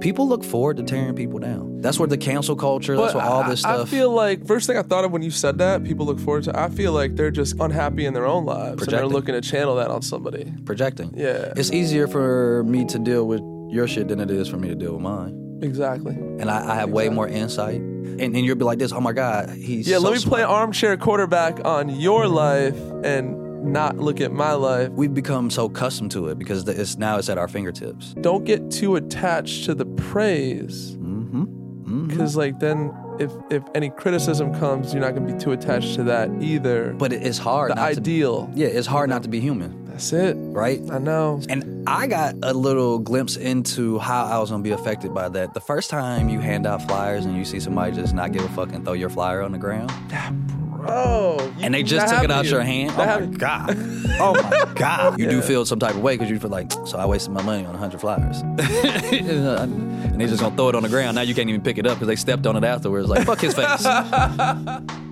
people 0.00 0.28
look 0.28 0.44
forward 0.44 0.76
to 0.78 0.82
tearing 0.82 1.14
people 1.14 1.38
down. 1.38 1.80
That's 1.80 1.98
where 1.98 2.08
the 2.08 2.16
cancel 2.16 2.56
culture. 2.56 2.96
That's 2.96 3.14
where 3.14 3.24
all 3.24 3.44
this 3.44 3.64
I, 3.64 3.74
stuff. 3.74 3.88
I 3.88 3.90
feel 3.90 4.10
like 4.10 4.46
first 4.46 4.66
thing 4.66 4.76
I 4.76 4.82
thought 4.82 5.04
of 5.04 5.12
when 5.12 5.22
you 5.22 5.30
said 5.30 5.58
that, 5.58 5.84
people 5.84 6.06
look 6.06 6.18
forward 6.20 6.44
to. 6.44 6.58
I 6.58 6.68
feel 6.68 6.92
like 6.92 7.16
they're 7.16 7.30
just 7.30 7.56
unhappy 7.60 8.06
in 8.06 8.14
their 8.14 8.26
own 8.26 8.44
lives 8.44 8.82
and 8.82 8.90
they're 8.92 9.06
looking 9.06 9.34
to 9.34 9.40
channel 9.40 9.76
that 9.76 9.90
on 9.90 10.02
somebody. 10.02 10.52
projecting. 10.64 11.12
Yeah, 11.16 11.52
It's 11.56 11.72
easier 11.72 12.06
for 12.06 12.64
me 12.64 12.84
to 12.86 12.98
deal 12.98 13.26
with 13.26 13.40
your 13.70 13.86
shit 13.86 14.08
than 14.08 14.20
it 14.20 14.30
is 14.30 14.48
for 14.48 14.56
me 14.56 14.68
to 14.68 14.74
deal 14.74 14.92
with 14.94 15.02
mine. 15.02 15.60
exactly. 15.62 16.14
And 16.14 16.50
I, 16.50 16.72
I 16.72 16.74
have 16.76 16.90
way 16.90 17.08
more 17.08 17.28
insight. 17.28 17.80
And, 17.80 18.20
and 18.20 18.38
you'll 18.38 18.56
be 18.56 18.64
like 18.64 18.78
this, 18.78 18.92
oh 18.92 19.00
my 19.00 19.12
God, 19.12 19.50
he's 19.50 19.86
Yeah, 19.86 19.98
so 19.98 20.02
let 20.04 20.14
me 20.14 20.20
play 20.24 20.42
armchair 20.42 20.96
quarterback 20.96 21.64
on 21.64 21.88
your 21.90 22.26
life 22.26 22.76
and 23.04 23.36
not 23.62 23.96
look 23.98 24.20
at 24.20 24.32
my 24.32 24.52
life. 24.52 24.90
We've 24.90 25.12
become 25.14 25.50
so 25.50 25.66
accustomed 25.66 26.10
to 26.12 26.28
it 26.28 26.38
because 26.38 26.66
it's 26.68 26.96
now 26.96 27.18
it's 27.18 27.28
at 27.28 27.38
our 27.38 27.48
fingertips. 27.48 28.14
Don't 28.20 28.44
get 28.44 28.70
too 28.70 28.96
attached 28.96 29.64
to 29.66 29.74
the 29.74 29.86
praise, 29.86 30.96
Mm-hmm. 30.96 31.42
mm-hmm. 31.42 32.06
because 32.08 32.36
like 32.36 32.58
then 32.60 32.92
if 33.18 33.32
if 33.50 33.62
any 33.74 33.90
criticism 33.90 34.54
comes, 34.58 34.92
you're 34.94 35.02
not 35.02 35.14
gonna 35.14 35.32
be 35.32 35.38
too 35.38 35.52
attached 35.52 35.94
to 35.96 36.04
that 36.04 36.30
either. 36.40 36.92
But 36.94 37.12
it's 37.12 37.38
hard 37.38 37.70
the 37.72 37.74
not 37.76 37.92
to 37.94 38.00
ideal. 38.00 38.50
Yeah, 38.54 38.68
it's 38.68 38.86
hard 38.86 39.10
not 39.10 39.22
to 39.24 39.28
be 39.28 39.40
human, 39.40 39.84
That's 39.86 40.12
it. 40.12 40.34
right? 40.38 40.80
I 40.90 40.98
know. 40.98 41.40
And 41.48 41.88
I 41.88 42.06
got 42.06 42.36
a 42.42 42.52
little 42.54 42.98
glimpse 42.98 43.36
into 43.36 43.98
how 43.98 44.24
I 44.26 44.38
was 44.38 44.50
gonna 44.50 44.62
be 44.62 44.70
affected 44.70 45.12
by 45.12 45.28
that. 45.30 45.54
The 45.54 45.60
first 45.60 45.90
time 45.90 46.28
you 46.28 46.38
hand 46.40 46.66
out 46.66 46.82
flyers 46.86 47.24
and 47.26 47.36
you 47.36 47.44
see 47.44 47.58
somebody 47.60 47.92
just 47.96 48.14
not 48.14 48.32
give 48.32 48.44
a 48.44 48.48
fuck 48.50 48.72
and 48.72 48.84
throw 48.84 48.94
your 48.94 49.10
flyer 49.10 49.42
on 49.42 49.50
the 49.52 49.58
ground, 49.58 49.90
Bro, 50.78 51.52
and 51.60 51.74
they 51.74 51.82
just 51.82 52.14
took 52.14 52.22
it 52.22 52.30
out 52.30 52.46
your 52.46 52.62
hand. 52.62 52.92
Oh 52.96 53.20
my 53.20 53.26
god! 53.26 53.76
Oh 54.20 54.34
my 54.34 54.72
god! 54.74 55.18
You 55.20 55.28
do 55.28 55.40
feel 55.40 55.64
some 55.64 55.78
type 55.78 55.94
of 55.94 56.00
way 56.02 56.14
because 56.14 56.28
you 56.28 56.40
feel 56.40 56.50
like, 56.50 56.72
so 56.86 56.98
I 56.98 57.06
wasted 57.06 57.32
my 57.32 57.42
money 57.42 57.64
on 57.64 57.74
hundred 57.74 58.00
flyers, 58.00 58.40
and 58.58 60.20
they 60.20 60.26
just 60.26 60.40
gonna 60.40 60.56
throw 60.56 60.70
it 60.70 60.74
on 60.74 60.82
the 60.82 60.88
ground. 60.88 61.14
Now 61.14 61.20
you 61.22 61.34
can't 61.34 61.48
even 61.48 61.60
pick 61.60 61.78
it 61.78 61.86
up 61.86 61.94
because 61.94 62.08
they 62.08 62.16
stepped 62.16 62.46
on 62.46 62.56
it 62.56 62.64
afterwards. 62.64 63.08
Like 63.08 63.26
fuck 63.26 63.40
his 63.40 63.54
face. 63.54 63.84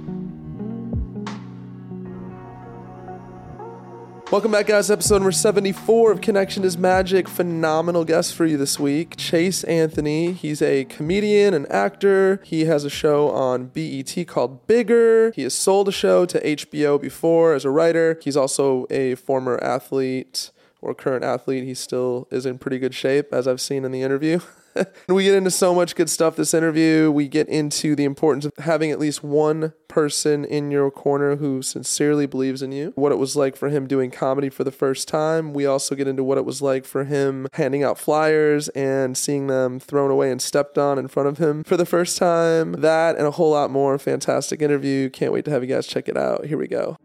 Welcome 4.33 4.51
back, 4.51 4.67
guys. 4.67 4.91
Episode 4.91 5.19
number 5.19 5.31
74 5.31 6.11
of 6.11 6.21
Connection 6.21 6.65
is 6.65 6.77
Magic. 6.77 7.29
Phenomenal 7.29 8.05
guest 8.05 8.35
for 8.35 8.45
you 8.45 8.57
this 8.57 8.77
week. 8.77 9.17
Chase 9.17 9.63
Anthony. 9.63 10.33
He's 10.33 10.61
a 10.61 10.85
comedian, 10.87 11.55
an 11.55 11.65
actor. 11.67 12.41
He 12.43 12.65
has 12.65 12.85
a 12.85 12.91
show 12.91 13.31
on 13.31 13.67
BET 13.67 14.27
called 14.27 14.67
Bigger. 14.67 15.31
He 15.31 15.45
has 15.45 15.55
sold 15.55 15.87
a 15.87 15.93
show 15.93 16.27
to 16.27 16.41
HBO 16.41 17.01
before 17.01 17.55
as 17.55 17.65
a 17.65 17.71
writer. 17.71 18.19
He's 18.21 18.37
also 18.37 18.87
a 18.91 19.15
former 19.15 19.63
athlete 19.63 20.51
or 20.81 20.93
current 20.93 21.25
athlete. 21.25 21.63
He 21.63 21.75
still 21.75 22.27
is 22.33 22.47
in 22.47 22.59
pretty 22.59 22.81
good 22.81 22.95
shape, 22.95 23.33
as 23.33 23.47
I've 23.47 23.61
seen 23.61 23.85
in 23.85 23.93
the 23.93 24.03
interview. 24.03 24.41
we 25.09 25.25
get 25.25 25.35
into 25.35 25.51
so 25.51 25.75
much 25.75 25.95
good 25.95 26.11
stuff 26.11 26.37
this 26.37 26.55
interview. 26.55 27.11
We 27.11 27.29
get 27.29 27.49
into 27.49 27.95
the 27.95 28.05
importance 28.05 28.45
of 28.45 28.53
having 28.59 28.91
at 28.91 28.99
least 28.99 29.23
one 29.23 29.73
person 29.89 30.45
in 30.45 30.71
your 30.71 30.91
corner 30.91 31.37
who 31.37 31.63
sincerely 31.63 32.27
believes 32.27 32.63
in 32.63 32.73
you. 32.73 32.93
What 32.97 33.13
it 33.13 33.17
was 33.17 33.37
like 33.37 33.57
for 33.57 33.69
him 33.69 33.87
doing 33.87 34.11
comedy 34.11 34.49
for 34.49 34.65
the 34.65 34.71
first 34.71 35.09
time. 35.09 35.53
We 35.53 35.67
also 35.67 35.95
get 35.95 36.09
into 36.09 36.25
what 36.25 36.39
it 36.39 36.45
was 36.45 36.61
like 36.61 36.85
for 36.85 37.05
him 37.05 37.47
handing 37.55 37.83
out 37.83 37.99
flyers 37.99 38.69
and 38.71 39.17
seeing 39.17 39.47
them 39.47 39.81
thrown 39.81 40.11
away 40.11 40.31
and 40.31 40.41
stepped 40.41 40.79
on 40.79 40.99
in 40.99 41.09
front 41.09 41.29
of 41.29 41.39
him 41.39 41.65
for 41.65 41.77
the 41.77 41.87
first 41.87 42.19
time. 42.19 42.73
That 42.73 43.17
and 43.17 43.27
a 43.27 43.31
whole 43.33 43.51
lot 43.51 43.71
more. 43.71 43.99
Fantastic 43.99 44.63
interview. 44.63 45.11
Can't 45.11 45.33
wait 45.33 45.45
to 45.47 45.51
have 45.51 45.63
you 45.63 45.69
guys 45.69 45.87
check 45.87 46.09
it 46.09 46.17
out. 46.17 46.47
Here 46.47 46.59
we 46.59 46.69
go. 46.69 46.97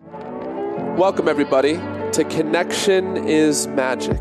Welcome, 0.98 1.30
everybody, 1.30 1.76
to 2.12 2.26
Connection 2.30 3.18
is 3.26 3.68
Magic. 3.68 4.20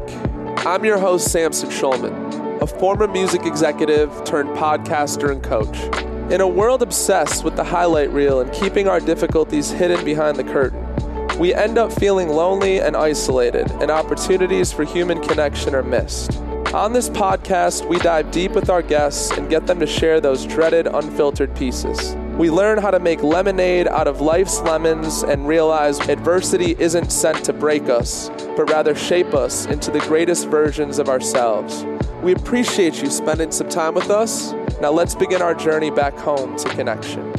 I'm 0.64 0.84
your 0.84 0.98
host, 0.98 1.32
Samson 1.32 1.68
Schulman, 1.68 2.30
a 2.60 2.66
former 2.66 3.08
music 3.08 3.46
executive 3.46 4.12
turned 4.24 4.50
podcaster 4.50 5.32
and 5.32 5.42
coach. 5.42 5.78
In 6.30 6.42
a 6.42 6.46
world 6.46 6.82
obsessed 6.82 7.42
with 7.42 7.56
the 7.56 7.64
highlight 7.64 8.10
reel 8.10 8.40
and 8.40 8.52
keeping 8.52 8.86
our 8.86 9.00
difficulties 9.00 9.70
hidden 9.70 10.04
behind 10.04 10.36
the 10.36 10.44
curtain, 10.44 10.86
we 11.38 11.54
end 11.54 11.78
up 11.78 11.90
feeling 11.90 12.28
lonely 12.28 12.78
and 12.80 12.94
isolated, 12.94 13.70
and 13.80 13.90
opportunities 13.90 14.70
for 14.72 14.84
human 14.84 15.22
connection 15.22 15.74
are 15.74 15.82
missed. 15.82 16.36
On 16.74 16.92
this 16.92 17.08
podcast, 17.08 17.88
we 17.88 17.98
dive 17.98 18.30
deep 18.30 18.52
with 18.52 18.68
our 18.68 18.82
guests 18.82 19.30
and 19.30 19.48
get 19.48 19.66
them 19.66 19.80
to 19.80 19.86
share 19.86 20.20
those 20.20 20.44
dreaded, 20.44 20.86
unfiltered 20.86 21.56
pieces. 21.56 22.14
We 22.40 22.48
learn 22.48 22.78
how 22.78 22.90
to 22.90 22.98
make 22.98 23.22
lemonade 23.22 23.86
out 23.86 24.08
of 24.08 24.22
life's 24.22 24.60
lemons 24.62 25.22
and 25.24 25.46
realize 25.46 26.00
adversity 26.08 26.74
isn't 26.78 27.12
sent 27.12 27.44
to 27.44 27.52
break 27.52 27.90
us, 27.90 28.30
but 28.56 28.70
rather 28.70 28.94
shape 28.94 29.34
us 29.34 29.66
into 29.66 29.90
the 29.90 29.98
greatest 29.98 30.48
versions 30.48 30.98
of 30.98 31.10
ourselves. 31.10 31.84
We 32.22 32.32
appreciate 32.32 33.02
you 33.02 33.10
spending 33.10 33.52
some 33.52 33.68
time 33.68 33.92
with 33.92 34.08
us. 34.08 34.54
Now 34.80 34.90
let's 34.90 35.14
begin 35.14 35.42
our 35.42 35.54
journey 35.54 35.90
back 35.90 36.16
home 36.16 36.56
to 36.56 36.68
connection. 36.70 37.30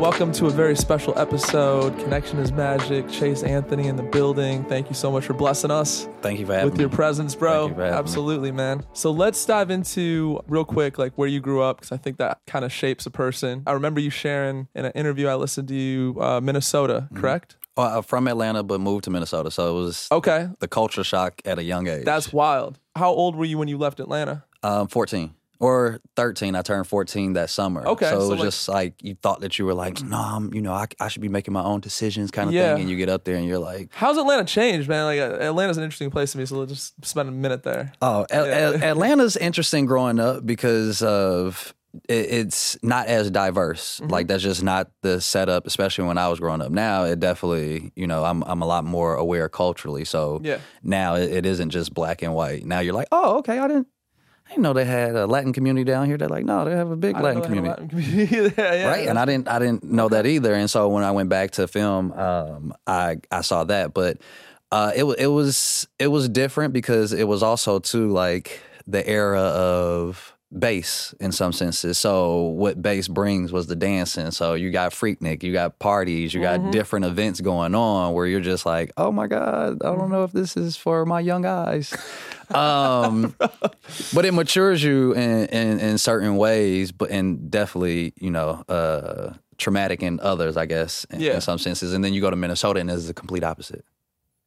Welcome 0.00 0.32
to 0.32 0.46
a 0.46 0.50
very 0.50 0.76
special 0.76 1.16
episode. 1.18 1.96
Connection 1.98 2.38
is 2.38 2.52
magic. 2.52 3.06
Chase 3.10 3.42
Anthony 3.42 3.86
in 3.86 3.96
the 3.96 4.02
building. 4.02 4.64
Thank 4.64 4.88
you 4.88 4.94
so 4.94 5.10
much 5.12 5.24
for 5.26 5.34
blessing 5.34 5.70
us 5.70 6.08
Thank 6.22 6.40
you 6.40 6.46
for 6.46 6.54
having 6.54 6.70
with 6.70 6.80
your 6.80 6.88
presence, 6.88 7.34
bro. 7.34 7.66
Thank 7.66 7.68
you 7.70 7.74
for 7.76 7.80
having 7.82 7.94
me. 7.94 7.98
Absolutely, 7.98 8.50
man. 8.52 8.82
So 8.94 9.10
let's 9.10 9.44
dive 9.44 9.70
into 9.70 10.40
real 10.48 10.64
quick, 10.64 10.96
like 10.98 11.12
where 11.18 11.28
you 11.28 11.40
grew 11.40 11.60
up, 11.62 11.76
because 11.78 11.92
I 11.92 11.98
think 11.98 12.16
that 12.16 12.38
kind 12.46 12.64
of 12.64 12.72
shapes 12.72 13.04
a 13.04 13.10
person. 13.10 13.62
I 13.66 13.72
remember 13.72 14.00
you 14.00 14.08
sharing 14.08 14.68
in 14.74 14.86
an 14.86 14.92
interview 14.92 15.28
I 15.28 15.34
listened 15.34 15.68
to 15.68 15.74
you, 15.74 16.16
uh, 16.18 16.40
Minnesota, 16.40 17.06
Mm-hmm. 17.12 17.20
correct? 17.20 17.56
Oh, 17.76 17.82
I'm 17.82 18.02
from 18.02 18.26
Atlanta, 18.26 18.62
but 18.62 18.80
moved 18.80 19.04
to 19.04 19.10
Minnesota, 19.10 19.50
so 19.50 19.76
it 19.76 19.80
was 19.82 20.08
Okay, 20.10 20.48
the 20.60 20.68
culture 20.68 21.04
shock 21.04 21.42
at 21.44 21.58
a 21.58 21.62
young 21.62 21.86
age. 21.88 22.04
that's 22.06 22.32
wild. 22.32 22.78
How 22.96 23.10
old 23.10 23.36
were 23.36 23.44
you 23.44 23.58
when 23.58 23.68
you 23.68 23.76
left 23.78 24.00
Atlanta? 24.00 24.44
Um, 24.62 24.88
14 24.88 25.34
or 25.60 26.00
13. 26.16 26.56
I 26.56 26.62
turned 26.62 26.86
14 26.86 27.34
that 27.34 27.50
summer. 27.50 27.86
Okay, 27.86 28.08
So 28.08 28.16
it 28.16 28.20
so 28.22 28.28
was 28.30 28.30
like- 28.30 28.40
just 28.40 28.68
like 28.68 28.94
you 29.02 29.14
thought 29.14 29.40
that 29.42 29.58
you 29.58 29.66
were 29.66 29.74
like, 29.74 30.02
no, 30.02 30.16
I'm, 30.16 30.52
you 30.54 30.62
know, 30.62 30.72
I, 30.72 30.86
I 30.98 31.08
should 31.08 31.22
be 31.22 31.28
making 31.28 31.52
my 31.54 31.62
own 31.62 31.80
decisions 31.80 32.30
kind 32.30 32.48
of 32.48 32.54
Yeah. 32.54 32.72
thing. 32.74 32.82
And 32.82 32.90
you 32.90 32.96
get 32.96 33.08
up 33.10 33.24
there 33.24 33.36
and 33.36 33.44
you're 33.46 33.58
like, 33.58 33.90
How's 33.92 34.16
Atlanta 34.18 34.44
changed, 34.44 34.88
man? 34.88 35.04
Like 35.04 35.20
uh, 35.20 35.34
Atlanta's 35.44 35.76
an 35.76 35.84
interesting 35.84 36.10
place 36.10 36.32
to 36.32 36.38
me, 36.38 36.46
so 36.46 36.56
let's 36.56 36.72
just 36.72 37.04
spend 37.04 37.28
a 37.28 37.32
minute 37.32 37.62
there. 37.62 37.92
oh, 38.02 38.26
Yeah. 38.30 38.36
Al- 38.38 38.82
Atlanta's 38.92 39.36
interesting 39.36 39.84
growing 39.86 40.18
up 40.18 40.44
because 40.46 41.02
of 41.02 41.74
it, 42.08 42.14
it's 42.30 42.78
not 42.82 43.08
as 43.08 43.30
diverse. 43.30 43.98
Mm-hmm. 44.00 44.10
Like 44.12 44.28
that's 44.28 44.42
just 44.42 44.62
not 44.62 44.90
the 45.02 45.20
setup, 45.20 45.66
especially 45.66 46.04
when 46.06 46.16
I 46.18 46.28
was 46.28 46.38
growing 46.40 46.62
up. 46.62 46.70
Now 46.70 47.04
it 47.04 47.20
definitely, 47.20 47.92
you 47.96 48.06
know, 48.06 48.24
I'm 48.24 48.42
I'm 48.44 48.62
a 48.62 48.66
lot 48.66 48.84
more 48.84 49.14
aware 49.16 49.48
culturally. 49.48 50.04
So 50.04 50.40
Yeah. 50.42 50.58
now 50.82 51.16
it, 51.16 51.30
it 51.32 51.44
isn't 51.46 51.70
just 51.70 51.92
black 51.92 52.22
and 52.22 52.32
white. 52.32 52.64
Now 52.64 52.78
you're 52.80 52.94
like, 52.94 53.08
oh, 53.12 53.38
okay, 53.38 53.58
I 53.58 53.66
didn't. 53.68 53.88
I 54.50 54.54
didn't 54.54 54.64
know 54.64 54.72
they 54.72 54.84
had 54.84 55.14
a 55.14 55.28
Latin 55.28 55.52
community 55.52 55.84
down 55.84 56.06
here. 56.06 56.16
They're 56.16 56.28
like, 56.28 56.44
no, 56.44 56.64
they 56.64 56.72
have 56.72 56.90
a 56.90 56.96
big 56.96 57.14
I 57.14 57.20
Latin 57.20 57.42
know 57.42 57.48
they 57.48 57.54
had 57.54 57.66
a 57.68 57.76
community. 57.76 57.98
Latin 58.02 58.26
community. 58.26 58.54
yeah, 58.58 58.74
yeah. 58.74 58.88
right? 58.88 59.08
And 59.08 59.16
I 59.16 59.24
didn't 59.24 59.46
I 59.46 59.60
didn't 59.60 59.84
know 59.84 60.08
that 60.08 60.26
either. 60.26 60.52
And 60.54 60.68
so 60.68 60.88
when 60.88 61.04
I 61.04 61.12
went 61.12 61.28
back 61.28 61.52
to 61.52 61.68
film, 61.68 62.12
um, 62.12 62.74
I 62.84 63.18
I 63.30 63.42
saw 63.42 63.62
that, 63.64 63.94
but 63.94 64.18
uh, 64.72 64.90
it 64.96 65.04
it 65.04 65.28
was 65.28 65.86
it 66.00 66.08
was 66.08 66.28
different 66.28 66.72
because 66.72 67.12
it 67.12 67.28
was 67.28 67.44
also 67.44 67.78
too 67.78 68.10
like 68.10 68.60
the 68.88 69.08
era 69.08 69.40
of 69.40 70.36
bass 70.56 71.14
in 71.20 71.30
some 71.30 71.52
senses. 71.52 71.96
So 71.98 72.42
what 72.42 72.82
bass 72.82 73.06
brings 73.08 73.52
was 73.52 73.68
the 73.68 73.76
dancing. 73.76 74.30
So 74.32 74.54
you 74.54 74.70
got 74.70 74.92
Freaknik, 74.92 75.42
you 75.42 75.52
got 75.52 75.78
parties, 75.78 76.34
you 76.34 76.40
got 76.40 76.72
different 76.72 77.04
events 77.04 77.40
going 77.40 77.74
on 77.74 78.14
where 78.14 78.26
you're 78.26 78.40
just 78.40 78.66
like, 78.66 78.92
oh 78.96 79.12
my 79.12 79.26
god, 79.28 79.82
I 79.82 79.94
don't 79.94 80.10
know 80.10 80.24
if 80.24 80.32
this 80.32 80.56
is 80.56 80.76
for 80.76 81.06
my 81.06 81.20
young 81.20 81.44
eyes. 81.46 81.94
um, 82.50 83.34
but 84.12 84.24
it 84.24 84.34
matures 84.34 84.82
you 84.82 85.12
in, 85.12 85.46
in, 85.46 85.78
in 85.80 85.98
certain 85.98 86.36
ways, 86.36 86.90
but 86.92 87.10
and 87.10 87.50
definitely, 87.50 88.12
you 88.16 88.30
know, 88.30 88.64
uh, 88.68 89.34
traumatic 89.56 90.02
in 90.02 90.18
others, 90.20 90.56
I 90.56 90.66
guess, 90.66 91.04
in, 91.10 91.20
Yeah. 91.20 91.34
in 91.34 91.40
some 91.42 91.58
senses. 91.58 91.92
And 91.92 92.02
then 92.04 92.12
you 92.12 92.20
go 92.20 92.30
to 92.30 92.36
Minnesota, 92.36 92.80
and 92.80 92.90
it 92.90 92.94
is 92.94 93.06
the 93.06 93.14
complete 93.14 93.44
opposite. 93.44 93.84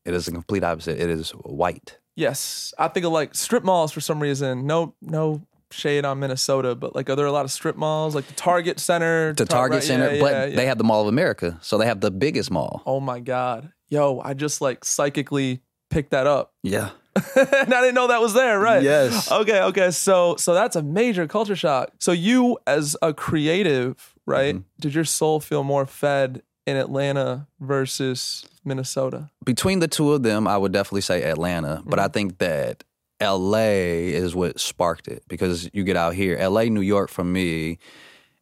It 0.05 0.13
is 0.13 0.25
the 0.25 0.31
complete 0.31 0.63
opposite. 0.65 0.99
It 0.99 1.09
is 1.09 1.29
white. 1.31 1.97
Yes, 2.15 2.73
I 2.77 2.89
think 2.89 3.05
of 3.05 3.13
like 3.13 3.33
strip 3.35 3.63
malls 3.63 3.91
for 3.93 4.01
some 4.01 4.19
reason. 4.19 4.67
No, 4.67 4.93
no 5.01 5.41
shade 5.73 6.05
on 6.05 6.19
Minnesota, 6.19 6.75
but 6.75 6.95
like, 6.95 7.09
are 7.09 7.15
there 7.15 7.25
a 7.25 7.31
lot 7.31 7.45
of 7.45 7.51
strip 7.51 7.75
malls 7.75 8.15
like 8.15 8.27
the 8.27 8.33
Target 8.33 8.79
Center? 8.79 9.33
The 9.33 9.45
Tar- 9.45 9.59
Target 9.61 9.75
right, 9.77 9.83
Center, 9.83 10.13
yeah, 10.15 10.21
but 10.21 10.31
yeah, 10.31 10.45
yeah. 10.45 10.55
they 10.55 10.65
have 10.67 10.77
the 10.77 10.83
Mall 10.83 11.01
of 11.01 11.07
America, 11.07 11.57
so 11.61 11.77
they 11.77 11.85
have 11.85 11.99
the 12.01 12.11
biggest 12.11 12.51
mall. 12.51 12.81
Oh 12.85 12.99
my 12.99 13.19
god, 13.19 13.71
yo! 13.89 14.19
I 14.23 14.33
just 14.33 14.61
like 14.61 14.85
psychically 14.85 15.61
picked 15.89 16.11
that 16.11 16.27
up, 16.27 16.53
Yeah. 16.63 16.89
and 17.35 17.71
I 17.71 17.81
didn't 17.81 17.93
know 17.93 18.07
that 18.07 18.21
was 18.21 18.33
there. 18.33 18.59
Right? 18.59 18.81
Yes. 18.81 19.31
Okay. 19.31 19.61
Okay. 19.61 19.91
So, 19.91 20.35
so 20.37 20.55
that's 20.55 20.75
a 20.75 20.81
major 20.81 21.27
culture 21.27 21.55
shock. 21.55 21.91
So, 21.99 22.11
you 22.11 22.57
as 22.65 22.97
a 23.03 23.13
creative, 23.13 24.15
right? 24.25 24.55
Mm-hmm. 24.55 24.63
Did 24.81 24.95
your 24.95 25.05
soul 25.05 25.39
feel 25.39 25.63
more 25.63 25.85
fed 25.85 26.41
in 26.65 26.75
Atlanta 26.75 27.45
versus 27.59 28.45
Minnesota? 28.65 29.29
Between 29.45 29.77
the 29.79 29.87
two 29.87 30.11
of 30.13 30.23
them, 30.23 30.47
I 30.47 30.57
would 30.57 30.71
definitely 30.71 31.01
say 31.01 31.21
Atlanta, 31.21 31.83
but 31.85 31.99
Mm-hmm. 31.99 32.05
I 32.05 32.07
think 32.07 32.37
that 32.39 32.83
LA 33.23 34.11
is 34.13 34.35
what 34.35 34.59
sparked 34.59 35.07
it 35.07 35.23
because 35.27 35.69
you 35.73 35.83
get 35.83 35.95
out 35.97 36.13
here. 36.15 36.37
LA, 36.37 36.63
New 36.65 36.81
York 36.81 37.09
for 37.09 37.23
me 37.23 37.77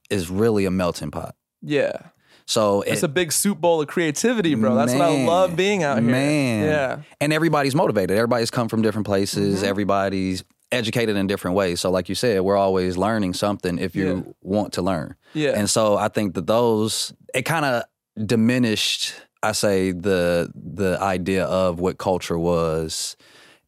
is 0.10 0.30
really 0.30 0.66
a 0.66 0.72
melting 0.72 1.12
pot. 1.12 1.36
Yeah. 1.62 1.94
So 2.46 2.82
It's 2.82 3.02
it- 3.04 3.06
a 3.06 3.08
big 3.08 3.32
soup 3.32 3.62
bowl 3.62 3.82
of 3.82 3.88
creativity, 3.88 4.56
bro. 4.56 4.76
That's 4.76 4.94
what 4.94 5.02
I 5.04 5.24
love 5.26 5.56
being 5.56 5.84
out 5.84 6.00
here. 6.02 6.12
Man. 6.12 6.66
Yeah. 6.66 6.98
And 7.22 7.32
everybody's 7.32 7.76
motivated. 7.76 8.18
Everybody's 8.18 8.52
come 8.52 8.68
from 8.68 8.82
different 8.82 9.06
places. 9.06 9.58
Mm-hmm. 9.60 9.66
Everybody's 9.70 10.44
educated 10.72 11.16
in 11.18 11.28
different 11.28 11.56
ways. 11.56 11.80
So, 11.80 11.92
like 11.92 12.10
you 12.10 12.16
said, 12.16 12.42
we're 12.42 12.58
always 12.58 12.98
learning 12.98 13.34
something 13.36 13.78
if 13.78 13.96
you 13.96 14.08
Yeah. 14.26 14.32
want 14.42 14.74
to 14.74 14.82
learn. 14.82 15.16
Yeah. 15.34 15.52
And 15.52 15.70
so 15.70 15.98
I 15.98 16.08
think 16.08 16.34
that 16.34 16.48
those 16.48 17.14
it 17.34 17.44
kind 17.44 17.66
of 17.66 17.84
diminished. 18.26 19.14
I 19.44 19.52
say 19.54 19.92
the 19.92 20.52
the 20.56 20.98
idea 21.02 21.46
of 21.46 21.80
what 21.80 21.98
culture 21.98 22.38
was 22.38 23.16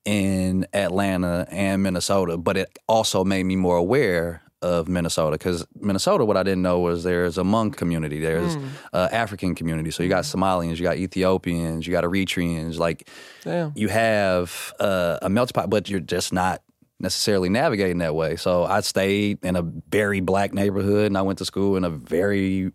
in 0.06 0.68
Atlanta 0.74 1.48
and 1.50 1.84
Minnesota, 1.84 2.38
but 2.38 2.58
it 2.58 2.80
also 2.88 3.24
made 3.24 3.44
me 3.44 3.56
more 3.56 3.78
aware 3.78 4.42
of 4.64 4.88
Minnesota 4.88 5.38
because 5.38 5.66
Minnesota, 5.80 6.24
what 6.26 6.38
I 6.38 6.44
didn't 6.44 6.62
know 6.62 6.80
was 6.80 7.04
there's 7.04 7.38
a 7.38 7.44
Hmong 7.44 7.76
community, 7.76 8.20
there's 8.20 8.56
uh, 8.94 9.10
African 9.12 9.56
community. 9.56 9.92
So 9.92 10.04
you 10.04 10.10
got 10.10 10.24
Somalians, 10.24 10.78
you 10.78 10.84
got 10.84 10.98
Ethiopians, 10.98 11.86
you 11.86 11.92
got 11.92 12.06
Eritreans. 12.06 12.78
Like 12.78 13.10
Damn. 13.44 13.74
you 13.76 13.90
have 13.90 14.74
uh, 14.80 15.20
a 15.22 15.30
melting 15.30 15.54
pot, 15.54 15.70
but 15.70 15.90
you're 15.90 16.00
just 16.00 16.32
not 16.32 16.62
necessarily 17.00 17.50
navigating 17.50 17.98
that 17.98 18.16
way. 18.16 18.38
So 18.38 18.64
I 18.64 18.80
stayed 18.80 19.44
in 19.44 19.58
a 19.58 19.62
very 19.62 20.22
black 20.22 20.54
neighborhood, 20.54 21.08
and 21.08 21.18
I 21.18 21.22
went 21.22 21.40
to 21.40 21.46
school 21.46 21.76
in 21.76 21.84
a 21.84 21.90
very 21.90 22.72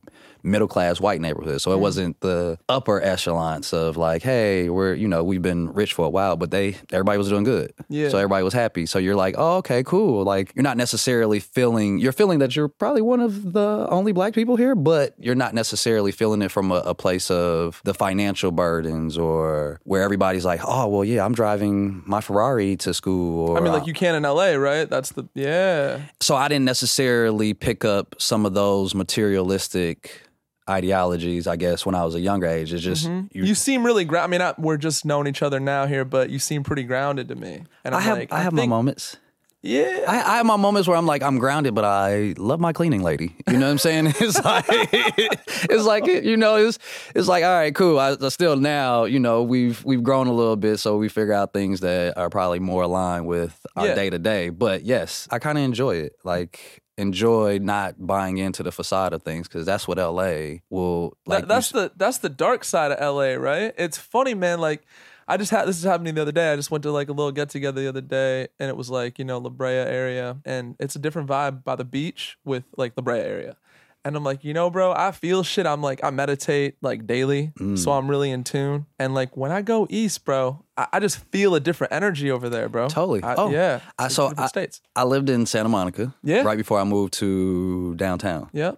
middle 0.48 0.68
class 0.68 1.00
white 1.00 1.20
neighborhood. 1.20 1.60
So 1.60 1.70
it 1.70 1.74
mm-hmm. 1.74 1.82
wasn't 1.82 2.20
the 2.20 2.58
upper 2.68 3.00
echelons 3.02 3.72
of 3.72 3.96
like, 3.96 4.22
hey, 4.22 4.68
we're 4.68 4.94
you 4.94 5.08
know 5.08 5.24
we've 5.24 5.42
been 5.42 5.72
rich 5.72 5.94
for 5.94 6.06
a 6.06 6.10
while, 6.10 6.36
but 6.36 6.50
they 6.50 6.76
everybody 6.92 7.18
was 7.18 7.28
doing 7.28 7.44
good. 7.44 7.72
Yeah. 7.88 8.08
So 8.08 8.18
everybody 8.18 8.42
was 8.42 8.54
happy. 8.54 8.86
So 8.86 8.98
you're 8.98 9.16
like, 9.16 9.34
oh, 9.38 9.58
okay, 9.58 9.82
cool. 9.82 10.24
Like 10.24 10.52
you're 10.54 10.62
not 10.62 10.76
necessarily 10.76 11.40
feeling 11.40 11.98
you're 11.98 12.12
feeling 12.12 12.38
that 12.40 12.56
you're 12.56 12.68
probably 12.68 13.02
one 13.02 13.20
of 13.20 13.52
the 13.52 13.86
only 13.90 14.12
black 14.12 14.34
people 14.34 14.56
here, 14.56 14.74
but 14.74 15.14
you're 15.18 15.34
not 15.34 15.54
necessarily 15.54 16.12
feeling 16.12 16.42
it 16.42 16.50
from 16.50 16.70
a, 16.72 16.76
a 16.76 16.94
place 16.94 17.30
of 17.30 17.80
the 17.84 17.94
financial 17.94 18.50
burdens 18.50 19.18
or 19.18 19.80
where 19.84 20.02
everybody's 20.02 20.44
like, 20.44 20.60
oh, 20.64 20.86
well, 20.88 21.04
yeah, 21.04 21.24
I'm 21.24 21.34
driving 21.34 22.02
my 22.06 22.20
Ferrari 22.20 22.76
to 22.78 22.94
school. 22.94 23.50
Or, 23.50 23.58
I 23.58 23.60
mean, 23.60 23.72
like 23.72 23.86
you 23.86 23.94
can 23.94 24.14
in 24.14 24.22
LA, 24.22 24.52
right? 24.52 24.88
That's 24.88 25.12
the 25.12 25.28
yeah. 25.34 26.00
so 26.20 26.36
I 26.36 26.48
didn't 26.48 26.64
necessarily 26.64 27.54
pick 27.54 27.84
up 27.84 28.14
some 28.18 28.46
of 28.46 28.54
those 28.54 28.94
materialistic 28.94 30.22
ideologies, 30.69 31.47
I 31.47 31.56
guess, 31.56 31.87
when 31.87 31.94
I 31.94 32.05
was 32.05 32.15
a 32.15 32.20
younger 32.20 32.47
age. 32.47 32.73
It's 32.73 32.82
just 32.82 33.06
mm-hmm. 33.06 33.26
you, 33.37 33.44
You 33.44 33.55
seem 33.55 33.85
really 33.85 34.05
ground. 34.05 34.25
I 34.25 34.26
mean, 34.29 34.43
I, 34.43 34.55
we're 34.59 34.76
just 34.76 35.05
knowing 35.05 35.26
each 35.26 35.43
other 35.43 35.61
now 35.61 35.87
here, 35.87 36.05
but 36.05 36.31
you 36.31 36.38
seem 36.38 36.62
pretty 36.62 36.85
grounded 36.85 37.29
to 37.29 37.35
me. 37.35 37.65
And 37.85 37.94
I'm 37.94 38.00
I 38.00 38.05
have 38.05 38.19
like, 38.19 38.32
I 38.32 38.43
have 38.43 38.53
my 38.53 38.62
think- 38.62 38.70
moments. 38.70 39.17
Yeah. 39.61 40.05
I, 40.06 40.35
I 40.35 40.37
have 40.37 40.47
my 40.47 40.56
moments 40.56 40.87
where 40.87 40.97
I'm 40.97 41.06
like 41.06 41.23
I'm 41.23 41.38
grounded, 41.38 41.75
but 41.75 41.85
I 41.85 42.35
love 42.38 42.61
my 42.61 42.73
cleaning 42.73 43.03
lady. 43.03 43.35
You 43.49 43.59
know 43.59 43.67
what 43.67 43.73
I'm 43.73 43.79
saying? 43.79 44.06
It's 44.20 44.43
like 44.44 44.65
it's 44.69 45.85
like 45.85 46.06
you 46.06 46.37
know 46.37 46.56
it's 46.56 46.79
it's 47.15 47.26
like 47.26 47.43
all 47.43 47.53
right, 47.53 47.75
cool. 47.75 47.99
I, 47.99 48.17
I 48.20 48.29
still 48.29 48.56
now 48.56 49.05
you 49.05 49.19
know 49.19 49.43
we've 49.43 49.85
we've 49.85 50.03
grown 50.03 50.29
a 50.29 50.32
little 50.32 50.56
bit, 50.56 50.79
so 50.79 50.97
we 50.97 51.09
figure 51.09 51.32
out 51.32 51.53
things 51.53 51.81
that 51.81 52.17
are 52.17 52.31
probably 52.31 52.61
more 52.61 52.85
aligned 52.85 53.26
with 53.26 53.67
our 53.75 53.94
day 53.94 54.11
to 54.11 54.19
day. 54.19 54.50
But 54.50 54.85
yes, 54.85 55.26
I 55.31 55.41
kind 55.41 55.59
of 55.59 55.65
enjoy 55.65 55.97
it. 55.97 56.12
Like 56.23 56.82
enjoy 56.98 57.58
not 57.58 57.94
buying 58.06 58.36
into 58.36 58.62
the 58.62 58.72
facade 58.72 59.12
of 59.14 59.22
things 59.22 59.48
because 59.48 59.64
that's 59.64 59.88
what 59.88 59.96
LA 59.98 60.58
will 60.68 61.16
like. 61.26 61.42
That- 61.42 61.48
that's 61.48 61.70
the 61.70 61.92
that's 61.96 62.18
the 62.18 62.28
dark 62.28 62.64
side 62.64 62.92
of 62.92 63.00
LA, 63.00 63.34
right? 63.34 63.72
It's 63.78 63.96
funny, 63.96 64.34
man. 64.34 64.60
Like 64.60 64.82
I 65.26 65.36
just 65.36 65.50
had 65.50 65.66
this 65.66 65.78
is 65.78 65.84
happening 65.84 66.14
the 66.14 66.22
other 66.22 66.32
day. 66.32 66.52
I 66.52 66.56
just 66.56 66.70
went 66.70 66.82
to 66.82 66.90
like 66.90 67.08
a 67.08 67.12
little 67.12 67.32
get 67.32 67.48
together 67.50 67.80
the 67.80 67.88
other 67.88 68.00
day, 68.00 68.48
and 68.58 68.68
it 68.68 68.76
was 68.76 68.90
like 68.90 69.18
you 69.18 69.24
know 69.24 69.38
La 69.38 69.48
Brea 69.50 69.68
area, 69.68 70.38
and 70.44 70.74
it's 70.80 70.96
a 70.96 70.98
different 70.98 71.28
vibe 71.28 71.64
by 71.64 71.76
the 71.76 71.84
beach 71.84 72.36
with 72.44 72.64
like 72.76 72.92
La 72.96 73.02
Brea 73.02 73.20
area. 73.20 73.56
And 74.04 74.16
I'm 74.16 74.24
like, 74.24 74.44
you 74.44 74.54
know, 74.54 74.70
bro, 74.70 74.92
I 74.92 75.10
feel 75.10 75.42
shit. 75.42 75.66
I'm 75.66 75.82
like, 75.82 76.00
I 76.02 76.10
meditate 76.10 76.76
like 76.80 77.06
daily, 77.06 77.52
Mm. 77.58 77.76
so 77.78 77.92
I'm 77.92 78.08
really 78.08 78.30
in 78.30 78.44
tune. 78.44 78.86
And 78.98 79.12
like 79.12 79.36
when 79.36 79.50
I 79.52 79.60
go 79.60 79.86
east, 79.90 80.24
bro, 80.24 80.64
I, 80.76 80.86
I 80.94 81.00
just 81.00 81.18
feel 81.30 81.54
a 81.54 81.60
different 81.60 81.92
energy 81.92 82.30
over 82.30 82.48
there, 82.48 82.68
bro. 82.68 82.88
Totally. 82.88 83.22
I- 83.22 83.34
Oh, 83.34 83.50
yeah. 83.50 83.80
I- 83.98 84.08
saw. 84.08 84.30
so 84.30 84.34
I- 84.42 84.46
states. 84.46 84.80
I 84.96 85.04
lived 85.04 85.28
in 85.28 85.44
Santa 85.46 85.68
Monica. 85.68 86.14
Yeah. 86.22 86.42
Right 86.42 86.56
before 86.56 86.78
I 86.80 86.84
moved 86.84 87.12
to 87.14 87.94
downtown. 87.96 88.48
Yeah. 88.52 88.72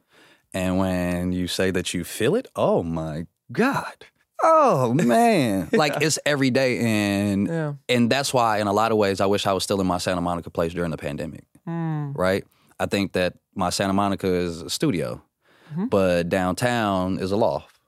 And 0.53 0.79
when 0.79 1.33
you 1.33 1.47
say 1.47 1.71
that 1.71 1.95
you 1.95 2.03
feel 2.03 2.35
it, 2.35 2.49
oh 2.57 2.83
my 2.83 3.27
God. 3.53 3.95
Oh 4.43 4.95
man. 4.95 5.69
like 5.73 6.01
it's 6.03 6.19
every 6.25 6.51
day 6.51 6.79
and 6.79 7.47
Yeah. 7.47 7.73
and 7.89 8.11
that's 8.11 8.33
why 8.33 8.59
in 8.59 8.67
a 8.67 8.73
lot 8.73 8.91
of 8.91 8.97
ways 8.97 9.21
I 9.21 9.27
wish 9.27 9.47
I 9.47 9.53
was 9.53 9.63
still 9.65 9.81
in 9.83 9.87
my 9.87 9.99
Santa 9.99 10.23
Monica 10.23 10.49
place 10.51 10.73
during 10.73 10.91
the 10.91 10.97
pandemic. 10.97 11.45
Hmm. 11.67 12.13
Right? 12.15 12.45
I 12.81 12.87
think 12.87 13.13
that 13.13 13.35
my 13.55 13.71
Santa 13.71 13.93
Monica 13.93 14.27
is 14.27 14.63
a 14.63 14.71
studio, 14.71 15.23
Mm-hmm. 15.71 15.87
but 15.87 16.29
downtown 16.29 17.19
is 17.21 17.31
a 17.31 17.37
loft. 17.37 17.79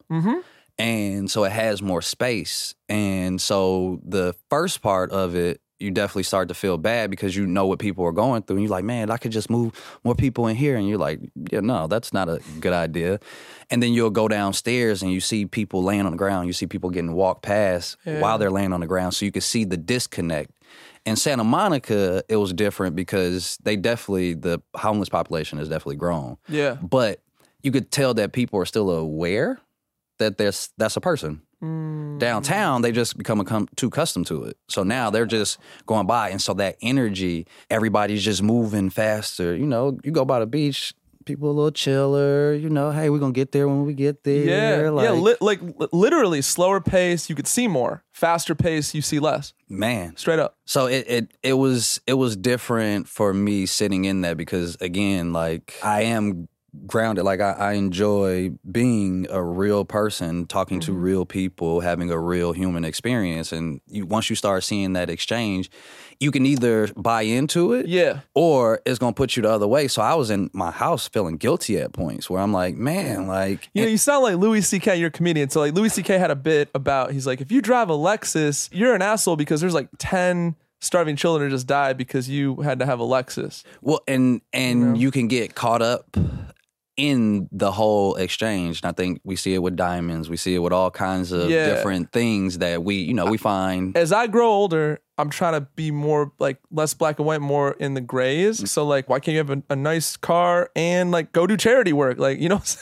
And 0.79 1.29
so 1.29 1.43
it 1.43 1.51
has 1.51 1.83
more 1.83 2.01
space. 2.01 2.77
And 2.89 3.41
so 3.41 4.01
the 4.05 4.35
first 4.51 4.83
part 4.83 5.11
of 5.11 5.35
it, 5.35 5.61
you 5.81 5.91
definitely 5.91 6.23
start 6.23 6.47
to 6.47 6.55
feel 6.55 6.79
bad 6.79 7.11
because 7.11 7.35
you 7.35 7.45
know 7.45 7.67
what 7.67 7.81
people 7.81 8.05
are 8.05 8.13
going 8.13 8.43
through. 8.43 8.59
And 8.59 8.63
you're 8.65 8.71
like, 8.71 8.85
man, 8.85 9.11
I 9.11 9.17
could 9.17 9.33
just 9.33 9.51
move 9.51 9.73
more 10.05 10.15
people 10.15 10.47
in 10.47 10.55
here. 10.55 10.77
And 10.77 10.89
you're 10.89 10.97
like, 10.99 11.19
yeah, 11.51 11.59
no, 11.59 11.89
that's 11.89 12.13
not 12.13 12.29
a 12.29 12.41
good 12.61 12.73
idea. 12.73 13.19
And 13.69 13.83
then 13.83 13.93
you'll 13.93 14.11
go 14.11 14.29
downstairs 14.29 15.03
and 15.03 15.11
you 15.11 15.19
see 15.21 15.45
people 15.45 15.83
laying 15.83 16.07
on 16.07 16.13
the 16.13 16.19
ground. 16.19 16.47
You 16.47 16.53
see 16.53 16.67
people 16.67 16.91
getting 16.91 17.15
walked 17.15 17.43
past 17.43 17.97
while 18.05 18.39
they're 18.39 18.51
laying 18.51 18.73
on 18.73 18.79
the 18.79 18.87
ground. 18.87 19.15
So 19.15 19.25
you 19.25 19.33
can 19.33 19.43
see 19.43 19.65
the 19.65 19.77
disconnect. 19.77 20.53
In 21.05 21.17
Santa 21.17 21.45
Monica, 21.45 22.23
it 22.29 22.37
was 22.37 22.53
different 22.53 22.95
because 22.95 23.59
they 23.63 23.77
definitely, 23.77 24.35
the 24.35 24.63
homeless 24.77 25.09
population 25.09 25.59
has 25.59 25.69
definitely 25.69 25.97
grown. 25.97 26.37
Yeah. 26.49 26.77
But 26.81 27.21
you 27.63 27.73
could 27.73 27.91
tell 27.91 28.15
that 28.15 28.33
people 28.33 28.61
are 28.61 28.67
still 28.67 28.91
aware 28.91 29.61
that 30.19 30.39
there's 30.39 30.71
that's 30.79 30.97
a 30.97 31.01
person. 31.01 31.43
Mm. 31.63 32.19
Downtown, 32.19 32.83
they 32.83 32.93
just 32.93 33.17
become 33.17 33.41
accum- 33.41 33.69
too 33.77 33.87
accustomed 33.87 34.27
to 34.27 34.45
it. 34.45 34.57
So 34.69 34.83
now 34.83 35.11
they're 35.11 35.27
just 35.27 35.59
going 35.87 36.07
by, 36.07 36.31
and 36.31 36.43
so 36.43 36.55
that 36.55 36.77
energy, 36.83 37.47
everybody's 37.71 38.25
just 38.25 38.43
moving 38.43 38.91
faster. 38.91 39.55
You 39.57 39.67
know, 39.67 39.99
you 40.03 40.11
go 40.11 40.25
by 40.25 40.41
the 40.41 40.47
beach, 40.47 40.93
people 41.25 41.51
a 41.51 41.53
little 41.53 41.71
chiller. 41.71 42.53
You 42.55 42.69
know, 42.71 42.91
hey, 42.91 43.11
we're 43.11 43.19
gonna 43.19 43.33
get 43.33 43.53
there 43.53 43.69
when 43.69 43.85
we 43.85 43.95
get 43.95 44.25
there. 44.25 44.83
Yeah, 44.85 44.91
like, 44.91 45.05
yeah, 45.05 45.13
li- 45.13 45.37
like 45.41 45.61
literally 45.93 46.43
slower 46.43 46.81
pace, 46.81 47.29
you 47.31 47.35
could 47.37 47.47
see 47.47 47.69
more. 47.69 48.05
Faster 48.13 48.55
pace, 48.55 48.95
you 48.95 49.03
see 49.03 49.19
less. 49.19 49.53
man. 49.69 50.17
Straight 50.17 50.39
up. 50.39 50.57
So 50.67 50.87
it, 50.87 51.05
it 51.09 51.35
it 51.43 51.53
was 51.55 52.01
it 52.07 52.15
was 52.15 52.37
different 52.37 53.09
for 53.09 53.33
me 53.35 53.67
sitting 53.67 54.05
in 54.05 54.21
that 54.23 54.37
because 54.37 54.77
again, 54.81 55.33
like 55.33 55.75
I 55.83 56.03
am 56.03 56.49
grounded. 56.87 57.23
Like 57.25 57.41
I, 57.43 57.51
I 57.53 57.73
enjoy 57.75 58.51
being 58.71 59.27
a 59.29 59.43
real 59.43 59.85
person, 59.85 60.47
talking 60.47 60.81
to 60.81 60.93
Mm-hmm. 60.93 61.03
real 61.03 61.27
people, 61.27 61.81
having 61.81 62.11
a 62.11 62.19
real 62.19 62.53
human 62.53 62.85
experience. 62.85 63.53
And 63.53 63.81
you, 63.87 64.07
once 64.07 64.31
you 64.31 64.37
start 64.37 64.65
seeing 64.65 64.95
that 64.95 65.11
exchange, 65.11 65.71
you 66.23 66.31
can 66.31 66.47
either 66.47 66.89
buy 66.97 67.23
into 67.23 67.73
it, 67.73 67.87
Yeah. 67.87 68.21
or 68.35 68.81
it's 68.87 68.99
gonna 68.99 69.13
put 69.13 69.37
you 69.37 69.43
the 69.43 69.51
other 69.51 69.67
way. 69.67 69.89
So 69.89 70.01
I 70.01 70.15
was 70.15 70.31
in 70.31 70.49
my 70.53 70.71
house 70.71 71.09
feeling 71.09 71.37
guilty 71.37 71.79
at 71.79 71.93
points 71.93 72.31
where 72.31 72.41
I'm 72.41 72.53
like, 72.53 72.77
man, 72.77 73.27
like 73.27 73.69
You 73.75 73.83
know, 73.83 73.89
you 73.89 73.99
sound 73.99 74.23
like 74.23 74.37
Louis 74.37 74.63
C.K. 74.63 74.97
You're 74.97 75.09
a 75.09 75.11
comedian. 75.11 75.51
So 75.51 75.61
like 75.61 75.75
Louis 75.75 75.89
C.K. 75.93 76.17
had 76.19 76.31
a 76.31 76.37
bit 76.37 76.69
about 76.75 77.11
he's 77.13 77.27
like, 77.27 77.41
if 77.41 77.51
you 77.51 77.61
drive 77.61 77.91
a 77.91 77.95
Lexus, 77.95 78.69
you're 78.73 78.95
an 78.95 79.03
asshole 79.03 79.37
because 79.37 79.61
there's 79.61 79.75
like 79.75 79.89
ten 79.99 80.55
starving 80.81 81.15
children 81.17 81.49
who 81.51 81.55
just 81.57 81.67
died 81.67 81.97
because 81.97 82.29
you 82.29 82.57
had 82.63 82.79
to 82.81 82.87
have 82.87 83.01
a 83.01 83.05
Lexus. 83.05 83.63
Well, 83.83 84.01
and 84.09 84.41
and 84.53 84.97
you 84.99 85.11
can 85.11 85.29
get 85.29 85.55
caught 85.55 85.83
up 85.83 86.17
in 86.99 87.49
the 87.51 87.73
whole 87.73 88.17
exchange. 88.17 88.83
And 88.83 88.91
I 88.91 88.93
think 88.93 89.21
we 89.25 89.35
see 89.35 89.55
it 89.55 89.61
with 89.63 89.77
diamonds. 89.77 90.29
We 90.29 90.37
see 90.37 90.55
it 90.55 90.59
with 90.59 90.73
all 90.75 90.91
kinds 90.91 91.33
of 91.33 91.49
Yeah. 91.51 91.67
different 91.67 92.13
things 92.13 92.59
that 92.59 92.85
we, 92.85 92.97
you 92.97 93.15
know, 93.15 93.27
we 93.27 93.39
find. 93.39 93.97
As 93.97 94.13
I 94.13 94.27
grow 94.27 94.49
older, 94.51 95.01
I'm 95.23 95.31
trying 95.31 95.53
to 95.53 95.61
be 95.77 95.93
more 95.93 96.33
like 96.41 96.59
less 96.73 96.95
black 96.95 97.21
and 97.21 97.27
white, 97.27 97.41
more 97.41 97.73
in 97.79 97.95
the 97.95 98.01
grays. 98.01 98.61
Mm. 98.61 98.69
So 98.69 98.85
like, 98.85 99.09
why 99.09 99.21
can't 99.21 99.33
you 99.33 99.39
have 99.39 99.51
a, 99.51 99.63
a 99.71 99.77
nice 99.77 100.17
car 100.17 100.69
and 100.75 101.13
like 101.13 101.33
go 101.33 101.47
do 101.47 101.57
charity 101.57 101.93
work? 101.93 102.19
Like 102.19 102.41
you 102.41 102.49
know. 102.49 102.61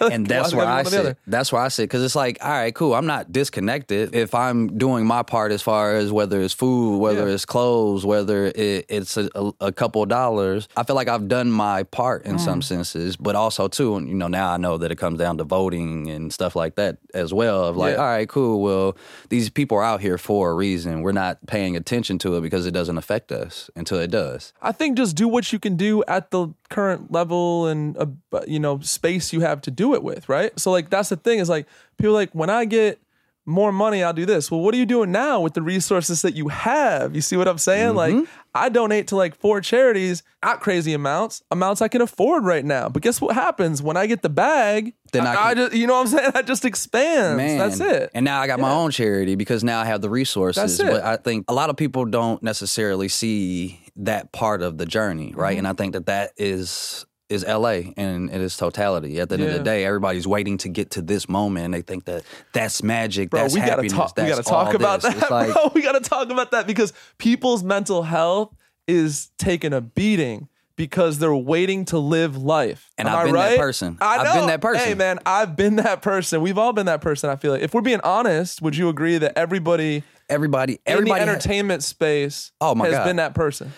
what 0.00 0.12
I'm 0.12 0.12
saying? 0.12 0.12
Like, 0.12 0.14
And 0.14 0.26
that's 0.26 0.54
why 0.54 0.64
I 0.64 0.82
sit. 0.82 1.16
That's 1.26 1.52
where 1.52 1.62
I 1.62 1.68
sit 1.68 1.82
because 1.84 2.02
it's 2.02 2.16
like, 2.16 2.38
all 2.42 2.50
right, 2.50 2.74
cool. 2.74 2.94
I'm 2.94 3.06
not 3.06 3.32
disconnected 3.32 4.14
if 4.14 4.34
I'm 4.34 4.78
doing 4.78 5.06
my 5.06 5.22
part 5.22 5.52
as 5.52 5.62
far 5.62 5.96
as 5.96 6.10
whether 6.12 6.40
it's 6.40 6.54
food, 6.54 6.98
whether 6.98 7.28
Yeah. 7.28 7.34
it's 7.34 7.44
clothes, 7.44 8.04
whether 8.06 8.46
it, 8.46 8.86
it's 8.88 9.16
a, 9.16 9.28
a, 9.34 9.52
a 9.60 9.72
couple 9.72 10.02
of 10.02 10.08
dollars. 10.08 10.68
I 10.76 10.82
feel 10.84 10.96
like 10.96 11.08
I've 11.08 11.28
done 11.28 11.50
my 11.50 11.82
part 11.84 12.24
in 12.24 12.36
Mm. 12.36 12.40
some 12.40 12.62
senses, 12.62 13.16
but 13.16 13.34
also 13.36 13.68
too, 13.68 13.92
you 14.06 14.14
know, 14.14 14.28
now 14.28 14.52
I 14.52 14.56
know 14.56 14.78
that 14.78 14.90
it 14.90 14.96
comes 14.96 15.18
down 15.18 15.38
to 15.38 15.44
voting 15.44 16.08
and 16.10 16.32
stuff 16.32 16.56
like 16.56 16.76
that 16.76 16.98
as 17.14 17.32
well. 17.34 17.64
Of 17.64 17.76
like, 17.76 17.94
Yeah. 17.94 18.00
all 18.02 18.06
right, 18.06 18.28
cool. 18.28 18.62
Well, 18.62 18.96
these 19.28 19.50
people 19.50 19.76
are 19.78 19.84
out 19.84 20.00
here 20.00 20.16
for 20.18 20.50
a 20.50 20.54
reason. 20.54 21.02
We're 21.02 21.12
not 21.12 21.38
paying 21.46 21.76
attention 21.76 22.18
to 22.20 22.36
it 22.36 22.40
because 22.40 22.66
it 22.66 22.70
doesn't 22.72 22.98
affect 22.98 23.32
us 23.32 23.68
until 23.76 23.98
it 23.98 24.10
does. 24.10 24.52
I 24.62 24.72
think 24.72 24.96
just 24.96 25.16
do 25.16 25.28
what 25.28 25.52
you 25.52 25.58
can 25.58 25.76
do 25.76 26.02
at 26.08 26.30
the 26.30 26.48
current 26.68 27.10
level 27.12 27.66
and 27.66 27.96
uh, 27.98 28.06
you 28.46 28.60
know 28.60 28.78
space 28.80 29.32
you 29.32 29.40
have 29.40 29.60
to 29.60 29.70
do 29.72 29.89
it 29.94 30.02
with, 30.02 30.28
right? 30.28 30.58
So 30.58 30.70
like 30.70 30.90
that's 30.90 31.08
the 31.08 31.16
thing 31.16 31.38
is 31.38 31.48
like 31.48 31.66
people 31.98 32.14
like 32.14 32.30
when 32.32 32.50
I 32.50 32.64
get 32.64 33.00
more 33.46 33.72
money, 33.72 34.02
I'll 34.02 34.12
do 34.12 34.26
this. 34.26 34.50
Well, 34.50 34.60
what 34.60 34.74
are 34.74 34.76
you 34.76 34.86
doing 34.86 35.10
now 35.10 35.40
with 35.40 35.54
the 35.54 35.62
resources 35.62 36.22
that 36.22 36.34
you 36.36 36.48
have? 36.48 37.14
You 37.16 37.20
see 37.20 37.36
what 37.36 37.48
I'm 37.48 37.58
saying? 37.58 37.94
Like, 37.94 38.14
Mm-hmm. 38.14 38.24
I 38.54 38.68
donate 38.68 39.06
to 39.08 39.16
like 39.16 39.34
four 39.36 39.60
charities, 39.60 40.22
not 40.44 40.60
crazy 40.60 40.92
amounts, 40.92 41.40
amounts 41.52 41.80
I 41.80 41.86
can 41.88 42.00
afford 42.00 42.44
right 42.44 42.64
now. 42.64 42.88
But 42.88 43.02
guess 43.02 43.20
what 43.20 43.34
happens 43.34 43.80
when 43.80 43.96
I 43.96 44.06
get 44.06 44.22
the 44.22 44.28
bag? 44.28 44.92
Then 45.12 45.24
I 45.26 45.30
I, 45.30 45.34
can- 45.34 45.44
I 45.46 45.54
just, 45.54 45.72
you 45.76 45.86
know 45.86 45.94
what 45.94 46.00
I'm 46.00 46.06
saying? 46.08 46.32
I 46.34 46.42
just 46.42 46.64
expand. 46.64 47.36
Man, 47.38 47.58
That's 47.58 47.78
it. 47.80 48.10
And 48.12 48.24
now 48.24 48.40
I 48.40 48.46
got 48.48 48.58
my 48.60 48.70
own 48.72 48.90
charity 48.90 49.36
because 49.36 49.62
now 49.64 49.80
I 49.80 49.84
have 49.84 50.00
the 50.00 50.10
resources. 50.10 50.78
That's 50.78 50.88
it. 50.88 50.92
But 50.92 51.04
I 51.04 51.16
think 51.16 51.44
a 51.48 51.54
lot 51.54 51.70
of 51.70 51.76
people 51.76 52.04
don't 52.04 52.42
necessarily 52.42 53.08
see 53.08 53.80
that 53.96 54.32
part 54.32 54.62
of 54.62 54.78
the 54.78 54.86
journey, 54.86 55.32
right? 55.34 55.52
Mm-hmm. 55.52 55.58
And 55.58 55.68
I 55.68 55.72
think 55.72 55.92
that 55.94 56.06
that 56.06 56.32
is 56.36 57.06
is 57.30 57.44
LA 57.46 57.92
and 57.96 58.28
it 58.30 58.40
is 58.40 58.56
totality. 58.56 59.20
At 59.20 59.28
the 59.28 59.36
end 59.36 59.44
of 59.44 59.52
the 59.54 59.62
day, 59.62 59.84
everybody's 59.84 60.26
waiting 60.26 60.58
to 60.58 60.68
get 60.68 60.90
to 60.92 61.02
this 61.02 61.28
moment, 61.28 61.66
and 61.66 61.74
they 61.74 61.82
think 61.82 62.04
that 62.06 62.24
that's 62.52 62.82
magic. 62.82 63.30
Bro, 63.30 63.42
that's 63.42 63.54
we 63.54 63.60
gotta 63.60 63.70
happiness. 63.72 63.92
talk. 63.92 64.16
We 64.16 64.24
gotta 64.28 64.42
talk 64.42 64.74
about 64.74 65.02
this. 65.02 65.14
that, 65.14 65.30
like, 65.30 65.52
bro. 65.52 65.70
We 65.74 65.82
gotta 65.82 66.00
talk 66.00 66.30
about 66.30 66.50
that 66.50 66.66
because 66.66 66.92
people's 67.18 67.62
mental 67.62 68.02
health 68.02 68.54
is 68.88 69.30
taking 69.38 69.72
a 69.72 69.80
beating 69.80 70.48
because 70.76 71.18
they're 71.18 71.34
waiting 71.34 71.84
to 71.84 71.98
live 71.98 72.36
life. 72.38 72.90
And 72.96 73.06
Am 73.06 73.14
I've 73.14 73.20
I 73.20 73.24
been 73.26 73.34
that 73.34 73.58
person. 73.58 73.98
I 74.00 74.16
I've 74.16 74.34
been 74.34 74.46
that 74.46 74.60
person. 74.62 74.84
Hey, 74.86 74.94
man, 74.94 75.18
I've 75.26 75.54
been 75.54 75.76
that 75.76 76.00
person. 76.02 76.40
We've 76.40 76.56
all 76.58 76.72
been 76.72 76.86
that 76.86 77.00
person. 77.02 77.28
I 77.30 77.36
feel 77.36 77.52
like 77.52 77.60
if 77.62 77.74
we're 77.74 77.82
being 77.82 78.00
honest, 78.02 78.62
would 78.62 78.74
you 78.74 78.88
agree 78.88 79.18
that 79.18 79.34
everybody, 79.36 80.02
everybody, 80.30 80.74
in 80.74 80.78
everybody 80.86 81.20
the 81.20 81.26
ha- 81.26 81.32
entertainment 81.32 81.82
space 81.82 82.52
Oh, 82.62 82.74
my 82.74 82.86
has 82.86 82.94
God. 82.94 83.04
been 83.04 83.16
that 83.16 83.34
person? 83.34 83.72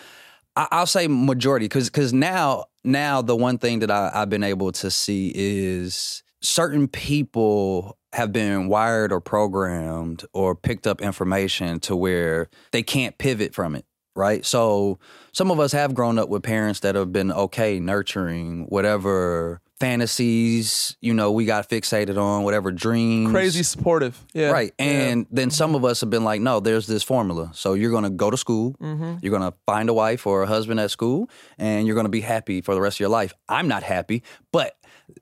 I, 0.55 0.67
I'll 0.71 0.85
say 0.85 1.07
majority 1.07 1.65
because 1.65 1.89
because 1.89 2.13
now 2.13 2.65
now 2.83 3.21
the 3.21 3.35
one 3.35 3.57
thing 3.57 3.79
that 3.79 3.91
I, 3.91 4.11
I've 4.13 4.29
been 4.29 4.43
able 4.43 4.71
to 4.73 4.91
see 4.91 5.31
is 5.35 6.23
certain 6.41 6.87
people 6.87 7.97
have 8.11 8.31
been 8.31 8.67
wired 8.67 9.11
or 9.11 9.19
programmed 9.19 10.25
or 10.33 10.55
picked 10.55 10.85
up 10.85 11.01
information 11.01 11.79
to 11.79 11.95
where 11.95 12.49
they 12.71 12.83
can't 12.83 13.17
pivot 13.17 13.53
from 13.53 13.75
it 13.75 13.85
right? 14.15 14.45
So 14.45 14.99
some 15.31 15.51
of 15.51 15.59
us 15.59 15.71
have 15.71 15.93
grown 15.93 16.19
up 16.19 16.29
with 16.29 16.43
parents 16.43 16.81
that 16.81 16.95
have 16.95 17.11
been 17.11 17.31
okay 17.31 17.79
nurturing 17.79 18.65
whatever 18.69 19.61
fantasies 19.83 20.95
you 21.01 21.13
know 21.13 21.31
we 21.31 21.45
got 21.45 21.69
fixated 21.69 22.17
on 22.17 22.43
whatever 22.43 22.71
dreams 22.71 23.31
Crazy 23.31 23.63
supportive. 23.63 24.19
Yeah. 24.33 24.51
Right. 24.51 24.73
Yeah. 24.79 24.85
And 24.85 25.27
then 25.31 25.49
some 25.51 25.75
of 25.75 25.83
us 25.85 26.01
have 26.01 26.09
been 26.09 26.23
like, 26.23 26.41
no, 26.41 26.59
there's 26.59 26.87
this 26.87 27.03
formula. 27.03 27.51
So 27.53 27.73
you're 27.73 27.91
going 27.91 28.03
to 28.03 28.09
go 28.09 28.29
to 28.29 28.37
school, 28.37 28.75
Mm-hmm. 28.81 29.17
you're 29.21 29.37
going 29.37 29.49
to 29.51 29.57
find 29.65 29.89
a 29.89 29.93
wife 29.93 30.27
or 30.27 30.43
a 30.43 30.47
husband 30.47 30.79
at 30.79 30.91
school, 30.91 31.29
and 31.57 31.85
you're 31.87 31.95
going 31.95 32.05
to 32.05 32.09
be 32.11 32.21
happy 32.21 32.61
for 32.61 32.75
the 32.75 32.81
rest 32.81 32.97
of 32.97 32.99
your 33.01 33.09
life. 33.09 33.33
I'm 33.49 33.67
not 33.67 33.83
happy, 33.83 34.23
but 34.51 34.75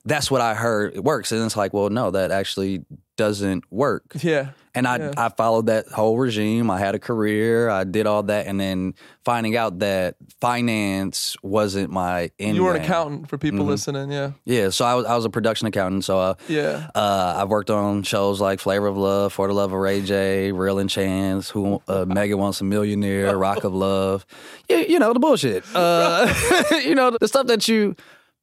that's 0.04 0.30
what 0.30 0.40
I 0.40 0.54
heard 0.54 0.94
it 0.96 1.04
works. 1.04 1.32
And 1.32 1.44
it's 1.44 1.56
like, 1.56 1.72
well, 1.72 1.90
no, 1.90 2.10
that 2.10 2.30
actually 2.30 2.84
doesn't 3.16 3.64
work. 3.70 4.04
Yeah. 4.20 4.50
And 4.74 4.88
I, 4.88 4.96
Yeah. 4.96 5.12
I 5.18 5.28
followed 5.28 5.66
that 5.66 5.88
whole 5.88 6.16
regime. 6.16 6.70
I 6.70 6.78
had 6.78 6.94
a 6.94 6.98
career. 6.98 7.68
I 7.68 7.84
did 7.84 8.06
all 8.06 8.22
that. 8.24 8.46
And 8.46 8.58
then 8.58 8.94
finding 9.22 9.54
out 9.54 9.80
that 9.80 10.16
finance 10.40 11.36
wasn't 11.42 11.90
my 11.90 12.30
end 12.38 12.56
You 12.56 12.64
were 12.64 12.70
an 12.72 12.76
game. 12.78 12.84
accountant 12.90 13.28
for 13.28 13.36
people 13.36 13.64
listening. 13.66 14.10
Yeah. 14.10 14.32
Yeah. 14.46 14.70
So 14.70 14.84
I 14.86 14.94
was, 14.94 15.04
I 15.06 15.14
was 15.14 15.24
a 15.26 15.30
production 15.30 15.66
accountant. 15.66 16.04
So 16.04 16.18
uh, 16.18 16.34
Yeah. 16.48 16.88
uh, 16.94 17.34
I've 17.38 17.48
worked 17.50 17.68
on 17.70 18.02
shows 18.02 18.40
like 18.40 18.60
Flavor 18.60 18.86
of 18.86 18.96
Love, 18.96 19.32
For 19.34 19.46
the 19.46 19.52
Love 19.54 19.72
of 19.72 19.78
Ray 19.78 20.00
J, 20.02 20.52
Real 20.52 20.78
and 20.78 20.88
Chance, 20.88 21.50
Who 21.50 21.82
uh, 21.88 22.04
Megan 22.06 22.38
Wants 22.38 22.60
a 22.60 22.64
Millionaire, 22.64 23.36
Rock 23.36 23.64
of 23.64 23.74
Love. 23.74 24.24
You, 24.68 24.78
you 24.78 24.98
know 24.98 25.12
the 25.12 25.20
bullshit. 25.20 25.64
Uh, 25.74 26.32
you 26.84 26.94
know 26.94 27.10
the 27.10 27.28
stuff 27.28 27.46
that 27.48 27.68
you 27.68 27.94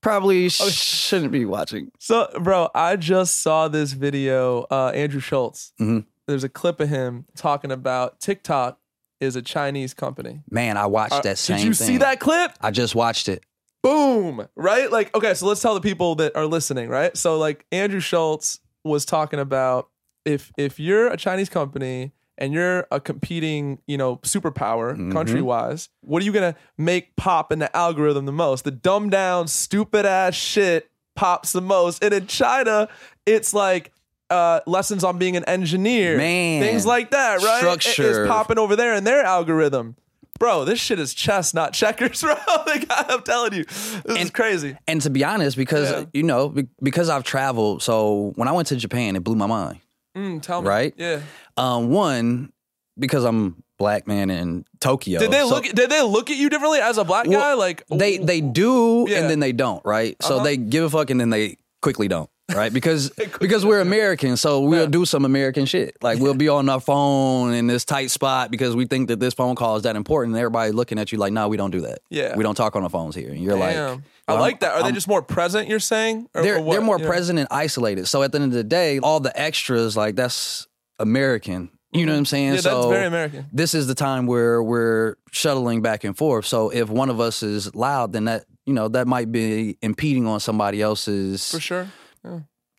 probably 0.01 0.49
shouldn't 0.49 1.31
be 1.31 1.45
watching. 1.45 1.91
So, 1.99 2.29
bro, 2.41 2.69
I 2.75 2.95
just 2.95 3.41
saw 3.41 3.67
this 3.67 3.93
video. 3.93 4.65
Uh, 4.71 4.91
Andrew 4.93 5.19
Schulz. 5.19 5.73
Mhm. 5.79 6.05
There's 6.27 6.43
a 6.43 6.49
clip 6.49 6.79
of 6.79 6.89
him 6.89 7.25
talking 7.35 7.71
about 7.71 8.19
TikTok 8.19 8.79
is 9.19 9.35
a 9.35 9.41
Chinese 9.41 9.93
company. 9.93 10.41
Man, 10.49 10.77
I 10.77 10.85
watched 10.85 11.13
Uh, 11.13 11.21
that 11.21 11.37
same. 11.37 11.57
Did 11.57 11.65
you 11.65 11.73
thing. 11.73 11.87
see 11.87 11.97
that 11.97 12.19
clip? 12.19 12.51
I 12.61 12.71
just 12.71 12.95
watched 12.95 13.27
it. 13.27 13.43
Boom! 13.81 14.47
Right? 14.55 14.91
Like, 14.91 15.13
okay, 15.15 15.33
so 15.33 15.45
let's 15.47 15.61
tell 15.61 15.73
the 15.73 15.81
people 15.81 16.15
that 16.15 16.35
are 16.35 16.45
listening. 16.45 16.89
Right? 16.89 17.15
So, 17.17 17.37
like, 17.37 17.65
Andrew 17.71 17.99
Schulz 18.01 18.59
was 18.83 19.05
talking 19.05 19.39
about 19.39 19.89
if 20.25 20.51
if 20.57 20.79
you're 20.79 21.07
a 21.07 21.17
Chinese 21.17 21.49
company 21.49 22.11
and 22.39 22.51
you're 22.53 22.87
a 22.89 22.99
competing, 22.99 23.77
you 23.85 23.97
know, 23.97 24.15
superpower 24.17 24.93
Mm-hmm. 24.93 25.11
country 25.11 25.41
wise, 25.41 25.89
what 26.01 26.21
are 26.23 26.25
you 26.25 26.31
gonna 26.31 26.55
make 26.77 27.15
pop 27.15 27.51
in 27.51 27.59
the 27.59 27.75
algorithm 27.77 28.25
the 28.25 28.31
most? 28.31 28.63
The 28.63 28.71
dumbed 28.71 29.11
down, 29.11 29.47
stupid 29.47 30.05
ass 30.07 30.33
shit 30.33 30.89
pops 31.15 31.51
the 31.51 31.61
most. 31.61 32.03
And 32.03 32.13
in 32.13 32.25
China, 32.27 32.87
it's 33.27 33.53
like 33.53 33.91
uh, 34.31 34.61
lessons 34.65 35.03
on 35.03 35.17
being 35.17 35.35
an 35.35 35.43
engineer, 35.45 36.17
Man. 36.17 36.61
things 36.61 36.85
like 36.85 37.11
that, 37.11 37.41
right? 37.43 37.59
Structure. 37.59 38.21
It's 38.23 38.27
popping 38.29 38.57
over 38.57 38.75
there 38.75 38.93
in 38.95 39.03
their 39.03 39.23
algorithm. 39.23 39.95
Bro, 40.39 40.63
this 40.65 40.79
shit 40.79 40.99
is 40.99 41.13
chess, 41.13 41.53
not 41.53 41.73
checkers, 41.73 42.21
bro. 42.23 42.33
like, 42.65 42.85
I'm 42.89 43.21
telling 43.23 43.53
you, 43.53 43.65
this 43.65 44.03
is 44.23 44.29
crazy. 44.31 44.77
And 44.87 45.01
to 45.01 45.09
be 45.09 45.25
honest, 45.25 45.57
because 45.57 45.91
Yeah. 45.91 46.05
you 46.13 46.23
know, 46.23 46.55
because 46.81 47.09
I've 47.09 47.25
traveled. 47.25 47.83
So 47.83 48.31
when 48.35 48.47
I 48.47 48.53
went 48.53 48.69
to 48.69 48.77
Japan, 48.77 49.17
it 49.17 49.23
blew 49.23 49.35
my 49.35 49.47
mind. 49.47 49.79
Mm, 50.19 50.41
tell 50.41 50.61
me, 50.61 50.67
Right? 50.67 50.93
Yeah. 50.97 51.21
Um, 51.57 51.89
one 51.89 52.51
because 52.97 53.23
I'm 53.23 53.63
black 53.77 54.07
man 54.07 54.29
in 54.29 54.65
Tokyo. 54.81 55.19
Did 55.19 55.31
they 55.31 55.39
so- 55.39 55.47
look? 55.49 55.63
Did 55.63 55.89
they 55.89 56.01
look 56.01 56.29
at 56.29 56.35
you 56.37 56.49
differently 56.49 56.79
as 56.79 56.97
a 56.97 57.03
black 57.05 57.27
Well, 57.27 57.39
guy? 57.39 57.53
Like 57.53 57.83
they 57.89 58.17
they 58.17 58.41
do 58.41 59.05
Yeah. 59.07 59.19
and 59.19 59.29
then 59.29 59.39
they 59.39 59.51
don't 59.53 59.83
right 59.85 60.15
so 60.21 60.35
Uh-huh. 60.35 60.43
they 60.43 60.57
give 60.57 60.83
a 60.83 60.89
fuck 60.89 61.09
and 61.09 61.19
then 61.19 61.29
they 61.29 61.55
quickly 61.81 62.07
don't 62.09 62.29
right 62.55 62.73
because 62.73 63.09
because 63.39 63.65
we're 63.65 63.81
american 63.81 64.37
so 64.37 64.61
we'll 64.61 64.87
do 64.87 65.05
some 65.05 65.25
american 65.25 65.65
shit 65.65 65.95
like 66.01 66.19
we'll 66.19 66.33
be 66.33 66.49
on 66.49 66.67
our 66.69 66.79
phone 66.79 67.53
in 67.53 67.67
this 67.67 67.85
tight 67.85 68.11
spot 68.11 68.51
because 68.51 68.75
we 68.75 68.85
think 68.85 69.07
that 69.07 69.19
this 69.19 69.33
phone 69.33 69.55
call 69.55 69.75
is 69.75 69.83
that 69.83 69.95
important 69.95 70.33
and 70.33 70.39
everybody 70.39 70.71
looking 70.71 70.99
at 70.99 71.11
you 71.11 71.17
like 71.17 71.33
no 71.33 71.47
we 71.47 71.57
don't 71.57 71.71
do 71.71 71.81
that 71.81 71.99
Yeah. 72.09 72.35
we 72.35 72.43
don't 72.43 72.55
talk 72.55 72.75
on 72.75 72.83
the 72.83 72.89
phones 72.89 73.15
here 73.15 73.29
and 73.29 73.39
you're 73.39 73.57
like 73.57 73.75
Damn. 73.75 74.03
I 74.27 74.33
like 74.33 74.59
that. 74.59 74.73
Are 74.73 74.79
they 74.79 74.85
I'm- 74.85 74.93
just 74.93 75.07
more 75.07 75.23
present? 75.23 75.67
You're 75.67 75.79
saying? 75.79 76.29
Or, 76.35 76.43
they're 76.43 76.57
or 76.57 76.61
what? 76.61 76.73
they're 76.73 76.81
more 76.83 76.99
Yeah. 76.99 77.07
present 77.07 77.39
and 77.39 77.47
isolated 77.49 78.07
so 78.07 78.21
at 78.23 78.31
the 78.31 78.37
end 78.39 78.45
of 78.45 78.51
the 78.51 78.63
day 78.63 78.99
all 78.99 79.19
the 79.19 79.37
extras 79.39 79.97
like 79.97 80.15
that's 80.15 80.67
american 80.99 81.69
you 81.91 82.05
know 82.05 82.11
mm-hmm. 82.11 82.13
what 82.13 82.17
i'm 82.19 82.25
saying 82.25 82.45
Yeah, 82.45 82.51
that's 82.51 82.63
so 82.65 82.89
very 82.89 83.07
American. 83.07 83.47
this 83.51 83.73
is 83.73 83.87
the 83.87 83.95
time 83.95 84.27
where 84.27 84.61
we're 84.61 85.15
shuttling 85.31 85.81
back 85.81 86.03
and 86.03 86.15
forth. 86.15 86.45
So 86.45 86.69
if 86.69 86.89
one 86.89 87.09
of 87.09 87.19
us 87.19 87.41
is 87.43 87.73
loud, 87.75 88.13
then 88.13 88.25
that 88.25 88.45
you 88.65 88.73
know 88.73 88.87
that 88.89 89.07
might 89.07 89.31
be 89.31 89.77
impeding 89.81 90.27
on 90.27 90.39
somebody 90.39 90.81
else's 90.81 91.49
for 91.49 91.59
sure. 91.59 91.87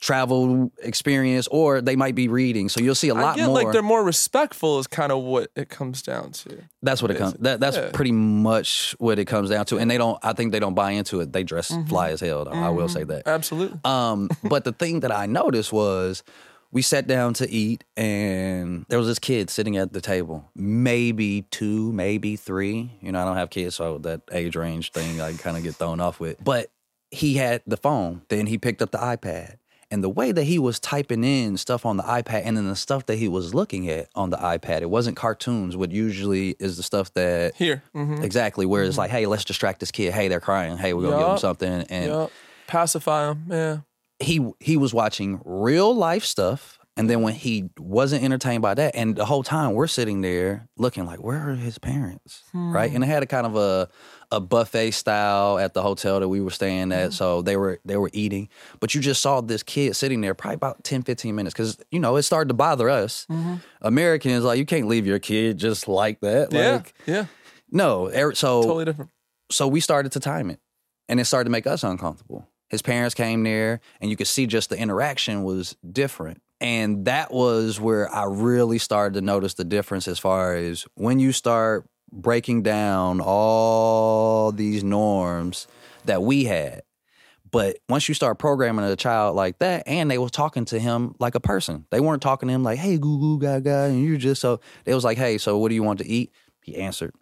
Travel 0.01 0.73
experience, 0.83 1.47
or 1.49 1.81
they 1.83 1.95
might 1.95 2.15
be 2.15 2.27
reading. 2.29 2.69
So 2.71 2.81
you'll 2.81 2.95
see 2.95 3.09
a 3.11 3.15
lot 3.15 3.37
get 3.37 3.47
more. 3.47 3.55
like 3.55 3.73
they're 3.73 3.83
more 3.83 4.03
respectful. 4.03 4.79
Is 4.79 4.87
kind 4.87 5.13
of 5.13 5.23
what 5.23 5.51
it 5.57 5.69
comes 5.69 6.01
down 6.03 6.33
to. 6.33 6.63
that's 6.83 7.03
what 7.03 7.11
it 7.11 7.19
comes. 7.19 7.35
That, 7.35 7.61
that's 7.61 7.77
Yeah. 7.77 7.91
pretty 7.93 8.13
much 8.13 8.95
what 8.99 9.19
it 9.19 9.27
comes 9.27 9.51
down 9.51 9.67
to. 9.67 9.79
And 9.79 9.91
they 9.91 9.99
don't. 9.99 10.19
I 10.23 10.33
think 10.33 10.53
they 10.53 10.59
don't 10.61 10.75
buy 10.75 10.93
into 10.93 11.21
it. 11.21 11.33
They 11.33 11.45
dress 11.45 11.71
Mm-hmm. 11.71 11.89
fly 11.89 12.11
as 12.11 12.21
hell. 12.21 12.45
Though, 12.47 12.53
I 12.53 12.71
will 12.71 12.89
say 12.89 13.05
that. 13.05 13.27
Absolutely. 13.27 13.79
Um, 13.85 14.31
but 14.43 14.65
the 14.65 14.73
thing 14.73 15.01
that 15.01 15.13
I 15.13 15.27
noticed 15.27 15.71
was 15.73 16.23
we 16.73 16.83
sat 16.83 17.07
down 17.07 17.35
to 17.35 17.51
eat 17.51 17.85
and 17.97 18.87
there 18.89 18.99
was 18.99 19.09
this 19.09 19.19
kid 19.19 19.51
sitting 19.51 19.77
at 19.77 19.93
the 19.93 20.01
table, 20.01 20.49
maybe 20.55 21.43
two, 21.51 21.93
maybe 21.93 22.37
three. 22.37 22.97
You 23.03 23.13
know, 23.13 23.21
I 23.21 23.25
don't 23.25 23.37
have 23.37 23.51
kids, 23.51 23.75
so 23.75 23.99
that 23.99 24.23
age 24.33 24.57
range 24.57 24.93
thing 24.93 25.21
I 25.21 25.33
kind 25.35 25.57
of 25.57 25.63
get 25.63 25.75
thrown 25.75 26.01
off 26.01 26.21
with. 26.21 26.43
But 26.43 26.71
he 27.11 27.35
had 27.35 27.63
the 27.67 27.77
phone, 27.77 28.23
then 28.29 28.47
he 28.47 28.59
picked 28.59 28.83
up 28.83 28.91
the 28.91 28.99
iPad. 28.99 29.57
And 29.93 30.05
the 30.05 30.09
way 30.09 30.31
that 30.31 30.45
he 30.45 30.61
was 30.61 30.79
typing 30.79 31.25
in 31.25 31.57
stuff 31.57 31.85
on 31.85 31.97
the 31.97 32.05
iPad 32.05 32.43
and 32.45 32.57
then 32.57 32.69
the 32.69 32.77
stuff 32.77 33.07
that 33.07 33.17
he 33.17 33.27
was 33.27 33.55
looking 33.55 33.89
at 33.91 34.09
on 34.15 34.31
the 34.31 34.37
iPad, 34.37 34.83
it 34.83 34.91
wasn't 34.91 35.17
cartoons, 35.17 35.77
what 35.77 35.91
usually 35.91 36.51
is 36.61 36.77
the 36.77 36.85
stuff 36.85 37.13
that 37.15 37.57
Here. 37.57 37.83
Mm-hmm. 37.97 38.23
exactly 38.23 38.67
where 38.67 38.85
it's 38.85 38.97
like, 38.97 39.11
hey, 39.11 39.27
let's 39.27 39.45
distract 39.45 39.81
this 39.81 39.91
kid. 39.91 40.13
Hey, 40.13 40.29
they're 40.29 40.39
crying. 40.39 40.77
Hey, 40.79 40.95
we're 40.95 41.03
gonna 41.03 41.19
give 41.19 41.27
them 41.27 41.39
something. 41.39 41.83
And 41.91 42.07
Yep. 42.07 42.31
Pacify 42.69 43.27
them. 43.27 43.45
Yeah. 43.49 43.79
he 44.21 44.49
he 44.61 44.77
was 44.77 44.95
watching 44.95 45.41
real 45.45 45.93
life 45.93 46.25
stuff 46.25 46.79
and 46.97 47.11
then 47.11 47.23
when 47.23 47.35
he 47.35 47.71
wasn't 47.79 48.23
entertained 48.23 48.63
by 48.63 48.75
that 48.75 48.95
and 48.95 49.17
the 49.17 49.25
whole 49.25 49.43
time 49.43 49.73
we're 49.73 49.87
sitting 49.89 50.21
there 50.21 50.69
looking 50.77 51.05
like 51.07 51.21
where 51.21 51.51
are 51.51 51.55
his 51.55 51.79
parents 51.79 52.43
right 52.53 52.93
and 52.93 53.03
it 53.03 53.07
had 53.09 53.23
a 53.23 53.27
kind 53.27 53.47
of 53.47 53.57
a 53.57 53.89
a 54.33 54.41
buffet 54.41 54.93
style 54.93 55.59
at 55.59 55.75
the 55.75 55.83
hotel 55.83 56.21
that 56.21 56.29
we 56.29 56.41
were 56.41 56.51
staying 56.51 56.93
at 56.93 57.13
so 57.13 57.43
they 57.43 57.57
were 57.57 57.81
they 57.85 57.97
were 57.97 58.11
eating 58.13 58.49
but 58.79 58.95
you 58.95 59.01
just 59.01 59.21
saw 59.21 59.41
this 59.41 59.63
kid 59.63 59.95
sitting 59.97 60.21
there 60.21 60.35
probably 60.35 60.55
about 60.55 60.85
10 60.85 61.03
15 61.03 61.35
minutes 61.35 61.53
because 61.53 61.79
you 61.91 61.99
know 61.99 62.15
it 62.17 62.23
started 62.23 62.49
to 62.49 62.55
bother 62.55 62.89
us 62.89 63.27
americans 63.83 64.45
like 64.45 64.59
you 64.59 64.67
can't 64.67 64.87
leave 64.87 65.07
your 65.07 65.19
kid 65.19 65.59
just 65.59 65.89
like 65.89 66.21
that 66.21 66.53
Yeah. 66.53 66.73
like 66.75 66.95
Yeah. 67.07 67.27
no 67.71 68.09
er- 68.15 68.35
so 68.35 68.63
Totally 68.63 68.85
different. 68.85 69.11
so 69.51 69.67
we 69.69 69.81
started 69.81 70.13
to 70.13 70.21
time 70.21 70.51
it 70.51 70.61
and 71.09 71.19
it 71.21 71.25
started 71.25 71.45
to 71.45 71.51
make 71.51 71.67
us 71.67 71.83
uncomfortable 71.83 72.47
his 72.69 72.83
parents 72.83 73.15
came 73.15 73.43
there 73.43 73.81
and 74.01 74.11
you 74.11 74.17
could 74.17 74.27
see 74.29 74.47
just 74.47 74.71
the 74.71 74.79
interaction 74.79 75.43
was 75.43 75.77
different 75.91 76.41
and 76.61 77.07
that 77.07 77.33
was 77.33 77.81
where 77.81 78.13
i 78.15 78.25
really 78.25 78.79
started 78.79 79.15
to 79.15 79.21
notice 79.23 79.55
the 79.55 79.65
difference 79.65 80.07
as 80.07 80.19
far 80.19 80.55
as 80.55 80.87
when 80.95 81.19
you 81.19 81.33
start 81.33 81.87
breaking 82.13 82.63
down 82.63 83.21
all 83.21 84.53
these 84.53 84.83
norms 84.85 85.67
that 86.05 86.23
we 86.23 86.45
had 86.45 86.83
But 87.51 87.79
once 87.89 88.09
you 88.09 88.15
start 88.15 88.39
programming 88.39 88.85
a 88.85 88.97
child 88.97 89.35
like 89.35 89.59
that, 89.59 89.83
and 89.87 90.11
they 90.11 90.19
was 90.19 90.31
talking 90.31 90.65
to 90.67 90.79
him 90.79 91.15
like 91.19 91.35
a 91.35 91.41
person, 91.41 91.87
they 91.91 92.01
weren't 92.01 92.23
talking 92.23 92.49
to 92.49 92.55
him 92.55 92.63
like, 92.63 92.79
"Hey, 92.79 92.97
goo 92.97 93.19
goo 93.19 93.39
gaga," 93.39 93.85
and 93.85 94.01
you 94.01 94.17
just 94.19 94.41
so 94.41 94.61
they 94.85 94.95
was 94.95 95.05
like, 95.05 95.19
"Hey, 95.19 95.39
so 95.39 95.59
what 95.59 95.69
do 95.69 95.75
you 95.75 95.83
want 95.83 95.99
to 95.99 96.07
eat?" 96.07 96.33
He 96.63 96.77
answered. 96.77 97.15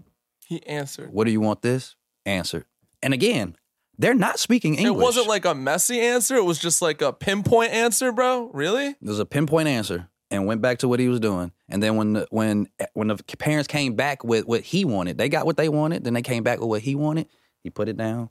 He 0.46 0.64
answered. 0.66 1.12
What 1.12 1.24
do 1.24 1.30
you 1.30 1.40
want? 1.40 1.62
This 1.62 1.94
answered. 2.26 2.64
And 3.02 3.14
again, 3.14 3.56
they're 3.96 4.14
not 4.14 4.38
speaking 4.38 4.74
English. 4.74 5.00
It 5.00 5.02
wasn't 5.02 5.28
like 5.28 5.44
a 5.44 5.54
messy 5.54 6.00
answer. 6.00 6.36
It 6.36 6.44
was 6.44 6.58
just 6.58 6.82
like 6.82 7.00
a 7.00 7.12
pinpoint 7.12 7.72
answer, 7.72 8.12
bro. 8.12 8.50
Really? 8.52 8.88
It 8.88 8.96
was 9.02 9.18
a 9.18 9.26
pinpoint 9.26 9.68
answer, 9.68 10.08
and 10.30 10.46
went 10.46 10.60
back 10.60 10.78
to 10.78 10.88
what 10.88 11.00
he 11.00 11.08
was 11.08 11.20
doing. 11.20 11.52
And 11.68 11.82
then 11.82 11.96
when 11.96 12.12
the, 12.14 12.26
when 12.30 12.68
when 12.94 13.08
the 13.08 13.16
parents 13.38 13.66
came 13.66 13.94
back 13.94 14.24
with 14.24 14.46
what 14.46 14.62
he 14.62 14.84
wanted, 14.84 15.18
they 15.18 15.28
got 15.28 15.46
what 15.46 15.56
they 15.56 15.68
wanted. 15.68 16.04
Then 16.04 16.14
they 16.14 16.22
came 16.22 16.42
back 16.42 16.60
with 16.60 16.68
what 16.68 16.82
he 16.82 16.94
wanted. 16.94 17.28
He 17.62 17.70
put 17.70 17.88
it 17.88 17.96
down. 17.96 18.30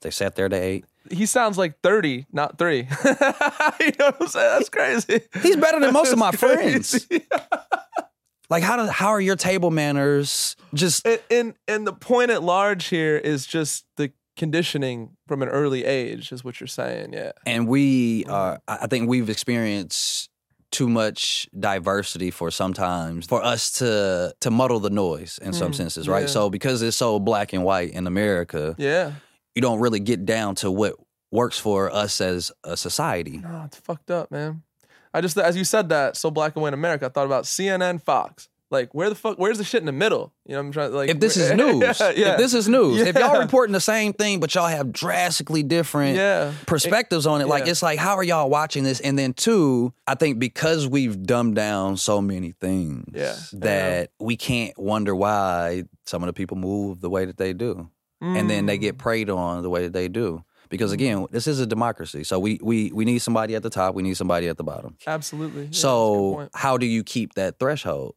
They 0.00 0.10
sat 0.10 0.36
there. 0.36 0.48
They 0.48 0.62
ate. 0.62 0.84
He 1.10 1.24
sounds 1.26 1.56
like 1.56 1.80
30, 1.82 2.26
not 2.32 2.58
three. 2.58 2.78
you 3.04 3.14
know 3.98 4.10
what 4.10 4.16
I'm 4.20 4.26
saying? 4.28 4.58
That's 4.58 4.68
crazy. 4.68 5.20
He's 5.42 5.56
better 5.56 5.78
than 5.80 5.92
most 5.92 6.12
of 6.12 6.18
my 6.18 6.32
That's 6.32 6.40
friends. 6.42 7.08
Like 8.48 8.62
how 8.62 8.76
do, 8.76 8.86
how 8.86 9.08
are 9.08 9.20
your 9.20 9.36
table 9.36 9.70
manners? 9.70 10.56
Just 10.72 11.06
and, 11.06 11.20
and 11.30 11.54
and 11.66 11.86
the 11.86 11.92
point 11.92 12.30
at 12.30 12.44
large 12.44 12.86
here 12.86 13.16
is 13.16 13.44
just 13.44 13.86
the 13.96 14.12
conditioning 14.36 15.16
from 15.26 15.42
an 15.42 15.48
early 15.48 15.84
age, 15.84 16.30
is 16.30 16.44
what 16.44 16.60
you're 16.60 16.68
saying. 16.68 17.12
Yeah. 17.12 17.32
and 17.44 17.66
we 17.66 18.24
are. 18.26 18.60
I 18.68 18.78
I 18.82 18.86
think 18.86 19.08
we've 19.08 19.28
experienced 19.28 20.30
too 20.76 20.88
much 20.88 21.48
diversity 21.58 22.30
for 22.30 22.50
sometimes 22.50 23.26
for 23.26 23.42
us 23.54 23.70
to 23.80 24.34
to 24.40 24.50
muddle 24.50 24.80
the 24.80 24.90
noise 24.90 25.38
in 25.46 25.52
some 25.52 25.72
Mm, 25.72 25.76
senses, 25.82 26.04
right? 26.08 26.26
yeah. 26.28 26.36
So 26.36 26.50
because 26.50 26.82
it's 26.86 26.96
so 26.96 27.18
black 27.18 27.52
and 27.54 27.62
white 27.64 27.90
in 27.98 28.06
America, 28.06 28.74
Yeah. 28.78 29.12
you 29.54 29.62
don't 29.62 29.80
really 29.84 30.00
get 30.00 30.20
down 30.26 30.54
to 30.56 30.70
what 30.70 30.94
works 31.32 31.58
for 31.58 31.90
us 32.02 32.20
as 32.20 32.52
a 32.62 32.76
society. 32.76 33.38
No, 33.38 33.62
it's 33.66 33.78
fucked 33.78 34.10
up, 34.10 34.30
man. 34.30 34.62
I 35.14 35.20
just, 35.22 35.38
as 35.38 35.56
you 35.56 35.64
said 35.64 35.88
that, 35.88 36.16
so 36.16 36.30
black 36.30 36.54
and 36.56 36.62
white 36.62 36.68
in 36.74 36.74
America, 36.84 37.06
I 37.06 37.08
thought 37.08 37.26
about 37.26 37.44
CNN, 37.46 37.98
Fox. 38.02 38.48
Like, 38.70 38.92
where 38.94 39.08
the 39.08 39.14
fuck, 39.14 39.38
where's 39.38 39.58
the 39.58 39.64
shit 39.64 39.80
in 39.80 39.86
the 39.86 39.92
middle? 39.92 40.32
You 40.44 40.52
know 40.54 40.58
what 40.58 40.66
I'm 40.66 40.72
trying 40.72 40.92
like, 40.92 41.08
If 41.10 41.20
this 41.20 41.36
is 41.36 41.52
news, 41.56 41.80
yeah, 41.80 42.10
yeah. 42.10 42.32
if 42.32 42.38
this 42.38 42.52
is 42.52 42.68
news, 42.68 43.00
if 43.00 43.14
y'all 43.16 43.38
reporting 43.38 43.72
the 43.72 43.80
same 43.80 44.12
thing, 44.12 44.40
but 44.40 44.54
y'all 44.54 44.66
have 44.66 44.92
drastically 44.92 45.62
different 45.62 46.16
yeah. 46.16 46.52
perspectives 46.66 47.26
on 47.26 47.40
it. 47.40 47.46
Like 47.46 47.68
it's 47.68 47.82
like, 47.82 47.98
how 47.98 48.16
are 48.16 48.24
y'all 48.24 48.50
watching 48.50 48.82
this? 48.82 48.98
And 49.00 49.16
then 49.16 49.34
two, 49.34 49.92
I 50.06 50.16
think 50.16 50.38
because 50.40 50.88
we've 50.88 51.22
dumbed 51.22 51.54
down 51.54 51.96
so 51.96 52.20
many 52.20 52.52
things 52.52 53.04
Yeah, 53.14 53.36
that 53.52 54.10
we 54.18 54.36
can't 54.36 54.76
wonder 54.78 55.14
why 55.14 55.84
some 56.04 56.22
of 56.22 56.26
the 56.26 56.32
people 56.32 56.56
move 56.56 57.00
the 57.00 57.10
way 57.10 57.24
that 57.24 57.36
they 57.36 57.52
do. 57.52 57.88
And 58.20 58.48
then 58.50 58.66
they 58.66 58.78
Mm. 58.78 58.80
get 58.80 58.98
preyed 58.98 59.28
on 59.30 59.62
the 59.62 59.70
way 59.70 59.82
that 59.84 59.92
they 59.92 60.08
do. 60.08 60.42
Because 60.68 60.90
again, 60.90 61.26
this 61.30 61.46
is 61.46 61.60
a 61.60 61.66
democracy. 61.66 62.24
So 62.24 62.40
we 62.40 62.58
we 62.62 62.90
we 62.92 63.04
need 63.04 63.18
somebody 63.20 63.54
at 63.54 63.62
the 63.62 63.70
top, 63.70 63.94
we 63.94 64.02
need 64.02 64.16
somebody 64.16 64.48
at 64.48 64.56
the 64.56 64.64
bottom. 64.64 64.96
Absolutely. 65.06 65.60
Yeah, 65.62 65.66
that's 65.68 65.78
a 65.78 65.80
good 65.80 65.80
So 65.80 66.48
how 66.54 66.76
do 66.78 66.86
you 66.86 67.04
keep 67.04 67.34
that 67.34 67.58
threshold? 67.60 68.16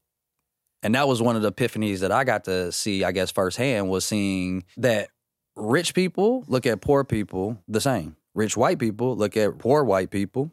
And 0.82 0.96
that 0.96 1.08
was 1.08 1.22
one 1.22 1.36
of 1.36 1.42
the 1.42 1.52
epiphanies 1.52 2.00
that 2.00 2.12
I 2.12 2.24
got 2.24 2.46
to 2.46 2.72
see, 2.72 3.04
I 3.04 3.12
guess, 3.12 3.32
firsthand 3.32 3.90
was 3.90 4.06
seeing 4.06 4.64
that 4.78 5.10
rich 5.56 5.94
people 5.94 6.44
look 6.48 6.66
at 6.66 6.82
poor 6.82 7.04
people 7.04 7.62
the 7.68 7.82
same. 7.82 8.16
Rich 8.34 8.56
white 8.56 8.80
people 8.80 9.16
look 9.18 9.36
at 9.36 9.58
poor 9.58 9.84
white 9.84 10.10
people 10.10 10.52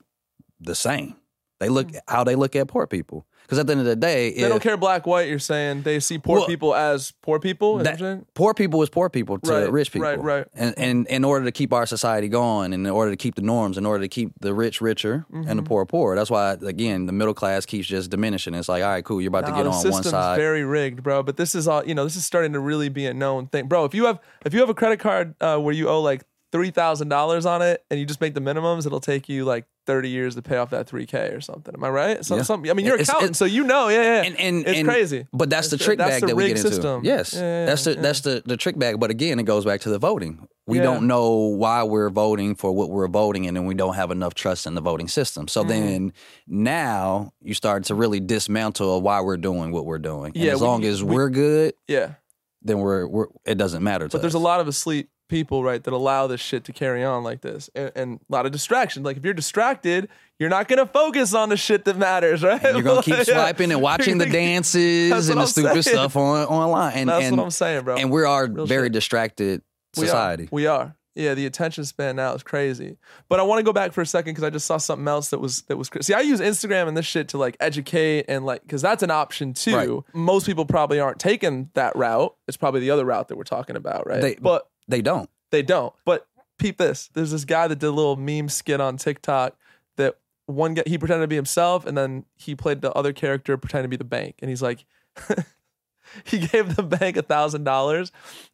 the 0.61 0.75
same. 0.75 1.15
They 1.61 1.69
look 1.69 1.89
mm. 1.89 2.01
how 2.09 2.25
they 2.25 2.35
look 2.35 2.57
at 2.57 2.69
poor 2.69 2.87
people. 2.87 3.27
Because 3.47 3.61
at 3.61 3.67
the 3.69 3.73
end 3.73 3.81
of 3.81 3.87
the 3.87 3.95
day, 3.95 4.35
they 4.35 4.49
don't 4.49 4.61
care 4.61 4.77
black, 4.77 5.07
white, 5.07 5.29
you're 5.29 5.39
saying 5.39 5.83
they 5.83 6.01
see 6.01 6.19
poor 6.19 6.39
Well, 6.41 6.47
people 6.49 6.75
as 6.75 7.13
poor 7.23 7.39
people. 7.39 7.77
That- 7.79 7.93
what 7.93 8.01
you're 8.01 8.13
saying? 8.15 8.27
poor 8.35 8.55
people 8.55 8.83
is 8.83 8.89
poor 8.91 9.09
people 9.09 9.39
to 9.39 9.51
Right, 9.53 9.71
rich 9.71 9.93
people. 9.93 10.09
right, 10.09 10.21
right. 10.21 10.47
And, 10.55 10.75
and 10.77 11.07
in 11.07 11.23
order 11.25 11.45
to 11.45 11.53
keep 11.53 11.73
our 11.73 11.87
society 11.87 12.29
going, 12.29 12.73
and 12.73 12.85
in 12.85 12.93
order 12.93 13.13
to 13.13 13.17
keep 13.17 13.37
the 13.37 13.43
norms, 13.43 13.79
in 13.79 13.87
order 13.87 14.03
to 14.03 14.09
keep 14.09 14.33
the 14.41 14.53
rich 14.53 14.81
richer 14.81 15.25
and 15.33 15.47
the 15.47 15.53
Mm-hmm. 15.55 15.65
poor 15.65 15.87
poor. 15.87 16.17
That's 16.17 16.29
why 16.31 16.53
again 16.53 17.07
the 17.07 17.13
middle 17.13 17.35
class 17.35 17.65
keeps 17.67 17.87
just 17.87 18.11
diminishing. 18.11 18.53
It's 18.55 18.69
like, 18.69 18.83
all 18.83 18.89
right, 18.91 19.05
cool, 19.05 19.21
you're 19.21 19.29
about 19.29 19.47
to 19.47 19.53
get 19.53 19.67
on 19.67 19.91
one 19.93 20.03
side. 20.03 20.37
very 20.37 20.65
rigged, 20.65 21.03
bro. 21.05 21.23
But 21.23 21.37
this 21.37 21.55
is 21.55 21.69
all 21.69 21.85
you 21.87 21.95
know. 21.95 22.03
This 22.03 22.17
is 22.17 22.27
starting 22.27 22.53
to 22.55 22.61
really 22.61 22.89
be 22.89 23.07
a 23.07 23.15
known 23.15 23.47
thing, 23.47 23.69
bro. 23.69 23.85
If 23.85 23.95
you 23.95 24.07
have 24.07 24.19
if 24.45 24.53
you 24.55 24.61
have 24.61 24.69
a 24.71 24.75
credit 24.75 24.99
card 24.99 25.35
uh, 25.41 25.59
where 25.59 25.73
you 25.75 25.89
owe 25.89 26.01
like 26.03 26.25
three 26.53 26.71
thousand 26.71 27.11
dollars 27.11 27.47
on 27.47 27.63
it, 27.63 27.85
and 27.91 28.01
you 28.01 28.07
just 28.07 28.21
make 28.21 28.35
the 28.35 28.41
minimums, 28.41 28.87
it'll 28.87 28.99
take 29.01 29.29
you 29.29 29.45
like 29.45 29.67
thirty 29.87 30.09
years 30.11 30.35
to 30.35 30.43
pay 30.43 30.57
off 30.57 30.71
that 30.71 30.87
three 30.89 31.07
k 31.07 31.29
or 31.29 31.41
something. 31.41 31.73
Am 31.75 31.83
I 31.85 31.89
right? 31.89 32.25
Some, 32.25 32.39
Yeah. 32.39 32.43
some, 32.43 32.65
I 32.69 32.73
mean, 32.75 32.85
you're 32.85 32.97
an 32.97 33.01
accountant, 33.03 33.31
it's- 33.31 33.39
so 33.39 33.45
you 33.45 33.65
know. 33.65 33.89
Yeah, 33.89 34.03
yeah. 34.03 34.23
and 34.23 34.39
and 34.39 34.67
it's 34.67 34.79
and- 34.81 34.89
crazy. 34.89 35.27
But 35.33 35.49
that's 35.49 35.69
the 35.69 35.79
trick 35.79 35.99
that's 35.99 36.11
bag 36.11 36.21
the 36.23 36.27
that 36.29 36.37
we 36.37 36.49
get 36.49 36.65
into. 36.65 37.01
Yes, 37.03 37.33
Yeah, 37.35 37.41
yeah, 37.41 37.67
that's 37.67 37.85
the 37.85 37.95
that's 37.95 38.21
the 38.21 38.43
the 38.45 38.57
trick 38.57 38.79
bag. 38.79 38.99
But 39.01 39.11
again, 39.11 39.39
it 39.39 39.45
goes 39.45 39.65
back 39.65 39.81
to 39.83 39.89
the 39.91 39.99
voting. 39.99 40.47
We 40.69 40.81
don't 40.81 41.07
know 41.07 41.31
why 41.63 41.85
we're 41.85 42.11
voting 42.11 42.57
for 42.57 42.73
what 42.73 42.91
we're 42.91 43.07
voting, 43.07 43.47
and 43.47 43.57
then 43.57 43.67
we 43.67 43.75
don't 43.75 43.95
have 43.95 44.11
enough 44.11 44.35
trust 44.35 44.67
in 44.67 44.75
the 44.75 44.81
voting 44.81 45.07
system. 45.07 45.47
Mm. 45.47 45.51
So 45.51 45.63
then 45.63 46.13
now 46.47 47.33
you 47.41 47.55
start 47.55 47.85
to 47.85 47.95
really 47.95 48.19
dismantle 48.21 49.01
why 49.03 49.21
we're 49.21 49.37
doing 49.37 49.71
what 49.71 49.87
we're 49.87 49.99
doing. 50.01 50.33
And 50.35 50.45
Yeah, 50.45 50.53
as 50.55 50.61
we- 50.61 50.67
long 50.67 50.85
as 50.85 51.05
we- 51.05 51.15
we, 51.17 51.23
are 51.23 51.31
good, 51.31 51.75
Yeah. 51.87 52.15
then 52.63 52.81
we're 52.81 53.07
we're 53.07 53.27
it 53.45 53.57
doesn't 53.59 53.83
matter 53.85 54.09
to 54.09 54.13
But 54.13 54.23
there's 54.23 54.35
a 54.35 54.41
lot 54.41 54.59
of 54.61 54.67
asleep 54.67 55.09
people, 55.29 55.63
right, 55.65 55.83
that 55.83 55.93
allow 55.93 56.27
this 56.27 56.41
shit 56.41 56.65
to 56.65 56.73
carry 56.73 57.03
on 57.05 57.23
like 57.25 57.41
this, 57.41 57.69
and, 57.75 57.93
and 57.95 58.21
a 58.29 58.33
lot 58.33 58.47
of 58.47 58.53
distraction. 58.53 59.03
Like 59.03 59.17
if 59.17 59.25
you're 59.25 59.35
distracted, 59.35 60.09
you're 60.39 60.51
not 60.51 60.69
gonna 60.69 60.87
focus 60.87 61.35
on 61.35 61.49
the 61.49 61.57
shit 61.57 61.85
that 61.87 61.97
matters, 61.97 62.43
right? 62.45 62.63
You're 62.63 62.83
gonna 62.83 63.03
keep 63.03 63.17
swiping 63.25 63.73
and 63.73 63.81
watching 63.83 64.19
the 64.19 64.27
dances 64.27 65.29
and 65.29 65.39
the 65.39 65.43
I'm 65.43 65.47
stupid 65.49 65.83
saying. 65.85 65.95
stuff 65.97 66.17
on 66.17 66.47
online. 66.47 66.93
And 66.97 67.09
That's 67.09 67.25
and, 67.27 67.37
what 67.37 67.45
I'm 67.45 67.51
saying, 67.51 67.85
bro. 67.85 67.97
and 67.97 68.11
we 68.11 68.23
are 68.25 68.47
Real 68.47 68.67
very 68.67 68.87
shit. 68.87 68.93
distracted 68.93 69.63
We 69.97 70.05
are. 70.05 70.07
society. 70.07 70.49
We 70.51 70.67
are. 70.67 70.97
Yeah, 71.19 71.33
the 71.33 71.47
attention 71.47 71.83
span 71.87 72.17
now 72.17 72.35
is 72.35 72.43
crazy. 72.43 72.99
But 73.31 73.41
I 73.41 73.43
want 73.45 73.59
to 73.59 73.63
go 73.63 73.73
back 73.73 73.93
for 73.95 74.03
a 74.03 74.07
second 74.07 74.33
because 74.35 74.45
I 74.45 74.51
just 74.51 74.67
saw 74.67 74.77
something 74.77 75.09
else 75.09 75.31
that 75.31 75.39
was 75.41 75.63
that 75.63 75.79
was 75.79 75.89
crazy. 75.89 76.13
See, 76.13 76.15
I 76.15 76.21
use 76.21 76.43
Instagram 76.43 76.89
and 76.89 76.95
this 76.97 77.07
shit 77.07 77.29
to 77.29 77.39
like 77.39 77.57
educate 77.59 78.27
and 78.29 78.45
like 78.45 78.61
because 78.61 78.83
that's 78.83 79.03
an 79.03 79.11
option 79.11 79.55
too. 79.55 79.75
Right. 79.75 80.15
Most 80.15 80.45
people 80.45 80.67
probably 80.67 81.01
aren't 81.01 81.19
taking 81.19 81.71
that 81.73 81.97
route. 81.97 82.37
It's 82.49 82.59
probably 82.59 82.81
the 82.81 82.91
other 82.91 83.07
route 83.07 83.29
that 83.29 83.37
we're 83.37 83.45
talking 83.45 83.77
about, 83.77 84.07
right? 84.07 84.21
They- 84.21 84.35
but 84.35 84.69
They 84.89 85.03
don't. 85.03 85.29
they 85.51 85.63
don't. 85.63 85.95
But 86.05 86.27
peep 86.59 86.79
this. 86.79 87.09
There's 87.13 87.31
this 87.31 87.45
guy 87.45 87.69
that 87.69 87.79
did 87.79 87.87
a 87.87 87.91
little 87.91 88.17
meme 88.17 88.49
skit 88.49 88.81
on 88.81 88.97
TikTok 88.97 89.57
that 89.97 90.17
one 90.47 90.75
guy 90.75 90.83
he 90.87 90.99
pretended 90.99 91.25
to 91.25 91.29
be 91.29 91.37
himself 91.37 91.87
and 91.87 91.97
then 91.97 92.25
he 92.37 92.55
played 92.55 92.81
the 92.81 92.93
other 92.93 93.13
character 93.13 93.57
pretending 93.57 93.85
to 93.85 93.89
be 93.89 93.97
the 93.97 94.05
bank. 94.05 94.37
And 94.41 94.49
he's 94.49 94.63
like 94.63 94.85
he 96.25 96.39
gave 96.39 96.77
the 96.77 96.83
bank 96.83 97.17
a 97.17 97.23
thousand 97.23 97.65
dollars 97.65 98.13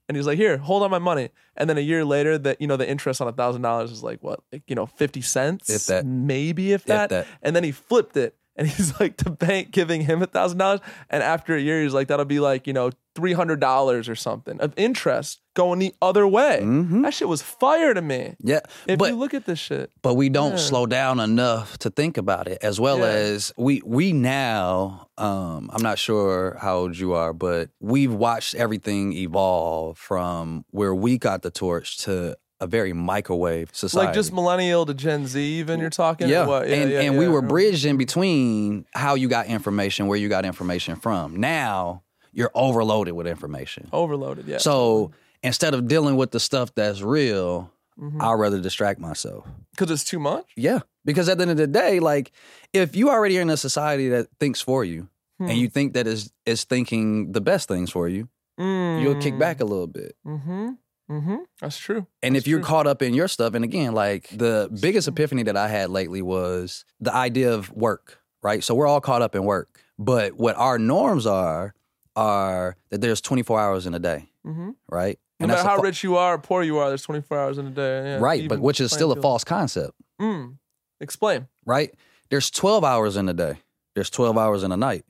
and 0.08 0.16
he's 0.16 0.26
like, 0.26 0.38
here, 0.38 0.58
hold 0.58 0.82
on 0.82 0.90
my 0.90 0.98
money. 0.98 1.30
And 1.56 1.68
then 1.68 1.78
a 1.78 1.82
year 1.82 2.04
later 2.04 2.38
that 2.38 2.60
you 2.60 2.66
know 2.66 2.76
the 2.76 2.88
interest 2.88 3.20
on 3.20 3.28
a 3.28 3.32
thousand 3.32 3.62
dollars 3.62 3.90
is 3.90 4.02
like 4.02 4.22
what, 4.22 4.40
like, 4.52 4.62
you 4.66 4.74
know, 4.74 4.86
fifty 4.86 5.20
cents? 5.20 5.70
If 5.70 5.86
that. 5.86 6.06
Maybe 6.06 6.72
if 6.72 6.84
that. 6.84 7.10
that. 7.10 7.26
And 7.42 7.54
then 7.54 7.64
he 7.64 7.72
flipped 7.72 8.16
it. 8.16 8.36
And 8.56 8.68
he's 8.68 8.92
like, 9.00 9.16
the 9.16 9.30
bank 9.30 9.70
giving 9.70 10.02
him 10.02 10.22
a 10.22 10.26
thousand 10.26 10.58
dollars. 10.58 10.80
And 11.10 11.22
after 11.22 11.54
a 11.56 11.60
year, 11.60 11.82
he's 11.82 11.94
like, 11.94 12.08
that'll 12.08 12.24
be 12.26 12.40
like, 12.40 12.66
you 12.66 12.72
know, 12.72 12.90
three 13.14 13.32
hundred 13.34 13.60
dollars 13.60 14.08
or 14.08 14.14
something 14.14 14.58
of 14.60 14.72
interest 14.76 15.40
going 15.54 15.78
the 15.78 15.94
other 16.00 16.26
way. 16.26 16.60
Mhm. 16.62 17.02
That 17.02 17.12
shit 17.12 17.28
was 17.28 17.42
fire 17.42 17.92
to 17.92 18.00
me. 18.00 18.36
Yeah, 18.40 18.60
If 18.86 18.98
but 18.98 19.10
you 19.10 19.16
look 19.16 19.34
at 19.34 19.44
this 19.44 19.58
shit, 19.58 19.90
but 20.00 20.14
we 20.14 20.30
don't 20.30 20.52
Yeah. 20.52 20.56
slow 20.58 20.86
down 20.86 21.20
enough 21.20 21.76
to 21.78 21.90
think 21.90 22.16
about 22.16 22.48
it 22.48 22.58
as 22.62 22.80
well 22.80 22.98
Yeah. 22.98 23.04
as 23.06 23.52
we 23.58 23.82
we 23.84 24.12
now 24.14 25.08
um 25.18 25.70
i'm 25.74 25.82
not 25.82 25.98
sure 25.98 26.56
how 26.60 26.76
old 26.78 26.96
you 26.96 27.12
are 27.12 27.34
but 27.34 27.68
we've 27.80 28.14
watched 28.14 28.54
everything 28.54 29.12
evolve 29.12 29.98
from 29.98 30.64
where 30.70 30.94
we 30.94 31.18
got 31.18 31.42
the 31.42 31.50
torch 31.50 31.98
to 31.98 32.34
a 32.62 32.66
very 32.66 32.92
microwave 32.92 33.68
society 33.72 34.06
like 34.06 34.14
just 34.14 34.32
millennial 34.32 34.86
to 34.86 34.94
Gen 34.94 35.26
Z, 35.26 35.40
even 35.60 35.80
you're 35.80 35.90
talking. 35.90 36.28
yeah. 36.28 36.46
What? 36.46 36.66
and 36.68 36.90
yeah, 36.90 37.00
and 37.02 37.18
we 37.18 37.26
were 37.28 37.42
bridged 37.42 37.84
in 37.84 37.96
between 37.96 38.86
how 38.94 39.14
you 39.16 39.28
got 39.28 39.46
information 39.46 40.06
where 40.06 40.18
you 40.18 40.28
got 40.28 40.44
information 40.44 40.96
from 40.96 41.36
now 41.36 42.02
you're 42.34 42.50
overloaded 42.54 43.14
with 43.14 43.26
information 43.26 43.88
overloaded. 43.92 44.46
Yeah. 44.46 44.58
so 44.58 45.10
instead 45.42 45.74
of 45.74 45.86
dealing 45.88 46.16
with 46.16 46.30
the 46.30 46.40
stuff 46.40 46.74
that's 46.74 47.02
real 47.02 47.70
Mhm. 48.00 48.22
i'd 48.22 48.40
rather 48.40 48.58
distract 48.60 48.98
myself 49.00 49.44
because 49.72 49.90
it's 49.90 50.04
too 50.04 50.18
much. 50.18 50.46
Yeah, 50.56 50.80
because 51.04 51.28
at 51.28 51.36
the 51.38 51.42
end 51.42 51.50
of 51.50 51.56
the 51.58 51.66
day, 51.66 52.00
like 52.00 52.32
if 52.72 52.96
you 52.96 53.10
already 53.10 53.36
are 53.38 53.42
in 53.42 53.50
a 53.50 53.56
society 53.58 54.08
that 54.10 54.28
thinks 54.40 54.60
for 54.62 54.82
you 54.84 55.08
Hmm. 55.38 55.48
and 55.50 55.58
you 55.58 55.68
think 55.68 55.92
that 55.94 56.06
is 56.06 56.32
is 56.46 56.64
thinking 56.64 57.32
the 57.32 57.40
best 57.42 57.68
things 57.68 57.90
for 57.90 58.08
you, 58.08 58.28
you'll 58.58 59.20
kick 59.20 59.38
back 59.38 59.60
a 59.60 59.64
little 59.64 59.86
bit. 59.86 60.14
Mm-hmm. 60.26 60.70
Mm-hmm. 61.12 61.36
That's 61.60 61.76
true. 61.78 62.06
And 62.22 62.34
That's 62.34 62.44
if 62.44 62.48
you're 62.48 62.60
true. 62.60 62.66
caught 62.66 62.86
up 62.86 63.02
in 63.02 63.12
your 63.14 63.28
stuff, 63.28 63.54
and 63.54 63.64
again, 63.64 63.92
like 63.92 64.28
the 64.28 64.70
biggest 64.80 65.06
epiphany 65.08 65.42
that 65.44 65.56
I 65.56 65.68
had 65.68 65.90
lately 65.90 66.22
was 66.22 66.84
the 67.00 67.14
idea 67.14 67.52
of 67.52 67.70
work, 67.72 68.18
right? 68.42 68.64
So 68.64 68.74
we're 68.74 68.86
all 68.86 69.00
caught 69.00 69.20
up 69.22 69.34
in 69.34 69.44
work, 69.44 69.80
but 69.98 70.34
what 70.34 70.56
our 70.56 70.78
norms 70.78 71.26
are 71.26 71.74
are 72.16 72.76
that 72.90 73.00
there's 73.00 73.20
24 73.20 73.60
hours 73.60 73.86
in 73.86 73.94
a 73.94 73.98
day, 73.98 74.28
Mm-hmm. 74.46 74.70
right? 74.88 75.18
No 75.40 75.46
that's 75.48 75.58
matter 75.64 75.68
how 75.70 75.76
fa- 75.76 75.82
rich 75.82 76.02
you 76.04 76.16
are 76.16 76.34
or 76.34 76.38
poor 76.38 76.62
you 76.62 76.78
are, 76.78 76.88
there's 76.88 77.02
24 77.02 77.38
hours 77.38 77.58
in 77.58 77.66
a 77.66 77.70
day. 77.70 78.10
Yeah, 78.12 78.18
right, 78.18 78.48
but 78.48 78.60
which 78.60 78.80
is 78.80 78.92
still 78.92 79.12
a 79.12 79.20
false 79.20 79.44
concept, 79.44 79.92
Mm. 80.20 80.56
Explain. 81.00 81.48
right? 81.66 81.92
There's 82.30 82.50
12 82.50 82.84
hours 82.84 83.16
in 83.16 83.28
a 83.28 83.34
day. 83.34 83.58
There's 83.94 84.08
12 84.10 84.38
hours 84.38 84.62
in 84.62 84.72
a 84.72 84.76
night. 84.76 85.04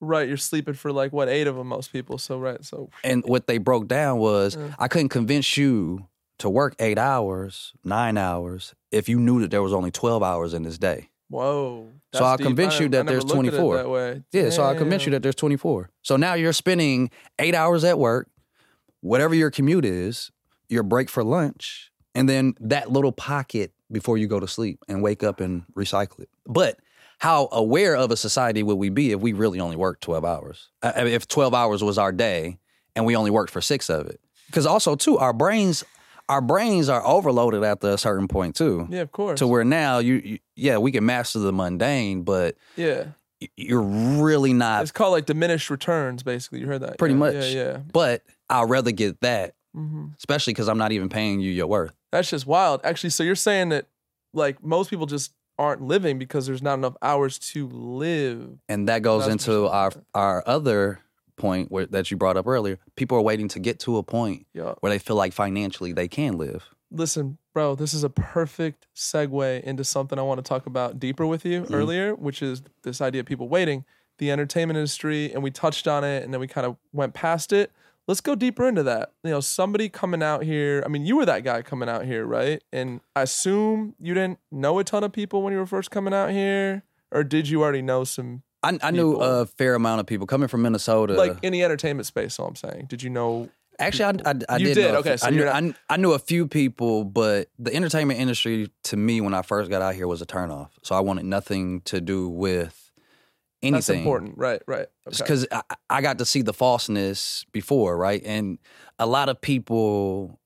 Right, 0.00 0.28
you're 0.28 0.36
sleeping 0.36 0.74
for 0.74 0.92
like 0.92 1.12
what 1.12 1.28
eight 1.28 1.46
of 1.46 1.56
them, 1.56 1.68
most 1.68 1.92
people. 1.92 2.18
So 2.18 2.38
right, 2.38 2.62
so 2.64 2.90
and 3.02 3.24
what 3.26 3.46
they 3.46 3.58
broke 3.58 3.88
down 3.88 4.18
was 4.18 4.56
Yeah. 4.56 4.74
I 4.78 4.88
couldn't 4.88 5.08
convince 5.08 5.56
you 5.56 6.06
to 6.38 6.50
work 6.50 6.74
eight 6.78 6.98
hours, 6.98 7.72
nine 7.82 8.18
hours, 8.18 8.74
if 8.90 9.08
you 9.08 9.18
knew 9.18 9.40
that 9.40 9.50
there 9.50 9.62
was 9.62 9.72
only 9.72 9.90
12 9.90 10.22
hours 10.22 10.52
in 10.52 10.64
this 10.64 10.76
day. 10.76 11.08
Whoa. 11.30 11.88
So 12.14 12.24
I'll 12.24 12.38
convince 12.38 12.78
you 12.78 12.88
that 12.90 13.00
I 13.00 13.10
there's 13.10 13.24
looked 13.24 13.48
at 13.48 13.54
it 13.54 13.56
24. 13.56 13.76
that 13.78 13.88
way. 13.88 14.22
Yeah, 14.32 14.50
so 14.50 14.62
I'll 14.62 14.76
convince 14.76 15.06
you 15.06 15.12
that 15.12 15.22
there's 15.22 15.34
24. 15.34 15.90
So 16.02 16.16
now 16.16 16.34
you're 16.34 16.52
spending 16.52 17.10
eight 17.38 17.54
hours 17.54 17.84
at 17.84 17.98
work, 17.98 18.28
whatever 19.00 19.34
your 19.34 19.50
commute 19.50 19.84
is, 19.84 20.30
your 20.68 20.82
break 20.82 21.08
for 21.08 21.24
lunch, 21.24 21.90
and 22.14 22.28
then 22.28 22.54
that 22.60 22.90
little 22.92 23.12
pocket 23.12 23.72
before 23.90 24.18
you 24.18 24.26
go 24.26 24.40
to 24.40 24.48
sleep 24.48 24.78
and 24.88 25.02
wake 25.02 25.22
up 25.22 25.40
and 25.40 25.64
recycle 25.74 26.20
it. 26.20 26.28
But 26.46 26.78
how 27.18 27.48
aware 27.52 27.96
of 27.96 28.10
a 28.10 28.16
society 28.16 28.62
would 28.62 28.76
we 28.76 28.88
be 28.90 29.12
if 29.12 29.20
we 29.20 29.32
really 29.32 29.60
only 29.60 29.76
worked 29.76 30.02
12 30.02 30.24
hours? 30.24 30.68
Uh, 30.82 30.92
I 30.94 31.04
mean, 31.04 31.12
if 31.14 31.26
12 31.26 31.54
hours 31.54 31.82
was 31.82 31.98
our 31.98 32.12
day 32.12 32.58
and 32.94 33.04
we 33.06 33.16
only 33.16 33.30
worked 33.30 33.50
for 33.50 33.60
six 33.60 33.88
of 33.88 34.06
it? 34.06 34.20
Because 34.46 34.66
also, 34.66 34.94
too, 34.96 35.18
our 35.18 35.32
brains. 35.32 35.84
Our 36.28 36.40
brains 36.40 36.88
are 36.88 37.06
overloaded 37.06 37.62
after 37.62 37.90
a 37.90 37.96
certain 37.98 38.26
point 38.26 38.56
too, 38.56 38.88
Yeah, 38.90 39.02
of 39.02 39.12
course. 39.12 39.38
to 39.38 39.46
where 39.46 39.62
now 39.62 39.98
you, 39.98 40.14
you, 40.14 40.38
yeah, 40.56 40.76
we 40.76 40.90
can 40.90 41.06
master 41.06 41.38
the 41.38 41.52
mundane, 41.52 42.22
but 42.22 42.56
yeah. 42.74 43.04
you're 43.56 43.80
really 43.80 44.52
not 44.52 44.82
It's 44.82 44.90
called 44.90 45.12
like 45.12 45.26
diminished 45.26 45.70
returns, 45.70 46.24
basically. 46.24 46.58
You 46.58 46.66
heard 46.66 46.82
that? 46.82 46.98
Pretty 46.98 47.14
yeah, 47.14 47.18
much. 47.20 47.34
Yeah, 47.34 47.44
yeah. 47.44 47.76
But 47.92 48.24
I'd 48.50 48.68
rather 48.68 48.90
get 48.90 49.20
that, 49.20 49.54
hmm 49.72 50.06
especially 50.18 50.52
because 50.52 50.68
I'm 50.68 50.78
not 50.78 50.90
even 50.90 51.08
paying 51.08 51.38
you 51.38 51.52
your 51.52 51.68
worth. 51.68 51.94
That's 52.10 52.28
just 52.28 52.44
wild. 52.44 52.80
Actually, 52.82 53.10
so 53.10 53.22
you're 53.22 53.36
saying 53.36 53.68
that 53.68 53.86
like 54.34 54.64
most 54.64 54.90
people 54.90 55.06
just 55.06 55.32
aren't 55.58 55.82
living 55.82 56.18
because 56.18 56.46
there's 56.46 56.62
not 56.62 56.74
enough 56.74 56.96
hours 57.02 57.38
to 57.38 57.68
live. 57.68 58.58
And 58.68 58.88
that 58.88 59.02
goes 59.02 59.26
into 59.26 59.66
our 59.68 59.92
our 60.14 60.42
other 60.46 61.00
point 61.36 61.70
where, 61.70 61.84
that 61.86 62.10
you 62.10 62.16
brought 62.16 62.36
up 62.36 62.46
earlier. 62.46 62.78
People 62.96 63.18
are 63.18 63.22
waiting 63.22 63.48
to 63.48 63.58
get 63.58 63.78
to 63.80 63.98
a 63.98 64.02
point 64.02 64.46
Yeah. 64.54 64.74
where 64.80 64.90
they 64.90 64.98
feel 64.98 65.16
like 65.16 65.32
financially 65.34 65.92
they 65.92 66.08
can 66.08 66.38
live. 66.38 66.64
Listen, 66.90 67.36
bro, 67.52 67.74
this 67.74 67.92
is 67.92 68.04
a 68.04 68.08
perfect 68.08 68.86
segue 68.94 69.60
into 69.62 69.84
something 69.84 70.18
I 70.18 70.22
want 70.22 70.38
to 70.38 70.48
talk 70.48 70.66
about 70.66 70.98
deeper 70.98 71.26
with 71.26 71.44
you 71.44 71.62
Mhm. 71.62 71.74
earlier, 71.74 72.14
which 72.14 72.40
is 72.42 72.62
this 72.84 73.00
idea 73.02 73.20
of 73.20 73.26
people 73.26 73.48
waiting, 73.48 73.84
the 74.18 74.30
entertainment 74.30 74.78
industry, 74.78 75.30
and 75.32 75.42
we 75.42 75.50
touched 75.50 75.86
on 75.86 76.04
it 76.04 76.22
and 76.24 76.32
then 76.32 76.40
we 76.40 76.46
kind 76.46 76.66
of 76.66 76.76
went 76.92 77.12
past 77.12 77.52
it. 77.52 77.70
Let's 78.08 78.20
go 78.20 78.34
deeper 78.36 78.68
into 78.68 78.82
that. 78.84 79.12
You 79.24 79.30
know, 79.30 79.40
somebody 79.40 79.88
coming 79.88 80.22
out 80.22 80.44
here. 80.44 80.82
I 80.84 80.88
mean, 80.88 81.04
you 81.04 81.16
were 81.16 81.26
that 81.26 81.42
guy 81.42 81.62
coming 81.62 81.88
out 81.88 82.04
here, 82.04 82.24
right? 82.24 82.62
And 82.72 83.00
I 83.16 83.22
assume 83.22 83.94
you 83.98 84.14
didn't 84.14 84.38
know 84.52 84.78
a 84.78 84.84
ton 84.84 85.02
of 85.02 85.12
people 85.12 85.42
when 85.42 85.52
you 85.52 85.58
were 85.58 85.66
first 85.66 85.90
coming 85.90 86.14
out 86.14 86.30
here, 86.30 86.84
or 87.10 87.24
did 87.24 87.48
you 87.48 87.62
already 87.62 87.82
know 87.82 88.04
some, 88.04 88.42
I, 88.62 88.78
I 88.80 88.90
knew 88.92 89.16
a 89.16 89.46
fair 89.46 89.74
amount 89.74 90.00
of 90.00 90.06
people 90.06 90.26
coming 90.26 90.48
from 90.48 90.62
Minnesota. 90.62 91.14
like 91.14 91.36
in 91.42 91.52
the 91.52 91.64
entertainment 91.64 92.06
space? 92.06 92.38
All 92.38 92.46
I'm 92.46 92.56
saying, 92.56 92.86
did 92.88 93.02
you 93.02 93.10
know? 93.10 93.48
Actually, 93.78 94.20
I, 94.24 94.30
I, 94.30 94.34
I 94.48 94.56
You 94.56 94.66
did. 94.66 94.74
did, 94.74 94.92
know 94.92 94.98
okay, 95.00 95.16
so 95.18 95.26
I, 95.26 95.30
knew, 95.30 95.46
I, 95.46 95.74
I 95.90 95.96
knew 95.98 96.12
a 96.12 96.18
few 96.18 96.46
people, 96.46 97.04
but 97.04 97.50
the 97.58 97.74
entertainment 97.74 98.18
industry 98.20 98.70
to 98.84 98.96
me 98.96 99.20
when 99.20 99.34
I 99.34 99.42
first 99.42 99.68
got 99.68 99.82
out 99.82 99.94
here 99.94 100.06
was 100.06 100.22
a 100.22 100.26
turnoff. 100.26 100.70
So 100.82 100.94
I 100.94 101.00
wanted 101.00 101.26
nothing 101.26 101.82
to 101.82 102.00
do 102.00 102.28
with 102.28 102.85
anything. 103.62 103.72
That's 103.74 103.88
important, 103.90 104.38
right? 104.38 104.62
Right. 104.66 104.86
Okay. 105.08 105.16
because 105.18 105.46
I, 105.50 105.62
I 105.90 106.00
got 106.02 106.18
to 106.18 106.24
see 106.24 106.42
the 106.42 106.52
falseness 106.52 107.44
before, 107.52 107.96
right? 107.96 108.22
And 108.24 108.58
a 108.98 109.06
lot 109.06 109.28
of 109.28 109.40
people 109.40 110.38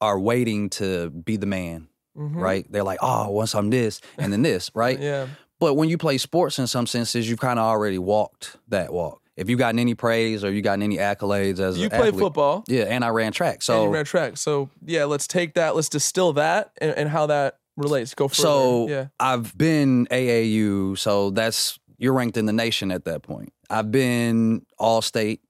are 0.00 0.18
waiting 0.18 0.70
to 0.70 1.10
be 1.10 1.36
the 1.36 1.46
man, 1.46 1.88
Mhm. 2.16 2.36
right? 2.36 2.66
They're 2.70 2.84
like, 2.84 2.98
oh, 3.02 3.30
once 3.30 3.54
I'm 3.54 3.70
this 3.70 4.00
and 4.18 4.32
then 4.32 4.42
this, 4.42 4.70
right? 4.74 4.98
Yeah. 5.10 5.26
But 5.58 5.74
when 5.74 5.90
you 5.90 5.98
play 5.98 6.16
sports, 6.16 6.58
in 6.58 6.66
some 6.66 6.86
senses, 6.86 7.28
you've 7.28 7.38
kind 7.40 7.58
of 7.58 7.66
already 7.66 7.98
walked 7.98 8.56
that 8.68 8.92
walk. 8.94 9.20
If 9.36 9.50
you've 9.50 9.58
gotten 9.58 9.78
any 9.78 9.94
praise 9.94 10.42
or 10.42 10.50
you 10.50 10.62
gotten 10.62 10.82
any 10.82 10.96
accolades 10.96 11.60
as 11.60 11.76
You 11.78 11.90
play 11.90 12.08
athlete, 12.08 12.18
football. 12.18 12.64
yeah, 12.66 12.84
and 12.84 13.04
I 13.04 13.08
ran 13.08 13.32
track, 13.32 13.56
and 13.56 13.62
so 13.62 13.84
you 13.84 13.90
ran 13.90 14.04
track. 14.06 14.38
So 14.38 14.70
yeah, 14.86 15.04
let's 15.04 15.26
take 15.26 15.54
that. 15.54 15.76
Let's 15.76 15.90
distill 15.90 16.32
that 16.34 16.72
and, 16.80 16.92
and 16.92 17.08
how 17.10 17.26
that 17.26 17.58
relates. 17.76 18.14
Go 18.14 18.28
further. 18.28 18.42
So 18.42 18.88
yeah, 18.88 19.06
I've 19.20 19.56
been 19.56 20.06
AAU, 20.10 20.96
so 20.98 21.28
that's 21.30 21.78
you're 22.00 22.12
ranked 22.14 22.36
in 22.36 22.46
the 22.46 22.52
nation 22.52 22.90
at 22.90 23.04
that 23.04 23.22
point. 23.22 23.52
I've 23.68 23.92
been 23.92 24.66
all 24.78 25.02
state, 25.02 25.40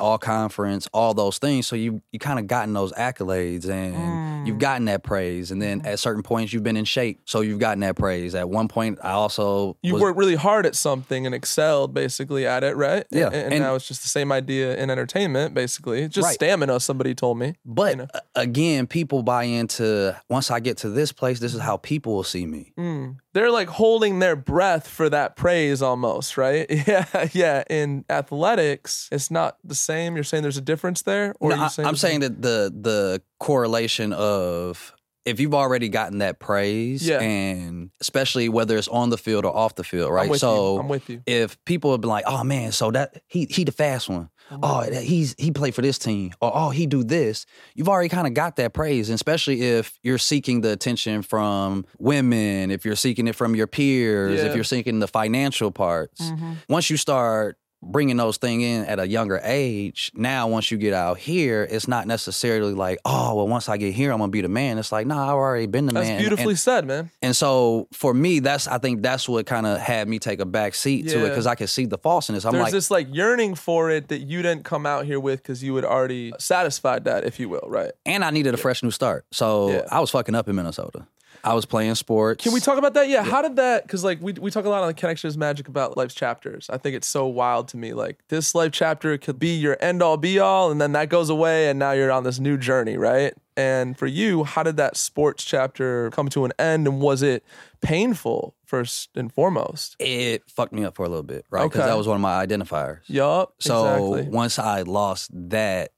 all 0.00 0.16
conference, 0.18 0.88
all 0.92 1.12
those 1.14 1.38
things. 1.38 1.66
So 1.66 1.74
you 1.76 2.02
you 2.12 2.18
kind 2.18 2.38
of 2.38 2.46
gotten 2.46 2.72
those 2.72 2.92
accolades 2.92 3.68
and 3.68 3.94
Mm. 3.94 4.46
you've 4.46 4.60
gotten 4.60 4.84
that 4.84 5.02
praise. 5.02 5.50
And 5.50 5.60
then 5.60 5.82
at 5.84 5.98
certain 5.98 6.22
points 6.22 6.52
you've 6.52 6.62
been 6.62 6.76
in 6.76 6.84
shape, 6.84 7.20
so 7.24 7.40
you've 7.40 7.58
gotten 7.58 7.80
that 7.80 7.96
praise. 7.96 8.34
At 8.36 8.48
one 8.48 8.68
point, 8.68 9.00
I 9.02 9.10
also 9.10 9.76
you 9.82 9.94
was- 9.94 10.02
worked 10.02 10.16
really 10.16 10.36
hard 10.36 10.66
at 10.66 10.76
something 10.76 11.26
and 11.26 11.34
excelled 11.34 11.92
basically 11.94 12.46
at 12.46 12.62
it, 12.62 12.76
right? 12.76 13.04
Yeah, 13.10 13.26
and, 13.26 13.34
and 13.34 13.54
and- 13.54 13.62
now 13.64 13.74
it's 13.74 13.88
just 13.88 14.02
the 14.02 14.08
same 14.08 14.30
idea 14.30 14.76
in 14.76 14.88
entertainment, 14.88 15.52
basically. 15.54 16.02
It's 16.02 16.14
just 16.14 16.26
Right. 16.26 16.34
stamina. 16.34 16.78
Somebody 16.78 17.14
told 17.16 17.36
me. 17.38 17.54
But 17.66 17.90
you 17.90 17.96
know. 17.96 18.06
again, 18.36 18.86
people 18.86 19.24
buy 19.24 19.44
into 19.44 20.16
once 20.30 20.48
I 20.52 20.60
get 20.60 20.76
to 20.78 20.90
this 20.90 21.10
place, 21.10 21.40
this 21.40 21.54
is 21.54 21.60
how 21.60 21.76
people 21.76 22.14
will 22.14 22.22
see 22.24 22.46
me. 22.46 22.72
Mm. 22.78 23.16
They're 23.38 23.52
like 23.52 23.68
holding 23.68 24.18
their 24.18 24.34
breath 24.34 24.88
for 24.88 25.08
that 25.10 25.36
praise 25.36 25.80
almost, 25.80 26.36
right? 26.36 26.66
Yeah, 26.88 27.28
yeah. 27.32 27.62
In 27.70 28.04
athletics, 28.10 29.08
it's 29.12 29.30
not 29.30 29.58
the 29.62 29.76
same. 29.76 30.16
You're 30.16 30.24
saying 30.24 30.42
there's 30.42 30.56
a 30.56 30.60
difference 30.60 31.02
there, 31.02 31.34
or 31.38 31.50
No, 31.50 31.54
are 31.54 31.58
you 31.58 31.64
I, 31.64 31.68
saying 31.68 31.88
am 31.88 31.96
saying 31.96 32.20
that 32.20 32.42
the 32.42 32.72
the 32.74 33.22
correlation 33.38 34.12
of 34.12 34.92
if 35.24 35.38
you've 35.38 35.54
already 35.54 35.88
gotten 35.88 36.18
that 36.18 36.40
praise, 36.40 37.06
Yeah. 37.06 37.20
and 37.20 37.90
especially 38.00 38.48
whether 38.48 38.76
it's 38.76 38.88
on 38.88 39.10
the 39.10 39.18
field 39.18 39.44
or 39.44 39.54
off 39.54 39.74
the 39.76 39.84
field, 39.84 40.10
right? 40.12 40.28
I'm 40.28 40.36
so 40.38 40.74
you. 40.74 40.80
I'm 40.80 40.88
with 40.88 41.08
you. 41.08 41.22
if 41.26 41.62
people 41.64 41.92
have 41.92 42.00
been 42.00 42.10
like, 42.10 42.24
"Oh 42.26 42.42
man, 42.42 42.72
so 42.72 42.90
that 42.90 43.22
he 43.28 43.46
he 43.50 43.62
the 43.64 43.72
fast 43.72 44.08
one. 44.08 44.30
Oh, 44.50 44.80
he's 44.90 45.34
he 45.38 45.50
played 45.50 45.74
for 45.74 45.82
this 45.82 45.98
team. 45.98 46.32
Or 46.40 46.50
oh, 46.54 46.70
he 46.70 46.86
do 46.86 47.02
this." 47.04 47.44
You've 47.74 47.88
already 47.88 48.08
kind 48.08 48.26
of 48.26 48.34
got 48.34 48.56
that 48.56 48.72
praise, 48.72 49.08
and 49.10 49.14
especially 49.14 49.62
if 49.62 49.98
you're 50.02 50.18
seeking 50.18 50.62
the 50.62 50.70
attention 50.72 51.22
from 51.22 51.84
women, 51.98 52.70
if 52.70 52.84
you're 52.84 52.96
seeking 52.96 53.26
it 53.26 53.34
from 53.36 53.54
your 53.54 53.66
peers, 53.66 54.38
Yeah. 54.40 54.46
if 54.46 54.54
you're 54.54 54.64
seeking 54.64 54.98
the 55.00 55.08
financial 55.08 55.70
parts. 55.70 56.22
Mhm. 56.22 56.56
Once 56.68 56.90
you 56.90 56.96
start 56.96 57.56
bringing 57.80 58.16
those 58.16 58.36
things 58.38 58.62
in 58.62 58.84
at 58.86 58.98
a 58.98 59.06
younger 59.06 59.40
age, 59.44 60.10
now 60.14 60.48
once 60.48 60.70
you 60.70 60.78
get 60.78 60.92
out 60.92 61.18
here, 61.18 61.66
it's 61.70 61.86
not 61.86 62.06
necessarily 62.06 62.74
like, 62.74 62.98
oh, 63.04 63.34
well, 63.36 63.46
once 63.48 63.68
I 63.68 63.76
get 63.76 63.94
here, 63.94 64.12
I'm 64.12 64.18
gonna 64.18 64.30
be 64.30 64.40
the 64.40 64.48
man. 64.48 64.78
It's 64.78 64.90
like, 64.90 65.06
nah, 65.06 65.24
I've 65.28 65.34
already 65.34 65.66
been 65.66 65.86
the 65.86 65.92
That's 65.92 66.06
man. 66.08 66.16
That's 66.16 66.22
beautifully 66.28 66.52
And, 66.52 66.58
said, 66.58 66.86
man. 66.86 67.10
and 67.22 67.36
so 67.36 67.86
for 67.92 68.12
me, 68.12 68.40
that's 68.40 68.66
I 68.66 68.78
think 68.78 69.02
that's 69.02 69.28
what 69.28 69.46
kind 69.46 69.66
of 69.66 69.78
had 69.78 70.08
me 70.08 70.18
take 70.18 70.40
a 70.40 70.44
back 70.46 70.74
seat 70.74 71.08
to 71.08 71.24
it 71.26 71.28
because 71.28 71.46
I 71.46 71.54
could 71.54 71.68
see 71.68 71.86
the 71.86 71.98
falseness. 71.98 72.44
I'm 72.44 72.52
There's 72.52 72.64
like, 72.64 72.72
this 72.72 72.90
like 72.90 73.06
yearning 73.12 73.54
for 73.54 73.90
it 73.90 74.08
that 74.08 74.20
you 74.22 74.42
didn't 74.42 74.64
come 74.64 74.84
out 74.84 75.06
here 75.06 75.20
with 75.20 75.40
because 75.42 75.62
you 75.62 75.74
had 75.76 75.84
already 75.84 76.32
satisfied 76.38 77.04
that, 77.04 77.24
if 77.24 77.38
you 77.38 77.48
will, 77.48 77.66
right? 77.68 77.92
and 78.04 78.24
I 78.24 78.30
needed 78.30 78.54
a 78.54 78.56
fresh 78.56 78.82
new 78.82 78.90
start. 78.90 79.24
So 79.30 79.70
Yeah. 79.70 79.86
I 79.90 80.00
was 80.00 80.10
fucking 80.10 80.34
up 80.34 80.48
in 80.48 80.56
Minnesota. 80.56 81.06
I 81.44 81.54
was 81.54 81.64
playing 81.64 81.94
sports. 81.94 82.42
Can 82.42 82.52
we 82.52 82.60
talk 82.60 82.78
about 82.78 82.94
that? 82.94 83.08
Yeah. 83.08 83.22
How 83.22 83.42
did 83.42 83.56
that? 83.56 83.82
Because 83.84 84.04
like 84.04 84.20
we 84.20 84.32
we 84.32 84.50
talk 84.50 84.64
a 84.64 84.68
lot 84.68 84.82
on 84.82 84.88
the 84.88 84.94
Connection 84.94 85.28
is 85.28 85.36
Magic 85.38 85.68
about 85.68 85.96
life's 85.96 86.14
chapters. 86.14 86.68
I 86.70 86.78
think 86.78 86.96
it's 86.96 87.06
so 87.06 87.26
wild 87.26 87.68
to 87.68 87.76
me. 87.76 87.92
Like 87.92 88.18
this 88.28 88.54
life 88.54 88.72
chapter 88.72 89.16
could 89.18 89.38
be 89.38 89.54
your 89.56 89.76
end 89.80 90.02
all 90.02 90.16
be 90.16 90.38
all, 90.38 90.70
and 90.70 90.80
then 90.80 90.92
that 90.92 91.08
goes 91.08 91.30
away, 91.30 91.68
and 91.70 91.78
now 91.78 91.92
you're 91.92 92.10
on 92.10 92.24
this 92.24 92.38
new 92.38 92.56
journey, 92.56 92.96
right? 92.96 93.34
And 93.56 93.98
for 93.98 94.06
you, 94.06 94.44
how 94.44 94.62
did 94.62 94.76
that 94.76 94.96
sports 94.96 95.42
chapter 95.44 96.10
come 96.10 96.28
to 96.28 96.44
an 96.44 96.52
end, 96.58 96.86
and 96.86 97.00
was 97.00 97.22
it 97.22 97.42
painful 97.80 98.54
first 98.64 99.10
and 99.16 99.32
foremost? 99.32 99.96
It 99.98 100.42
fucked 100.48 100.72
me 100.72 100.84
up 100.84 100.94
for 100.96 101.04
a 101.04 101.08
little 101.08 101.22
bit, 101.24 101.44
right? 101.50 101.64
Because 101.64 101.80
Okay. 101.80 101.88
that 101.88 101.96
was 101.96 102.06
one 102.06 102.16
of 102.16 102.20
my 102.20 102.44
identifiers. 102.46 103.00
Yup. 103.06 103.54
So 103.58 104.12
exactly. 104.12 104.32
once 104.32 104.58
I 104.58 104.82
lost 104.82 105.30
that, 105.50 105.90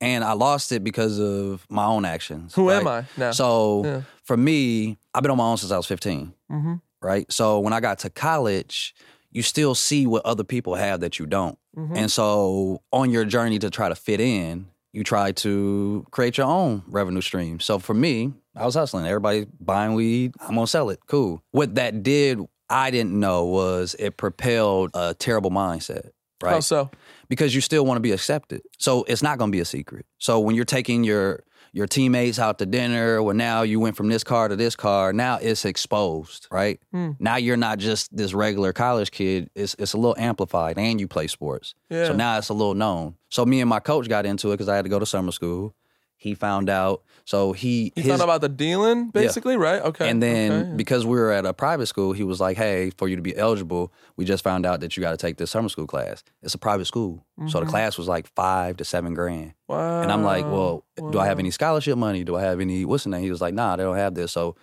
and 0.00 0.24
I 0.24 0.32
lost 0.32 0.72
it 0.72 0.82
because 0.84 1.18
of 1.20 1.64
my 1.70 1.84
own 1.84 2.04
actions. 2.04 2.54
Who 2.54 2.68
right? 2.68 2.80
am 2.80 2.88
I 2.88 3.04
now? 3.16 3.30
So 3.30 3.82
Yeah. 3.84 4.00
For 4.26 4.36
me, 4.36 4.98
I've 5.14 5.22
been 5.22 5.30
on 5.30 5.38
my 5.38 5.44
own 5.44 5.56
since 5.56 5.70
I 5.70 5.76
was 5.76 5.86
15, 5.86 6.34
mm-hmm. 6.50 6.74
right? 7.00 7.30
So 7.32 7.60
when 7.60 7.72
I 7.72 7.80
got 7.80 8.00
to 8.00 8.10
college, 8.10 8.94
you 9.30 9.42
still 9.42 9.74
see 9.74 10.06
what 10.06 10.26
other 10.26 10.44
people 10.44 10.74
have 10.74 11.00
that 11.00 11.18
you 11.18 11.26
don't. 11.26 11.56
Mm-hmm. 11.76 11.96
And 11.96 12.12
so 12.12 12.82
on 12.92 13.10
your 13.10 13.24
journey 13.24 13.58
to 13.60 13.70
try 13.70 13.88
to 13.88 13.94
fit 13.94 14.20
in, 14.20 14.66
you 14.92 15.04
try 15.04 15.30
to 15.32 16.04
create 16.10 16.38
your 16.38 16.46
own 16.46 16.82
revenue 16.88 17.20
stream. 17.20 17.60
So 17.60 17.78
for 17.78 17.94
me, 17.94 18.32
I 18.56 18.64
was 18.64 18.74
hustling. 18.74 19.06
Everybody 19.06 19.46
buying 19.60 19.94
weed. 19.94 20.34
I'm 20.40 20.54
gonna 20.54 20.66
sell 20.66 20.90
it. 20.90 21.00
Cool. 21.06 21.42
What 21.52 21.74
that 21.76 22.02
did, 22.02 22.40
I 22.68 22.90
didn't 22.90 23.18
know 23.18 23.44
was 23.44 23.94
it 23.98 24.16
propelled 24.16 24.90
a 24.94 25.14
terrible 25.14 25.50
mindset. 25.50 26.10
Right 26.42 26.52
How 26.52 26.60
so? 26.60 26.90
because 27.28 27.54
you 27.54 27.60
still 27.60 27.86
want 27.86 27.96
to 27.96 28.02
be 28.02 28.12
accepted. 28.12 28.62
So 28.78 29.04
it's 29.04 29.22
not 29.22 29.38
going 29.38 29.50
to 29.50 29.56
be 29.56 29.60
a 29.60 29.64
secret. 29.64 30.04
So 30.18 30.38
when 30.38 30.54
you're 30.54 30.64
taking 30.64 31.02
your 31.02 31.44
your 31.76 31.86
teammates 31.86 32.38
out 32.38 32.58
to 32.58 32.64
dinner, 32.64 33.22
well 33.22 33.36
now 33.36 33.60
you 33.60 33.78
went 33.78 33.96
from 33.98 34.08
this 34.08 34.24
car 34.24 34.48
to 34.48 34.56
this 34.56 34.74
car, 34.74 35.12
now 35.12 35.36
it's 35.36 35.66
exposed, 35.66 36.48
right? 36.50 36.80
Hmm. 36.90 37.10
Now 37.18 37.36
you're 37.36 37.58
not 37.58 37.78
just 37.78 38.16
this 38.16 38.32
regular 38.32 38.72
college 38.72 39.10
kid. 39.10 39.50
It's 39.54 39.76
it's 39.78 39.92
a 39.92 39.98
little 39.98 40.16
amplified, 40.18 40.78
and 40.78 40.98
you 40.98 41.06
play 41.06 41.26
sports. 41.26 41.74
Yeah. 41.90 42.06
So 42.06 42.12
now 42.14 42.38
it's 42.38 42.48
a 42.48 42.54
little 42.54 42.72
known. 42.72 43.16
So 43.28 43.44
me 43.44 43.60
and 43.60 43.68
my 43.68 43.80
coach 43.80 44.08
got 44.08 44.24
into 44.24 44.48
it 44.48 44.54
because 44.54 44.70
I 44.70 44.76
had 44.76 44.86
to 44.86 44.88
go 44.88 44.98
to 44.98 45.04
summer 45.04 45.32
school. 45.32 45.74
He 46.26 46.34
found 46.34 46.68
out. 46.68 47.02
So 47.24 47.52
he 47.52 47.92
He 47.94 48.02
his, 48.02 48.10
found 48.10 48.20
out 48.22 48.24
about 48.24 48.40
the 48.40 48.48
dealing, 48.48 49.10
basically, 49.10 49.56
right? 49.56 49.80
Okay. 49.82 50.08
and 50.10 50.20
then 50.22 50.52
okay. 50.52 50.70
because 50.76 51.06
we 51.06 51.16
were 51.16 51.30
at 51.30 51.46
a 51.46 51.52
private 51.54 51.86
school, 51.86 52.12
he 52.12 52.24
was 52.24 52.40
like, 52.40 52.56
"Hey, 52.56 52.90
for 52.98 53.06
you 53.08 53.14
to 53.16 53.22
be 53.22 53.36
eligible, 53.36 53.92
we 54.16 54.24
just 54.24 54.42
found 54.44 54.66
out 54.66 54.80
that 54.80 54.96
you 54.96 55.00
got 55.00 55.12
to 55.12 55.16
take 55.16 55.36
this 55.36 55.50
summer 55.50 55.68
school 55.68 55.86
class. 55.86 56.24
It's 56.42 56.54
a 56.54 56.58
private 56.58 56.86
school, 56.86 57.24
so 57.48 57.60
the 57.60 57.66
Mhm. 57.66 57.70
class 57.70 57.96
was 57.98 58.08
like 58.08 58.26
five 58.34 58.76
to 58.78 58.84
seven 58.84 59.14
grand." 59.14 59.54
wow. 59.68 60.02
And 60.02 60.10
I'm 60.12 60.22
like, 60.24 60.44
"Well, 60.44 60.84
do 61.12 61.18
I 61.18 61.26
have 61.26 61.38
any 61.38 61.50
scholarship 61.50 61.96
money? 61.98 62.22
Do 62.24 62.34
I 62.36 62.42
have 62.42 62.60
any 62.60 62.84
what's 62.84 63.04
the 63.04 63.10
name?" 63.10 63.22
He 63.22 63.30
was 63.30 63.40
like, 63.40 63.54
"Nah, 63.54 63.76
they 63.76 63.82
don't 63.84 63.96
have 63.96 64.14
this." 64.14 64.32
So 64.32 64.54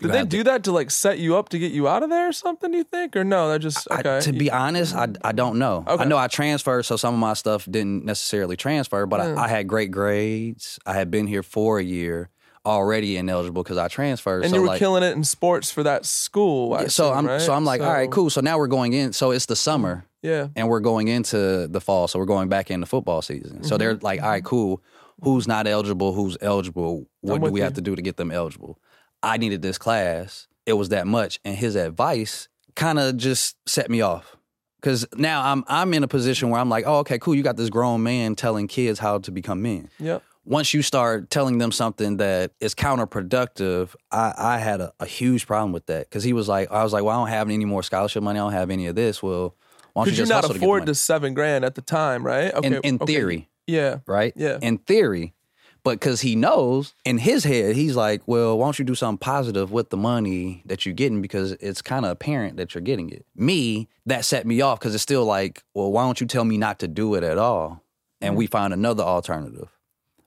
Did 0.00 0.12
they 0.12 0.18
have 0.18 0.28
to- 0.28 0.36
do 0.36 0.42
that 0.44 0.64
to 0.64 0.72
like 0.72 0.90
set 0.90 1.18
you 1.18 1.36
up 1.36 1.48
to 1.50 1.58
get 1.58 1.72
you 1.72 1.88
out 1.88 2.02
of 2.02 2.10
there 2.10 2.28
or 2.28 2.32
something? 2.32 2.70
Do 2.70 2.78
you 2.78 2.84
think, 2.84 3.16
or 3.16 3.24
no? 3.24 3.48
That 3.48 3.58
just 3.60 3.88
I- 3.90 4.20
to 4.20 4.32
be 4.32 4.50
honest, 4.50 4.94
I, 4.94 5.08
I 5.22 5.32
don't 5.32 5.58
know. 5.58 5.84
Okay. 5.88 6.04
I 6.04 6.06
know 6.06 6.16
I 6.16 6.28
transferred, 6.28 6.84
so 6.84 6.96
some 6.96 7.14
of 7.14 7.20
my 7.20 7.34
stuff 7.34 7.66
didn't 7.70 8.04
necessarily 8.04 8.56
transfer, 8.56 9.06
but 9.06 9.20
Mm. 9.20 9.36
I, 9.36 9.44
I 9.44 9.48
had 9.48 9.66
great 9.66 9.90
grades. 9.90 10.78
I 10.86 10.94
had 10.94 11.10
been 11.10 11.26
here 11.26 11.42
for 11.42 11.78
a 11.78 11.82
year 11.84 12.30
already 12.66 13.16
ineligible 13.16 13.62
because 13.62 13.78
I 13.78 13.88
transferred. 13.88 14.42
and 14.44 14.50
so 14.50 14.56
you 14.56 14.62
were 14.62 14.68
like, 14.68 14.78
killing 14.78 15.02
it 15.02 15.16
in 15.16 15.24
sports 15.24 15.70
for 15.70 15.82
that 15.84 16.04
school. 16.04 16.76
Yeah, 16.80 16.88
so 16.88 17.12
I'm 17.12 17.26
right? 17.26 17.40
so 17.40 17.52
I'm 17.54 17.64
like, 17.64 17.80
all 17.80 17.92
right, 17.92 18.10
cool. 18.10 18.28
So 18.30 18.40
now 18.40 18.58
we're 18.58 18.66
going 18.66 18.92
in. 18.92 19.12
So 19.14 19.30
it's 19.30 19.46
the 19.46 19.56
summer, 19.56 20.04
Yeah. 20.22 20.48
and 20.54 20.68
we're 20.68 20.80
going 20.80 21.08
into 21.08 21.66
the 21.68 21.80
fall. 21.80 22.08
So 22.08 22.18
we're 22.18 22.26
going 22.26 22.48
back 22.48 22.70
into 22.70 22.86
football 22.86 23.22
season. 23.22 23.62
So 23.64 23.70
Mm-hmm. 23.70 23.78
they're 23.78 23.94
like, 23.96 24.22
all 24.22 24.28
right, 24.28 24.44
cool. 24.44 24.82
Who's 25.22 25.48
not 25.48 25.66
eligible? 25.66 26.12
Who's 26.12 26.36
eligible? 26.40 27.06
What 27.22 27.42
do 27.42 27.50
we 27.50 27.60
you. 27.60 27.64
have 27.64 27.74
to 27.74 27.80
do 27.80 27.96
to 27.96 28.02
get 28.02 28.16
them 28.18 28.30
eligible? 28.30 28.78
I 29.22 29.36
needed 29.36 29.62
this 29.62 29.78
class. 29.78 30.46
It 30.66 30.74
was 30.74 30.90
that 30.90 31.06
much, 31.06 31.40
and 31.44 31.56
his 31.56 31.76
advice 31.76 32.48
kind 32.76 32.98
of 32.98 33.16
just 33.16 33.56
set 33.66 33.90
me 33.90 34.00
off. 34.00 34.36
Cause 34.80 35.04
now 35.16 35.42
I'm 35.50 35.64
I'm 35.66 35.92
in 35.94 36.04
a 36.04 36.08
position 36.08 36.50
where 36.50 36.60
I'm 36.60 36.68
like, 36.68 36.84
oh, 36.86 36.98
okay, 36.98 37.18
cool. 37.18 37.34
You 37.34 37.42
got 37.42 37.56
this 37.56 37.68
grown 37.70 38.02
man 38.04 38.36
telling 38.36 38.68
kids 38.68 39.00
how 39.00 39.18
to 39.18 39.32
become 39.32 39.60
men 39.60 39.88
Yep. 39.98 40.22
once 40.44 40.72
you 40.72 40.82
start 40.82 41.30
telling 41.30 41.58
them 41.58 41.72
something 41.72 42.18
that 42.18 42.52
is 42.60 42.76
counterproductive, 42.76 43.94
I, 44.12 44.32
I 44.36 44.58
had 44.58 44.80
a, 44.80 44.92
a 45.00 45.06
huge 45.06 45.46
problem 45.46 45.72
with 45.72 45.86
that 45.86 46.08
because 46.08 46.22
he 46.24 46.32
was 46.32 46.48
like, 46.48 46.70
I 46.70 46.84
was 46.84 46.92
like, 46.92 47.02
well, 47.02 47.16
I 47.18 47.20
don't 47.22 47.28
have 47.34 47.50
any 47.50 47.64
more 47.64 47.82
scholarship 47.82 48.22
money. 48.22 48.38
I 48.38 48.42
don't 48.42 48.52
have 48.52 48.70
any 48.70 48.86
of 48.86 48.94
this. 48.94 49.22
Well, 49.22 49.56
why 49.94 50.02
don't 50.02 50.10
Could 50.10 50.18
you 50.18 50.24
you 50.24 50.28
not 50.28 50.36
hustle 50.36 50.50
to 50.50 50.54
get 50.54 50.60
the 50.60 50.66
afford 50.66 50.80
money? 50.82 50.90
the 50.90 50.94
seven 50.94 51.34
grand 51.34 51.64
at 51.64 51.74
the 51.74 51.82
time, 51.82 52.24
right? 52.24 52.54
Okay. 52.54 52.66
in, 52.66 52.74
in 52.82 52.94
okay. 53.00 53.06
theory, 53.14 53.48
Yeah. 53.66 53.98
right? 54.06 54.32
Yeah. 54.36 54.58
In 54.62 54.78
theory. 54.78 55.34
But 55.84 56.00
because 56.00 56.20
he 56.20 56.36
knows 56.36 56.94
in 57.04 57.18
his 57.18 57.44
head, 57.44 57.76
he's 57.76 57.96
like, 57.96 58.22
well, 58.26 58.58
why 58.58 58.66
don't 58.66 58.78
you 58.78 58.84
do 58.84 58.94
something 58.94 59.18
positive 59.18 59.70
with 59.70 59.90
the 59.90 59.96
money 59.96 60.62
that 60.66 60.84
you're 60.84 60.94
getting 60.94 61.22
because 61.22 61.52
it's 61.52 61.82
kind 61.82 62.04
of 62.04 62.10
apparent 62.10 62.56
that 62.56 62.74
you're 62.74 62.82
getting 62.82 63.10
it. 63.10 63.24
Me, 63.34 63.88
that 64.06 64.24
set 64.24 64.46
me 64.46 64.60
off 64.60 64.80
because 64.80 64.94
it's 64.94 65.02
still 65.02 65.24
like, 65.24 65.64
well, 65.74 65.90
why 65.90 66.04
don't 66.04 66.20
you 66.20 66.26
tell 66.26 66.44
me 66.44 66.58
not 66.58 66.78
to 66.80 66.88
do 66.88 67.14
it 67.14 67.22
at 67.22 67.38
all? 67.38 67.82
And 68.20 68.36
we 68.36 68.46
mm-hmm. 68.46 68.52
find 68.52 68.72
another 68.72 69.04
alternative. 69.04 69.68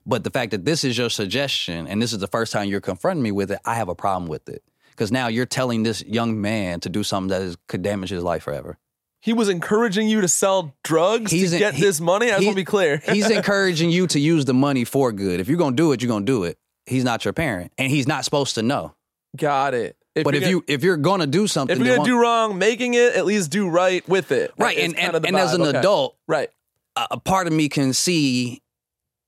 But 0.04 0.24
the 0.24 0.30
fact 0.30 0.50
that 0.50 0.64
this 0.64 0.84
is 0.84 0.98
your 0.98 1.10
suggestion 1.10 1.86
and 1.86 2.02
this 2.02 2.12
is 2.12 2.18
the 2.18 2.26
first 2.26 2.52
time 2.52 2.68
you're 2.68 2.80
confronting 2.80 3.22
me 3.22 3.30
with 3.30 3.50
it, 3.52 3.60
I 3.64 3.74
have 3.74 3.88
a 3.88 3.94
problem 3.94 4.28
with 4.28 4.48
it. 4.48 4.64
Because 4.90 5.12
now 5.12 5.28
you're 5.28 5.46
telling 5.46 5.84
this 5.84 6.04
young 6.04 6.40
man 6.40 6.80
to 6.80 6.88
do 6.88 7.02
something 7.02 7.28
that 7.28 7.42
is, 7.42 7.56
could 7.66 7.82
damage 7.82 8.10
his 8.10 8.22
life 8.22 8.42
forever. 8.42 8.78
He 9.22 9.32
was 9.32 9.48
encouraging 9.48 10.08
you 10.08 10.20
to 10.20 10.28
sell 10.28 10.74
drugs 10.84 11.30
He's 11.30 11.50
to 11.50 11.56
in- 11.56 11.60
get 11.60 11.74
he- 11.74 11.82
this 11.82 12.00
money. 12.00 12.26
I 12.26 12.34
just 12.36 12.44
want 12.46 12.54
to 12.56 12.60
be 12.60 12.64
clear. 12.64 12.96
He's 13.08 13.30
encouraging 13.30 13.90
you 13.90 14.06
to 14.08 14.18
use 14.20 14.44
the 14.44 14.52
money 14.54 14.84
for 14.84 15.12
good. 15.12 15.38
If 15.40 15.48
you're 15.48 15.58
gonna 15.58 15.76
do 15.76 15.92
it, 15.92 16.02
you're 16.02 16.08
gonna 16.08 16.24
do 16.24 16.44
it. 16.44 16.58
He's 16.86 17.04
not 17.04 17.24
your 17.24 17.32
parent, 17.32 17.72
and 17.78 17.90
he's 17.90 18.08
not 18.08 18.24
supposed 18.24 18.56
to 18.56 18.62
know. 18.62 18.94
Got 19.36 19.74
it. 19.74 19.96
If 20.14 20.24
but 20.24 20.34
if 20.34 20.40
gonna- 20.42 20.50
you 20.50 20.64
if 20.66 20.82
you're 20.82 20.96
gonna 20.96 21.26
do 21.28 21.46
something, 21.46 21.72
if 21.74 21.78
you're 21.78 21.96
gonna 21.96 22.00
one- 22.00 22.08
do 22.08 22.20
wrong, 22.20 22.58
making 22.58 22.94
it 22.94 23.14
at 23.14 23.24
least 23.24 23.50
do 23.50 23.68
right 23.68 24.06
with 24.08 24.32
it. 24.32 24.52
right, 24.58 24.76
and 24.76 24.98
and, 24.98 25.14
and 25.24 25.36
as 25.36 25.54
an 25.54 25.62
Okay. 25.62 25.78
adult, 25.78 26.16
right? 26.28 26.50
a, 26.96 27.06
a 27.12 27.20
part 27.20 27.46
of 27.46 27.52
me 27.54 27.68
can 27.70 27.92
see 27.94 28.60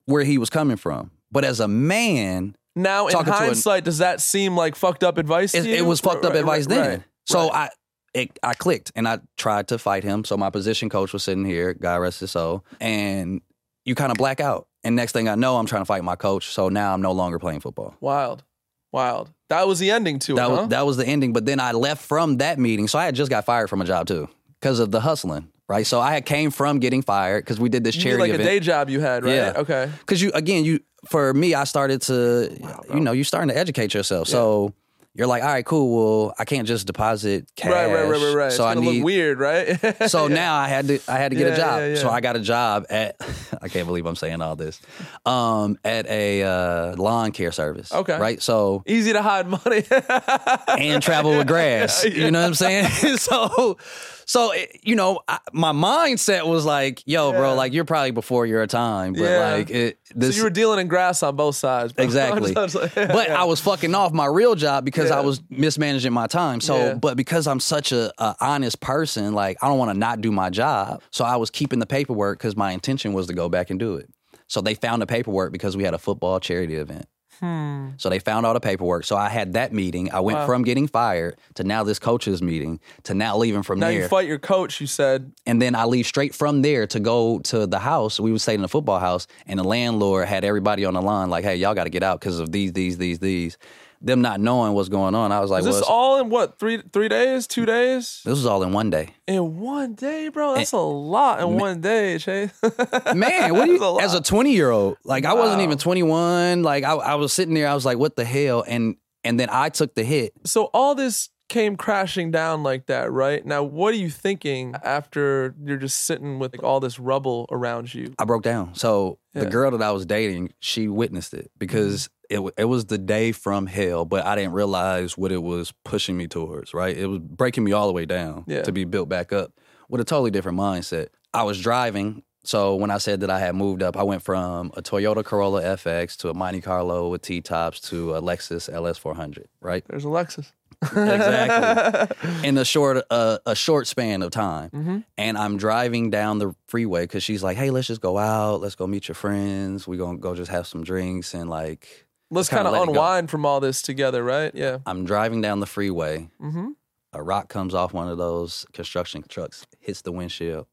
where 0.06 0.24
he 0.24 0.36
was 0.36 0.50
coming 0.50 0.76
from. 0.76 1.10
But 1.32 1.44
as 1.44 1.60
a 1.60 1.68
man, 1.68 2.56
Now 2.76 3.06
in 3.06 3.12
Talking 3.12 3.32
to 3.32 3.38
an- 3.38 3.44
hindsight, 3.46 3.84
does 3.84 3.98
that 3.98 4.20
seem 4.20 4.56
like 4.56 4.74
fucked 4.76 5.02
up 5.04 5.16
advice? 5.18 5.54
it, 5.54 5.62
to 5.62 5.68
you? 5.68 5.76
it 5.76 5.86
was 5.86 6.00
fucked 6.00 6.24
up 6.24 6.32
Right, 6.32 6.40
advice 6.40 6.66
right, 6.66 6.74
then. 6.76 6.90
right, 6.90 7.02
So. 7.26 7.50
I 7.52 7.70
it, 8.14 8.38
I 8.42 8.54
clicked 8.54 8.92
and 8.94 9.06
I 9.06 9.18
tried 9.36 9.68
to 9.68 9.78
fight 9.78 10.04
him. 10.04 10.24
So 10.24 10.36
my 10.36 10.50
position 10.50 10.88
coach 10.88 11.12
was 11.12 11.22
sitting 11.24 11.44
here, 11.44 11.74
God 11.74 11.96
rest 11.96 12.20
his 12.20 12.30
soul, 12.30 12.64
and 12.80 13.40
you 13.84 13.94
kind 13.94 14.10
of 14.12 14.16
black 14.18 14.40
out. 14.40 14.66
And 14.84 14.96
next 14.96 15.12
thing 15.12 15.28
I 15.28 15.34
know, 15.34 15.56
I'm 15.56 15.66
trying 15.66 15.82
to 15.82 15.86
fight 15.86 16.04
my 16.04 16.16
coach. 16.16 16.48
So 16.48 16.68
now 16.68 16.94
I'm 16.94 17.02
no 17.02 17.12
longer 17.12 17.38
playing 17.38 17.60
football. 17.60 17.94
wild, 18.00 18.44
wild. 18.92 19.30
That 19.50 19.66
was 19.66 19.78
the 19.78 19.90
ending 19.90 20.18
to 20.20 20.34
That 20.34 20.46
it. 20.46 20.50
was 20.50 20.60
huh? 20.60 20.66
that 20.66 20.86
was 20.86 20.96
the 20.96 21.06
ending. 21.06 21.32
But 21.32 21.44
then 21.46 21.60
I 21.60 21.72
left 21.72 22.04
from 22.04 22.38
that 22.38 22.58
meeting, 22.58 22.88
so 22.88 22.98
I 22.98 23.04
had 23.04 23.14
just 23.14 23.30
got 23.30 23.44
fired 23.44 23.68
from 23.68 23.80
a 23.80 23.84
job 23.84 24.06
too 24.06 24.28
because 24.60 24.78
of 24.78 24.90
the 24.90 25.00
hustling. 25.00 25.48
Right, 25.66 25.86
so 25.86 25.98
I 25.98 26.12
had 26.12 26.26
came 26.26 26.50
from 26.50 26.78
getting 26.78 27.00
fired 27.00 27.42
because 27.42 27.58
we 27.58 27.70
did 27.70 27.84
this 27.84 27.96
You 27.96 28.02
charity 28.02 28.30
like 28.32 28.38
a 28.38 28.44
day 28.44 28.60
job 28.60 28.90
you 28.90 29.00
had, 29.00 29.24
right? 29.24 29.34
Yeah. 29.34 29.52
Okay. 29.56 29.90
Because 30.00 30.20
you 30.20 30.30
again, 30.34 30.62
you 30.66 30.80
for 31.08 31.32
me, 31.32 31.54
I 31.54 31.64
started 31.64 32.02
to, 32.02 32.50
you 32.92 33.00
know, 33.00 33.12
you 33.12 33.24
starting 33.24 33.48
to 33.48 33.56
educate 33.56 33.94
yourself. 33.94 34.28
So 34.28 34.74
you're 35.16 35.28
like, 35.28 35.42
all 35.44 35.48
right, 35.48 35.64
cool. 35.64 36.24
Well, 36.24 36.34
I 36.38 36.44
can't 36.44 36.66
just 36.66 36.86
deposit 36.88 37.48
cash. 37.56 37.70
Right, 37.70 37.86
right, 37.86 38.08
right, 38.08 38.20
right, 38.20 38.34
right. 38.34 38.52
So 38.52 38.66
it's 38.68 38.76
I 38.76 38.80
need. 38.80 39.04
weird, 39.04 39.38
right? 39.38 39.78
So 40.10 40.26
Yeah. 40.26 40.34
now 40.34 40.56
I 40.56 40.66
had 40.68 40.88
to, 40.88 40.98
I 41.06 41.18
had 41.18 41.30
to 41.30 41.36
get 41.36 41.46
Yeah, 41.46 41.52
a 41.52 41.56
job. 41.56 41.80
yeah. 41.80 41.94
So 41.96 42.10
I 42.10 42.20
got 42.20 42.34
a 42.36 42.40
job 42.40 42.86
at, 42.90 43.16
I 43.62 43.68
can't 43.68 43.86
believe 43.86 44.06
I'm 44.06 44.16
saying 44.16 44.42
all 44.42 44.56
this, 44.56 44.80
um, 45.24 45.78
at 45.84 46.06
a 46.08 46.42
uh, 46.42 46.96
lawn 46.96 47.30
care 47.32 47.52
service. 47.52 47.92
Okay. 47.92 48.18
Right. 48.18 48.42
So 48.42 48.82
easy 48.86 49.12
to 49.12 49.22
hide 49.22 49.46
money. 49.46 49.84
and 50.68 51.02
travel 51.02 51.36
with 51.38 51.46
grass. 51.46 52.04
You 52.04 52.30
know 52.32 52.40
what 52.40 52.46
I'm 52.48 52.54
saying? 52.54 53.16
so, 53.18 53.78
so 54.26 54.52
it- 54.52 54.80
you 54.82 54.96
know, 54.96 55.20
I, 55.28 55.38
my 55.52 55.72
mindset 55.72 56.46
was 56.46 56.64
like, 56.64 57.02
"Yo, 57.06 57.32
Yeah. 57.32 57.38
bro, 57.38 57.54
like 57.54 57.72
you're 57.72 57.84
probably 57.84 58.10
before 58.10 58.46
your 58.46 58.66
time, 58.66 59.12
but 59.14 59.22
Yeah. 59.22 59.52
like 59.54 59.70
it, 59.70 59.98
so 60.20 60.28
you 60.28 60.42
were 60.44 60.50
dealing 60.50 60.78
in 60.80 60.88
grass 60.88 61.22
on 61.22 61.36
both 61.36 61.56
sides. 61.56 61.92
bro. 61.92 62.04
exactly." 62.04 62.54
I 62.56 62.60
like- 62.60 62.94
but 62.94 63.28
yeah. 63.28 63.40
I 63.40 63.44
was 63.44 63.60
fucking 63.60 63.94
off 63.94 64.12
my 64.12 64.26
real 64.26 64.54
job 64.54 64.84
because 64.84 65.10
I 65.10 65.20
was 65.20 65.40
mismanaging 65.50 66.12
my 66.12 66.26
time. 66.26 66.60
So, 66.60 66.96
but 66.96 67.16
because 67.16 67.46
I'm 67.46 67.60
such 67.60 67.92
a, 67.92 68.12
a 68.18 68.34
honest 68.40 68.80
person, 68.80 69.32
like 69.34 69.56
I 69.62 69.68
don't 69.68 69.78
want 69.78 69.92
to 69.92 69.98
not 69.98 70.20
do 70.20 70.30
my 70.32 70.50
job. 70.50 71.02
So 71.10 71.24
I 71.24 71.36
was 71.36 71.50
keeping 71.50 71.78
the 71.78 71.86
paperwork 71.86 72.38
because 72.38 72.56
my 72.56 72.72
intention 72.72 73.12
was 73.12 73.26
to 73.28 73.34
go 73.34 73.48
back 73.48 73.70
and 73.70 73.78
do 73.78 73.96
it. 73.96 74.08
So 74.46 74.60
they 74.60 74.74
found 74.74 75.00
the 75.00 75.06
paperwork 75.06 75.52
because 75.52 75.76
we 75.76 75.84
had 75.84 75.94
a 75.94 75.98
football 75.98 76.38
charity 76.38 76.74
event. 76.76 77.06
Hmm. 77.40 77.90
So 77.96 78.08
they 78.10 78.18
found 78.18 78.46
all 78.46 78.54
the 78.54 78.60
paperwork. 78.60 79.04
So 79.04 79.16
I 79.16 79.28
had 79.28 79.54
that 79.54 79.72
meeting. 79.72 80.10
I 80.12 80.20
went 80.20 80.38
Wow. 80.38 80.46
from 80.46 80.62
getting 80.64 80.86
fired 80.86 81.36
to 81.54 81.64
now 81.64 81.82
this 81.84 81.98
coach's 81.98 82.42
meeting 82.42 82.80
to 83.04 83.14
now 83.14 83.36
leaving 83.36 83.62
from 83.62 83.80
Now 83.80 83.88
there. 83.88 84.02
you 84.02 84.08
fight 84.08 84.26
your 84.28 84.38
coach. 84.38 84.80
You 84.80 84.86
said 84.86 85.32
and 85.46 85.60
then 85.60 85.74
I 85.74 85.84
leave 85.84 86.06
straight 86.06 86.34
from 86.34 86.62
there 86.62 86.86
to 86.88 87.00
go 87.00 87.38
to 87.40 87.66
the 87.66 87.78
house. 87.80 88.18
We 88.20 88.32
would 88.32 88.40
stay 88.40 88.54
in 88.54 88.62
the 88.62 88.68
football 88.68 88.98
house, 89.00 89.26
and 89.46 89.58
the 89.58 89.64
landlord 89.64 90.26
had 90.28 90.44
everybody 90.44 90.84
on 90.84 90.94
the 90.94 91.02
line 91.02 91.30
like, 91.30 91.44
"Hey, 91.44 91.56
y'all 91.56 91.74
got 91.74 91.84
to 91.84 91.90
get 91.90 92.02
out 92.02 92.20
because 92.20 92.38
of 92.40 92.52
these, 92.52 92.72
these, 92.72 92.98
these, 92.98 93.18
these." 93.18 93.58
Them 94.04 94.20
not 94.20 94.38
knowing 94.38 94.74
what's 94.74 94.90
going 94.90 95.14
on, 95.14 95.32
I 95.32 95.40
was 95.40 95.50
like, 95.50 95.60
Is 95.60 95.66
"Well, 95.66 95.74
this 95.78 95.82
all 95.88 96.20
in 96.20 96.28
what 96.28 96.58
three 96.58 96.82
three 96.92 97.08
days, 97.08 97.46
two 97.46 97.64
days? 97.64 98.20
this 98.24 98.32
was 98.32 98.44
all 98.44 98.62
in 98.62 98.72
one 98.72 98.90
day." 98.90 99.14
In 99.26 99.58
one 99.58 99.94
day, 99.94 100.28
bro. 100.28 100.56
That's 100.56 100.72
a 100.72 100.76
lot 100.78 101.40
in 101.40 101.58
one 101.58 101.80
day, 101.80 102.18
Chase. 102.18 102.52
Man, 103.14 103.54
what 103.54 103.64
do 103.64 103.82
a 103.82 103.94
you? 103.94 104.00
As 104.00 104.12
a 104.14 104.20
twenty 104.20 104.52
year 104.52 104.70
old, 104.70 104.98
like 105.04 105.24
I 105.24 105.32
wasn't 105.32 105.62
even 105.62 105.78
twenty 105.78 106.02
one. 106.02 106.62
Like 106.62 106.84
I, 106.84 106.92
I 106.92 107.14
was 107.14 107.32
sitting 107.32 107.54
there, 107.54 107.66
I 107.66 107.74
was 107.74 107.86
like, 107.86 107.96
"What 107.96 108.16
the 108.16 108.24
hell?" 108.24 108.62
And 108.68 108.96
and 109.24 109.40
then 109.40 109.48
I 109.50 109.70
took 109.70 109.94
the 109.94 110.04
hit. 110.04 110.34
so 110.44 110.64
all 110.74 110.94
this 110.94 111.30
came 111.48 111.76
crashing 111.76 112.30
down 112.30 112.62
like 112.62 112.86
that, 112.86 113.12
right? 113.12 113.44
Now, 113.44 113.62
what 113.62 113.92
are 113.94 113.98
you 113.98 114.10
thinking 114.10 114.74
after 114.82 115.54
you're 115.62 115.76
just 115.76 116.00
sitting 116.04 116.38
with 116.38 116.52
like, 116.54 116.62
all 116.62 116.80
this 116.80 116.98
rubble 116.98 117.46
around 117.50 117.92
you? 117.92 118.14
I 118.18 118.24
broke 118.24 118.42
down. 118.42 118.74
So 118.74 119.18
Yeah. 119.34 119.44
The 119.44 119.50
girl 119.50 119.70
that 119.72 119.82
I 119.82 119.90
was 119.92 120.06
dating, 120.06 120.52
she 120.60 120.88
witnessed 120.88 121.34
it 121.34 121.50
because 121.58 122.08
it 122.30 122.40
it 122.56 122.64
was 122.64 122.86
the 122.86 122.98
day 122.98 123.32
from 123.32 123.66
hell, 123.66 124.04
but 124.04 124.24
I 124.24 124.34
didn't 124.36 124.52
realize 124.52 125.18
what 125.18 125.30
it 125.32 125.42
was 125.42 125.72
pushing 125.84 126.16
me 126.16 126.26
towards. 126.26 126.72
Right, 126.72 126.96
it 126.96 127.06
was 127.06 127.18
breaking 127.18 127.64
me 127.64 127.72
all 127.72 127.86
the 127.86 127.92
way 127.92 128.06
down 128.06 128.44
Yeah. 128.46 128.62
to 128.62 128.72
be 128.72 128.84
built 128.84 129.08
back 129.08 129.32
up 129.32 129.52
with 129.88 130.00
a 130.00 130.04
totally 130.04 130.30
different 130.30 130.58
mindset. 130.58 131.08
I 131.34 131.42
was 131.42 131.60
driving. 131.60 132.22
So 132.46 132.74
when 132.76 132.90
I 132.90 132.98
said 132.98 133.20
that 133.20 133.30
I 133.30 133.38
had 133.38 133.54
moved 133.54 133.82
up, 133.82 133.96
I 133.96 134.02
went 134.02 134.22
from 134.22 134.70
a 134.76 134.82
Toyota 134.82 135.24
Corolla 135.24 135.62
FX 135.62 136.14
to 136.18 136.28
a 136.28 136.34
Monte 136.34 136.60
Carlo 136.60 137.08
with 137.08 137.22
T 137.22 137.40
tops 137.40 137.80
to 137.88 138.14
a 138.14 138.20
Lexus 138.20 138.68
LS400. 138.70 139.46
Right, 139.62 139.82
There's 139.88 140.04
Alexis. 140.04 140.52
Exactly. 140.84 142.30
in 142.48 142.56
a 142.58 142.64
short 142.64 143.04
uh, 143.10 143.38
a 143.46 143.54
short 143.54 143.86
span 143.86 144.22
of 144.22 144.30
time. 144.30 144.70
hmm 144.70 144.98
And 145.18 145.36
I'm 145.38 145.56
driving 145.56 146.10
down 146.10 146.38
the 146.38 146.54
freeway 146.66 147.04
because 147.04 147.22
she's 147.22 147.42
like, 147.42 147.56
"Hey, 147.56 147.70
let's 147.70 147.86
just 147.86 148.00
go 148.00 148.18
out. 148.18 148.60
Let's 148.60 148.74
go 148.74 148.86
meet 148.86 149.08
your 149.08 149.14
friends. 149.14 149.86
we're 149.86 149.98
gonna 149.98 150.18
go 150.18 150.34
just 150.34 150.50
have 150.50 150.66
some 150.66 150.84
drinks 150.84 151.34
and 151.34 151.48
like." 151.50 152.06
Let's 152.30 152.48
kind 152.48 152.66
of 152.66 152.72
let 152.72 152.82
it 152.82 152.86
go. 152.86 152.92
unwind 152.92 153.30
from 153.30 153.46
all 153.46 153.60
this 153.60 153.80
together, 153.80 154.24
right? 154.24 154.50
Yeah. 154.54 154.78
I'm 154.86 155.04
driving 155.04 155.40
down 155.40 155.60
the 155.60 155.66
freeway. 155.66 156.30
Mm-hmm. 156.42 156.70
A 157.12 157.22
rock 157.22 157.48
comes 157.48 157.74
off 157.74 157.92
one 157.92 158.08
of 158.08 158.18
those 158.18 158.66
construction 158.72 159.22
trucks, 159.28 159.66
hits 159.78 160.02
the 160.02 160.10
windshield. 160.10 160.66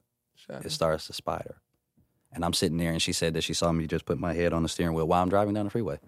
It 0.49 0.71
starts 0.71 1.05
to 1.07 1.13
spider. 1.13 1.57
And 2.33 2.43
I'm 2.43 2.53
sitting 2.53 2.77
there, 2.77 2.91
and 2.91 3.01
she 3.01 3.13
said 3.13 3.33
that 3.35 3.43
she 3.43 3.53
saw 3.53 3.71
me 3.71 3.85
just 3.85 4.05
put 4.05 4.17
my 4.17 4.33
head 4.33 4.53
on 4.53 4.63
the 4.63 4.69
steering 4.69 4.93
wheel 4.95 5.07
while 5.07 5.21
I'm 5.21 5.29
driving 5.29 5.53
down 5.53 5.65
the 5.65 5.69
freeway. 5.71 5.99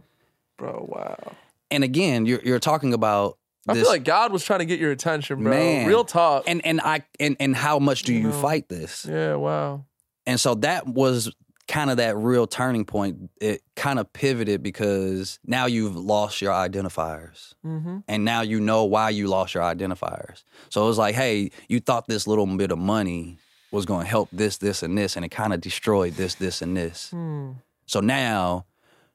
Bro, 0.57 0.87
wow. 0.89 1.35
And 1.69 1.83
again, 1.83 2.25
you're 2.25 2.39
you're 2.43 2.59
talking 2.59 2.93
about 2.93 3.37
I 3.67 3.73
this, 3.73 3.83
feel 3.83 3.91
like 3.91 4.03
God 4.03 4.31
was 4.31 4.43
trying 4.43 4.59
to 4.59 4.65
get 4.65 4.79
your 4.79 4.91
attention, 4.91 5.41
bro. 5.43 5.51
Man. 5.51 5.87
Real 5.87 6.03
talk. 6.03 6.43
and 6.47 6.65
and 6.65 6.81
I 6.81 7.03
and 7.19 7.37
and 7.39 7.55
how 7.55 7.79
much 7.79 8.03
do 8.03 8.13
you 8.13 8.23
No. 8.29 8.31
fight 8.31 8.67
this? 8.69 9.05
yeah, 9.09 9.35
wow. 9.35 9.85
And 10.25 10.39
so 10.39 10.55
that 10.55 10.87
was 10.87 11.33
kind 11.67 11.89
of 11.89 11.97
that 11.97 12.17
real 12.17 12.45
turning 12.45 12.83
point. 12.85 13.29
It 13.39 13.61
kind 13.75 13.99
of 13.99 14.11
pivoted 14.11 14.61
because 14.63 15.39
now 15.45 15.65
you've 15.65 15.95
lost 15.95 16.41
your 16.41 16.51
identifiers. 16.51 17.53
Mm-hmm. 17.65 17.99
And 18.07 18.25
now 18.25 18.41
you 18.41 18.59
know 18.59 18.83
why 18.83 19.09
you 19.11 19.27
lost 19.27 19.53
your 19.53 19.63
identifiers. 19.63 20.43
So 20.69 20.83
it 20.83 20.87
was 20.87 20.97
like, 20.97 21.15
hey, 21.15 21.51
you 21.69 21.79
thought 21.79 22.07
this 22.07 22.27
little 22.27 22.45
bit 22.45 22.71
of 22.71 22.77
money 22.79 23.37
was 23.71 23.85
going 23.85 24.03
to 24.03 24.09
help 24.09 24.29
this, 24.31 24.57
this, 24.57 24.83
and 24.83 24.97
this, 24.97 25.15
and 25.15 25.25
it 25.25 25.29
kind 25.29 25.53
of 25.53 25.61
destroyed 25.61 26.13
this, 26.13 26.35
this, 26.35 26.61
and 26.61 26.75
this. 26.75 27.09
Hmm. 27.11 27.51
So 27.85 28.01
now 28.01 28.65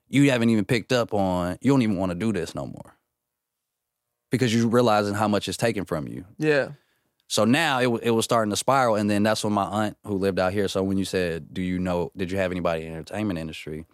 you 0.09 0.31
haven't 0.31 0.51
even 0.51 0.65
picked 0.65 0.93
up 0.93 1.13
on, 1.15 1.59
you 1.61 1.71
don't 1.71 1.83
even 1.83 1.97
want 1.97 2.11
to 2.13 2.17
do 2.17 2.33
this 2.33 2.55
no 2.55 2.67
more 2.67 2.95
because 4.31 4.55
you're 4.55 4.69
realizing 4.69 5.15
how 5.15 5.29
much 5.29 5.49
is 5.49 5.57
taken 5.57 5.85
from 5.85 6.09
you. 6.09 6.25
Yeah. 6.39 6.71
So 7.29 7.45
now 7.45 7.81
it, 7.81 8.03
it 8.03 8.11
was 8.11 8.25
starting 8.25 8.51
to 8.51 8.57
spiral. 8.57 8.97
And 8.97 9.09
then 9.09 9.23
that's 9.23 9.45
when 9.45 9.53
my 9.53 9.65
aunt, 9.65 9.97
who 10.05 10.15
lived 10.17 10.39
out 10.39 10.53
here, 10.53 10.67
so 10.67 10.83
when 10.83 10.97
you 10.97 11.05
said, 11.05 11.53
Do 11.53 11.63
you 11.63 11.79
know, 11.79 12.11
did 12.17 12.31
you 12.31 12.39
have 12.39 12.51
anybody 12.51 12.85
in 12.85 12.91
the 12.91 12.97
entertainment 12.97 13.39
industry? 13.39 13.87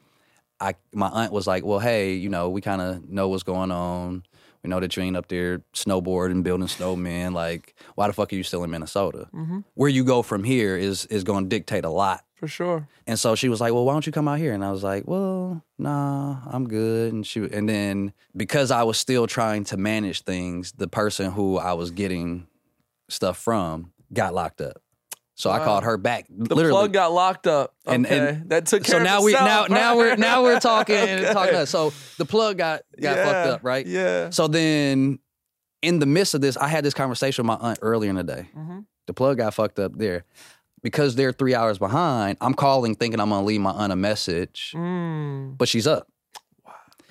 I, 0.60 0.76
my 0.92 1.08
aunt 1.08 1.32
was 1.32 1.46
like, 1.46 1.64
Well, 1.64 1.80
hey, 1.80 2.14
you 2.14 2.28
know, 2.28 2.48
we 2.48 2.60
kind 2.60 2.80
of 2.80 3.08
know 3.08 3.28
what's 3.28 3.42
going 3.42 3.72
on. 3.72 4.24
We 4.62 4.70
know 4.70 4.80
that 4.80 4.96
you 4.96 5.02
ain't 5.02 5.16
up 5.16 5.28
there 5.28 5.58
snowboarding, 5.74 6.42
building 6.42 6.68
snowmen. 6.68 7.34
Like, 7.34 7.74
why 7.96 8.06
the 8.06 8.14
fuck 8.14 8.32
are 8.32 8.36
you 8.36 8.42
still 8.42 8.64
in 8.64 8.70
Minnesota? 8.70 9.28
Mm-hmm. 9.34 9.60
Where 9.74 9.90
you 9.90 10.04
go 10.04 10.22
from 10.22 10.42
here 10.42 10.76
is 10.76 11.04
is 11.06 11.22
going 11.22 11.44
to 11.44 11.48
dictate 11.48 11.84
a 11.84 11.90
lot. 11.90 12.24
For 12.44 12.48
sure. 12.48 12.88
And 13.06 13.18
so 13.18 13.34
she 13.34 13.48
was 13.48 13.58
like, 13.60 13.72
"Well, 13.72 13.86
why 13.86 13.94
don't 13.94 14.04
you 14.06 14.12
come 14.12 14.28
out 14.28 14.38
here?" 14.38 14.52
And 14.52 14.62
I 14.62 14.70
was 14.70 14.82
like, 14.82 15.04
"Well, 15.06 15.62
nah, 15.78 16.36
I'm 16.46 16.68
good." 16.68 17.12
And 17.14 17.26
she 17.26 17.40
and 17.40 17.66
then 17.66 18.12
because 18.36 18.70
I 18.70 18.82
was 18.82 18.98
still 18.98 19.26
trying 19.26 19.64
to 19.64 19.78
manage 19.78 20.22
things, 20.22 20.72
the 20.72 20.86
person 20.88 21.30
who 21.32 21.56
I 21.56 21.72
was 21.72 21.90
getting 21.90 22.46
stuff 23.08 23.38
from 23.38 23.92
got 24.12 24.34
locked 24.34 24.60
up. 24.60 24.82
So 25.36 25.50
I 25.50 25.64
called 25.64 25.84
her 25.84 25.96
back. 25.96 26.26
The 26.28 26.54
literally. 26.54 26.70
plug 26.78 26.92
got 26.92 27.12
locked 27.12 27.46
up. 27.46 27.74
Okay. 27.86 27.94
And- 27.96 28.06
and- 28.06 28.50
that 28.50 28.66
took 28.66 28.84
care 28.84 28.92
so 28.92 28.96
of 28.98 29.02
now 29.04 29.22
we 29.22 29.32
now 29.32 29.66
now 29.70 29.96
we're 29.96 30.16
now 30.16 30.42
we're 30.42 30.60
talking 30.60 30.94
Okay. 30.96 31.32
talking. 31.32 31.66
So 31.66 31.92
the 32.18 32.26
plug 32.26 32.58
got 32.58 32.82
got 33.00 33.16
Yeah, 33.16 33.24
fucked 33.24 33.48
up, 33.54 33.60
right? 33.64 33.86
Yeah. 33.86 34.28
So 34.30 34.48
then, 34.48 35.18
in 35.82 35.98
the 35.98 36.06
midst 36.06 36.34
of 36.34 36.42
this, 36.42 36.56
I 36.58 36.68
had 36.68 36.84
this 36.84 36.94
conversation 36.94 37.46
with 37.46 37.58
my 37.58 37.68
aunt 37.70 37.78
earlier 37.82 38.10
in 38.10 38.16
the 38.16 38.22
day. 38.22 38.48
Mm-hmm. 38.54 38.80
The 39.06 39.12
plug 39.12 39.36
got 39.38 39.52
fucked 39.54 39.78
up 39.78 39.96
there. 39.98 40.24
Because 40.84 41.16
they're 41.16 41.32
three 41.32 41.54
hours 41.54 41.78
behind, 41.78 42.36
I'm 42.40 42.54
calling 42.54 42.94
thinking 42.94 43.18
I'm 43.18 43.30
gonna 43.30 43.44
leave 43.44 43.60
my 43.60 43.70
aunt 43.72 43.92
a 43.92 43.96
message, 43.96 44.72
Mm. 44.76 45.58
but 45.58 45.66
she's 45.66 45.86
up. 45.88 46.06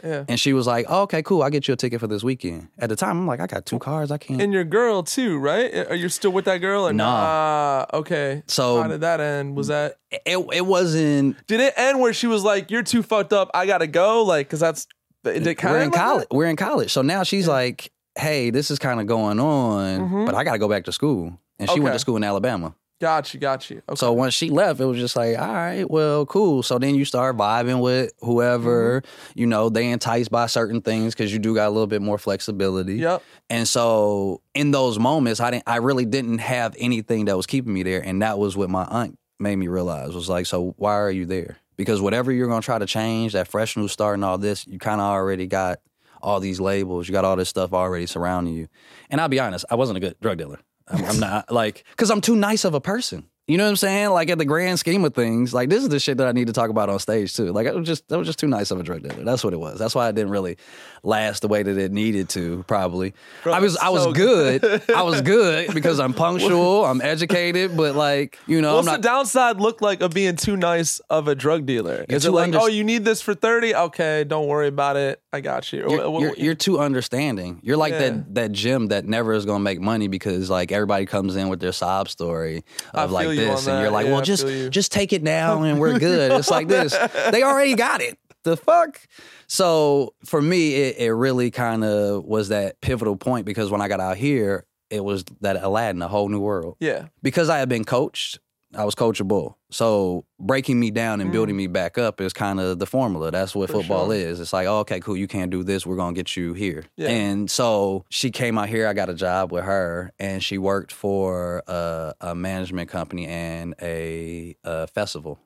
Yeah. 0.04 0.26
And 0.28 0.38
she 0.40 0.52
was 0.52 0.68
like, 0.68 0.86
oh, 0.90 1.04
okay, 1.04 1.24
cool. 1.24 1.44
I'll 1.44 1.50
get 1.50 1.68
you 1.68 1.74
a 1.74 1.78
ticket 1.78 2.00
for 2.02 2.08
this 2.08 2.24
weekend. 2.24 2.68
At 2.78 2.90
the 2.90 2.96
time, 2.98 3.18
I'm 3.18 3.26
like, 3.26 3.40
I 3.40 3.48
got 3.48 3.66
two 3.66 3.80
cars. 3.80 4.12
I 4.12 4.18
can't. 4.18 4.42
And 4.42 4.52
your 4.52 4.66
girl 4.66 5.02
too, 5.02 5.38
right? 5.40 5.74
Are 5.90 5.96
you 5.96 6.10
still 6.10 6.32
with 6.32 6.44
that 6.46 6.58
girl? 6.58 6.86
Or 6.88 6.94
No. 6.94 7.06
Nah. 7.06 7.86
Okay. 7.94 8.44
So- 8.48 8.82
how 8.82 8.88
did 8.90 9.02
that 9.02 9.20
end? 9.22 9.56
Was 9.56 9.68
that 9.68 9.96
it, 10.12 10.38
it 10.54 10.66
wasn't. 10.66 11.38
did 11.48 11.60
it 11.62 11.74
end 11.78 12.00
where 12.02 12.14
she 12.14 12.28
was 12.28 12.44
like, 12.44 12.70
"You're 12.70 12.84
too 12.84 13.02
fucked 13.02 13.32
up. 13.34 13.50
I 13.54 13.66
gotta 13.66 13.88
go"? 13.88 14.24
Like, 14.24 14.50
cause 14.50 14.60
that's 14.60 14.88
it. 15.26 15.40
Did 15.44 15.58
kind 15.58 15.74
We're 15.74 15.82
in 15.84 15.92
college. 15.92 16.28
We're 16.32 16.46
in 16.48 16.58
college. 16.58 16.92
So 16.92 17.02
now 17.02 17.24
she's 17.24 17.48
like, 17.48 17.90
hey, 18.20 18.50
this 18.52 18.70
is 18.72 18.78
kind 18.80 19.00
of 19.00 19.08
going 19.08 19.40
on, 19.40 20.00
Mhm. 20.02 20.26
but 20.26 20.36
I 20.36 20.44
got 20.44 20.52
to 20.54 20.60
go 20.60 20.68
back 20.68 20.84
to 20.84 20.92
school. 20.92 21.40
And 21.60 21.70
she 21.70 21.80
went 21.80 21.96
to 21.96 22.00
school 22.00 22.18
in 22.18 22.24
Alabama. 22.26 22.76
Got 23.04 23.34
you. 23.34 23.40
Got 23.42 23.70
you. 23.70 23.82
Okay. 23.90 23.98
So 23.98 24.14
once 24.14 24.34
she 24.34 24.50
left, 24.50 24.80
it 24.80 24.86
was 24.86 24.98
just 24.98 25.18
like, 25.18 25.38
all 25.38 25.54
right, 25.54 25.84
well, 25.92 26.26
cool. 26.26 26.64
So 26.64 26.80
then 26.80 26.96
you 26.96 27.04
start 27.04 27.36
vibing 27.36 27.82
with 27.82 28.14
whoever, 28.22 29.02
Mm-hmm. 29.02 29.40
you 29.40 29.46
know, 29.46 29.68
they 29.68 29.90
enticed 29.92 30.32
by 30.32 30.46
certain 30.46 30.80
things 30.82 31.14
because 31.14 31.34
you 31.34 31.38
do 31.40 31.54
got 31.54 31.68
a 31.68 31.72
little 31.72 31.88
bit 31.88 32.02
more 32.02 32.18
flexibility. 32.18 32.96
Yep. 32.96 33.22
And 33.50 33.68
so 33.68 34.42
in 34.54 34.72
those 34.72 34.98
moments, 35.00 35.42
I 35.42 35.52
didn't 35.52 35.66
I 35.68 35.78
really 35.78 36.06
didn't 36.06 36.38
have 36.38 36.76
anything 36.80 37.26
that 37.26 37.36
was 37.36 37.46
keeping 37.46 37.74
me 37.74 37.84
there. 37.84 38.00
And 38.02 38.22
that 38.22 38.40
was 38.40 38.56
what 38.56 38.70
my 38.70 38.86
aunt 38.86 39.20
made 39.38 39.58
me 39.58 39.68
realize 39.68 40.14
was 40.16 40.30
like, 40.30 40.46
so 40.46 40.74
why 40.78 40.94
are 40.94 41.12
you 41.12 41.26
there? 41.26 41.58
Because 41.76 42.00
whatever 42.00 42.32
you're 42.32 42.48
gonna 42.48 42.62
try 42.62 42.80
to 42.80 42.86
change, 42.86 43.34
that 43.34 43.50
fresh 43.50 43.76
new 43.76 43.90
start 43.90 44.14
and 44.14 44.24
all 44.24 44.38
this, 44.38 44.66
you 44.66 44.80
kind 44.80 45.02
of 45.02 45.08
already 45.08 45.46
got 45.48 45.80
all 46.22 46.40
these 46.40 46.62
labels, 46.62 47.10
you 47.10 47.12
got 47.12 47.26
all 47.26 47.36
this 47.36 47.50
stuff 47.50 47.74
already 47.74 48.06
surrounding 48.06 48.54
you. 48.54 48.70
And 49.10 49.20
I'll 49.20 49.28
be 49.28 49.42
honest, 49.42 49.66
I 49.70 49.76
wasn't 49.76 49.98
a 49.98 50.00
good 50.00 50.16
drug 50.22 50.38
dealer. 50.38 50.60
I'm, 50.88 51.06
I'm 51.06 51.20
not 51.20 51.52
like 51.52 51.84
because 51.92 52.12
I'm 52.12 52.22
too 52.22 52.36
nice 52.36 52.66
of 52.66 52.74
a 52.74 52.82
person. 52.82 53.30
You 53.46 53.58
know 53.58 53.66
what 53.66 53.72
I'm 53.72 53.76
saying? 53.76 54.10
Like 54.12 54.30
at 54.30 54.38
the 54.38 54.46
grand 54.46 54.80
scheme 54.80 55.04
of 55.04 55.14
things, 55.14 55.54
like 55.54 55.68
this 55.68 55.84
is 55.84 55.90
the 55.90 56.00
shit 56.00 56.18
that 56.20 56.28
I 56.28 56.32
need 56.32 56.48
to 56.48 56.54
talk 56.54 56.70
about 56.70 56.88
on 56.90 56.98
stage 57.00 57.36
too. 57.36 57.52
Like 57.52 57.68
I 57.68 57.72
was 57.74 57.86
just 57.86 58.08
that 58.08 58.18
was 58.18 58.26
just 58.26 58.40
too 58.40 58.48
nice 58.48 58.72
of 58.72 58.80
a 58.80 58.84
drug 58.84 59.04
dealer. 59.04 59.22
That's 59.26 59.44
what 59.44 59.52
it 59.52 59.60
was. 59.60 59.78
That's 59.78 59.94
why 59.94 60.08
I 60.08 60.14
didn't 60.14 60.30
really 60.32 60.56
last 61.04 61.42
the 61.42 61.50
way 61.50 61.62
that 61.62 61.78
it 61.78 61.92
needed 61.92 62.30
to. 62.30 62.64
Probably. 62.68 63.14
Bro, 63.44 63.52
I 63.52 63.60
was 63.60 63.76
I 63.76 63.90
was 63.90 64.04
so 64.04 64.14
good. 64.14 64.64
I 64.90 65.02
was 65.02 65.20
good 65.22 65.72
because 65.74 66.00
I'm 66.00 66.14
punctual. 66.14 66.86
I'm 66.86 67.02
educated, 67.02 67.76
but 67.76 67.96
like 67.96 68.40
you 68.48 68.62
know, 68.62 68.76
What's 68.76 68.88
I'm 68.88 68.94
not. 68.94 69.02
the 69.02 69.08
downside 69.10 69.58
look 69.60 69.82
like 69.82 70.00
of 70.00 70.14
being 70.14 70.38
too 70.38 70.56
nice 70.56 71.00
of 71.10 71.28
a 71.28 71.36
drug 71.36 71.66
dealer? 71.66 72.06
Is 72.08 72.26
it 72.26 72.32
like, 72.32 72.46
under- 72.46 72.60
oh, 72.62 72.68
you 72.68 72.86
need 72.86 73.04
this 73.04 73.22
for 73.22 73.34
thirty? 73.34 73.76
Okay, 73.76 74.24
don't 74.24 74.48
worry 74.48 74.68
about 74.70 74.96
it. 74.96 75.22
I 75.34 75.42
got 75.42 75.74
you. 75.74 75.80
You're, 75.90 76.10
what- 76.10 76.22
you're, 76.22 76.36
you're 76.38 76.56
too 76.56 76.80
understanding. 76.80 77.60
You're 77.62 77.76
like 77.76 77.92
Yeah. 77.92 78.00
that 78.00 78.36
that 78.36 78.52
gym 78.54 78.88
that 78.88 79.04
never 79.04 79.34
is 79.34 79.46
gonna 79.46 79.60
make 79.60 79.82
money 79.82 80.08
because 80.08 80.50
like 80.50 80.72
everybody 80.72 81.06
comes 81.06 81.36
in 81.36 81.50
with 81.50 81.60
their 81.60 81.74
sob 81.74 82.08
story 82.08 82.64
of 82.94 83.12
like 83.12 83.33
you 83.34 83.46
this, 83.46 83.68
and 83.68 83.82
you're 83.82 83.92
like, 83.92 84.06
Yeah, 84.06 84.14
well, 84.14 84.22
just 84.22 84.48
you. 84.48 84.70
just 84.70 84.92
take 84.92 85.14
it 85.14 85.24
now 85.38 85.64
and 85.64 85.80
we're 85.80 86.00
good. 86.00 86.32
It's 86.32 86.50
like 86.52 86.68
this. 86.68 86.96
They 87.32 87.44
already 87.44 87.76
got 87.76 88.02
it. 88.02 88.18
The 88.44 88.58
fuck. 88.58 89.00
So 89.48 90.14
for 90.26 90.42
me, 90.42 90.76
it, 90.76 90.98
it 90.98 91.14
really 91.14 91.50
kind 91.52 91.84
of 91.84 92.26
was 92.26 92.50
that 92.50 92.82
pivotal 92.82 93.16
point 93.16 93.46
because 93.46 93.72
when 93.72 93.80
I 93.82 93.88
got 93.88 94.00
out 94.00 94.18
here, 94.18 94.66
it 94.90 95.04
was 95.04 95.24
that 95.42 95.56
Aladdin, 95.64 96.02
a 96.02 96.08
whole 96.08 96.30
new 96.30 96.40
world. 96.40 96.76
yeah. 96.80 97.08
Because 97.22 97.50
I 97.50 97.60
had 97.60 97.70
been 97.70 97.84
coached, 97.86 98.40
I 98.76 98.86
was 98.86 98.96
coachable. 98.96 99.56
So 99.72 100.26
breaking 100.40 100.80
me 100.80 100.92
down 100.92 101.22
and 101.22 101.32
building 101.32 101.56
me 101.56 101.68
back 101.68 101.98
up 101.98 102.20
is 102.22 102.34
kind 102.34 102.60
of 102.60 102.80
the 102.80 102.86
formula. 102.86 103.32
That's 103.32 103.56
what 103.56 103.70
Mm. 103.70 103.72
For 103.74 103.80
football 103.80 104.06
sure. 104.08 104.16
is. 104.16 104.40
It's 104.40 104.54
like, 104.54 104.68
oh, 104.68 104.80
okay, 104.80 105.00
cool, 105.00 105.16
you 105.18 105.28
can't 105.28 105.52
do 105.52 105.64
this. 105.64 105.86
We're 105.86 105.96
gonna 105.96 106.14
get 106.16 106.36
you 106.36 106.54
here. 106.54 106.86
Yeah. 106.98 107.10
And 107.10 107.50
so 107.52 108.06
she 108.10 108.32
came 108.32 108.58
out 108.58 108.70
here. 108.70 108.88
I 108.88 108.94
got 108.94 109.10
a 109.10 109.14
job 109.14 109.52
with 109.52 109.64
her, 109.64 110.12
and 110.20 110.44
she 110.44 110.58
worked 110.58 110.92
for 110.92 111.64
a, 111.68 112.14
a 112.22 112.36
management 112.36 112.90
company 112.90 113.28
and 113.28 113.76
a, 113.82 114.56
a 114.64 114.88
festival. 114.88 115.40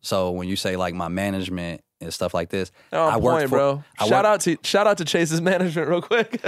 So 0.00 0.30
when 0.32 0.48
you 0.48 0.56
say 0.56 0.76
like 0.76 0.94
my 0.94 1.08
management 1.08 1.80
and 2.00 2.12
stuff 2.12 2.34
like 2.34 2.50
this, 2.50 2.70
Oh, 2.92 3.02
I 3.02 3.16
worked 3.16 3.38
point, 3.38 3.48
for- 3.48 3.56
bro. 3.56 3.84
I 3.98 4.06
shout 4.06 4.10
worked- 4.10 4.26
out 4.26 4.40
to 4.42 4.68
shout 4.68 4.86
out 4.86 4.98
to 4.98 5.04
Chase's 5.06 5.40
management 5.52 5.88
real 5.88 6.02
quick. 6.02 6.40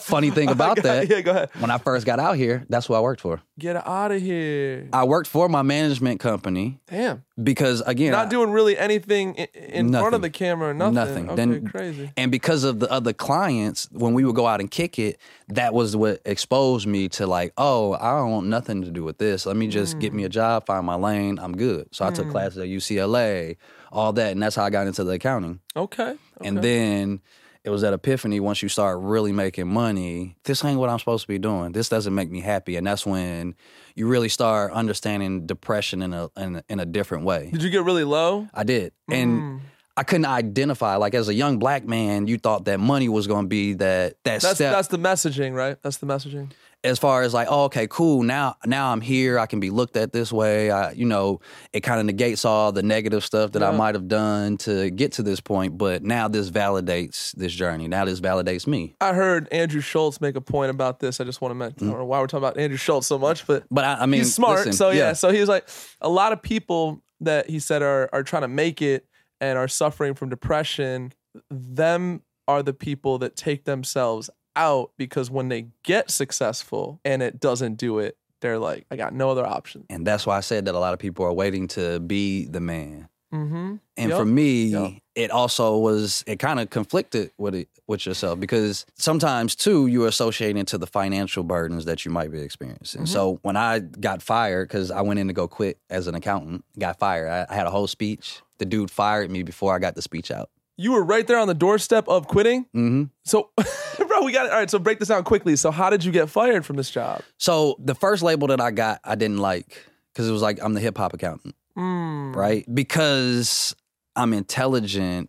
funny 0.00 0.30
thing 0.30 0.48
about 0.56 0.80
that, 0.84 1.08
yeah, 1.10 1.20
go 1.20 1.32
ahead. 1.32 1.50
when 1.58 1.70
I 1.72 1.78
first 1.78 2.06
got 2.06 2.20
out 2.20 2.36
here, 2.36 2.64
that's 2.68 2.86
who 2.86 2.94
I 2.94 3.00
worked 3.00 3.20
for. 3.20 3.40
Get 3.60 3.76
out 3.86 4.10
of 4.10 4.22
here. 4.22 4.88
I 4.90 5.04
worked 5.04 5.28
for 5.28 5.46
my 5.50 5.60
management 5.60 6.18
company 6.18 6.80
Damn. 6.88 7.24
because 7.40 7.82
again, 7.82 8.12
Not 8.12 8.26
I- 8.26 8.30
doing 8.30 8.50
really 8.52 8.78
anything 8.78 9.34
in, 9.34 9.46
in 9.54 9.70
front 9.90 9.90
Nothing. 9.90 10.14
of 10.14 10.22
the 10.22 10.30
camera 10.30 10.70
or 10.70 10.74
nothing. 10.74 10.94
Nothing. 10.94 11.26
Okay, 11.26 11.36
Then- 11.36 11.66
crazy. 11.68 12.10
And 12.16 12.32
because 12.32 12.64
of 12.64 12.80
the 12.80 12.90
other 12.90 13.12
clients, 13.12 13.86
when 13.92 14.14
we 14.14 14.24
would 14.24 14.34
go 14.34 14.46
out 14.46 14.60
and 14.60 14.70
kick 14.70 14.98
it, 14.98 15.18
that 15.48 15.74
was 15.74 15.94
what 15.94 16.22
exposed 16.24 16.86
me 16.86 17.10
to 17.10 17.26
like, 17.26 17.52
oh, 17.58 17.92
I 18.00 18.16
don't 18.18 18.30
want 18.30 18.46
nothing 18.46 18.80
to 18.82 18.90
do 18.90 19.04
with 19.04 19.18
this. 19.18 19.44
Let 19.44 19.56
me 19.56 19.68
just 19.68 19.98
get 19.98 20.12
Mm. 20.12 20.16
me 20.16 20.24
a 20.24 20.28
job, 20.30 20.64
find 20.64 20.86
my 20.86 20.94
lane. 20.94 21.38
I'm 21.38 21.54
good. 21.54 21.88
So 21.92 22.06
I 22.06 22.10
took 22.10 22.30
classes 22.30 22.56
at 22.58 22.68
UCLA, 22.68 23.56
all 23.92 24.14
that, 24.14 24.32
and 24.32 24.42
that's 24.42 24.56
how 24.56 24.64
I 24.64 24.70
got 24.70 24.86
into 24.86 25.04
the 25.04 25.12
accounting. 25.12 25.60
Okay. 25.76 26.16
And 26.42 26.62
then 26.62 27.20
it 27.64 27.70
was 27.70 27.82
that 27.82 27.92
epiphany 27.92 28.40
once 28.40 28.62
you 28.62 28.68
start 28.68 28.98
really 29.00 29.32
making 29.32 29.68
money. 29.68 30.36
This 30.44 30.64
ain't 30.64 30.78
what 30.80 30.88
I'm 30.88 30.98
supposed 30.98 31.22
to 31.22 31.28
be 31.28 31.38
doing. 31.38 31.72
This 31.72 31.88
doesn't 31.88 32.14
make 32.14 32.30
me 32.30 32.40
happy, 32.40 32.76
and 32.76 32.86
that's 32.86 33.04
when 33.04 33.54
you 33.94 34.06
really 34.08 34.28
start 34.30 34.72
understanding 34.72 35.46
depression 35.46 36.00
in 36.02 36.12
a 36.14 36.30
in 36.36 36.56
a, 36.56 36.64
in 36.68 36.80
a 36.80 36.86
different 36.86 37.24
way. 37.24 37.50
Did 37.52 37.62
you 37.62 37.70
get 37.70 37.84
really 37.84 38.04
low? 38.04 38.48
I 38.54 38.64
did. 38.64 38.92
And 39.10 39.40
Mm. 39.42 39.60
I 39.96 40.02
couldn't 40.02 40.24
identify. 40.26 40.96
Like 40.96 41.14
as 41.14 41.28
a 41.28 41.34
young 41.34 41.58
black 41.58 41.84
man, 41.84 42.26
you 42.26 42.38
thought 42.38 42.64
that 42.64 42.80
money 42.80 43.08
was 43.10 43.26
going 43.26 43.44
to 43.44 43.48
be 43.48 43.74
that 43.74 44.14
that 44.24 44.40
That's 44.40 44.54
step. 44.54 44.72
that's 44.72 44.88
the 44.88 44.98
messaging, 44.98 45.54
right? 45.54 45.76
That's 45.82 45.98
the 45.98 46.06
messaging. 46.06 46.52
As 46.82 46.98
far 46.98 47.22
as 47.22 47.34
like, 47.34 47.48
oh, 47.50 47.64
okay, 47.64 47.86
cool. 47.88 48.22
Now, 48.22 48.56
now 48.64 48.90
I'm 48.90 49.02
here. 49.02 49.38
I 49.38 49.44
can 49.44 49.60
be 49.60 49.68
looked 49.68 49.98
at 49.98 50.12
this 50.12 50.32
way. 50.32 50.70
I, 50.70 50.92
you 50.92 51.04
know, 51.04 51.40
it 51.74 51.80
kind 51.80 52.00
of 52.00 52.06
negates 52.06 52.46
all 52.46 52.72
the 52.72 52.82
negative 52.82 53.22
stuff 53.22 53.52
that 53.52 53.62
I 53.62 53.70
might 53.70 53.94
have 53.94 54.08
done 54.08 54.56
to 54.58 54.88
get 54.88 55.12
to 55.12 55.22
this 55.22 55.40
point. 55.40 55.76
But 55.76 56.02
now 56.02 56.28
this 56.28 56.50
validates 56.50 57.32
this 57.32 57.52
journey. 57.52 57.86
Now 57.86 58.06
this 58.06 58.20
validates 58.20 58.66
me. 58.66 58.94
I 59.00 59.12
heard 59.12 59.46
Andrew 59.52 59.82
Schulz 59.82 60.22
make 60.22 60.36
a 60.36 60.40
point 60.40 60.70
about 60.70 61.00
this. 61.00 61.20
I 61.20 61.24
just 61.24 61.42
want 61.42 61.50
to 61.50 61.54
mention. 61.54 61.82
I 61.82 61.84
mm. 61.86 61.90
don't 61.90 62.00
know 62.00 62.06
why 62.06 62.18
we're 62.20 62.26
talking 62.26 62.44
about 62.44 62.58
Andrew 62.58 62.78
Schulz 62.78 63.06
so 63.06 63.18
much, 63.18 63.46
but 63.46 63.64
But 63.70 63.84
I, 63.84 63.94
I 63.96 64.06
mean, 64.06 64.20
he's 64.20 64.34
smart. 64.34 64.58
listen, 64.58 64.72
so 64.72 64.90
yeah. 64.90 65.12
so 65.12 65.30
he 65.30 65.40
was 65.40 65.50
like, 65.50 65.68
a 66.00 66.08
lot 66.08 66.32
of 66.32 66.40
people 66.40 67.02
that 67.20 67.50
he 67.50 67.58
said 67.58 67.82
are 67.82 68.08
are 68.12 68.22
trying 68.22 68.42
to 68.42 68.48
make 68.48 68.80
it 68.80 69.06
and 69.40 69.58
are 69.58 69.68
suffering 69.68 70.14
from 70.14 70.30
depression. 70.30 71.12
Them 71.50 72.22
are 72.48 72.62
the 72.62 72.72
people 72.72 73.18
that 73.18 73.36
take 73.36 73.64
themselves 73.64 74.30
out 74.56 74.90
because 74.96 75.30
when 75.30 75.48
they 75.48 75.66
get 75.82 76.10
successful 76.10 77.00
and 77.04 77.22
it 77.22 77.40
doesn't 77.40 77.74
do 77.76 77.98
it, 77.98 78.16
they're 78.40 78.58
like, 78.58 78.86
I 78.90 78.96
got 78.96 79.12
no 79.12 79.30
other 79.30 79.46
option. 79.46 79.84
And 79.90 80.06
that's 80.06 80.26
why 80.26 80.36
I 80.36 80.40
said 80.40 80.64
that 80.64 80.74
a 80.74 80.78
lot 80.78 80.92
of 80.94 80.98
people 80.98 81.24
are 81.26 81.32
waiting 81.32 81.68
to 81.68 82.00
be 82.00 82.46
the 82.46 82.60
man. 82.60 83.08
Mm-hmm. 83.32 83.76
And 83.96 84.08
Yep. 84.10 84.18
for 84.18 84.24
me, 84.24 84.64
Yep. 84.64 84.92
it 85.14 85.30
also 85.30 85.76
was 85.78 86.24
it 86.26 86.38
kind 86.40 86.58
of 86.58 86.68
conflicted 86.70 87.30
with 87.38 87.54
it 87.54 87.68
with 87.86 88.04
yourself 88.06 88.40
because 88.40 88.86
sometimes 88.96 89.54
too 89.54 89.86
you're 89.86 90.08
associating 90.08 90.64
to 90.66 90.78
the 90.78 90.86
financial 90.86 91.44
burdens 91.44 91.84
that 91.84 92.04
you 92.04 92.10
might 92.10 92.32
be 92.32 92.40
experiencing. 92.40 93.02
Mm-hmm. 93.02 93.12
So 93.12 93.38
when 93.42 93.56
I 93.56 93.78
got 93.80 94.20
fired 94.20 94.68
because 94.68 94.90
I 94.90 95.02
went 95.02 95.20
in 95.20 95.28
to 95.28 95.32
go 95.32 95.46
quit 95.46 95.78
as 95.90 96.08
an 96.08 96.14
accountant, 96.16 96.64
got 96.78 96.98
fired. 96.98 97.28
I, 97.28 97.46
I 97.48 97.54
had 97.54 97.66
a 97.68 97.70
whole 97.70 97.86
speech. 97.86 98.40
The 98.58 98.64
dude 98.66 98.90
fired 98.90 99.30
me 99.30 99.42
before 99.44 99.76
I 99.76 99.78
got 99.78 99.94
the 99.94 100.02
speech 100.02 100.30
out. 100.32 100.50
You 100.80 100.92
were 100.92 101.02
right 101.04 101.26
there 101.26 101.38
on 101.38 101.46
the 101.46 101.54
doorstep 101.54 102.08
of 102.08 102.26
quitting. 102.26 102.64
hmm 102.72 103.04
So, 103.24 103.50
bro, 103.98 104.22
we 104.22 104.32
got 104.32 104.46
it. 104.46 104.52
All 104.52 104.58
right. 104.58 104.70
So 104.70 104.78
break 104.78 104.98
this 104.98 105.08
down 105.08 105.24
quickly. 105.24 105.56
So, 105.56 105.70
how 105.70 105.90
did 105.90 106.04
you 106.04 106.10
get 106.12 106.30
fired 106.30 106.64
from 106.64 106.76
this 106.76 106.90
job? 106.90 107.22
So 107.36 107.76
the 107.78 107.94
first 107.94 108.22
label 108.22 108.48
that 108.48 108.60
I 108.60 108.70
got, 108.70 109.00
I 109.04 109.14
didn't 109.14 109.38
like 109.38 109.84
because 110.12 110.28
it 110.28 110.32
was 110.32 110.42
like 110.42 110.58
I'm 110.62 110.72
the 110.74 110.80
hip 110.80 110.96
hop 110.96 111.12
accountant, 111.12 111.54
Mm. 111.76 112.34
right? 112.34 112.64
Because 112.74 113.74
I'm 114.16 114.32
intelligent 114.32 115.28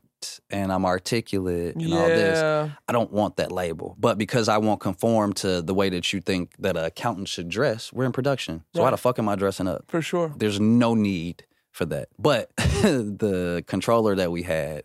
and 0.49 0.71
I'm 0.71 0.85
articulate 0.85 1.75
and 1.75 1.93
all 1.93 2.07
this. 2.07 2.39
I 2.87 2.91
don't 2.93 3.11
want 3.11 3.37
that 3.37 3.51
label. 3.51 3.95
But 3.99 4.17
because 4.17 4.47
I 4.47 4.57
won't 4.59 4.79
conform 4.79 5.33
to 5.33 5.61
the 5.61 5.73
way 5.73 5.89
that 5.89 6.13
you 6.13 6.21
think 6.21 6.53
that 6.59 6.77
an 6.77 6.85
accountant 6.85 7.27
should 7.27 7.49
dress, 7.49 7.91
we're 7.91 8.05
in 8.05 8.11
production. 8.11 8.63
So 8.75 8.83
why 8.83 8.91
the 8.91 8.97
fuck 8.97 9.19
am 9.19 9.27
I 9.27 9.35
dressing 9.35 9.67
up? 9.67 9.85
For 9.87 10.01
sure. 10.01 10.31
There's 10.37 10.59
no 10.59 10.93
need 10.95 11.45
for 11.71 11.85
that. 11.85 12.09
But 12.19 12.55
the 12.57 13.63
controller 13.67 14.15
that 14.15 14.31
we 14.31 14.43
had, 14.43 14.83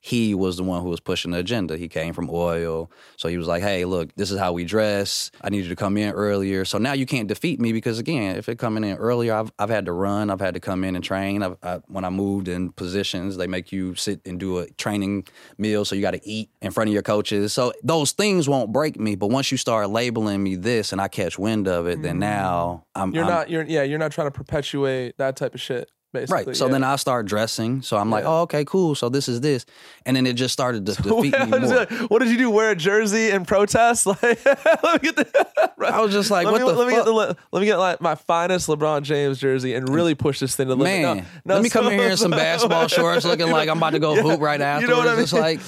he 0.00 0.34
was 0.34 0.56
the 0.56 0.62
one 0.62 0.80
who 0.82 0.88
was 0.88 1.00
pushing 1.00 1.32
the 1.32 1.38
agenda. 1.38 1.76
He 1.76 1.88
came 1.88 2.14
from 2.14 2.30
oil. 2.30 2.90
So 3.16 3.28
he 3.28 3.36
was 3.36 3.48
like, 3.48 3.62
hey, 3.62 3.84
look, 3.84 4.14
this 4.14 4.30
is 4.30 4.38
how 4.38 4.52
we 4.52 4.64
dress. 4.64 5.32
I 5.42 5.50
need 5.50 5.64
you 5.64 5.68
to 5.70 5.76
come 5.76 5.96
in 5.96 6.12
earlier. 6.12 6.64
So 6.64 6.78
now 6.78 6.92
you 6.92 7.04
can't 7.04 7.26
defeat 7.26 7.60
me 7.60 7.72
because, 7.72 7.98
again, 7.98 8.36
if 8.36 8.48
it 8.48 8.58
coming 8.58 8.84
in 8.84 8.96
earlier, 8.96 9.34
I've, 9.34 9.50
I've 9.58 9.70
had 9.70 9.86
to 9.86 9.92
run. 9.92 10.30
I've 10.30 10.40
had 10.40 10.54
to 10.54 10.60
come 10.60 10.84
in 10.84 10.94
and 10.94 11.02
train. 11.02 11.42
I've, 11.42 11.56
I, 11.64 11.80
when 11.88 12.04
I 12.04 12.10
moved 12.10 12.46
in 12.46 12.70
positions, 12.70 13.36
they 13.36 13.48
make 13.48 13.72
you 13.72 13.96
sit 13.96 14.20
and 14.24 14.38
do 14.38 14.58
a 14.58 14.70
training 14.70 15.26
meal. 15.58 15.84
So 15.84 15.96
you 15.96 16.02
got 16.02 16.12
to 16.12 16.24
eat 16.28 16.50
in 16.62 16.70
front 16.70 16.88
of 16.88 16.94
your 16.94 17.02
coaches. 17.02 17.52
So 17.52 17.72
those 17.82 18.12
things 18.12 18.48
won't 18.48 18.72
break 18.72 19.00
me. 19.00 19.16
But 19.16 19.30
once 19.30 19.50
you 19.50 19.58
start 19.58 19.90
labeling 19.90 20.40
me 20.42 20.54
this 20.54 20.92
and 20.92 21.00
I 21.00 21.08
catch 21.08 21.36
wind 21.38 21.66
of 21.66 21.88
it, 21.88 22.02
then 22.02 22.20
now 22.20 22.84
I'm, 22.94 23.08
Mm. 23.08 23.14
You're 23.14 23.24
I'm 23.24 23.30
not. 23.30 23.50
You're 23.50 23.62
yeah. 23.64 23.82
You're 23.82 23.98
not 23.98 24.12
trying 24.12 24.26
to 24.26 24.30
perpetuate 24.30 25.16
that 25.18 25.36
type 25.36 25.54
of 25.54 25.60
shit. 25.60 25.90
Basically. 26.12 26.44
Right. 26.46 26.56
So 26.56 26.66
yeah. 26.66 26.72
then 26.72 26.84
I 26.84 26.96
start 26.96 27.26
dressing. 27.26 27.82
So 27.82 27.98
I'm 27.98 28.10
like, 28.10 28.24
oh, 28.24 28.42
okay, 28.42 28.64
cool. 28.64 28.94
So 28.94 29.10
this 29.10 29.28
is 29.28 29.42
this. 29.42 29.66
And 30.06 30.16
then 30.16 30.26
it 30.26 30.34
just 30.34 30.52
started 30.54 30.86
to 30.86 30.94
defeat 31.02 31.34
I 31.34 31.44
me 31.44 31.58
more. 31.58 31.68
like, 31.68 31.90
what 32.10 32.20
did 32.20 32.30
you 32.30 32.38
do? 32.38 32.50
Wear 32.50 32.70
a 32.70 32.76
jersey 32.76 33.30
and 33.30 33.46
protest? 33.46 34.06
Like, 34.22 34.44
let 34.44 35.02
me 35.02 35.10
get 35.12 35.16
the. 35.16 35.68
I 35.86 36.00
was 36.00 36.12
just 36.12 36.30
like, 36.30 36.46
let 36.46 36.52
what 36.52 36.62
me, 36.62 36.68
the 36.68 36.78
let 36.78 36.88
me 36.88 36.94
get 36.94 37.04
the 37.04 37.36
let 37.52 37.60
me 37.60 37.66
get 37.66 37.76
like 37.76 38.00
my 38.00 38.14
finest 38.14 38.68
LeBron 38.68 39.02
James 39.02 39.38
jersey 39.38 39.74
and 39.74 39.88
really 39.88 40.14
push 40.14 40.40
this 40.40 40.56
thing 40.56 40.66
to 40.66 40.74
the 40.74 40.76
limit. 40.76 41.02
Man, 41.02 41.16
No, 41.16 41.22
no, 41.44 41.54
let 41.54 41.62
me 41.62 41.70
come 41.70 41.84
so- 41.84 41.90
in 41.90 41.98
here 41.98 42.10
in 42.10 42.16
some 42.16 42.30
basketball 42.30 42.88
shorts 42.88 43.24
looking 43.24 43.50
like 43.50 43.68
I'm 43.68 43.76
about 43.76 43.90
to 43.90 43.98
go 43.98 44.14
Yeah, 44.14 44.22
hoop 44.22 44.40
right 44.40 44.58
you 44.80 44.86
know 44.88 44.96
what 44.98 45.08
I 45.08 45.12
mean? 45.12 45.22
It's 45.22 45.32
like, 45.32 45.60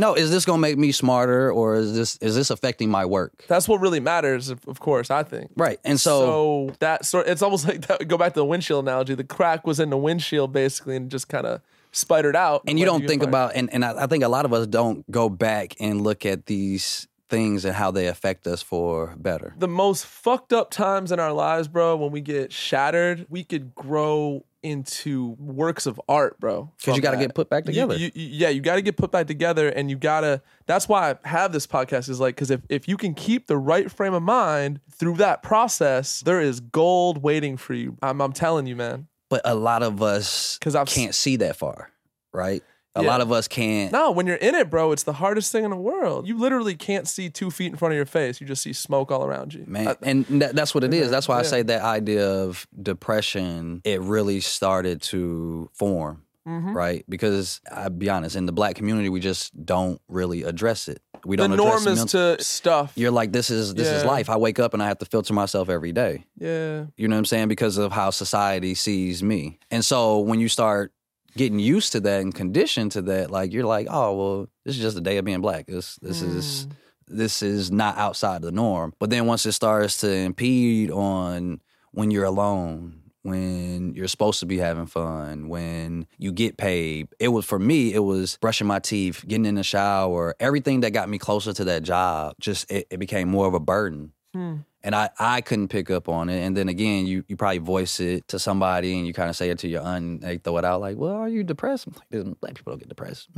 no, 0.00 0.14
is 0.14 0.30
this 0.30 0.44
gonna 0.44 0.58
make 0.58 0.78
me 0.78 0.92
smarter 0.92 1.52
or 1.52 1.76
is 1.76 1.94
this 1.94 2.16
is 2.18 2.34
this 2.34 2.50
affecting 2.50 2.90
my 2.90 3.04
work? 3.04 3.44
That's 3.48 3.68
what 3.68 3.80
really 3.80 4.00
matters, 4.00 4.48
of 4.48 4.66
of 4.68 4.80
course. 4.80 5.10
I 5.10 5.22
think. 5.22 5.50
Right. 5.56 5.78
And 5.84 5.98
so, 6.00 6.20
So 6.20 6.76
that 6.80 7.04
sort 7.04 7.26
it's 7.26 7.42
almost 7.42 7.66
like 7.66 7.86
that, 7.86 8.06
go 8.08 8.16
back 8.16 8.34
to 8.34 8.40
the 8.40 8.44
windshield 8.44 8.84
analogy. 8.84 9.14
The 9.14 9.24
crack 9.24 9.66
was 9.66 9.80
in 9.80 9.87
the 9.90 9.96
windshield 9.98 10.52
basically 10.52 10.96
and 10.96 11.10
just 11.10 11.28
kind 11.28 11.46
of 11.46 11.60
spidered 11.92 12.36
out. 12.36 12.62
and 12.66 12.78
you 12.78 12.84
don't 12.84 13.06
think 13.06 13.22
fired. 13.22 13.28
about 13.28 13.52
and, 13.54 13.72
and 13.72 13.84
I, 13.84 14.04
I 14.04 14.06
think 14.06 14.22
a 14.24 14.28
lot 14.28 14.44
of 14.44 14.52
us 14.52 14.66
don't 14.66 15.08
go 15.10 15.28
back 15.28 15.74
and 15.80 16.02
look 16.02 16.24
at 16.26 16.46
these 16.46 17.06
things 17.30 17.64
and 17.64 17.74
how 17.74 17.90
they 17.90 18.06
affect 18.06 18.46
us 18.46 18.62
for 18.62 19.14
better. 19.18 19.54
the 19.58 19.68
most 19.68 20.06
fucked 20.06 20.52
up 20.52 20.70
times 20.70 21.12
in 21.12 21.20
our 21.20 21.32
lives, 21.32 21.68
bro, 21.68 21.94
when 21.96 22.10
we 22.10 22.20
get 22.22 22.52
shattered, 22.52 23.26
we 23.28 23.44
could 23.44 23.74
grow 23.74 24.44
into 24.62 25.36
works 25.38 25.86
of 25.86 26.00
art, 26.08 26.40
bro. 26.40 26.70
Because 26.78 26.96
you 26.96 27.02
got 27.02 27.12
to 27.12 27.16
get 27.18 27.34
put 27.34 27.48
back 27.48 27.64
together. 27.64 27.94
you- 27.96 28.10
you- 28.14 28.28
yeah, 28.32 28.48
you 28.48 28.60
got 28.60 28.74
to 28.76 28.82
get 28.82 28.96
put 28.96 29.12
back 29.12 29.26
together, 29.26 29.68
and 29.68 29.88
you 29.90 29.96
gotta. 29.96 30.42
That's 30.66 30.88
why 30.88 31.10
I 31.22 31.28
have 31.28 31.52
this 31.52 31.66
podcast. 31.66 32.08
Is 32.08 32.18
like 32.18 32.34
because 32.34 32.50
if 32.50 32.62
if 32.68 32.88
you 32.88 32.96
can 32.96 33.14
keep 33.14 33.46
the 33.46 33.56
right 33.56 33.90
frame 33.90 34.14
of 34.14 34.22
mind 34.22 34.80
through 34.90 35.14
that 35.16 35.42
process, 35.42 36.20
there 36.22 36.40
is 36.40 36.58
gold 36.60 37.22
waiting 37.22 37.56
for 37.56 37.74
you. 37.74 37.96
I'm 38.02 38.20
I'm 38.20 38.32
telling 38.32 38.66
you, 38.66 38.74
man. 38.74 39.06
But 39.28 39.40
a 39.44 39.54
lot 39.54 39.82
of 39.82 40.02
us 40.02 40.58
'Cause 40.60 40.74
I've 40.74 40.86
can't 40.86 41.14
see 41.14 41.36
that 41.36 41.56
far, 41.56 41.90
right? 42.32 42.62
A 42.94 43.02
Yeah. 43.02 43.08
lot 43.08 43.20
of 43.20 43.30
us 43.30 43.46
can't. 43.46 43.92
No, 43.92 44.10
when 44.10 44.26
you're 44.26 44.36
in 44.36 44.54
it, 44.56 44.70
bro, 44.70 44.90
it's 44.90 45.04
the 45.04 45.12
hardest 45.12 45.52
thing 45.52 45.62
in 45.62 45.70
the 45.70 45.76
world. 45.76 46.26
You 46.26 46.36
literally 46.36 46.74
can't 46.74 47.06
see 47.06 47.30
two 47.30 47.50
feet 47.50 47.66
in 47.70 47.76
front 47.76 47.92
of 47.92 47.96
your 47.96 48.06
face. 48.06 48.40
You 48.40 48.46
just 48.46 48.62
see 48.62 48.72
smoke 48.72 49.12
all 49.12 49.24
around 49.24 49.54
you. 49.54 49.62
Man, 49.68 49.88
I- 49.88 49.96
and 50.02 50.24
that, 50.42 50.56
that's 50.56 50.74
what 50.74 50.82
it 50.82 50.92
is. 50.92 51.08
That's 51.10 51.28
why 51.28 51.38
I 51.38 51.42
say 51.42 51.62
that 51.62 51.82
idea 51.82 52.26
of 52.28 52.66
depression, 52.82 53.82
it 53.84 54.00
really 54.00 54.40
started 54.40 55.00
to 55.02 55.70
form, 55.74 56.22
Mhm. 56.48 56.74
right? 56.74 57.04
Because 57.08 57.60
I'll 57.70 57.90
be 57.90 58.08
honest, 58.08 58.34
in 58.36 58.46
the 58.46 58.52
black 58.52 58.74
community, 58.76 59.08
we 59.10 59.20
just 59.20 59.52
don't 59.66 60.00
really 60.08 60.42
address 60.44 60.88
it. 60.88 61.02
We 61.24 61.36
don't 61.36 61.54
norm 61.56 61.82
address 61.82 62.04
is 62.04 62.12
to 62.12 62.36
stuff. 62.42 62.92
You're 62.94 63.10
like, 63.10 63.32
this 63.32 63.50
is 63.50 63.74
this 63.74 63.88
is 63.88 64.04
life. 64.04 64.30
I 64.30 64.36
wake 64.36 64.58
up 64.58 64.72
and 64.72 64.82
I 64.82 64.86
have 64.86 64.98
to 64.98 65.04
filter 65.06 65.34
myself 65.34 65.68
every 65.68 65.92
day. 65.92 66.24
yeah. 66.38 66.86
You 66.96 67.08
know 67.08 67.16
what 67.16 67.18
I'm 67.18 67.24
saying? 67.26 67.48
Because 67.48 67.76
of 67.76 67.92
how 67.92 68.10
society 68.10 68.74
sees 68.74 69.22
me. 69.22 69.58
And 69.70 69.84
so 69.84 70.18
when 70.20 70.40
you 70.40 70.48
start 70.48 70.92
getting 71.36 71.58
used 71.58 71.92
to 71.92 72.00
that 72.00 72.20
and 72.22 72.34
conditioned 72.34 72.92
to 72.92 73.02
that, 73.02 73.30
like 73.30 73.52
you're 73.52 73.66
like, 73.66 73.86
oh 73.90 74.14
well, 74.16 74.48
this 74.64 74.76
is 74.76 74.80
just 74.80 74.96
a 74.96 75.00
day 75.00 75.18
of 75.18 75.24
being 75.24 75.40
black. 75.40 75.66
This 75.66 75.96
this 76.00 76.22
is 76.22 76.66
Mm. 76.66 76.72
this 77.08 77.42
is 77.42 77.70
not 77.72 77.96
outside 77.98 78.42
the 78.42 78.52
norm. 78.52 78.92
But 78.98 79.10
then 79.10 79.26
once 79.26 79.44
it 79.44 79.52
starts 79.52 79.98
to 80.02 80.10
impede 80.12 80.90
on 80.90 81.60
when 81.92 82.10
you're 82.10 82.24
alone, 82.24 83.00
when 83.28 83.94
you're 83.94 84.08
supposed 84.08 84.40
to 84.40 84.46
be 84.46 84.58
having 84.58 84.86
fun, 84.86 85.48
when 85.48 86.06
you 86.18 86.32
get 86.32 86.56
paid, 86.56 87.08
it 87.18 87.28
was 87.28 87.44
for 87.44 87.58
me, 87.58 87.92
it 87.94 88.00
was 88.00 88.38
brushing 88.40 88.66
my 88.66 88.78
teeth, 88.78 89.24
getting 89.26 89.46
in 89.46 89.54
the 89.54 89.62
shower, 89.62 90.34
everything 90.40 90.80
that 90.80 90.90
got 90.90 91.08
me 91.08 91.18
closer 91.18 91.52
to 91.52 91.64
that 91.64 91.82
job, 91.82 92.34
just 92.40 92.70
it, 92.70 92.86
it 92.90 92.98
became 92.98 93.28
more 93.28 93.46
of 93.46 93.54
a 93.54 93.60
burden. 93.60 94.12
Hmm. 94.34 94.56
And 94.84 94.94
I, 94.94 95.10
I 95.18 95.40
couldn't 95.40 95.68
pick 95.68 95.90
up 95.90 96.08
on 96.08 96.28
it. 96.28 96.40
And 96.40 96.56
then 96.56 96.68
again, 96.68 97.06
you, 97.06 97.24
you 97.26 97.36
probably 97.36 97.58
voice 97.58 97.98
it 97.98 98.28
to 98.28 98.38
somebody 98.38 98.96
and 98.96 99.06
you 99.06 99.12
kind 99.12 99.28
of 99.28 99.36
say 99.36 99.50
it 99.50 99.58
to 99.60 99.68
your 99.68 99.82
aunt 99.82 100.04
and 100.04 100.22
they 100.22 100.38
throw 100.38 100.56
it 100.58 100.64
out 100.64 100.80
like, 100.80 100.96
well, 100.96 101.14
are 101.14 101.28
you 101.28 101.42
depressed? 101.42 101.88
I'm 101.88 101.94
like, 102.12 102.40
black 102.40 102.54
people 102.54 102.72
don't 102.72 102.78
get 102.78 102.88
depressed. 102.88 103.28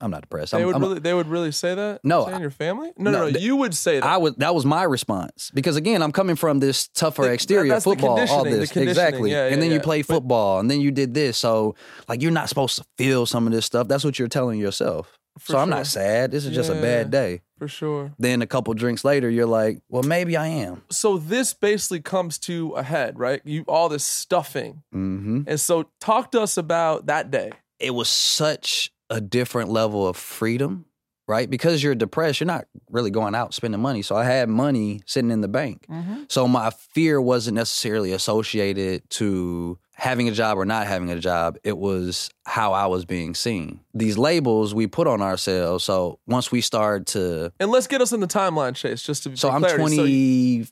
"Mm, 0.00 0.04
I'm 0.04 0.10
not 0.10 0.20
depressed. 0.22 0.52
They 0.52 0.60
I'm, 0.60 0.66
would 0.66 0.74
I'm- 0.74 0.82
really, 0.82 0.98
they 1.00 1.14
would 1.14 1.26
really 1.28 1.52
say 1.52 1.74
that. 1.74 2.00
No, 2.04 2.24
say 2.24 2.30
in 2.32 2.36
I- 2.38 2.40
your 2.40 2.50
family. 2.50 2.92
No, 2.96 3.10
no, 3.10 3.18
no, 3.26 3.30
th- 3.30 3.42
you 3.44 3.56
would 3.56 3.74
say 3.74 4.00
that. 4.00 4.04
I 4.06 4.16
was 4.16 4.34
that 4.36 4.54
was 4.54 4.64
my 4.64 4.82
response 4.84 5.50
because 5.54 5.76
again 5.76 6.02
I'm 6.02 6.12
coming 6.12 6.36
from 6.36 6.60
this 6.60 6.88
tougher 6.88 7.22
The- 7.22 7.32
exterior 7.32 7.80
football 7.80 8.18
all 8.30 8.44
this 8.44 8.74
exactly 8.76 9.30
yeah, 9.30 9.44
and 9.46 9.54
yeah, 9.56 9.60
then 9.60 9.70
you 9.70 9.76
yeah. 9.76 9.82
play 9.82 10.02
But- 10.02 10.14
football 10.14 10.60
and 10.60 10.70
then 10.70 10.80
you 10.80 10.90
did 10.90 11.14
this 11.14 11.36
so 11.38 11.74
like 12.08 12.22
you're 12.22 12.30
not 12.30 12.48
supposed 12.48 12.76
to 12.78 12.84
feel 12.96 13.26
some 13.26 13.46
of 13.46 13.52
this 13.52 13.66
stuff 13.66 13.88
that's 13.88 14.04
what 14.04 14.18
you're 14.18 14.28
telling 14.28 14.58
yourself 14.60 15.18
so 15.40 15.56
I'm 15.56 15.70
not 15.70 15.86
sad 15.86 16.30
this 16.32 16.44
is 16.44 16.54
just 16.54 16.68
a 16.70 16.74
bad 16.74 17.10
day 17.12 17.42
for 17.58 17.68
sure. 17.68 18.12
then 18.18 18.42
a 18.42 18.46
couple 18.46 18.74
drinks 18.74 19.04
later 19.04 19.30
you're 19.30 19.46
like 19.46 19.80
well 19.88 20.02
maybe 20.02 20.36
I 20.36 20.48
am 20.48 20.82
So 20.90 21.16
this 21.18 21.54
basically 21.54 22.00
comes 22.00 22.38
to 22.40 22.72
a 22.76 22.82
head, 22.82 23.18
right? 23.18 23.40
You 23.44 23.64
all 23.68 23.88
this 23.88 24.04
stuffing, 24.04 24.82
hmm 24.92 25.42
and 25.46 25.58
so 25.60 25.90
talk 26.00 26.32
to 26.32 26.40
us 26.40 26.56
about 26.56 27.06
that 27.06 27.30
day. 27.30 27.52
it 27.78 27.92
was 27.94 28.08
such 28.08 28.90
a 29.10 29.20
different 29.20 29.70
level 29.70 30.06
of 30.06 30.16
freedom 30.16 30.84
right 31.26 31.50
because 31.50 31.82
you're 31.82 31.94
depressed 31.94 32.40
you're 32.40 32.46
not 32.46 32.64
really 32.90 33.10
going 33.10 33.34
out 33.34 33.52
spending 33.54 33.80
money 33.80 34.02
so 34.02 34.16
I 34.16 34.24
had 34.24 34.48
money 34.48 35.00
sitting 35.06 35.30
in 35.30 35.40
the 35.40 35.48
bank 35.48 35.86
Mm-hmm. 35.88 36.24
So 36.28 36.46
my 36.48 36.70
fear 36.70 37.20
wasn't 37.20 37.54
necessarily 37.56 38.12
associated 38.12 39.08
to 39.10 39.78
having 39.94 40.28
a 40.28 40.32
job 40.32 40.58
or 40.58 40.64
not 40.64 40.86
having 40.86 41.10
a 41.10 41.18
job. 41.18 41.58
It 41.64 41.76
was 41.76 42.30
how 42.46 42.72
I 42.72 42.86
was 42.86 43.04
being 43.04 43.34
seen. 43.34 43.80
These 43.94 44.16
labels 44.16 44.72
we 44.74 44.86
put 44.86 45.08
on 45.08 45.20
ourselves. 45.20 45.82
So 45.82 46.20
once 46.26 46.52
we 46.52 46.60
start 46.60 47.06
to, 47.08 47.52
And 47.58 47.70
let's 47.72 47.88
get 47.88 48.00
us 48.00 48.12
in 48.12 48.20
the 48.20 48.28
timeline, 48.28 48.76
Chase, 48.76 49.02
just 49.02 49.24
to 49.24 49.36
so 49.36 49.50
I'm 49.50 49.60
clarity. 49.60 49.96
So 49.96 50.04
you- 50.04 50.66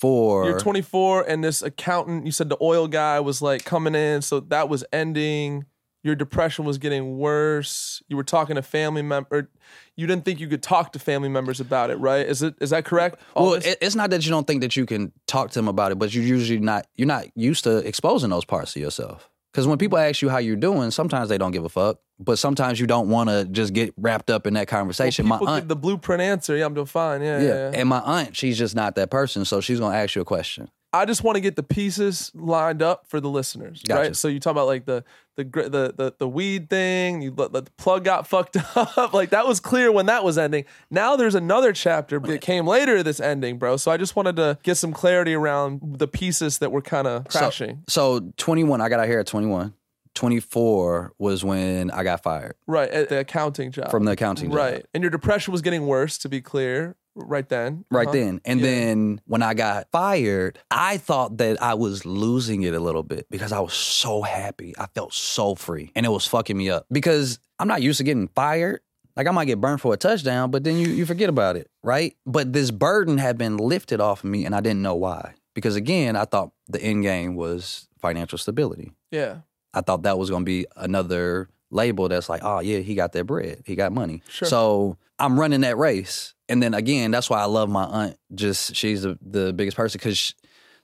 24. 0.00 0.44
you're 0.50 0.60
24, 0.60 1.22
and 1.28 1.42
this 1.42 1.62
accountant, 1.62 2.26
you 2.26 2.32
said 2.32 2.48
the 2.48 2.58
oil 2.60 2.88
guy 2.88 3.20
was 3.20 3.40
like 3.42 3.64
coming 3.64 3.94
in, 3.94 4.20
so 4.22 4.40
that 4.40 4.68
was 4.68 4.84
ending. 4.92 5.64
Your 6.04 6.14
depression 6.14 6.64
was 6.64 6.78
getting 6.78 7.18
worse. 7.18 8.02
You 8.08 8.16
were 8.16 8.24
talking 8.24 8.54
to 8.56 8.62
family 8.62 9.02
member. 9.02 9.50
You 9.96 10.06
didn't 10.06 10.24
think 10.24 10.38
you 10.38 10.46
could 10.46 10.62
talk 10.62 10.92
to 10.92 10.98
family 10.98 11.28
members 11.28 11.58
about 11.60 11.90
it, 11.90 11.96
right? 11.96 12.24
Is 12.26 12.42
it 12.42 12.54
is 12.60 12.70
that 12.70 12.84
correct? 12.84 13.20
All 13.34 13.50
well, 13.50 13.60
this- 13.60 13.76
it's 13.80 13.94
not 13.96 14.10
that 14.10 14.24
you 14.24 14.30
don't 14.30 14.46
think 14.46 14.60
that 14.60 14.76
you 14.76 14.86
can 14.86 15.12
talk 15.26 15.50
to 15.50 15.58
them 15.58 15.68
about 15.68 15.90
it, 15.92 15.98
but 15.98 16.14
you're 16.14 16.24
usually 16.24 16.60
not. 16.60 16.86
You're 16.94 17.08
not 17.08 17.26
used 17.34 17.64
to 17.64 17.78
exposing 17.78 18.30
those 18.30 18.44
parts 18.44 18.76
of 18.76 18.82
yourself. 18.82 19.28
Because 19.52 19.66
when 19.66 19.78
people 19.78 19.98
ask 19.98 20.22
you 20.22 20.28
how 20.28 20.38
you're 20.38 20.56
doing, 20.56 20.90
sometimes 20.90 21.28
they 21.30 21.38
don't 21.38 21.52
give 21.52 21.64
a 21.64 21.68
fuck. 21.68 21.98
But 22.20 22.38
sometimes 22.38 22.78
you 22.78 22.86
don't 22.86 23.08
want 23.08 23.28
to 23.30 23.44
just 23.46 23.72
get 23.72 23.92
wrapped 23.96 24.28
up 24.30 24.46
in 24.46 24.54
that 24.54 24.68
conversation. 24.68 25.24
People 25.24 25.38
My 25.38 25.38
give 25.40 25.48
aunt, 25.62 25.68
the 25.68 25.76
blueprint 25.76 26.20
answer. 26.20 26.56
Yeah, 26.56 26.66
I'm 26.66 26.74
doing 26.74 26.86
fine. 26.86 27.22
Yeah, 27.22 27.40
yeah. 27.40 27.46
yeah, 27.46 27.70
yeah. 27.70 27.80
and 27.80 27.88
my 27.88 28.00
aunt, 28.00 28.36
she's 28.36 28.58
just 28.58 28.76
not 28.76 28.94
that 28.96 29.10
person. 29.10 29.44
So 29.44 29.60
she's 29.60 29.80
gonna 29.80 29.96
ask 29.96 30.14
you 30.14 30.22
a 30.22 30.24
question. 30.24 30.68
I 30.92 31.04
just 31.04 31.22
want 31.22 31.36
to 31.36 31.40
get 31.40 31.54
the 31.56 31.62
pieces 31.62 32.32
lined 32.34 32.82
up 32.82 33.06
for 33.08 33.20
the 33.20 33.28
listeners, 33.28 33.82
Gotcha. 33.86 34.00
right? 34.00 34.16
So 34.16 34.28
you 34.28 34.40
talk 34.40 34.52
about 34.52 34.66
like 34.66 34.86
the 34.86 35.04
the 35.38 35.44
the 35.44 35.94
the, 35.96 36.14
the 36.18 36.28
weed 36.28 36.68
thing. 36.68 37.22
You 37.22 37.32
let, 37.34 37.52
let 37.52 37.64
the 37.64 37.70
plug 37.72 38.04
got 38.04 38.26
fucked 38.26 38.56
up. 38.76 39.14
like 39.14 39.30
that 39.30 39.46
was 39.46 39.60
clear 39.60 39.90
when 39.90 40.04
that 40.06 40.22
was 40.24 40.36
ending. 40.36 40.66
Now 40.90 41.16
there's 41.16 41.34
another 41.34 41.72
chapter 41.72 42.18
that 42.18 42.40
came 42.42 42.66
later. 42.66 43.02
This 43.02 43.20
ending, 43.20 43.58
bro. 43.58 43.78
So 43.78 43.90
I 43.90 43.96
just 43.96 44.14
wanted 44.16 44.36
to 44.36 44.58
get 44.62 44.74
some 44.76 44.92
clarity 44.92 45.32
around 45.34 45.80
the 45.98 46.06
pieces 46.08 46.58
that 46.58 46.70
were 46.72 46.82
kind 46.82 47.06
of 47.06 47.26
crashing. 47.28 47.84
So 47.88 48.20
21, 48.36 48.80
I 48.82 48.90
got 48.90 49.00
out 49.00 49.06
here 49.06 49.20
at 49.20 49.26
21. 49.26 49.72
24 50.14 51.12
was 51.18 51.44
when 51.44 51.90
I 51.92 52.02
got 52.02 52.22
fired 52.24 52.56
Right, 52.66 52.90
at 52.90 53.08
the 53.08 53.20
accounting 53.20 53.70
job. 53.70 53.90
from 53.90 54.04
the 54.04 54.12
accounting 54.12 54.50
job. 54.50 54.56
Right. 54.58 54.86
And 54.92 55.02
your 55.02 55.10
depression 55.10 55.52
was 55.52 55.62
getting 55.62 55.86
worse, 55.86 56.18
to 56.18 56.28
be 56.28 56.40
clear, 56.40 56.96
right 57.26 57.48
then. 57.48 57.84
Right 57.90 58.06
Uh-huh. 58.06 58.12
then. 58.16 58.40
And 58.44 58.60
Yeah. 58.60 58.66
then 58.66 59.20
when 59.26 59.42
I 59.42 59.54
got 59.54 59.88
fired, 59.92 60.58
I 60.70 60.96
thought 60.98 61.38
that 61.38 61.60
I 61.62 61.74
was 61.74 62.04
losing 62.06 62.62
it 62.62 62.74
a 62.74 62.80
little 62.80 63.02
bit 63.02 63.26
because 63.30 63.52
I 63.52 63.60
was 63.60 63.74
so 63.74 64.22
happy. 64.22 64.74
I 64.78 64.86
felt 64.94 65.12
so 65.12 65.54
free 65.54 65.92
and 65.96 66.06
it 66.06 66.10
was 66.10 66.26
fucking 66.26 66.56
me 66.56 66.70
up 66.70 66.86
because 66.90 67.38
I'm 67.58 67.68
not 67.68 67.82
used 67.82 67.98
to 67.98 68.04
getting 68.04 68.28
fired. 68.28 68.80
Like 69.16 69.26
I 69.26 69.30
might 69.32 69.46
get 69.46 69.60
burned 69.60 69.80
for 69.80 69.92
a 69.92 69.96
touchdown, 69.96 70.50
but 70.52 70.62
then 70.62 70.76
you, 70.78 70.88
you 70.88 71.04
forget 71.04 71.28
about 71.28 71.56
it, 71.56 71.68
right? 71.82 72.16
But 72.24 72.52
this 72.52 72.70
burden 72.70 73.18
had 73.18 73.36
been 73.36 73.56
lifted 73.56 74.00
off 74.00 74.22
of 74.22 74.30
me 74.30 74.44
and 74.44 74.54
I 74.54 74.60
didn't 74.60 74.82
know 74.82 74.94
why. 74.94 75.34
Because 75.54 75.74
again, 75.74 76.14
I 76.14 76.24
thought 76.24 76.52
the 76.68 76.80
end 76.80 77.02
game 77.02 77.34
was 77.34 77.88
financial 78.00 78.38
stability. 78.38 78.92
Yeah. 79.10 79.38
I 79.74 79.80
thought 79.80 80.04
that 80.04 80.18
was 80.18 80.30
going 80.30 80.42
to 80.42 80.46
be 80.46 80.66
another 80.76 81.48
label 81.70 82.08
that's 82.08 82.28
like, 82.28 82.42
oh, 82.44 82.60
yeah, 82.60 82.78
he 82.78 82.94
got 82.94 83.12
that 83.12 83.24
bread. 83.24 83.62
He 83.66 83.74
got 83.74 83.92
money. 83.92 84.22
Sure. 84.28 84.46
So 84.48 84.96
I'm 85.18 85.38
running 85.38 85.62
that 85.62 85.76
race. 85.76 86.34
And 86.48 86.62
then 86.62 86.74
again, 86.74 87.10
that's 87.10 87.28
why 87.28 87.40
I 87.40 87.44
love 87.44 87.68
my 87.68 87.84
aunt. 87.84 88.16
Just 88.34 88.74
she's 88.74 89.02
the, 89.02 89.18
the 89.20 89.52
biggest 89.52 89.76
person 89.76 89.98
because 89.98 90.34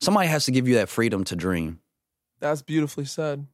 somebody 0.01 0.28
has 0.28 0.45
to 0.47 0.51
give 0.51 0.68
you 0.68 0.74
that 0.76 0.89
freedom 0.89 1.24
to 1.24 1.37
dream. 1.37 1.80
That's 2.41 2.62
beautifully 2.62 3.05
said. 3.07 3.47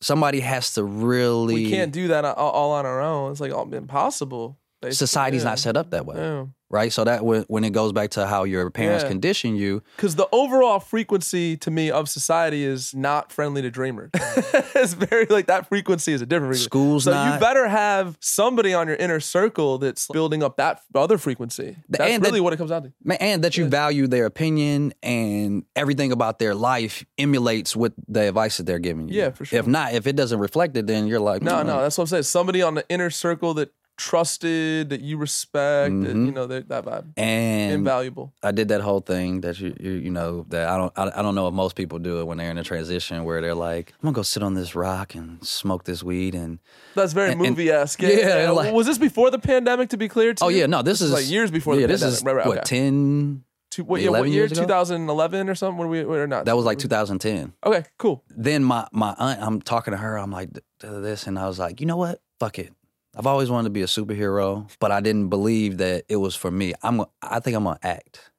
Somebody 0.00 0.40
has 0.40 0.74
to 0.74 0.84
really. 0.84 1.54
We 1.54 1.70
can't 1.70 1.92
do 1.92 2.08
that 2.08 2.24
all, 2.24 2.50
all 2.50 2.72
on 2.72 2.86
our 2.86 3.00
own. 3.00 3.32
It's 3.32 3.40
like 3.40 3.52
impossible. 3.52 4.58
basically. 4.80 4.96
Society's 4.96 5.42
Yeah. 5.42 5.50
not 5.50 5.58
set 5.58 5.76
up 5.76 5.90
that 5.90 6.06
way, 6.06 6.16
Yeah. 6.16 6.46
Right? 6.72 6.92
So 6.92 7.04
that 7.04 7.24
when, 7.24 7.42
when 7.48 7.62
it 7.62 7.70
goes 7.72 7.92
back 7.92 8.10
to 8.12 8.26
how 8.26 8.42
your 8.44 8.68
parents 8.70 9.04
Yeah. 9.04 9.08
condition 9.10 9.54
you, 9.54 9.82
Because 9.96 10.16
the 10.16 10.26
overall 10.32 10.80
frequency 10.80 11.56
to 11.58 11.70
me 11.70 11.90
of 11.90 12.08
society 12.08 12.64
is 12.64 12.94
not 12.94 13.30
friendly 13.30 13.62
to 13.62 13.70
dreamers. 13.70 14.10
it's 14.14 14.94
very 14.94 15.26
like 15.26 15.46
that 15.46 15.68
frequency 15.68 16.12
is 16.12 16.22
a 16.22 16.26
different 16.26 16.52
frequency. 16.54 16.64
School's 16.64 17.04
so 17.04 17.12
not- 17.12 17.34
you 17.34 17.40
better 17.40 17.68
have 17.68 18.16
somebody 18.20 18.74
on 18.74 18.88
your 18.88 18.96
inner 18.96 19.20
circle 19.20 19.78
that's 19.78 20.08
building 20.08 20.42
up 20.42 20.56
that 20.56 20.80
other 20.94 21.18
frequency. 21.18 21.76
That's 21.88 22.10
and 22.10 22.22
really 22.24 22.40
that- 22.40 22.42
what 22.42 22.52
it 22.54 22.56
comes 22.56 22.70
down 22.70 22.82
to. 22.84 22.92
Man, 23.04 23.18
and 23.20 23.44
that 23.44 23.56
you 23.56 23.66
value 23.68 24.06
their 24.06 24.26
opinion 24.26 24.94
and 25.02 25.64
everything 25.76 26.10
about 26.10 26.38
their 26.38 26.54
life 26.54 27.04
emulates 27.18 27.76
what 27.76 27.92
the 28.08 28.28
advice 28.28 28.56
that 28.56 28.64
they're 28.66 28.78
giving 28.78 29.08
you. 29.08 29.18
Yeah, 29.18 29.30
for 29.30 29.44
sure. 29.44 29.58
If 29.58 29.66
not, 29.66 29.92
if 29.92 30.06
it 30.06 30.16
doesn't 30.16 30.38
reflect 30.38 30.76
it, 30.76 30.86
then 30.86 31.06
you're 31.06 31.20
like, 31.20 31.42
No, 31.42 31.56
mm, 31.56 31.66
no, 31.66 31.82
that's 31.82 31.98
what 31.98 32.04
I'm 32.04 32.08
saying. 32.08 32.22
Somebody 32.24 32.62
on 32.62 32.74
the 32.74 32.84
inner 32.88 33.10
circle 33.10 33.54
that 33.54 33.72
trusted, 33.96 34.90
that 34.90 35.00
you 35.00 35.16
respect, 35.16 35.92
that, 36.02 36.14
Mhm. 36.14 36.26
you 36.26 36.32
know, 36.32 36.46
that, 36.46 36.68
that 36.68 36.84
vibe. 36.84 37.06
And 37.16 37.72
Invaluable. 37.72 38.32
I 38.42 38.50
did 38.52 38.68
that 38.68 38.80
whole 38.80 39.00
thing 39.00 39.40
that 39.42 39.58
you, 39.60 39.74
you 39.80 39.90
you 39.92 40.10
know 40.10 40.44
that 40.48 40.68
I 40.68 40.76
don't 40.76 40.92
I, 40.96 41.18
I 41.18 41.22
don't 41.22 41.34
know 41.34 41.48
if 41.48 41.54
most 41.54 41.76
people 41.76 41.98
do 41.98 42.20
it 42.20 42.26
when 42.26 42.38
they're 42.38 42.50
in 42.50 42.58
a 42.58 42.64
transition 42.64 43.24
where 43.24 43.40
they're 43.40 43.54
like 43.54 43.92
I'm 44.02 44.06
gonna 44.08 44.14
go 44.14 44.22
sit 44.22 44.42
on 44.42 44.54
this 44.54 44.74
rock 44.74 45.14
and 45.14 45.42
smoke 45.46 45.84
this 45.84 46.02
weed 46.02 46.34
and 46.34 46.58
That's 46.94 47.12
very 47.12 47.34
movie 47.34 47.70
esque. 47.70 48.02
Yeah, 48.02 48.46
and 48.46 48.54
like- 48.54 48.72
was 48.74 48.86
this 48.86 48.98
before 48.98 49.30
the 49.30 49.38
pandemic? 49.38 49.88
To 49.90 49.96
be 49.96 50.08
clear, 50.08 50.34
too? 50.34 50.44
oh 50.44 50.48
yeah 50.48 50.66
no 50.66 50.82
this, 50.82 51.00
is 51.00 51.12
like 51.12 51.28
years 51.28 51.50
before 51.50 51.74
yeah 51.74 51.82
the 51.82 51.92
this 51.94 52.02
is 52.02 52.22
right, 52.22 52.34
right, 52.36 52.46
what 52.46 52.58
okay. 52.58 52.64
10 52.88 53.44
Two, 53.70 53.84
what, 53.84 54.02
yeah, 54.02 54.10
what 54.10 54.24
year? 54.28 54.40
years 54.44 54.52
ago? 54.52 54.60
2011 54.62 55.48
or 55.48 55.54
something? 55.54 55.78
Were 55.78 55.88
we 55.88 56.00
or 56.00 56.26
not? 56.26 56.44
that 56.44 56.54
was 56.56 56.66
like 56.66 56.78
2010 56.78 57.54
Okay, 57.64 57.84
cool. 57.98 58.22
then 58.28 58.62
my 58.64 58.86
my 58.92 59.14
aunt 59.18 59.40
I'm 59.40 59.62
talking 59.62 59.92
to 59.92 59.98
her 59.98 60.18
I'm 60.18 60.30
like 60.30 60.52
"D- 60.52 60.60
d- 60.80 60.88
this 61.00 61.26
and 61.26 61.38
I 61.38 61.46
was 61.48 61.58
like 61.58 61.80
you 61.80 61.86
know 61.86 61.96
what 61.96 62.20
fuck 62.38 62.58
it 62.58 62.72
I've 63.16 63.26
always 63.26 63.50
wanted 63.50 63.68
to 63.68 63.70
be 63.70 63.82
a 63.82 63.86
superhero 63.86 64.70
but 64.78 64.90
I 64.90 65.00
didn't 65.00 65.28
believe 65.28 65.78
that 65.78 66.04
it 66.08 66.16
was 66.16 66.34
for 66.34 66.50
me. 66.50 66.72
I'm 66.82 67.04
I 67.22 67.40
think 67.40 67.56
I'm 67.56 67.64
gonna 67.64 67.78
act. 67.82 68.30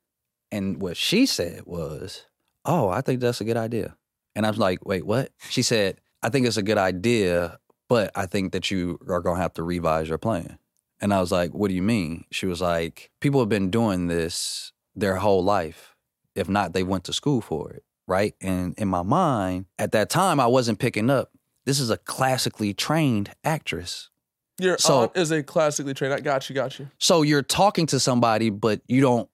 And 0.51 0.81
what 0.81 0.97
she 0.97 1.25
said 1.25 1.61
was 1.65 2.25
oh 2.65 2.89
I 2.89 3.01
think 3.01 3.19
that's 3.19 3.41
a 3.41 3.45
good 3.45 3.57
idea. 3.57 3.95
And 4.35 4.45
I 4.45 4.49
was 4.49 4.57
like 4.57 4.85
wait 4.85 5.05
what? 5.05 5.31
She 5.49 5.61
said 5.61 6.01
I 6.21 6.29
think 6.29 6.47
it's 6.47 6.57
a 6.57 6.63
good 6.63 6.77
idea 6.77 7.59
but 7.89 8.11
I 8.15 8.25
think 8.25 8.53
that 8.53 8.71
you 8.71 8.99
are 9.07 9.21
gonna 9.21 9.41
have 9.41 9.53
to 9.55 9.63
revise 9.63 10.09
your 10.09 10.17
plan. 10.17 10.57
And 11.01 11.13
I 11.13 11.19
was 11.19 11.31
like 11.31 11.51
what 11.53 11.67
do 11.67 11.75
you 11.75 11.83
mean? 11.83 12.25
She 12.31 12.45
was 12.45 12.61
like 12.61 13.11
people 13.19 13.39
have 13.39 13.49
been 13.49 13.69
doing 13.69 14.07
this 14.07 14.71
their 14.95 15.17
whole 15.17 15.43
life. 15.43 15.95
If 16.35 16.49
not 16.49 16.73
they 16.73 16.83
went 16.83 17.03
to 17.05 17.13
school 17.13 17.41
for 17.41 17.71
it. 17.71 17.83
Right? 18.07 18.35
And 18.41 18.73
in 18.77 18.89
my 18.89 19.03
mind, 19.03 19.67
at 19.79 19.93
that 19.93 20.09
time, 20.09 20.37
I 20.37 20.47
wasn't 20.47 20.77
picking 20.77 21.09
up. 21.09 21.31
This 21.65 21.79
is 21.79 21.89
a 21.89 21.95
classically 21.95 22.73
trained 22.73 23.31
actress. 23.45 24.09
Your 24.59 24.77
So- 24.77 25.03
aunt 25.03 25.11
is 25.15 25.31
a 25.31 25.41
classically 25.43 25.93
trained. 25.93 26.13
I 26.13 26.19
got 26.19 26.49
you, 26.49 26.55
got 26.55 26.77
you. 26.79 26.89
So 26.99 27.21
you're 27.21 27.41
talking 27.41 27.85
to 27.87 27.99
somebody, 27.99 28.49
but 28.49 28.81
you 28.87 29.01
don't 29.01 29.29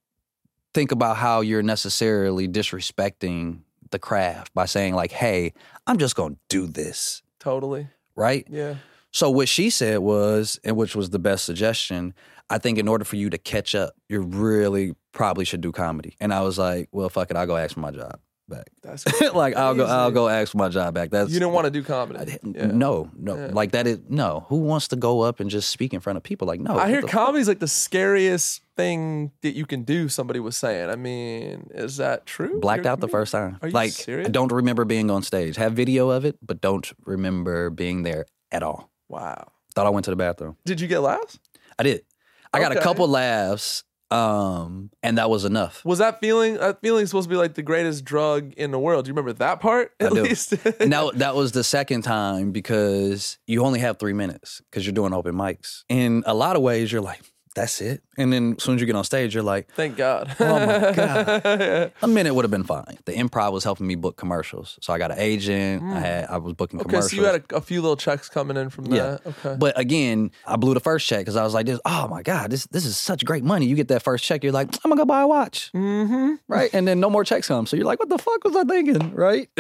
think 0.74 0.92
about 0.92 1.18
how 1.18 1.42
you're 1.42 1.64
necessarily 1.64 2.48
disrespecting 2.48 3.62
the 3.92 4.00
craft 4.00 4.54
by 4.54 4.66
saying, 4.66 4.94
like, 4.96 5.12
hey, 5.12 5.54
I'm 5.88 5.98
just 5.98 6.16
going 6.16 6.36
to 6.36 6.40
do 6.48 6.68
this, 6.68 7.22
Totally. 7.40 7.88
right? 8.16 8.46
Yeah. 8.50 8.76
So 9.12 9.30
what 9.32 9.50
she 9.50 9.72
said 9.72 10.00
was, 10.00 10.60
and 10.64 10.78
which 10.78 10.96
was 10.96 11.10
the 11.10 11.18
best 11.20 11.44
suggestion, 11.44 12.14
I 12.52 12.60
think 12.60 12.78
in 12.78 12.88
order 12.88 13.04
for 13.04 13.16
you 13.16 13.30
to 13.32 13.38
catch 13.40 13.74
up, 13.74 13.94
you 14.08 14.22
really 14.22 14.94
probably 15.12 15.44
should 15.46 15.62
do 15.62 15.72
comedy. 15.72 16.16
And 16.20 16.32
I 16.34 16.42
was 16.42 16.60
like, 16.60 16.88
well, 16.92 17.10
fuck 17.10 17.32
it, 17.32 17.36
I'll 17.38 17.48
go 17.48 17.58
ask 17.58 17.74
for 17.74 17.80
my 17.80 17.92
job 17.92 18.20
back. 18.50 18.70
That's 18.82 19.06
like 19.34 19.56
I'll 19.56 19.76
go, 19.76 19.86
I'll 19.86 20.12
go 20.12 20.28
ask 20.28 20.52
for 20.52 20.58
my 20.58 20.70
job 20.70 20.94
back. 20.94 21.10
That's 21.10 21.32
you 21.32 21.40
didn't 21.40 21.54
want 21.54 21.66
to 21.66 21.72
do 21.72 21.84
comedy. 21.84 22.20
I 22.20 22.40
Yeah. 22.44 22.68
No, 22.68 23.10
no. 23.16 23.36
Yeah. 23.36 23.52
Like 23.54 23.72
that 23.72 23.88
is 23.88 24.00
no. 24.10 24.46
Who 24.50 24.58
wants 24.58 24.88
to 24.90 24.96
go 24.96 25.22
up 25.22 25.40
and 25.40 25.50
just 25.50 25.70
speak 25.70 25.94
in 25.94 26.00
front 26.00 26.18
of 26.18 26.24
people? 26.24 26.48
Like 26.48 26.60
no. 26.60 26.78
I 26.78 26.90
hear 26.90 27.02
the 27.02 27.08
fuck? 27.08 27.28
comedy's 27.28 27.48
like 27.48 27.60
the 27.60 27.68
scariest 27.68 28.62
thing 28.76 29.32
that 29.42 29.56
you 29.56 29.66
can 29.66 29.84
do. 29.84 30.10
Somebody 30.10 30.40
was 30.40 30.58
saying. 30.58 30.90
I 30.90 30.96
mean, 30.96 31.70
is 31.74 31.98
that 31.98 32.26
true? 32.26 32.60
blacked 32.60 32.84
You're 32.84 32.94
out 32.94 33.00
the 33.00 33.08
first 33.08 33.32
time. 33.32 33.58
Are 33.62 33.68
you 33.68 33.74
like 33.74 33.92
serious? 33.92 34.28
I 34.28 34.32
don't 34.32 34.52
remember 34.52 34.86
being 34.86 35.10
on 35.12 35.24
stage. 35.24 35.56
Have 35.58 35.74
video 35.74 36.10
of 36.10 36.26
it, 36.26 36.38
but 36.42 36.62
don't 36.62 36.92
remember 37.06 37.70
being 37.70 38.04
there 38.04 38.26
at 38.52 38.64
all. 38.64 38.90
Wow. 39.08 39.52
Thought 39.76 39.86
I 39.86 39.90
went 39.90 40.06
to 40.06 40.12
the 40.12 40.18
bathroom. 40.18 40.58
Did 40.66 40.82
you 40.82 40.88
get 40.88 41.00
laughs? 41.00 41.40
I 41.78 41.84
did. 41.84 42.04
I 42.52 42.60
got 42.60 42.76
a 42.76 42.82
couple 42.82 43.08
laughs, 43.08 43.84
um, 44.12 44.90
and 45.04 45.18
that 45.18 45.30
was 45.30 45.46
enough. 45.46 45.84
Was 45.86 46.00
that 46.00 46.20
feeling? 46.20 46.56
That 46.56 46.82
feeling 46.82 47.06
supposed 47.06 47.30
to 47.30 47.34
be 47.34 47.38
like 47.38 47.54
the 47.54 47.62
greatest 47.62 48.04
drug 48.06 48.54
in 48.54 48.72
the 48.72 48.80
world. 48.80 49.06
Do 49.06 49.10
you 49.10 49.14
remember 49.14 49.34
that 49.34 49.60
part? 49.60 49.92
At 50.00 50.12
I 50.12 50.16
do. 50.16 50.24
least. 50.24 50.52
That, 50.64 51.12
that 51.16 51.36
was 51.36 51.52
the 51.52 51.64
second 51.64 52.02
time 52.04 52.52
because 52.52 53.38
you 53.48 53.64
only 53.64 53.80
have 53.80 54.00
three 54.00 54.14
minutes 54.14 54.62
because 54.70 54.86
you're 54.86 54.94
doing 54.94 55.14
open 55.14 55.36
mics. 55.36 55.84
In 55.90 56.24
a 56.26 56.34
lot 56.34 56.56
of 56.56 56.62
ways, 56.62 56.92
you're 56.92 57.02
like, 57.02 57.22
that's 57.60 57.82
it. 57.82 58.02
And 58.18 58.32
then 58.34 58.56
as 58.58 58.64
soon 58.64 58.76
as 58.76 58.82
you 58.82 58.88
get 58.88 58.96
on 58.96 59.04
stage, 59.04 59.34
you're 59.34 59.44
like, 59.44 59.70
Thank 59.72 59.96
God. 59.98 60.36
Oh 60.40 60.66
my 60.66 60.92
God. 60.94 61.92
a 62.02 62.08
minute 62.08 62.34
would 62.34 62.44
have 62.46 62.52
been 62.52 62.64
fine. 62.64 62.98
The 63.06 63.14
improv 63.14 63.52
was 63.52 63.64
helping 63.64 63.88
me 63.88 63.96
book 63.96 64.16
commercials, 64.18 64.78
so 64.82 64.94
I 64.94 64.98
got 64.98 65.12
an 65.12 65.20
agent. 65.20 65.84
I 65.84 66.00
had 66.00 66.26
I 66.30 66.38
was 66.38 66.54
booking 66.54 66.80
Mm. 66.80 66.84
okay, 66.84 66.90
commercials. 66.92 67.12
so 67.12 67.18
you 67.18 67.24
had 67.26 67.44
a, 67.52 67.56
a 67.58 67.62
few 67.62 67.82
little 67.82 67.98
checks 67.98 68.30
coming 68.30 68.56
in 68.58 68.70
from 68.70 68.86
Yeah. 68.88 69.18
that. 69.24 69.28
Okay. 69.28 69.56
but 69.60 69.78
again, 69.80 70.32
I 70.46 70.56
blew 70.56 70.74
the 70.74 70.80
first 70.80 71.08
check 71.08 71.20
because 71.20 71.36
I 71.36 71.44
was 71.44 71.54
like, 71.54 71.66
"This, 71.66 71.80
oh 71.86 72.08
my 72.08 72.22
god, 72.24 72.52
this 72.52 72.66
this 72.68 72.86
is 72.86 72.98
such 72.98 73.24
great 73.26 73.44
money." 73.44 73.66
You 73.66 73.76
get 73.76 73.88
that 73.90 74.02
first 74.04 74.24
check, 74.24 74.44
you're 74.44 74.54
like, 74.54 74.68
"I'm 74.84 74.90
gonna 74.90 75.02
go 75.02 75.06
buy 75.06 75.22
a 75.22 75.28
watch," 75.28 75.72
mm-hmm. 75.74 76.36
right? 76.48 76.70
And 76.74 76.88
then 76.88 77.00
no 77.00 77.10
more 77.10 77.24
checks 77.24 77.48
come, 77.48 77.66
so 77.66 77.76
you're 77.78 77.86
like, 77.86 78.00
"What 78.00 78.10
the 78.10 78.18
fuck 78.18 78.44
was 78.44 78.56
I 78.56 78.64
thinking?" 78.64 79.14
Right? 79.14 79.50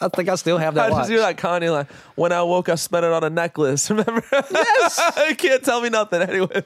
I 0.00 0.08
think 0.08 0.28
I 0.28 0.34
still 0.36 0.58
have 0.58 0.74
that. 0.74 0.86
I 0.86 0.88
that 0.90 0.96
just 0.96 1.10
watch. 1.10 1.16
do 1.16 1.20
like 1.20 1.40
Kanye, 1.40 1.72
like 1.72 1.90
when 2.16 2.32
I 2.32 2.42
woke, 2.42 2.68
I 2.68 2.74
spent 2.76 3.04
it 3.04 3.12
on 3.12 3.22
a 3.24 3.30
necklace. 3.30 3.90
Remember? 3.90 4.22
Yes. 4.32 5.00
you 5.28 5.36
can't 5.36 5.62
tell 5.64 5.80
me 5.80 5.88
nothing 5.88 6.22
anyway. 6.22 6.62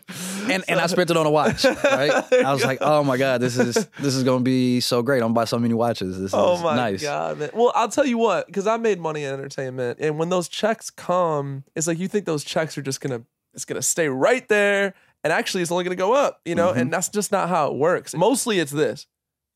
and 0.51 0.65
and 0.69 0.81
I 0.81 0.87
spent 0.87 1.11
it 1.11 1.17
on 1.17 1.27
a 1.27 1.31
watch. 1.31 1.65
Right? 1.65 2.11
I 2.45 2.53
was 2.53 2.65
like, 2.65 2.79
"Oh 2.81 3.03
my 3.05 3.17
god, 3.17 3.41
this 3.41 3.57
is 3.59 3.75
this 4.01 4.15
is 4.15 4.23
gonna 4.25 4.43
be 4.45 4.81
so 4.81 5.03
great. 5.03 5.19
I'm 5.19 5.23
gonna 5.29 5.35
buy 5.35 5.45
so 5.45 5.59
many 5.59 5.75
watches. 5.75 6.21
This 6.21 6.33
Oh 6.35 6.57
is 6.57 6.63
my 6.63 6.77
nice." 6.77 7.03
god, 7.03 7.39
man. 7.39 7.51
Well, 7.55 7.73
I'll 7.75 7.89
tell 7.89 8.07
you 8.07 8.19
what, 8.19 8.47
because 8.47 8.67
I 8.67 8.77
made 8.77 9.01
money 9.01 9.25
in 9.25 9.33
entertainment, 9.33 9.99
and 10.01 10.19
when 10.19 10.29
those 10.29 10.49
checks 10.49 10.91
come, 10.91 11.65
it's 11.75 11.87
like 11.87 11.99
you 11.99 12.09
think 12.09 12.25
those 12.27 12.45
checks 12.45 12.77
are 12.79 12.83
just 12.83 13.01
gonna 13.01 13.23
it's 13.55 13.65
gonna 13.65 13.83
stay 13.83 14.09
right 14.09 14.47
there, 14.49 14.95
and 15.25 15.33
actually 15.33 15.63
it's 15.63 15.71
only 15.73 15.85
gonna 15.85 15.97
go 15.97 16.13
up, 16.15 16.41
you 16.45 16.55
know, 16.55 16.69
Mm-hmm. 16.71 16.79
and 16.81 16.93
that's 16.93 17.09
just 17.09 17.33
not 17.33 17.49
how 17.49 17.69
it 17.73 17.75
works. 17.77 18.15
Mostly 18.15 18.59
it's 18.59 18.73
this, 18.73 19.07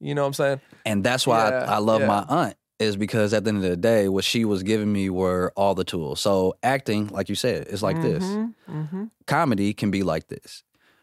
you 0.00 0.14
know 0.14 0.22
what 0.22 0.28
I'm 0.28 0.34
saying? 0.34 0.60
And 0.86 1.04
that's 1.04 1.26
why 1.26 1.48
Yeah, 1.50 1.64
I, 1.68 1.74
I 1.74 1.78
love 1.78 2.00
yeah. 2.00 2.06
my 2.06 2.24
aunt 2.28 2.56
is 2.78 2.96
because 2.96 3.34
at 3.34 3.44
the 3.44 3.48
end 3.50 3.58
of 3.58 3.62
the 3.70 3.76
day, 3.76 4.08
what 4.08 4.24
she 4.24 4.46
was 4.46 4.62
giving 4.62 4.90
me 4.90 5.10
were 5.10 5.52
all 5.54 5.74
the 5.74 5.84
tools. 5.84 6.18
So 6.18 6.56
acting, 6.62 7.08
like 7.08 7.28
you 7.28 7.34
said, 7.34 7.66
is 7.66 7.82
like 7.82 8.00
this. 8.00 8.24
Mm-hmm. 8.24 9.04
Comedy 9.26 9.74
can 9.74 9.90
be 9.90 10.02
like 10.02 10.28
this. 10.28 10.62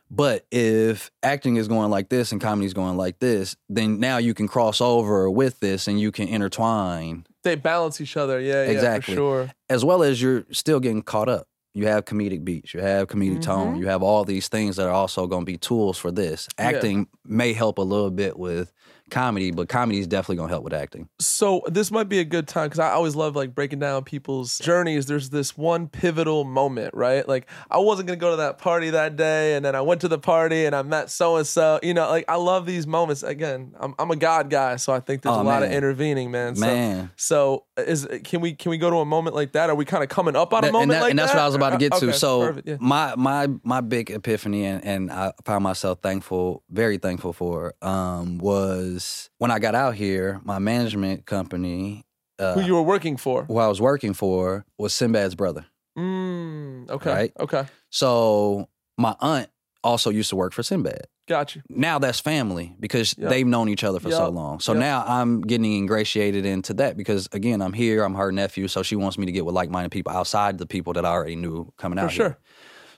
But 0.10 0.46
if 0.52 1.12
acting 1.22 1.58
is 1.58 1.68
going 1.68 1.90
like 1.92 2.10
this 2.10 2.32
and 2.32 2.40
comedy 2.40 2.66
is 2.66 2.74
going 2.74 2.96
like 2.98 3.20
this, 3.20 3.56
then 3.68 4.00
now 4.00 4.18
you 4.18 4.34
can 4.34 4.48
cross 4.48 4.80
over 4.80 5.30
with 5.30 5.60
this 5.60 5.88
and 5.88 6.00
you 6.00 6.12
can 6.12 6.28
intertwine 6.30 7.26
They 7.44 7.56
balance 7.56 8.00
each 8.02 8.16
other, 8.18 8.40
yeah, 8.40 8.64
yeah, 8.64 8.72
Exactly. 8.72 9.16
for 9.16 9.20
sure. 9.20 9.52
as 9.70 9.84
well 9.84 10.04
as 10.04 10.22
you're 10.22 10.46
still 10.52 10.80
getting 10.80 11.02
caught 11.02 11.30
up. 11.30 11.48
You 11.74 11.88
have 11.88 12.06
comedic 12.06 12.44
beats, 12.44 12.74
you 12.74 12.80
have 12.80 13.08
comedic 13.08 13.42
tone, 13.42 13.76
Mhm. 13.76 13.80
you 13.80 13.88
have 13.88 14.02
all 14.02 14.24
these 14.24 14.48
things 14.48 14.78
that 14.78 14.88
are 14.88 14.94
also 14.94 15.28
going 15.28 15.42
to 15.42 15.46
be 15.46 15.58
tools 15.58 15.98
for 15.98 16.10
this. 16.10 16.48
Acting 16.58 17.08
may 17.24 17.54
help 17.54 17.78
a 17.78 17.84
little 17.84 18.10
bit 18.10 18.40
with 18.40 18.72
comedy, 19.10 19.52
but 19.52 19.70
comedy 19.70 20.00
is 20.00 20.08
definitely 20.08 20.38
gonna 20.38 20.50
help 20.50 20.64
with 20.64 20.74
acting. 20.74 21.08
So 21.20 21.62
this 21.68 21.92
might 21.92 22.10
be 22.10 22.20
a 22.20 22.26
good 22.26 22.48
time 22.48 22.66
because 22.68 22.80
I 22.80 22.92
always 22.92 23.16
love 23.16 23.36
like 23.36 23.56
breaking 23.56 23.80
down 23.80 24.04
people's 24.04 24.58
journeys. 24.60 25.06
There's 25.06 25.30
this 25.30 25.58
one 25.58 25.88
pivotal 25.88 26.44
moment, 26.44 26.94
right? 26.94 27.28
Like 27.28 27.48
I 27.72 27.78
wasn't 27.80 28.08
gonna 28.08 28.18
go 28.20 28.32
to 28.32 28.38
that 28.38 28.58
party 28.58 28.90
that 28.92 29.16
day, 29.16 29.56
and 29.56 29.64
then 29.66 29.76
I 29.76 29.82
went 29.82 30.02
to 30.02 30.08
the 30.08 30.20
party 30.20 30.66
and 30.66 30.76
I 30.76 30.82
met 30.82 31.10
so 31.10 31.38
and 31.38 31.48
so. 31.48 31.80
You 31.84 31.94
know, 31.94 32.10
like 32.10 32.26
I 32.28 32.36
love 32.36 32.66
these 32.66 32.86
moments. 32.88 33.24
Again, 33.24 33.74
I'm 33.80 33.96
I'm 34.00 34.12
a 34.12 34.16
God 34.16 34.50
guy, 34.50 34.76
so 34.78 34.94
I 34.94 35.00
think 35.00 35.22
there's 35.22 35.36
Oh, 35.36 35.42
a 35.42 35.44
lot 35.44 35.64
of 35.64 35.72
intervening, 35.72 36.32
man. 36.32 36.56
So, 36.56 36.66
Man. 36.66 37.12
so 37.16 37.66
is 37.78 38.08
can 38.24 38.42
we 38.42 38.54
can 38.54 38.70
we 38.72 38.78
go 38.78 38.90
to 38.90 38.98
a 38.98 39.06
moment 39.06 39.36
like 39.36 39.54
that? 39.54 39.70
Are 39.70 39.76
we 39.76 39.86
kind 39.86 40.04
of 40.04 40.10
coming 40.10 40.36
up 40.36 40.54
on 40.54 40.64
a 40.64 40.72
moment 40.72 40.84
and, 40.84 40.92
that- 40.92 41.02
like 41.02 41.10
and 41.12 41.20
that's 41.20 41.32
that? 41.32 41.38
what 41.38 41.44
I 41.44 41.48
was 41.48 41.56
about 41.56 41.70
to 41.72 41.78
get 41.78 41.94
to. 41.94 42.08
Okay, 42.08 42.12
So 42.18 42.42
perfect, 42.48 42.68
yeah. 42.68 42.78
my 42.80 43.16
my 43.16 43.48
my 43.64 43.82
big 43.82 44.12
epiphany 44.12 44.66
and, 44.66 44.84
and 44.84 45.12
I 45.12 45.32
found 45.46 45.64
myself 45.64 46.00
thankful, 46.02 46.64
very 46.70 46.98
thankful 46.98 47.34
for, 47.34 47.74
um, 47.82 48.38
was 48.40 48.97
when 49.38 49.52
I 49.52 49.60
got 49.60 49.76
out 49.76 49.96
here, 49.96 50.40
my 50.44 50.60
management 50.60 51.26
company 51.26 52.06
uh, 52.40 52.54
who 52.54 52.62
you 52.62 52.76
were 52.76 52.84
working 52.84 53.18
for? 53.18 53.46
who 53.46 53.58
I 53.58 53.68
was 53.68 53.80
working 53.82 54.14
for 54.14 54.66
was 54.78 54.94
Sinbad's 54.94 55.36
brother. 55.36 55.66
Mm, 55.98 56.90
okay, 56.90 57.10
Right. 57.12 57.32
okay, 57.40 57.66
So 57.90 58.68
my 58.98 59.16
aunt 59.20 59.50
also 59.84 60.10
used 60.10 60.30
to 60.30 60.36
work 60.36 60.54
for 60.54 60.62
Sinbad. 60.64 61.08
got 61.28 61.56
you. 61.56 61.62
Now 61.70 62.00
that's 62.00 62.20
family 62.20 62.76
because 62.80 63.16
Yep. 63.18 63.30
they've 63.30 63.48
known 63.48 63.70
each 63.70 63.84
other 63.84 64.00
for 64.00 64.12
so 64.12 64.30
long. 64.30 64.60
So 64.60 64.74
Yep. 64.74 64.80
now 64.80 65.04
I'm 65.08 65.42
getting 65.42 65.74
ingratiated 65.74 66.46
into 66.46 66.74
that 66.76 66.96
because 66.98 67.28
again, 67.32 67.62
I'm 67.62 67.74
here, 67.74 68.04
I'm 68.04 68.16
her 68.16 68.32
nephew, 68.32 68.68
so 68.68 68.84
she 68.84 68.96
wants 68.96 69.18
me 69.18 69.26
to 69.26 69.32
get 69.32 69.46
with 69.46 69.56
like-minded 69.56 69.92
people 69.92 70.14
outside 70.14 70.58
the 70.58 70.66
people 70.68 70.94
that 70.94 71.06
I 71.06 71.10
already 71.10 71.36
knew 71.36 71.72
coming 71.78 71.98
For 72.00 72.06
out 72.06 72.12
sure. 72.12 72.26
here. 72.30 72.38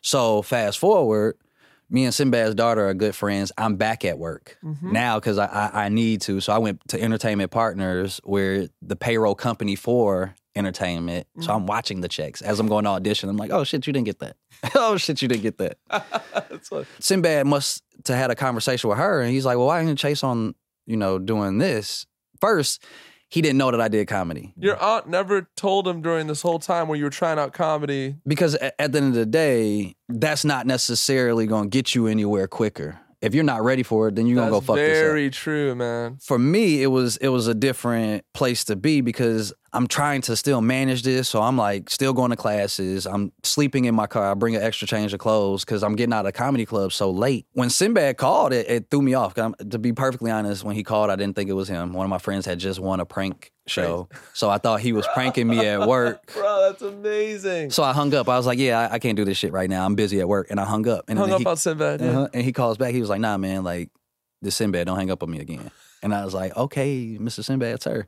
So 0.01 0.41
fast 0.41 0.77
forward, 0.79 1.35
me 1.89 2.05
and 2.05 2.13
Sinbad's 2.13 2.55
daughter 2.55 2.87
are 2.87 2.93
good 2.93 3.15
friends. 3.15 3.51
I'm 3.57 3.75
back 3.75 4.05
at 4.05 4.17
work 4.19 4.57
Mm-hmm. 4.63 4.91
now 4.91 5.19
because 5.19 5.37
I, 5.37 5.45
I 5.45 5.85
I 5.85 5.89
need 5.89 6.21
to. 6.21 6.39
So 6.41 6.53
I 6.53 6.57
went 6.59 6.87
to 6.89 7.01
Entertainment 7.01 7.51
Partners, 7.51 8.21
where 8.23 8.67
the 8.81 8.95
payroll 8.95 9.35
company 9.35 9.75
for 9.75 10.35
entertainment. 10.55 11.27
Mm-hmm. 11.31 11.43
So 11.43 11.53
I'm 11.53 11.65
watching 11.65 12.01
the 12.01 12.07
checks 12.07 12.41
as 12.41 12.59
I'm 12.59 12.67
going 12.67 12.83
to 12.83 12.89
audition. 12.91 13.29
I'm 13.29 13.37
like, 13.37 13.51
oh 13.51 13.63
shit, 13.63 13.87
you 13.87 13.93
didn't 13.93 14.05
get 14.05 14.19
that. 14.19 14.35
oh 14.75 14.97
shit, 14.97 15.21
you 15.21 15.27
didn't 15.27 15.43
get 15.43 15.57
that. 15.57 15.77
What- 16.69 16.85
Sinbad 16.99 17.47
must 17.47 17.83
to 18.03 18.15
had 18.15 18.31
a 18.31 18.35
conversation 18.35 18.89
with 18.89 18.99
her, 18.99 19.21
and 19.21 19.31
he's 19.31 19.45
like, 19.45 19.57
well, 19.57 19.67
why 19.67 19.79
didn't 19.79 19.89
you 19.91 19.95
Chase 19.95 20.23
on 20.23 20.55
you 20.85 20.97
know 20.97 21.17
doing 21.19 21.57
this 21.57 22.05
first? 22.41 22.83
He 23.29 23.41
didn't 23.41 23.57
know 23.59 23.69
that 23.71 23.79
I 23.79 23.87
did 23.87 24.07
comedy 24.07 24.53
Your 24.57 24.81
aunt 24.81 25.07
never 25.07 25.47
told 25.55 25.87
him 25.87 26.01
during 26.01 26.25
this 26.27 26.41
whole 26.41 26.57
time 26.59 26.87
where 26.87 26.97
you 26.97 27.03
were 27.03 27.09
trying 27.11 27.37
out 27.37 27.53
comedy. 27.53 28.15
because 28.25 28.55
at 28.55 28.75
the 28.77 28.97
end 28.97 29.09
of 29.09 29.13
the 29.13 29.25
day, 29.25 29.95
that's 30.07 30.43
not 30.43 30.65
necessarily 30.65 31.45
going 31.45 31.69
to 31.69 31.77
get 31.77 31.93
you 31.93 32.07
anywhere 32.07 32.47
quicker. 32.47 32.99
If 33.21 33.35
you're 33.35 33.43
not 33.43 33.63
ready 33.63 33.83
for 33.83 34.07
it, 34.07 34.15
then 34.15 34.27
you're 34.27 34.37
gonna 34.37 34.49
go 34.49 34.61
fuck 34.61 34.77
yourself. 34.77 34.97
very 34.97 35.29
true, 35.29 35.75
man. 35.75 36.19
For 36.21 36.39
me, 36.39 36.81
it 36.81 36.87
was 36.87 37.17
it 37.17 37.27
was 37.27 37.47
a 37.47 37.53
different 37.53 38.23
place 38.33 38.63
to 38.65 38.77
be 38.77 39.01
because 39.01 39.51
I'm 39.73 39.87
trying 39.87 40.21
to 40.21 40.35
still 40.35 40.61
manage 40.61 41.03
this. 41.03 41.29
So 41.29 41.41
I'm 41.41 41.57
like 41.57 41.89
still 41.89 42.13
going 42.13 42.31
to 42.31 42.35
classes. 42.35 43.05
I'm 43.05 43.31
sleeping 43.43 43.85
in 43.85 43.95
my 43.95 44.07
car. 44.07 44.31
I 44.31 44.33
bring 44.33 44.55
an 44.55 44.61
extra 44.61 44.87
change 44.87 45.13
of 45.13 45.19
clothes 45.19 45.63
because 45.63 45.83
I'm 45.83 45.95
getting 45.95 46.13
out 46.13 46.25
of 46.25 46.33
comedy 46.33 46.65
club 46.65 46.91
so 46.91 47.11
late. 47.11 47.45
When 47.53 47.69
Sinbad 47.69 48.17
called, 48.17 48.53
it, 48.53 48.69
it 48.69 48.89
threw 48.89 49.01
me 49.01 49.13
off. 49.13 49.35
To 49.35 49.79
be 49.79 49.93
perfectly 49.93 50.31
honest, 50.31 50.63
when 50.63 50.75
he 50.75 50.83
called, 50.83 51.09
I 51.09 51.15
didn't 51.15 51.35
think 51.35 51.49
it 51.49 51.53
was 51.53 51.67
him. 51.69 51.93
One 51.93 52.05
of 52.05 52.09
my 52.09 52.17
friends 52.17 52.45
had 52.45 52.59
just 52.59 52.79
won 52.79 52.99
a 52.99 53.05
prank 53.05 53.51
show, 53.67 54.09
so 54.33 54.49
I 54.49 54.57
thought 54.57 54.79
he 54.79 54.93
was 54.93 55.07
pranking 55.13 55.47
me 55.47 55.59
at 55.65 55.87
work. 55.87 56.31
Bro, 56.33 56.69
that's 56.69 56.81
amazing. 56.81 57.69
So 57.69 57.83
I 57.83 57.93
hung 57.93 58.13
up. 58.15 58.27
I 58.27 58.37
was 58.37 58.47
like, 58.47 58.57
"Yeah, 58.57 58.79
I, 58.79 58.95
I 58.95 58.99
can't 58.99 59.15
do 59.15 59.25
this 59.25 59.37
shit 59.37 59.51
right 59.51 59.69
now. 59.69 59.85
I'm 59.85 59.95
busy 59.95 60.19
at 60.19 60.27
work," 60.27 60.47
and 60.49 60.59
I 60.59 60.65
hung 60.65 60.87
up. 60.87 61.05
And 61.07 61.19
Hung 61.19 61.31
up 61.31 61.39
he, 61.39 61.45
on 61.45 61.57
Sinbad. 61.57 62.01
uh-huh, 62.01 62.29
and 62.33 62.43
he 62.43 62.51
calls 62.51 62.77
back. 62.77 62.93
He 62.93 63.01
was 63.01 63.09
like, 63.09 63.21
"Nah, 63.21 63.37
man, 63.37 63.63
like 63.63 63.89
this 64.41 64.55
Sinbad, 64.55 64.87
don't 64.87 64.97
hang 64.97 65.11
up 65.11 65.21
on 65.21 65.29
me 65.29 65.39
again." 65.39 65.69
And 66.01 66.15
I 66.15 66.25
was 66.25 66.33
like, 66.33 66.55
"Okay, 66.57 67.17
Mr. 67.19 67.43
Sinbad, 67.43 67.83
sir." 67.83 68.07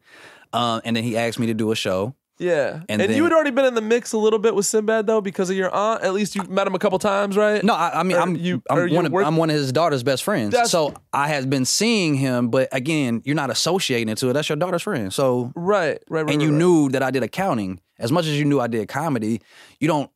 Um, 0.53 0.81
and 0.83 0.95
then 0.95 1.03
he 1.03 1.17
asked 1.17 1.39
me 1.39 1.47
to 1.47 1.53
do 1.53 1.71
a 1.71 1.75
show. 1.75 2.15
Yeah. 2.39 2.81
And, 2.89 2.99
And 3.03 3.13
you 3.15 3.23
had 3.23 3.33
already 3.33 3.51
been 3.51 3.65
in 3.65 3.75
the 3.75 3.81
mix 3.81 4.13
a 4.13 4.17
little 4.17 4.39
bit 4.39 4.55
with 4.55 4.65
Sinbad 4.65 5.05
though, 5.05 5.21
because 5.21 5.51
of 5.51 5.55
your 5.55 5.69
aunt. 5.69 6.01
At 6.03 6.13
least 6.13 6.35
you 6.35 6.41
met 6.43 6.65
him 6.65 6.73
a 6.73 6.79
couple 6.79 6.97
times, 6.97 7.37
right? 7.37 7.63
No, 7.63 7.75
I, 7.75 7.99
I 7.99 8.03
mean, 8.03 8.17
Or 8.17 8.19
I'm 8.21 8.35
you- 8.35 8.63
I'm 8.67 8.87
you 8.87 8.95
one 8.95 9.05
of 9.05 9.11
work- 9.11 9.27
I'm 9.27 9.37
one 9.37 9.51
of 9.51 9.55
his 9.55 9.71
daughter's 9.71 10.01
best 10.01 10.23
friends. 10.23 10.51
That's- 10.51 10.71
so 10.71 10.95
I 11.13 11.27
had 11.27 11.51
been 11.51 11.65
seeing 11.65 12.15
him, 12.15 12.47
but 12.49 12.67
again, 12.71 13.21
you're 13.25 13.35
not 13.35 13.51
associating 13.51 14.09
it 14.09 14.17
to 14.19 14.29
it. 14.29 14.33
That's 14.33 14.49
your 14.49 14.55
daughter's 14.55 14.81
friend. 14.81 15.13
So 15.13 15.51
Right, 15.55 15.99
right, 16.09 16.23
right. 16.23 16.33
and 16.33 16.41
you 16.41 16.47
right, 16.49 16.53
right. 16.53 16.57
knew 16.59 16.89
that 16.89 17.03
I 17.03 17.11
did 17.11 17.21
accounting. 17.21 17.79
As 17.99 18.11
much 18.11 18.25
as 18.25 18.39
you 18.39 18.45
knew 18.45 18.59
I 18.59 18.65
did 18.65 18.87
comedy, 18.87 19.41
you 19.79 19.87
don't 19.87 20.09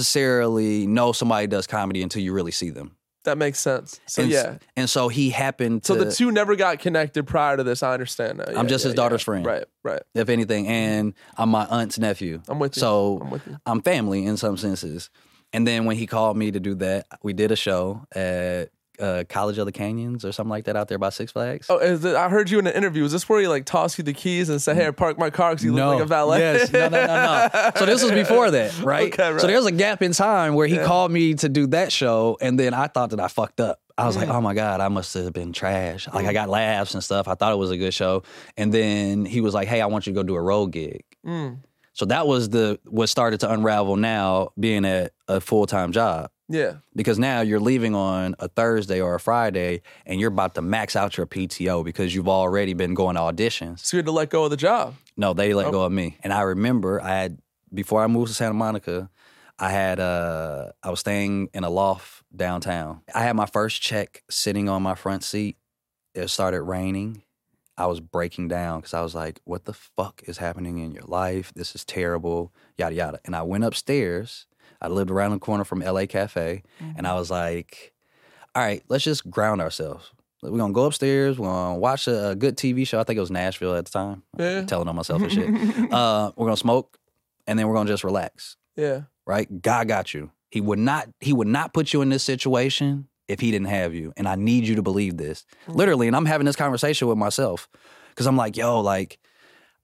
necessarily 0.00 0.86
know 0.86 1.12
somebody 1.12 1.46
does 1.46 1.66
comedy 1.66 2.02
until 2.02 2.22
you 2.22 2.32
really 2.32 2.50
see 2.52 2.70
them. 2.70 2.96
That 3.26 3.38
makes 3.38 3.58
sense. 3.58 4.00
So 4.06 4.22
and, 4.22 4.30
yeah. 4.32 4.58
and 4.74 4.90
so 4.90 5.08
he 5.08 5.30
happened 5.30 5.84
to 5.84 5.92
So 5.92 6.04
the 6.04 6.10
two 6.10 6.32
never 6.32 6.56
got 6.56 6.78
connected 6.80 7.26
prior 7.26 7.56
to 7.56 7.62
this. 7.62 7.82
I 7.82 7.92
understand 7.92 8.38
now. 8.38 8.44
Yeah, 8.50 8.58
I'm 8.58 8.66
just 8.66 8.84
yeah, 8.84 8.88
his 8.88 8.94
daughter's 8.94 9.20
yeah. 9.20 9.24
friend. 9.24 9.46
Right, 9.46 9.64
right. 9.84 10.02
if 10.14 10.28
anything, 10.28 10.66
and 10.66 11.14
I'm 11.36 11.50
my 11.50 11.66
aunt's 11.66 11.98
nephew. 11.98 12.42
I'm 12.48 12.58
with 12.58 12.76
you. 12.76 12.80
So 12.80 13.20
I'm 13.22 13.30
with 13.30 13.46
you. 13.46 13.58
I'm 13.66 13.82
family 13.82 14.24
in 14.24 14.36
some 14.36 14.56
senses. 14.56 15.10
And 15.52 15.66
then 15.66 15.84
when 15.84 15.96
he 15.96 16.06
called 16.06 16.36
me 16.36 16.50
to 16.50 16.60
do 16.60 16.74
that, 16.76 17.06
we 17.22 17.32
did 17.32 17.52
a 17.52 17.56
show 17.56 18.04
at 18.14 18.70
uh, 19.00 19.24
College 19.28 19.58
of 19.58 19.66
the 19.66 19.72
Canyons 19.72 20.24
or 20.24 20.32
something 20.32 20.50
like 20.50 20.64
that 20.64 20.76
out 20.76 20.88
there 20.88 20.98
by 20.98 21.10
Six 21.10 21.32
Flags. 21.32 21.66
Oh, 21.68 21.78
is 21.78 22.04
it, 22.04 22.14
I 22.16 22.28
heard 22.28 22.50
you 22.50 22.58
in 22.58 22.66
an 22.66 22.74
interview. 22.74 23.04
Is 23.04 23.12
this 23.12 23.28
where 23.28 23.40
he 23.40 23.48
like 23.48 23.64
tossed 23.64 23.98
you 23.98 24.04
the 24.04 24.12
keys 24.12 24.48
and 24.48 24.60
said, 24.60 24.76
"Hey, 24.76 24.90
park 24.92 25.18
my 25.18 25.30
car 25.30 25.50
because 25.52 25.64
you 25.64 25.72
look 25.72 25.94
like 25.94 26.02
a 26.02 26.06
valet"? 26.06 26.38
Yes. 26.40 26.72
No, 26.72 26.88
no, 26.88 27.06
no, 27.06 27.48
no. 27.54 27.70
So 27.76 27.86
this 27.86 28.02
was 28.02 28.12
before 28.12 28.50
that, 28.50 28.78
right? 28.82 29.12
Okay, 29.12 29.30
right. 29.32 29.40
So 29.40 29.46
there's 29.46 29.66
a 29.66 29.72
gap 29.72 30.02
in 30.02 30.12
time 30.12 30.54
where 30.54 30.66
he 30.66 30.78
called 30.78 31.10
me 31.12 31.34
to 31.34 31.48
do 31.48 31.66
that 31.68 31.92
show, 31.92 32.36
and 32.40 32.58
then 32.58 32.74
I 32.74 32.86
thought 32.88 33.10
that 33.10 33.20
I 33.20 33.28
fucked 33.28 33.60
up. 33.60 33.80
I 33.98 34.06
was 34.06 34.14
like, 34.16 34.28
Mm. 34.28 34.34
oh 34.34 34.40
my 34.42 34.52
God, 34.52 34.80
I 34.82 34.88
must 34.88 35.14
have 35.14 35.32
been 35.32 35.54
trash. 35.54 36.06
Like 36.12 36.26
I 36.26 36.34
got 36.34 36.50
laughs 36.50 36.92
and 36.92 37.02
stuff. 37.02 37.28
I 37.28 37.34
thought 37.34 37.52
it 37.52 37.56
was 37.56 37.70
a 37.70 37.78
good 37.78 37.94
show. 37.94 38.24
And 38.58 38.72
then 38.74 39.24
he 39.24 39.40
was 39.40 39.54
like, 39.54 39.68
hey, 39.68 39.80
I 39.80 39.86
want 39.86 40.06
you 40.06 40.12
to 40.12 40.14
go 40.14 40.22
do 40.22 40.34
a 40.34 40.40
road 40.42 40.66
gig. 40.72 41.02
Mm. 41.26 41.60
So 41.94 42.04
that 42.04 42.26
was 42.26 42.50
the 42.50 42.78
what 42.84 43.08
started 43.08 43.40
to 43.40 43.50
unravel 43.50 43.96
now 43.96 44.50
being 44.60 44.84
at 44.84 45.12
a 45.28 45.40
full 45.40 45.64
time 45.64 45.92
job. 45.92 46.30
Yeah. 46.48 46.74
Because 46.94 47.18
now 47.18 47.40
you're 47.40 47.60
leaving 47.60 47.94
on 47.94 48.34
a 48.38 48.48
Thursday 48.48 49.00
or 49.00 49.14
a 49.14 49.20
Friday 49.20 49.82
and 50.04 50.20
you're 50.20 50.28
about 50.32 50.54
to 50.54 50.62
max 50.62 50.94
out 50.96 51.16
your 51.16 51.26
PTO 51.26 51.84
because 51.84 52.14
you've 52.14 52.28
already 52.28 52.74
been 52.74 52.94
going 52.94 53.16
to 53.16 53.20
auditions. 53.22 53.80
So 53.80 53.96
you 53.96 53.98
had 53.98 54.06
to 54.06 54.12
let 54.12 54.30
go 54.30 54.44
of 54.44 54.50
the 54.50 54.56
job. 54.56 54.94
No, 55.16 55.32
they 55.34 55.52
Oh. 55.52 55.56
let 55.58 55.72
go 55.72 55.82
of 55.82 55.92
me. 55.92 56.18
And 56.22 56.32
I 56.32 56.42
remember 56.42 57.00
I 57.00 57.08
had 57.16 57.38
before 57.74 58.02
I 58.02 58.06
moved 58.06 58.28
to 58.28 58.34
Santa 58.34 58.54
Monica, 58.54 59.10
I 59.58 59.70
had 59.70 59.98
uh 60.00 60.72
I 60.82 60.90
was 60.90 61.00
staying 61.00 61.48
in 61.54 61.64
a 61.64 61.70
loft 61.70 62.22
downtown. 62.34 63.00
I 63.14 63.22
had 63.22 63.34
my 63.36 63.46
first 63.46 63.80
check 63.82 64.22
sitting 64.30 64.68
on 64.68 64.82
my 64.82 64.94
front 64.94 65.24
seat. 65.24 65.56
It 66.14 66.28
started 66.28 66.62
raining. 66.62 67.22
I 67.78 67.86
was 67.86 68.00
breaking 68.00 68.48
down 68.48 68.80
because 68.80 68.94
I 68.94 69.02
was 69.02 69.14
like, 69.14 69.40
what 69.44 69.64
the 69.66 69.74
fuck 69.74 70.22
is 70.26 70.38
happening 70.38 70.78
in 70.78 70.92
your 70.92 71.04
life? 71.04 71.52
This 71.54 71.74
is 71.74 71.84
terrible, 71.84 72.52
yada 72.78 72.94
yada. 72.94 73.20
And 73.24 73.34
I 73.36 73.42
went 73.42 73.64
upstairs. 73.64 74.46
I 74.80 74.88
lived 74.88 75.10
around 75.10 75.32
the 75.32 75.38
corner 75.38 75.64
from 75.64 75.80
LA 75.80 76.06
Cafe, 76.06 76.62
and 76.96 77.06
I 77.06 77.14
was 77.14 77.30
like, 77.30 77.92
all 78.54 78.62
right, 78.62 78.82
let's 78.88 79.04
just 79.04 79.28
ground 79.30 79.60
ourselves. 79.60 80.10
We're 80.42 80.58
gonna 80.58 80.72
go 80.72 80.84
upstairs. 80.84 81.38
We're 81.38 81.48
gonna 81.48 81.78
watch 81.78 82.06
a, 82.06 82.30
a 82.30 82.34
good 82.34 82.56
TV 82.56 82.86
show. 82.86 83.00
I 83.00 83.04
think 83.04 83.16
it 83.16 83.20
was 83.20 83.30
Nashville 83.30 83.74
at 83.74 83.86
the 83.86 83.90
time. 83.90 84.22
Yeah. 84.38 84.64
Telling 84.64 84.88
on 84.88 84.96
myself 84.96 85.22
and 85.22 85.32
shit. 85.32 85.48
uh, 85.92 86.32
we're 86.36 86.46
gonna 86.46 86.56
smoke, 86.56 86.98
and 87.46 87.58
then 87.58 87.66
we're 87.66 87.74
gonna 87.74 87.88
just 87.88 88.04
relax. 88.04 88.56
Yeah. 88.76 89.02
Right? 89.26 89.60
God 89.60 89.88
got 89.88 90.14
you. 90.14 90.30
He 90.50 90.60
would 90.60 90.78
not. 90.78 91.08
He 91.20 91.32
would 91.32 91.48
not 91.48 91.74
put 91.74 91.92
you 91.92 92.02
in 92.02 92.10
this 92.10 92.22
situation 92.22 93.08
if 93.28 93.40
he 93.40 93.50
didn't 93.50 93.68
have 93.68 93.94
you. 93.94 94.12
And 94.16 94.28
I 94.28 94.36
need 94.36 94.66
you 94.66 94.76
to 94.76 94.82
believe 94.82 95.16
this, 95.16 95.44
literally. 95.68 96.06
And 96.06 96.14
I'm 96.14 96.26
having 96.26 96.44
this 96.44 96.56
conversation 96.56 97.08
with 97.08 97.18
myself 97.18 97.68
because 98.10 98.26
I'm 98.26 98.36
like, 98.36 98.56
yo, 98.56 98.80
like, 98.80 99.18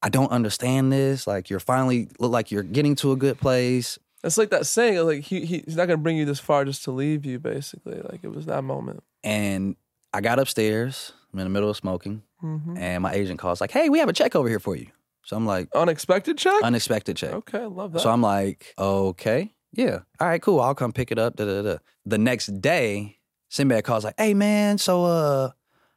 I 0.03 0.09
don't 0.09 0.30
understand 0.30 0.93
this. 0.93 1.26
Like, 1.26 1.51
you're 1.51 1.61
finally 1.61 2.09
look 2.18 2.33
like 2.33 2.51
you're 2.51 2.62
getting 2.62 2.95
to 2.97 3.12
a 3.12 3.16
good 3.16 3.39
place. 3.39 3.99
It's 4.25 4.39
like 4.39 4.51
that 4.51 4.66
saying, 4.66 5.05
like 5.07 5.25
he, 5.25 5.45
he 5.45 5.59
he's 5.64 5.77
not 5.77 5.87
gonna 5.87 5.97
bring 5.99 6.16
you 6.16 6.25
this 6.25 6.39
far 6.41 6.64
just 6.64 6.85
to 6.85 6.91
leave 6.93 7.25
you. 7.27 7.39
Basically, 7.39 8.01
like 8.11 8.20
it 8.23 8.33
was 8.35 8.47
that 8.47 8.62
moment. 8.62 9.03
And 9.25 9.77
I 10.12 10.20
got 10.20 10.39
upstairs. 10.39 11.12
I'm 11.33 11.39
in 11.41 11.45
the 11.47 11.51
middle 11.51 11.70
of 11.70 11.77
smoking, 11.77 12.23
Mm-hmm. 12.43 12.77
and 12.77 13.03
my 13.03 13.12
agent 13.14 13.39
calls 13.39 13.61
like, 13.61 13.70
"Hey, 13.70 13.89
we 13.89 13.99
have 13.99 14.09
a 14.09 14.12
check 14.12 14.35
over 14.37 14.49
here 14.49 14.61
for 14.61 14.77
you." 14.77 14.87
So 15.25 15.37
I'm 15.37 15.47
like, 15.47 15.68
Unexpected 15.75 16.37
check. 16.39 16.62
unexpected 16.62 17.16
check. 17.16 17.33
okay, 17.33 17.59
I 17.62 17.66
love 17.66 17.93
that. 17.93 18.01
So 18.01 18.11
I'm 18.11 18.20
like, 18.23 18.75
okay, 18.79 19.53
yeah, 19.73 20.01
all 20.20 20.27
right, 20.29 20.43
cool. 20.43 20.61
I'll 20.61 20.75
come 20.75 20.93
pick 20.93 21.11
it 21.12 21.18
up. 21.18 21.37
Da, 21.37 21.45
da, 21.45 21.62
da. 21.62 21.77
The 22.05 22.18
next 22.18 22.61
day, 22.61 23.18
Sinbad 23.49 23.85
calls 23.85 24.05
like, 24.05 24.14
hey 24.18 24.35
man, 24.35 24.79
so 24.79 25.05
uh, 25.05 25.51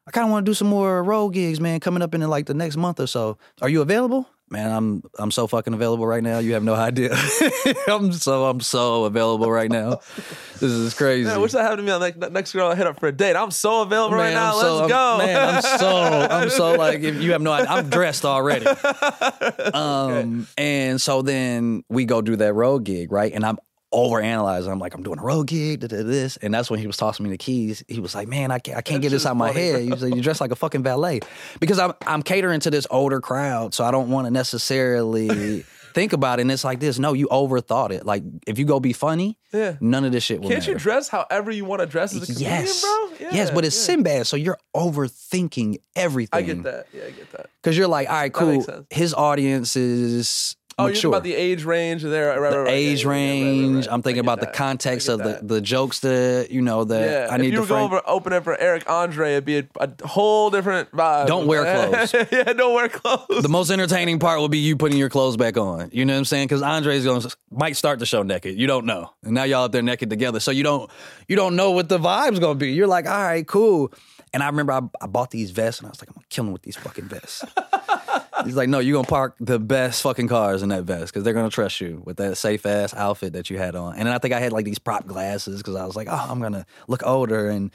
I 0.08 0.12
kind 0.12 0.26
of 0.26 0.32
want 0.32 0.46
to 0.46 0.50
do 0.50 0.54
some 0.54 0.68
more 0.68 1.04
road 1.04 1.30
gigs, 1.30 1.60
man, 1.60 1.80
coming 1.80 2.02
up 2.04 2.14
in 2.14 2.22
like 2.22 2.46
the 2.46 2.54
next 2.54 2.78
month 2.78 3.00
or 3.00 3.08
so. 3.08 3.38
Are 3.62 3.70
you 3.70 3.82
available? 3.82 4.28
Man, 4.52 4.72
I'm 4.72 5.04
I'm 5.18 5.32
so 5.32 5.48
fucking 5.48 5.74
available 5.74 6.06
right 6.06 6.22
now. 6.22 6.38
You 6.38 6.54
have 6.54 6.64
no 6.64 6.76
idea. 6.76 7.12
I'm 7.88 8.12
so 8.14 8.46
I'm 8.46 8.60
so 8.62 9.06
available 9.06 9.52
right 9.52 9.72
now. 9.72 10.02
This 10.54 10.64
is 10.72 10.94
crazy. 10.94 11.28
yeah, 11.28 11.34
I 11.36 11.38
wish 11.40 11.54
that 11.54 11.64
happened 11.64 11.80
to 11.80 11.84
me 11.84 11.92
on 11.92 12.00
like, 12.00 12.16
next 12.32 12.54
girl 12.54 12.68
I 12.70 12.76
hit 12.76 12.86
up 12.86 13.00
for 13.00 13.08
a 13.08 13.12
date. 13.12 13.36
I'm 13.36 13.50
so 13.50 13.82
available 13.82 14.16
right 14.16 14.26
Man, 14.26 14.34
now. 14.36 14.52
I'm 14.52 14.58
Let's 14.58 14.68
so, 14.68 14.80
I'm- 14.82 14.90
go. 14.90 15.18
man, 15.18 15.56
I'm 15.56 15.62
so 15.80 15.98
I'm 16.30 16.50
so 16.52 16.74
like 16.78 17.00
if 17.00 17.16
you 17.22 17.32
have 17.32 17.42
no 17.42 17.54
idea, 17.54 17.72
I'm 17.72 17.90
dressed 17.90 18.24
already. 18.24 18.68
Um 19.74 20.48
and 20.58 21.02
so 21.02 21.22
then 21.24 21.84
we 21.90 22.06
go 22.06 22.22
do 22.22 22.36
that 22.36 22.54
road 22.54 22.84
gig, 22.84 23.12
right? 23.12 23.34
And 23.34 23.44
I'm 23.46 23.58
overanalyzing. 23.96 24.70
I'm 24.70 24.80
like, 24.80 24.94
I'm 24.94 25.04
doing 25.04 25.20
a 25.20 25.24
road 25.24 25.48
gig, 25.48 25.80
da, 25.80 25.88
da, 25.88 26.04
this, 26.04 26.38
and 26.38 26.54
that's 26.54 26.70
when 26.70 26.80
he 26.80 26.88
was 26.88 26.98
tossing 26.98 27.24
me 27.24 27.30
the 27.30 27.38
keys. 27.38 27.84
He 27.88 28.00
was 28.00 28.14
like, 28.14 28.28
"Man, 28.28 28.52
I 28.52 28.60
can't, 28.60 28.78
I 28.78 28.82
can't 28.82 29.02
get 29.02 29.10
this 29.10 29.26
out 29.26 29.32
of 29.32 29.38
my 29.38 29.52
head." 29.52 29.82
He 29.82 29.90
was 29.90 30.04
like, 30.04 30.14
"You 30.16 30.22
dress 30.22 30.42
like 30.42 30.52
a 30.52 30.56
fucking 30.56 30.84
valet," 30.84 31.22
because 31.60 31.80
I'm 31.80 31.94
I'm 32.06 32.22
catering 32.22 32.60
to 32.62 32.70
this 32.70 32.86
older 32.92 33.22
crowd, 33.22 33.74
so 33.74 33.84
I 33.84 33.92
don't 33.92 34.10
want 34.10 34.26
to 34.28 34.32
necessarily 34.32 35.64
think 35.94 36.12
about 36.14 36.40
it. 36.40 36.44
And 36.44 36.52
it's 36.52 36.64
like 36.66 36.80
this: 36.80 37.00
no, 37.00 37.14
you 37.14 37.28
overthought 37.28 37.92
it. 37.92 38.06
Like 38.06 38.24
if 38.46 38.60
you 38.60 38.66
go 38.66 38.80
be 38.80 38.92
funny, 38.94 39.38
Yeah. 39.54 39.78
none 39.80 40.04
of 40.06 40.12
this 40.12 40.24
shit 40.24 40.42
will 40.42 40.50
Can't 40.50 40.68
you 40.68 40.76
dress 40.76 41.08
however 41.10 41.50
you 41.52 41.64
want 41.66 41.80
to 41.82 41.86
dress 41.86 42.14
as 42.16 42.24
a 42.24 42.26
comedian, 42.26 42.52
yes, 42.52 42.82
bro? 42.82 43.30
yes, 43.32 43.52
but 43.52 43.64
it's 43.66 43.76
yeah. 43.78 43.86
Sinbad, 43.96 44.28
so 44.28 44.36
you're 44.36 44.58
overthinking 44.76 45.78
everything. 45.96 46.38
I 46.38 46.42
get 46.42 46.64
that. 46.64 46.88
Yeah, 46.94 47.04
I 47.08 47.12
get 47.12 47.32
that. 47.32 47.50
because 47.62 47.78
you're 47.78 47.88
like, 47.88 48.10
all 48.10 48.16
right, 48.16 48.34
cool. 48.34 48.66
His 48.90 49.14
audience 49.14 49.76
is 49.76 50.56
Oh, 50.78 50.88
you're 50.88 50.96
talking 50.96 51.10
about 51.10 51.24
the 51.24 51.36
age 51.36 51.64
range 51.64 52.04
there, 52.04 52.38
right, 52.42 52.52
the 52.52 52.60
right, 52.60 52.70
age 52.74 53.06
right, 53.06 53.14
range. 53.14 53.88
I'm 53.90 54.02
thinking 54.02 54.20
about 54.20 54.42
the 54.42 54.48
context 54.48 55.08
of 55.08 55.24
get 55.24 55.40
the, 55.40 55.56
the 55.56 55.62
jokes 55.62 56.02
that 56.02 56.50
you 56.52 56.62
know 56.62 56.84
that 56.84 57.30
Yeah, 57.30 57.34
I 57.34 57.38
need 57.38 57.48
if 57.48 57.54
you 57.54 57.60
to 57.62 57.66
frame. 57.66 57.84
over 57.84 58.02
opening 58.06 58.42
for 58.42 58.60
Eric 58.60 58.90
Andre, 58.90 59.32
it'd 59.34 59.46
be 59.46 59.60
a, 59.60 59.68
a 59.80 59.90
whole 60.06 60.50
different 60.50 60.92
vibe. 60.92 61.28
Don't 61.28 61.48
wear 61.48 61.64
clothes. 61.90 62.14
yeah, 62.30 62.44
don't 62.52 62.74
wear 62.74 62.90
clothes. 62.90 63.42
The 63.42 63.48
most 63.48 63.70
entertaining 63.72 64.20
part 64.20 64.42
will 64.42 64.50
be 64.50 64.58
you 64.58 64.76
putting 64.76 64.98
your 64.98 65.10
clothes 65.10 65.38
back 65.38 65.56
on. 65.56 65.92
You 65.94 66.04
know 66.04 66.12
what 66.12 66.20
I'm 66.20 66.26
saying? 66.26 66.48
Because 66.50 66.62
Andre's 66.62 67.06
going 67.06 67.24
might 67.52 67.78
start 67.78 68.00
the 68.00 68.06
show 68.06 68.24
naked. 68.24 68.60
You 68.60 68.68
don't 68.68 68.86
know, 68.86 69.14
and 69.24 69.34
now 69.34 69.44
y'all 69.44 69.64
up 69.64 69.72
there 69.72 69.82
naked 69.82 70.10
together, 70.10 70.42
so 70.42 70.52
you 70.52 70.64
don't 70.64 70.92
you 71.30 71.38
don't 71.38 71.56
know 71.56 71.72
what 71.72 71.88
the 71.88 72.00
vibe's 72.00 72.40
going 72.40 72.60
to 72.60 72.66
be. 72.66 72.74
You're 72.74 72.88
like, 72.88 73.08
all 73.08 73.14
right, 73.24 73.48
cool. 73.48 73.94
And 74.34 74.44
I 74.44 74.48
remember 74.48 74.74
I, 74.74 74.82
I 75.00 75.08
bought 75.08 75.32
these 75.32 75.52
vests, 75.52 75.80
and 75.80 75.88
I 75.88 75.92
was 75.92 76.02
like, 76.02 76.10
I'm 76.10 76.16
gonna 76.16 76.26
kill 76.30 76.44
him 76.48 76.52
with 76.52 76.64
these 76.64 76.76
fucking 76.76 77.06
vests. 77.06 77.46
He's 78.46 78.56
like, 78.56 78.70
no, 78.70 78.80
you're 78.80 78.96
gonna 78.96 79.08
park 79.08 79.36
the 79.40 79.60
best 79.60 80.02
fucking 80.02 80.28
cars 80.28 80.62
in 80.62 80.70
that 80.70 80.84
vest 80.84 81.14
because 81.14 81.24
they're 81.24 81.34
gonna 81.34 81.50
trust 81.50 81.82
you 81.82 82.02
with 82.06 82.18
that 82.18 82.38
safe 82.38 82.66
ass 82.66 82.94
outfit 82.94 83.34
that 83.34 83.50
you 83.50 83.58
had 83.58 83.76
on. 83.76 83.96
And 83.96 84.08
then 84.08 84.14
I 84.14 84.18
think 84.18 84.34
I 84.34 84.40
had 84.40 84.52
like 84.54 84.66
these 84.66 84.80
prop 84.80 85.06
glasses 85.06 85.58
because 85.58 85.76
I 85.76 85.86
was 85.86 85.96
like, 85.96 86.08
oh, 86.10 86.28
I'm 86.30 86.40
gonna 86.40 86.66
look 86.88 87.06
older 87.06 87.50
and 87.50 87.72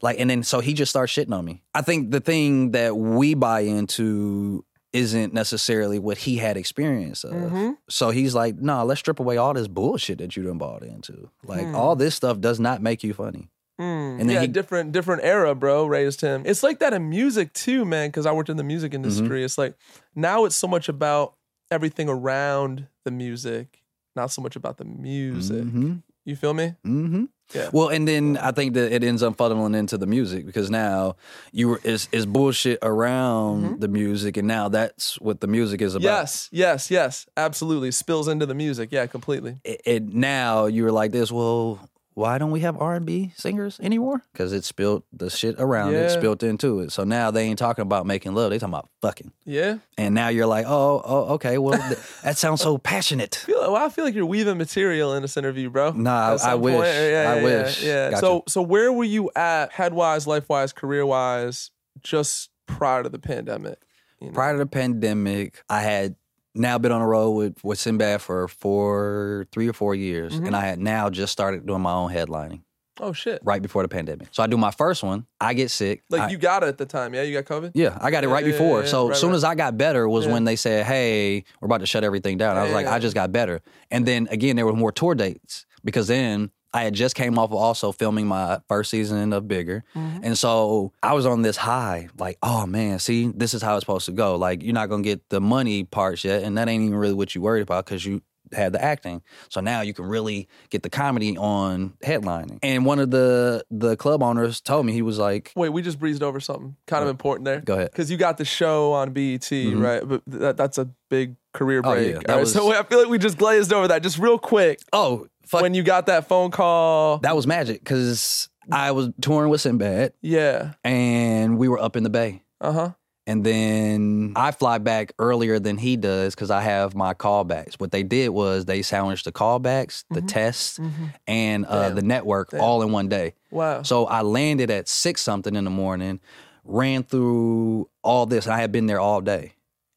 like, 0.00 0.18
and 0.18 0.30
then 0.30 0.42
so 0.42 0.60
he 0.60 0.74
just 0.74 0.90
starts 0.90 1.12
shitting 1.12 1.34
on 1.34 1.44
me. 1.44 1.62
I 1.74 1.82
think 1.82 2.10
the 2.10 2.20
thing 2.20 2.72
that 2.72 2.96
we 2.96 3.34
buy 3.34 3.60
into 3.60 4.64
isn't 4.92 5.32
necessarily 5.32 5.98
what 5.98 6.18
he 6.18 6.36
had 6.36 6.56
experience 6.56 7.24
of. 7.24 7.32
Mm-hmm. 7.32 7.70
So 7.88 8.10
he's 8.10 8.34
like, 8.34 8.56
no, 8.56 8.84
let's 8.84 9.00
strip 9.00 9.20
away 9.20 9.38
all 9.38 9.54
this 9.54 9.68
bullshit 9.68 10.18
that 10.18 10.36
you 10.36 10.42
done 10.42 10.58
bought 10.58 10.82
into. 10.82 11.30
Like 11.44 11.66
all 11.68 11.96
this 11.96 12.14
stuff 12.14 12.40
does 12.40 12.60
not 12.60 12.82
make 12.82 13.02
you 13.02 13.14
funny. 13.14 13.48
Mm, 13.82 14.20
And 14.20 14.28
then 14.28 14.34
yeah, 14.36 14.40
he- 14.42 14.46
different 14.48 14.92
different 14.92 15.22
era, 15.24 15.54
bro. 15.54 15.86
Raised 15.86 16.20
him. 16.20 16.42
It's 16.46 16.62
like 16.62 16.78
that 16.80 16.92
in 16.92 17.08
music 17.10 17.52
too, 17.52 17.84
man. 17.84 18.08
Because 18.08 18.26
I 18.26 18.32
worked 18.32 18.48
in 18.50 18.56
the 18.56 18.64
music 18.64 18.94
industry. 18.94 19.26
Mm-hmm. 19.38 19.44
It's 19.44 19.58
like 19.58 19.74
now 20.14 20.44
it's 20.44 20.56
so 20.56 20.68
much 20.68 20.88
about 20.88 21.34
everything 21.70 22.08
around 22.08 22.86
the 23.04 23.10
music, 23.10 23.82
not 24.14 24.30
so 24.30 24.42
much 24.42 24.56
about 24.56 24.76
the 24.76 24.84
music. 24.84 25.62
hmm 25.64 25.94
You 26.24 26.36
feel 26.36 26.54
me? 26.54 26.74
hmm 26.84 27.24
Yeah. 27.54 27.68
Well, 27.72 27.88
and 27.88 28.06
then 28.06 28.36
I 28.38 28.52
think 28.52 28.74
that 28.74 28.92
it 28.92 29.02
ends 29.02 29.22
up 29.22 29.36
funneling 29.36 29.74
into 29.76 29.98
the 29.98 30.06
music 30.06 30.46
because 30.46 30.70
now 30.70 31.16
you 31.52 31.68
were 31.68 31.80
is 31.84 32.08
is 32.12 32.24
bullshit 32.26 32.78
around 32.82 33.80
the 33.80 33.88
music, 33.88 34.36
and 34.36 34.46
now 34.48 34.68
that's 34.68 35.20
what 35.20 35.40
the 35.40 35.46
music 35.46 35.82
is 35.82 35.94
about. 35.94 36.04
Yes, 36.04 36.48
yes, 36.52 36.90
yes. 36.90 37.26
Absolutely. 37.36 37.90
Spills 37.90 38.28
into 38.28 38.46
the 38.46 38.54
music. 38.54 38.90
Yeah, 38.92 39.06
completely. 39.06 39.56
It, 39.64 39.80
it 39.84 40.02
now 40.14 40.66
you 40.66 40.84
were 40.84 40.92
like 40.92 41.10
this. 41.12 41.30
Well, 41.32 41.80
why 42.14 42.36
don't 42.38 42.50
we 42.50 42.60
have 42.60 42.76
R 42.80 42.94
and 42.94 43.06
B 43.06 43.32
singers 43.36 43.80
anymore? 43.80 44.22
Because 44.32 44.52
it 44.52 44.64
spilled 44.64 45.02
the 45.12 45.30
shit 45.30 45.56
around 45.58 45.94
it, 45.94 46.02
Yeah. 46.02 46.08
spilled 46.08 46.42
into 46.42 46.80
it. 46.80 46.92
So 46.92 47.04
now 47.04 47.30
they 47.30 47.44
ain't 47.44 47.58
talking 47.58 47.82
about 47.82 48.06
making 48.06 48.34
love; 48.34 48.50
they 48.50 48.58
talking 48.58 48.74
about 48.74 48.88
fucking. 49.00 49.32
Yeah. 49.44 49.78
And 49.96 50.14
now 50.14 50.28
you're 50.28 50.46
like, 50.46 50.66
oh, 50.66 51.00
oh, 51.04 51.34
okay. 51.34 51.58
Well, 51.58 51.78
th- 51.78 51.98
that 52.22 52.36
sounds 52.36 52.60
so 52.60 52.76
passionate. 52.78 53.34
feel, 53.46 53.60
well, 53.60 53.76
I 53.76 53.88
feel 53.88 54.04
like 54.04 54.14
you're 54.14 54.26
weaving 54.26 54.58
material 54.58 55.14
in 55.14 55.22
this 55.22 55.36
interview, 55.36 55.70
bro. 55.70 55.92
Nah, 55.92 56.34
At 56.34 56.40
some 56.40 56.50
I 56.50 56.54
wish. 56.56 56.74
point. 56.74 56.86
Yeah, 56.86 56.92
I 56.92 57.36
yeah, 57.36 57.42
wish. 57.42 57.82
Yeah. 57.82 58.10
Gotcha. 58.10 58.20
So, 58.20 58.44
so 58.46 58.62
where 58.62 58.92
were 58.92 59.04
you 59.04 59.30
at, 59.34 59.72
head 59.72 59.94
wise, 59.94 60.26
life 60.26 60.48
wise, 60.48 60.72
career 60.72 61.06
wise, 61.06 61.70
just 62.02 62.50
prior 62.66 63.02
to 63.02 63.08
the 63.08 63.18
pandemic? 63.18 63.78
You 64.20 64.28
know? 64.28 64.34
Prior 64.34 64.52
to 64.52 64.58
the 64.58 64.66
pandemic, 64.66 65.62
I 65.68 65.80
had 65.80 66.16
now 66.54 66.78
been 66.78 66.92
on 66.92 67.00
the 67.00 67.06
road 67.06 67.30
with, 67.32 67.64
with 67.64 67.78
Sinbad 67.78 68.20
for 68.20 68.46
four, 68.48 69.46
three 69.52 69.68
or 69.68 69.72
four 69.72 69.94
years, 69.94 70.32
Mm-hmm. 70.34 70.46
and 70.46 70.56
I 70.56 70.60
had 70.66 70.78
now 70.78 71.10
just 71.10 71.32
started 71.32 71.66
doing 71.66 71.80
my 71.82 71.92
own 71.92 72.10
headlining 72.12 72.62
oh 73.00 73.12
shit! 73.12 73.40
right 73.42 73.62
before 73.62 73.82
the 73.82 73.88
pandemic. 73.88 74.28
So 74.32 74.42
I 74.42 74.46
do 74.46 74.56
my 74.58 74.70
first 74.70 75.02
one, 75.02 75.26
I 75.40 75.54
get 75.54 75.70
sick. 75.70 76.02
Like 76.10 76.22
I- 76.22 76.28
you 76.30 76.36
got 76.38 76.62
it 76.62 76.66
at 76.66 76.78
the 76.78 76.86
time, 76.86 77.14
yeah? 77.14 77.22
You 77.22 77.40
got 77.40 77.44
COVID. 77.46 77.72
yeah, 77.74 77.96
I 78.00 78.10
got 78.10 78.22
it 78.22 78.28
Yeah, 78.28 78.34
right 78.34 78.44
yeah, 78.44 78.52
before. 78.52 78.80
yeah, 78.82 78.86
so 78.86 79.08
right, 79.08 79.16
soon 79.16 79.30
right. 79.30 79.36
as 79.36 79.44
I 79.44 79.54
got 79.54 79.76
better 79.78 80.08
was 80.08 80.26
when 80.26 80.44
they 80.44 80.56
said, 80.56 80.84
"Hey, 80.86 81.44
we're 81.60 81.66
about 81.66 81.80
to 81.80 81.86
shut 81.86 82.04
everything 82.04 82.36
down." 82.38 82.56
I 82.56 82.64
was 82.64 82.72
like. 82.72 82.86
"I 82.86 82.98
just 82.98 83.14
got 83.14 83.32
better." 83.32 83.60
And 83.90 84.04
then 84.06 84.28
again, 84.30 84.56
there 84.56 84.66
were 84.66 84.72
more 84.74 84.92
tour 84.92 85.14
dates 85.14 85.64
because 85.84 86.06
then 86.08 86.50
I 86.74 86.84
had 86.84 86.94
just 86.94 87.14
came 87.14 87.38
off 87.38 87.50
of 87.50 87.56
also 87.56 87.92
filming 87.92 88.26
my 88.26 88.60
first 88.68 88.90
season 88.90 89.32
of 89.32 89.46
Bigger, 89.48 89.84
Mm-hmm. 89.94 90.24
and 90.24 90.38
so 90.38 90.92
I 91.02 91.12
was 91.12 91.26
on 91.26 91.42
this 91.42 91.56
high, 91.56 92.08
like, 92.18 92.38
"Oh 92.42 92.66
man, 92.66 92.98
see, 92.98 93.30
this 93.34 93.54
is 93.54 93.62
how 93.62 93.76
it's 93.76 93.82
supposed 93.82 94.06
to 94.06 94.12
go." 94.12 94.36
Like, 94.36 94.62
you're 94.62 94.72
not 94.74 94.88
gonna 94.88 95.02
get 95.02 95.28
the 95.28 95.40
money 95.40 95.84
parts 95.84 96.24
yet, 96.24 96.42
and 96.42 96.56
that 96.58 96.68
ain't 96.68 96.82
even 96.84 96.96
really 96.96 97.14
what 97.14 97.34
you 97.34 97.40
worried 97.42 97.62
about 97.62 97.84
because 97.86 98.04
you 98.06 98.22
had 98.52 98.72
the 98.74 98.84
acting. 98.84 99.22
So 99.48 99.62
now 99.62 99.80
you 99.80 99.94
can 99.94 100.04
really 100.04 100.46
get 100.68 100.82
the 100.82 100.90
comedy 100.90 101.38
on 101.38 101.94
headlining. 102.04 102.58
And 102.62 102.84
one 102.84 102.98
of 102.98 103.10
the 103.10 103.64
the 103.70 103.96
club 103.96 104.22
owners 104.22 104.60
told 104.60 104.84
me 104.84 104.92
he 104.92 105.00
was 105.02 105.18
like, 105.18 105.52
Wait, 105.56 105.70
we 105.70 105.80
just 105.80 105.98
breezed 105.98 106.22
over 106.22 106.38
something 106.40 106.76
kind 106.86 107.02
of 107.02 107.08
important 107.08 107.44
there. 107.46 107.60
"Go 107.60 107.74
ahead." 107.74 107.90
Because 107.92 108.10
you 108.10 108.16
got 108.18 108.36
the 108.38 108.44
show 108.44 108.92
on 108.92 109.12
BET, 109.12 109.50
right? 109.50 110.06
But 110.06 110.22
that, 110.26 110.56
that's 110.56 110.78
a 110.78 110.88
big 111.10 111.36
career 111.54 111.82
Mm-hmm. 111.82 111.88
Oh, 111.90 111.94
break. 111.94 112.08
yeah, 112.08 112.18
that 112.20 112.30
All 112.30 112.34
right, 112.36 112.40
was- 112.40 112.52
so 112.52 112.72
I 112.72 112.82
feel 112.82 112.98
like 113.00 113.08
we 113.08 113.18
just 113.18 113.36
glazed 113.38 113.72
over 113.72 113.88
that. 113.88 114.02
Just 114.02 114.18
real 114.18 114.38
quick, 114.38 114.80
Oh, 114.92 115.26
fuck. 115.46 115.62
when 115.62 115.74
you 115.74 115.82
got 115.82 116.06
that 116.06 116.28
phone 116.28 116.50
call, 116.50 117.18
That 117.18 117.36
was 117.36 117.46
magic 117.46 117.80
because 117.80 118.48
I 118.70 118.92
was 118.92 119.10
touring 119.20 119.50
with 119.50 119.60
Sinbad 119.60 120.12
yeah, 120.22 120.74
and 120.84 121.58
we 121.58 121.68
were 121.68 121.78
up 121.80 121.96
in 121.96 122.02
the 122.04 122.10
Bay. 122.10 122.42
uh 122.60 122.72
huh, 122.72 122.90
And 123.26 123.44
then 123.44 124.32
I 124.36 124.50
fly 124.52 124.78
back 124.78 125.12
earlier 125.18 125.58
than 125.58 125.78
he 125.78 125.96
does 125.96 126.34
because 126.34 126.50
I 126.50 126.60
have 126.60 126.94
my 126.94 127.12
callbacks. 127.14 127.74
What 127.74 127.90
they 127.92 128.02
did 128.04 128.28
was 128.30 128.64
they 128.64 128.82
sandwiched 128.82 129.24
the 129.24 129.32
callbacks, 129.32 130.04
the 130.10 130.22
tests, 130.22 130.78
and 131.26 131.66
uh, 131.66 131.88
Damn. 131.88 131.96
the 131.96 132.02
network 132.02 132.52
all 132.54 132.82
in 132.82 132.92
one 132.92 133.08
day. 133.08 133.34
wow, 133.50 133.82
So 133.82 134.06
I 134.06 134.22
landed 134.22 134.70
at 134.70 134.88
six 134.88 135.20
something 135.22 135.54
in 135.56 135.64
the 135.64 135.70
morning, 135.70 136.20
ran 136.64 137.02
through 137.02 137.88
all 138.02 138.26
this, 138.26 138.46
and 138.46 138.54
I 138.54 138.60
had 138.60 138.70
been 138.72 138.86
there 138.86 139.00
all 139.00 139.20
day. 139.20 139.54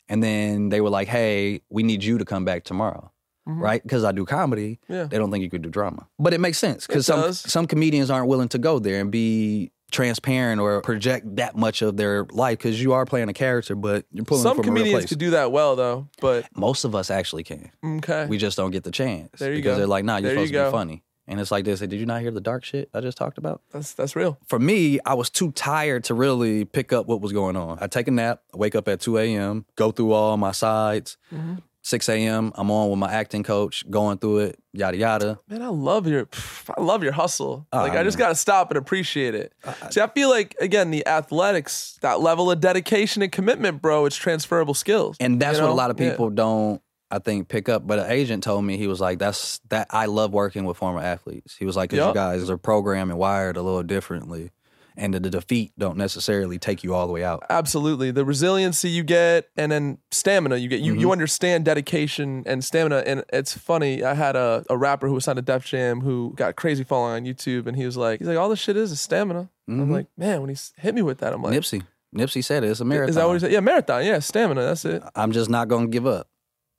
And 0.10 0.22
then 0.24 0.70
they 0.70 0.82
were 0.82 0.90
like, 0.92 1.08
"Hey, 1.08 1.62
we 1.70 1.82
need 1.84 2.04
you 2.04 2.18
to 2.20 2.26
come 2.26 2.46
back 2.46 2.64
tomorrow." 2.64 3.12
Right? 3.48 3.82
Because 3.84 4.04
I 4.04 4.12
do 4.12 4.26
comedy, 4.26 4.80
Yeah. 4.90 5.04
they 5.04 5.18
don't 5.18 5.30
think 5.32 5.44
you 5.44 5.50
could 5.50 5.62
do 5.62 5.70
drama. 5.70 6.08
But 6.18 6.34
it 6.34 6.40
makes 6.40 6.58
sense 6.58 6.88
because 6.88 7.06
some 7.06 7.22
does. 7.22 7.40
some 7.40 7.68
comedians 7.68 8.10
aren't 8.10 8.28
willing 8.28 8.50
to 8.50 8.58
go 8.58 8.80
there 8.80 9.00
and 9.00 9.12
be 9.12 9.72
transparent 9.92 10.60
or 10.60 10.82
project 10.82 11.36
that 11.36 11.56
much 11.56 11.82
of 11.82 11.96
their 11.96 12.26
life 12.32 12.58
because 12.58 12.82
you 12.82 12.94
are 12.94 13.06
playing 13.06 13.30
a 13.30 13.34
character, 13.34 13.76
but 13.76 14.06
you're 14.12 14.26
pulling 14.26 14.44
some 14.44 14.58
from 14.58 14.66
a 14.66 14.72
real 14.72 14.74
comedians 14.78 15.04
place. 15.04 15.10
could 15.10 15.20
do 15.20 15.30
that 15.32 15.52
well 15.52 15.76
though. 15.76 16.08
But 16.20 16.48
Most 16.56 16.84
of 16.86 16.96
us 16.96 17.10
actually 17.12 17.44
can. 17.44 17.72
okay, 17.98 18.26
We 18.28 18.38
just 18.38 18.58
don't 18.58 18.72
get 18.72 18.84
the 18.84 18.92
chance 18.92 19.30
There 19.40 19.52
you 19.52 19.58
because 19.58 19.74
go. 19.76 19.78
they're 19.78 19.88
like, 19.88 20.04
"Nah, 20.06 20.18
you're 20.18 20.32
There 20.32 20.40
you 20.42 20.48
supposed 20.48 20.54
to 20.54 20.70
be 20.70 20.72
funny." 20.72 21.04
And 21.28 21.40
it's 21.40 21.50
like 21.52 21.66
this. 21.66 21.80
Did 21.80 21.94
you 21.94 22.06
not 22.06 22.22
hear 22.22 22.30
the 22.32 22.42
dark 22.42 22.64
shit 22.64 22.90
I 22.94 23.02
just 23.02 23.18
talked 23.18 23.38
about? 23.38 23.62
that's 23.72 23.94
that's 23.94 24.16
real. 24.16 24.38
for 24.48 24.60
me, 24.60 25.00
I 25.06 25.14
was 25.14 25.30
too 25.30 25.52
tired 25.54 26.04
to 26.06 26.14
really 26.14 26.66
pick 26.66 26.92
up 26.94 27.08
what 27.08 27.22
was 27.22 27.32
going 27.32 27.56
on. 27.56 27.78
I 27.82 27.88
take 27.88 28.08
a 28.08 28.12
nap, 28.12 28.42
wake 28.54 28.76
up 28.76 28.88
at 28.88 29.00
2 29.02 29.18
a.m., 29.20 29.66
go 29.76 29.92
through 29.92 30.12
all 30.14 30.36
my 30.38 30.52
sides. 30.52 31.18
Mm-hmm. 31.34 31.56
6 31.86 32.10
a.m., 32.10 32.52
I'm 32.56 32.72
on 32.72 32.90
with 32.90 32.98
my 32.98 33.12
acting 33.14 33.44
coach, 33.44 33.88
going 33.92 34.18
through 34.18 34.40
it, 34.40 34.60
yada, 34.74 34.98
yada. 34.98 35.40
Man, 35.48 35.62
I 35.62 35.68
love 35.68 36.08
your 36.08 36.28
I 36.78 36.82
love 36.82 37.04
your 37.04 37.12
hustle. 37.12 37.68
Ah, 37.72 37.84
like 37.84 37.94
I 37.94 38.04
just 38.04 38.18
man. 38.18 38.26
gotta 38.26 38.36
stop 38.36 38.72
and 38.72 38.78
appreciate 38.80 39.36
it. 39.36 39.54
See, 39.92 40.02
I 40.02 40.08
feel 40.08 40.30
like 40.32 40.56
again, 40.60 40.90
the 40.90 41.06
athletics, 41.06 42.00
that 42.02 42.22
level 42.22 42.50
of 42.50 42.60
dedication 42.60 43.22
and 43.22 43.32
commitment, 43.32 43.84
bro, 43.84 44.06
it's 44.06 44.16
transferable 44.16 44.74
skills. 44.74 45.16
And 45.20 45.40
that's 45.40 45.60
You 45.60 45.64
what 45.64 45.70
a 45.72 45.76
lot 45.76 45.92
of 45.92 46.00
Yeah. 46.00 46.10
people 46.10 46.32
don't, 46.32 46.82
I 47.12 47.20
think, 47.20 47.50
pick 47.50 47.70
up. 47.70 47.86
But 47.86 48.00
an 48.00 48.10
agent 48.10 48.44
told 48.44 48.66
me, 48.66 48.78
he 48.78 48.88
was 48.88 49.00
like, 49.00 49.20
that's 49.20 49.60
that 49.70 49.86
I 49.92 50.08
love 50.08 50.34
working 50.34 50.66
with 50.66 50.78
former 50.78 51.02
athletes. 51.02 51.56
He 51.56 51.66
was 51.66 51.76
like, 51.76 51.92
because 51.92 52.04
Yup. 52.04 52.16
you 52.16 52.20
guys 52.20 52.50
are 52.50 52.58
programmed 52.58 53.12
and 53.12 53.20
wired 53.20 53.58
a 53.58 53.62
little 53.62 53.84
differently. 53.84 54.50
And 54.98 55.14
the, 55.14 55.20
defeat 55.20 55.74
don't 55.78 55.98
necessarily 55.98 56.58
take 56.58 56.84
you 56.84 56.94
all 56.94 57.08
the 57.08 57.14
way 57.14 57.24
out. 57.24 57.44
Absolutely. 57.50 58.12
The 58.12 58.24
resiliency 58.26 58.90
you 58.90 59.04
get 59.04 59.50
and 59.58 59.72
then 59.72 59.98
stamina 60.12 60.56
you 60.58 60.68
get. 60.70 60.80
You 60.82 60.94
Mm-hmm. 60.94 61.02
you 61.02 61.12
understand 61.12 61.66
dedication 61.66 62.44
and 62.46 62.64
stamina. 62.64 63.04
And 63.06 63.24
it's 63.34 63.58
funny, 63.58 64.04
I 64.04 64.14
had 64.14 64.36
a, 64.36 64.64
a 64.70 64.78
rapper 64.78 65.08
who 65.08 65.14
was 65.14 65.26
signed 65.26 65.36
to 65.38 65.42
Def 65.42 65.66
Jam 65.66 66.02
who 66.02 66.34
got 66.36 66.56
crazy 66.56 66.84
following 66.84 67.14
on 67.28 67.34
YouTube 67.34 67.68
and 67.68 67.76
he 67.76 67.86
was 67.86 67.98
like, 67.98 68.20
he's 68.20 68.28
like, 68.28 68.38
all 68.38 68.50
this 68.50 68.60
shit 68.60 68.78
is 68.78 68.92
is 68.92 69.02
stamina. 69.02 69.50
I'm 69.68 69.88
Mhm. 69.88 69.92
like, 69.92 70.08
man, 70.18 70.42
when 70.42 70.50
he 70.50 70.56
hit 70.78 70.94
me 70.96 71.02
with 71.02 71.18
that, 71.20 71.34
I'm 71.34 71.42
like, 71.42 71.54
Nipsey. 71.54 71.82
Nipsey 72.16 72.44
said 72.44 72.64
it. 72.64 72.70
It's 72.70 72.80
a 72.80 72.86
marathon. 72.86 73.10
is 73.10 73.16
that 73.16 73.28
what 73.28 73.34
he 73.34 73.40
said? 73.40 73.52
Yeah, 73.52 73.60
marathon. 73.60 74.06
Yeah, 74.06 74.20
stamina. 74.20 74.62
That's 74.62 74.86
it. 74.86 75.04
I'm 75.16 75.32
just 75.34 75.50
not 75.50 75.68
going 75.68 75.88
to 75.88 75.92
give 75.92 76.06
up. 76.08 76.30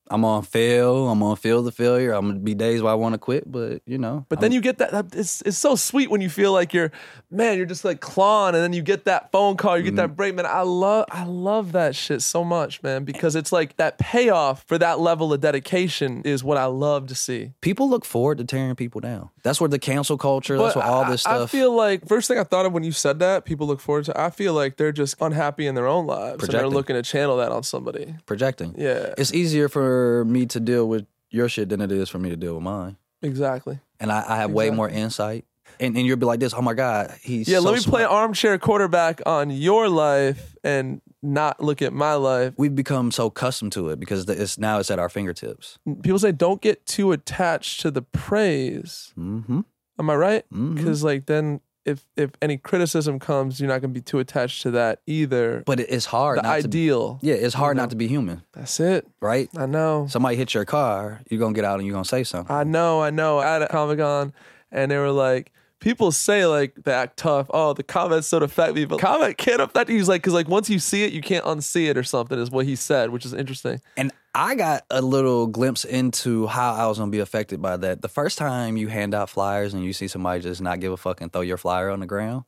I'm 0.08 0.24
on 0.24 0.42
fail. 0.42 1.08
I'm 1.08 1.22
on 1.22 1.36
feel 1.36 1.62
the 1.62 1.72
failure. 1.72 2.12
I'm 2.12 2.26
gonna 2.28 2.38
be 2.38 2.54
days 2.54 2.80
where 2.82 2.92
I 2.92 2.94
want 2.94 3.14
to 3.14 3.18
quit, 3.18 3.50
but 3.50 3.82
you 3.86 3.98
know. 3.98 4.24
But 4.28 4.40
then 4.40 4.52
you 4.52 4.60
get 4.60 4.78
that, 4.78 5.06
it's 5.14 5.42
it's 5.42 5.58
so 5.58 5.74
sweet 5.74 6.10
when 6.10 6.20
you 6.20 6.30
feel 6.30 6.52
like 6.52 6.72
you're 6.72 6.92
man, 7.30 7.56
you're 7.56 7.66
just 7.66 7.84
like 7.84 8.00
clawing 8.00 8.54
and 8.54 8.62
then 8.62 8.72
you 8.72 8.82
get 8.82 9.04
that 9.06 9.32
phone 9.32 9.56
call, 9.56 9.76
you 9.76 9.82
get 9.82 9.90
Mm-hmm. 9.90 9.96
that 9.96 10.16
break, 10.16 10.34
man. 10.34 10.46
I 10.46 10.60
love 10.62 11.06
I 11.10 11.24
love 11.24 11.72
that 11.72 11.96
shit 11.96 12.22
so 12.22 12.44
much, 12.44 12.82
man, 12.82 13.04
because 13.04 13.34
it's 13.34 13.50
like 13.52 13.76
that 13.78 13.98
payoff 13.98 14.64
for 14.66 14.78
that 14.78 15.00
level 15.00 15.32
of 15.32 15.40
dedication 15.40 16.22
is 16.24 16.44
what 16.44 16.56
I 16.56 16.66
love 16.66 17.06
to 17.08 17.14
see. 17.14 17.52
people 17.60 17.88
look 17.88 18.04
forward 18.04 18.38
to 18.38 18.44
tearing 18.44 18.74
people 18.76 19.00
down. 19.00 19.30
That's 19.42 19.60
where 19.60 19.68
the 19.68 19.78
cancel 19.78 20.16
culture. 20.18 20.56
that's 20.58 20.74
But 20.74 20.84
where 20.84 20.92
all 20.92 21.04
I- 21.04 21.10
this 21.10 21.22
stuff. 21.22 21.42
I, 21.42 21.46
feel 21.46 21.74
like 21.74 22.06
first 22.06 22.28
thing 22.28 22.38
I 22.38 22.44
thought 22.44 22.66
of 22.66 22.72
when 22.72 22.84
you 22.84 22.92
said 22.92 23.18
that, 23.20 23.44
people 23.44 23.66
look 23.66 23.80
forward 23.80 24.04
to. 24.06 24.20
I 24.20 24.30
feel 24.30 24.52
like 24.54 24.76
they're 24.76 24.92
just 24.92 25.16
unhappy 25.20 25.66
in 25.66 25.74
their 25.74 25.86
own 25.88 26.06
lives 26.06 26.44
and 26.44 26.52
they're 26.52 26.68
looking 26.68 26.94
to 26.94 27.02
channel 27.02 27.36
that 27.38 27.50
on 27.52 27.62
somebody. 27.62 28.14
projecting. 28.26 28.74
Yeah, 28.78 29.14
It's 29.18 29.32
easier 29.34 29.68
for 29.68 29.95
me 30.24 30.46
to 30.46 30.60
deal 30.60 30.88
with 30.88 31.06
your 31.30 31.48
shit 31.48 31.68
than 31.68 31.80
it 31.80 31.90
is 31.92 32.08
for 32.08 32.18
me 32.18 32.30
to 32.30 32.36
deal 32.36 32.54
with 32.54 32.62
mine. 32.62 32.96
exactly. 33.22 33.80
And 33.98 34.12
I, 34.12 34.24
I 34.28 34.36
have 34.36 34.50
way 34.50 34.70
more 34.70 34.88
insight. 34.88 35.44
And, 35.80 35.96
and 35.96 36.06
you'll 36.06 36.16
be 36.16 36.26
like 36.26 36.40
this, 36.40 36.54
oh 36.54 36.62
my 36.62 36.74
God, 36.74 37.12
he's 37.22 37.48
Yeah, 37.48 37.58
so 37.58 37.64
let 37.64 37.74
me 37.74 37.82
play 37.82 38.02
smart." 38.02 38.12
armchair 38.12 38.58
quarterback 38.58 39.20
on 39.26 39.50
your 39.50 39.88
life 39.88 40.54
and 40.64 41.00
not 41.22 41.62
look 41.62 41.82
at 41.82 41.92
my 41.92 42.14
life. 42.14 42.54
We've 42.56 42.74
become 42.74 43.10
so 43.10 43.26
accustomed 43.26 43.72
to 43.72 43.88
it 43.90 43.98
because 44.00 44.28
it's 44.28 44.58
now 44.58 44.78
it's 44.78 44.90
at 44.90 44.98
our 44.98 45.08
fingertips. 45.08 45.78
People 46.02 46.18
say 46.18 46.32
don't 46.32 46.60
get 46.62 46.86
too 46.86 47.12
attached 47.12 47.80
to 47.80 47.90
the 47.90 48.02
praise. 48.02 49.12
Mm-hmm. 49.18 49.60
Am 49.98 50.10
I 50.10 50.14
right? 50.14 50.44
Because 50.50 51.02
like 51.02 51.26
then 51.26 51.60
if 51.86 52.04
if 52.16 52.32
any 52.42 52.58
criticism 52.58 53.18
comes, 53.18 53.60
you're 53.60 53.68
not 53.68 53.80
gonna 53.80 53.94
be 53.94 54.00
too 54.02 54.18
attached 54.18 54.60
to 54.62 54.70
that 54.72 55.00
either. 55.06 55.62
But 55.64 55.80
it's 55.80 56.04
hard 56.06 56.38
the 56.38 56.42
not 56.42 56.60
to 56.62 56.68
be, 56.68 56.78
ideal. 56.80 57.18
yeah, 57.22 57.34
it's 57.34 57.54
hard 57.54 57.76
know. 57.76 57.84
not 57.84 57.90
to 57.90 57.96
be 57.96 58.08
human, 58.08 58.42
That's 58.52 58.78
it. 58.80 59.06
right? 59.20 59.48
I 59.56 59.66
know. 59.66 60.06
Somebody 60.10 60.36
hit 60.36 60.52
your 60.52 60.64
car, 60.64 61.20
you're 61.30 61.40
gonna 61.40 61.54
get 61.54 61.64
out 61.64 61.78
and 61.78 61.86
you're 61.86 61.94
gonna 61.94 62.04
say 62.04 62.24
something. 62.24 62.54
I 62.54 62.64
know, 62.64 63.00
I 63.00 63.10
know. 63.10 63.40
At 63.40 63.62
a 63.62 63.68
Comic 63.68 63.98
Con, 63.98 64.32
and 64.70 64.90
they 64.90 64.98
were 64.98 65.10
like, 65.12 65.52
people 65.78 66.10
say 66.10 66.44
like 66.46 66.74
they 66.84 66.92
act 66.92 67.16
tough. 67.18 67.46
Oh, 67.50 67.72
the 67.72 67.82
comments 67.84 68.28
don't 68.30 68.42
affect 68.42 68.74
me, 68.74 68.84
but 68.84 68.98
comment 69.00 69.38
can't 69.38 69.60
affect 69.62 69.88
you. 69.88 69.96
He's 69.96 70.08
like, 70.08 70.22
because 70.22 70.34
like 70.34 70.48
once 70.48 70.68
you 70.68 70.78
see 70.80 71.04
it, 71.04 71.12
you 71.12 71.22
can't 71.22 71.44
unsee 71.44 71.88
it 71.88 71.96
or 71.96 72.02
something. 72.02 72.38
Is 72.38 72.50
what 72.50 72.66
he 72.66 72.74
said, 72.76 73.10
which 73.10 73.24
is 73.24 73.32
interesting. 73.32 73.80
And 73.96 74.10
I 74.38 74.54
got 74.54 74.82
a 74.90 75.00
little 75.00 75.46
glimpse 75.46 75.86
into 75.86 76.46
how 76.46 76.74
I 76.74 76.86
was 76.88 76.98
gonna 76.98 77.10
be 77.10 77.20
affected 77.20 77.62
by 77.62 77.78
that. 77.78 78.02
The 78.02 78.08
first 78.08 78.36
time 78.36 78.76
you 78.76 78.88
hand 78.88 79.14
out 79.14 79.30
flyers 79.30 79.72
and 79.72 79.82
you 79.82 79.94
see 79.94 80.08
somebody 80.08 80.42
just 80.42 80.60
not 80.60 80.78
give 80.78 80.92
a 80.92 80.98
fuck 80.98 81.22
and 81.22 81.32
throw 81.32 81.40
your 81.40 81.56
flyer 81.56 81.88
on 81.88 82.00
the 82.00 82.06
ground, 82.06 82.44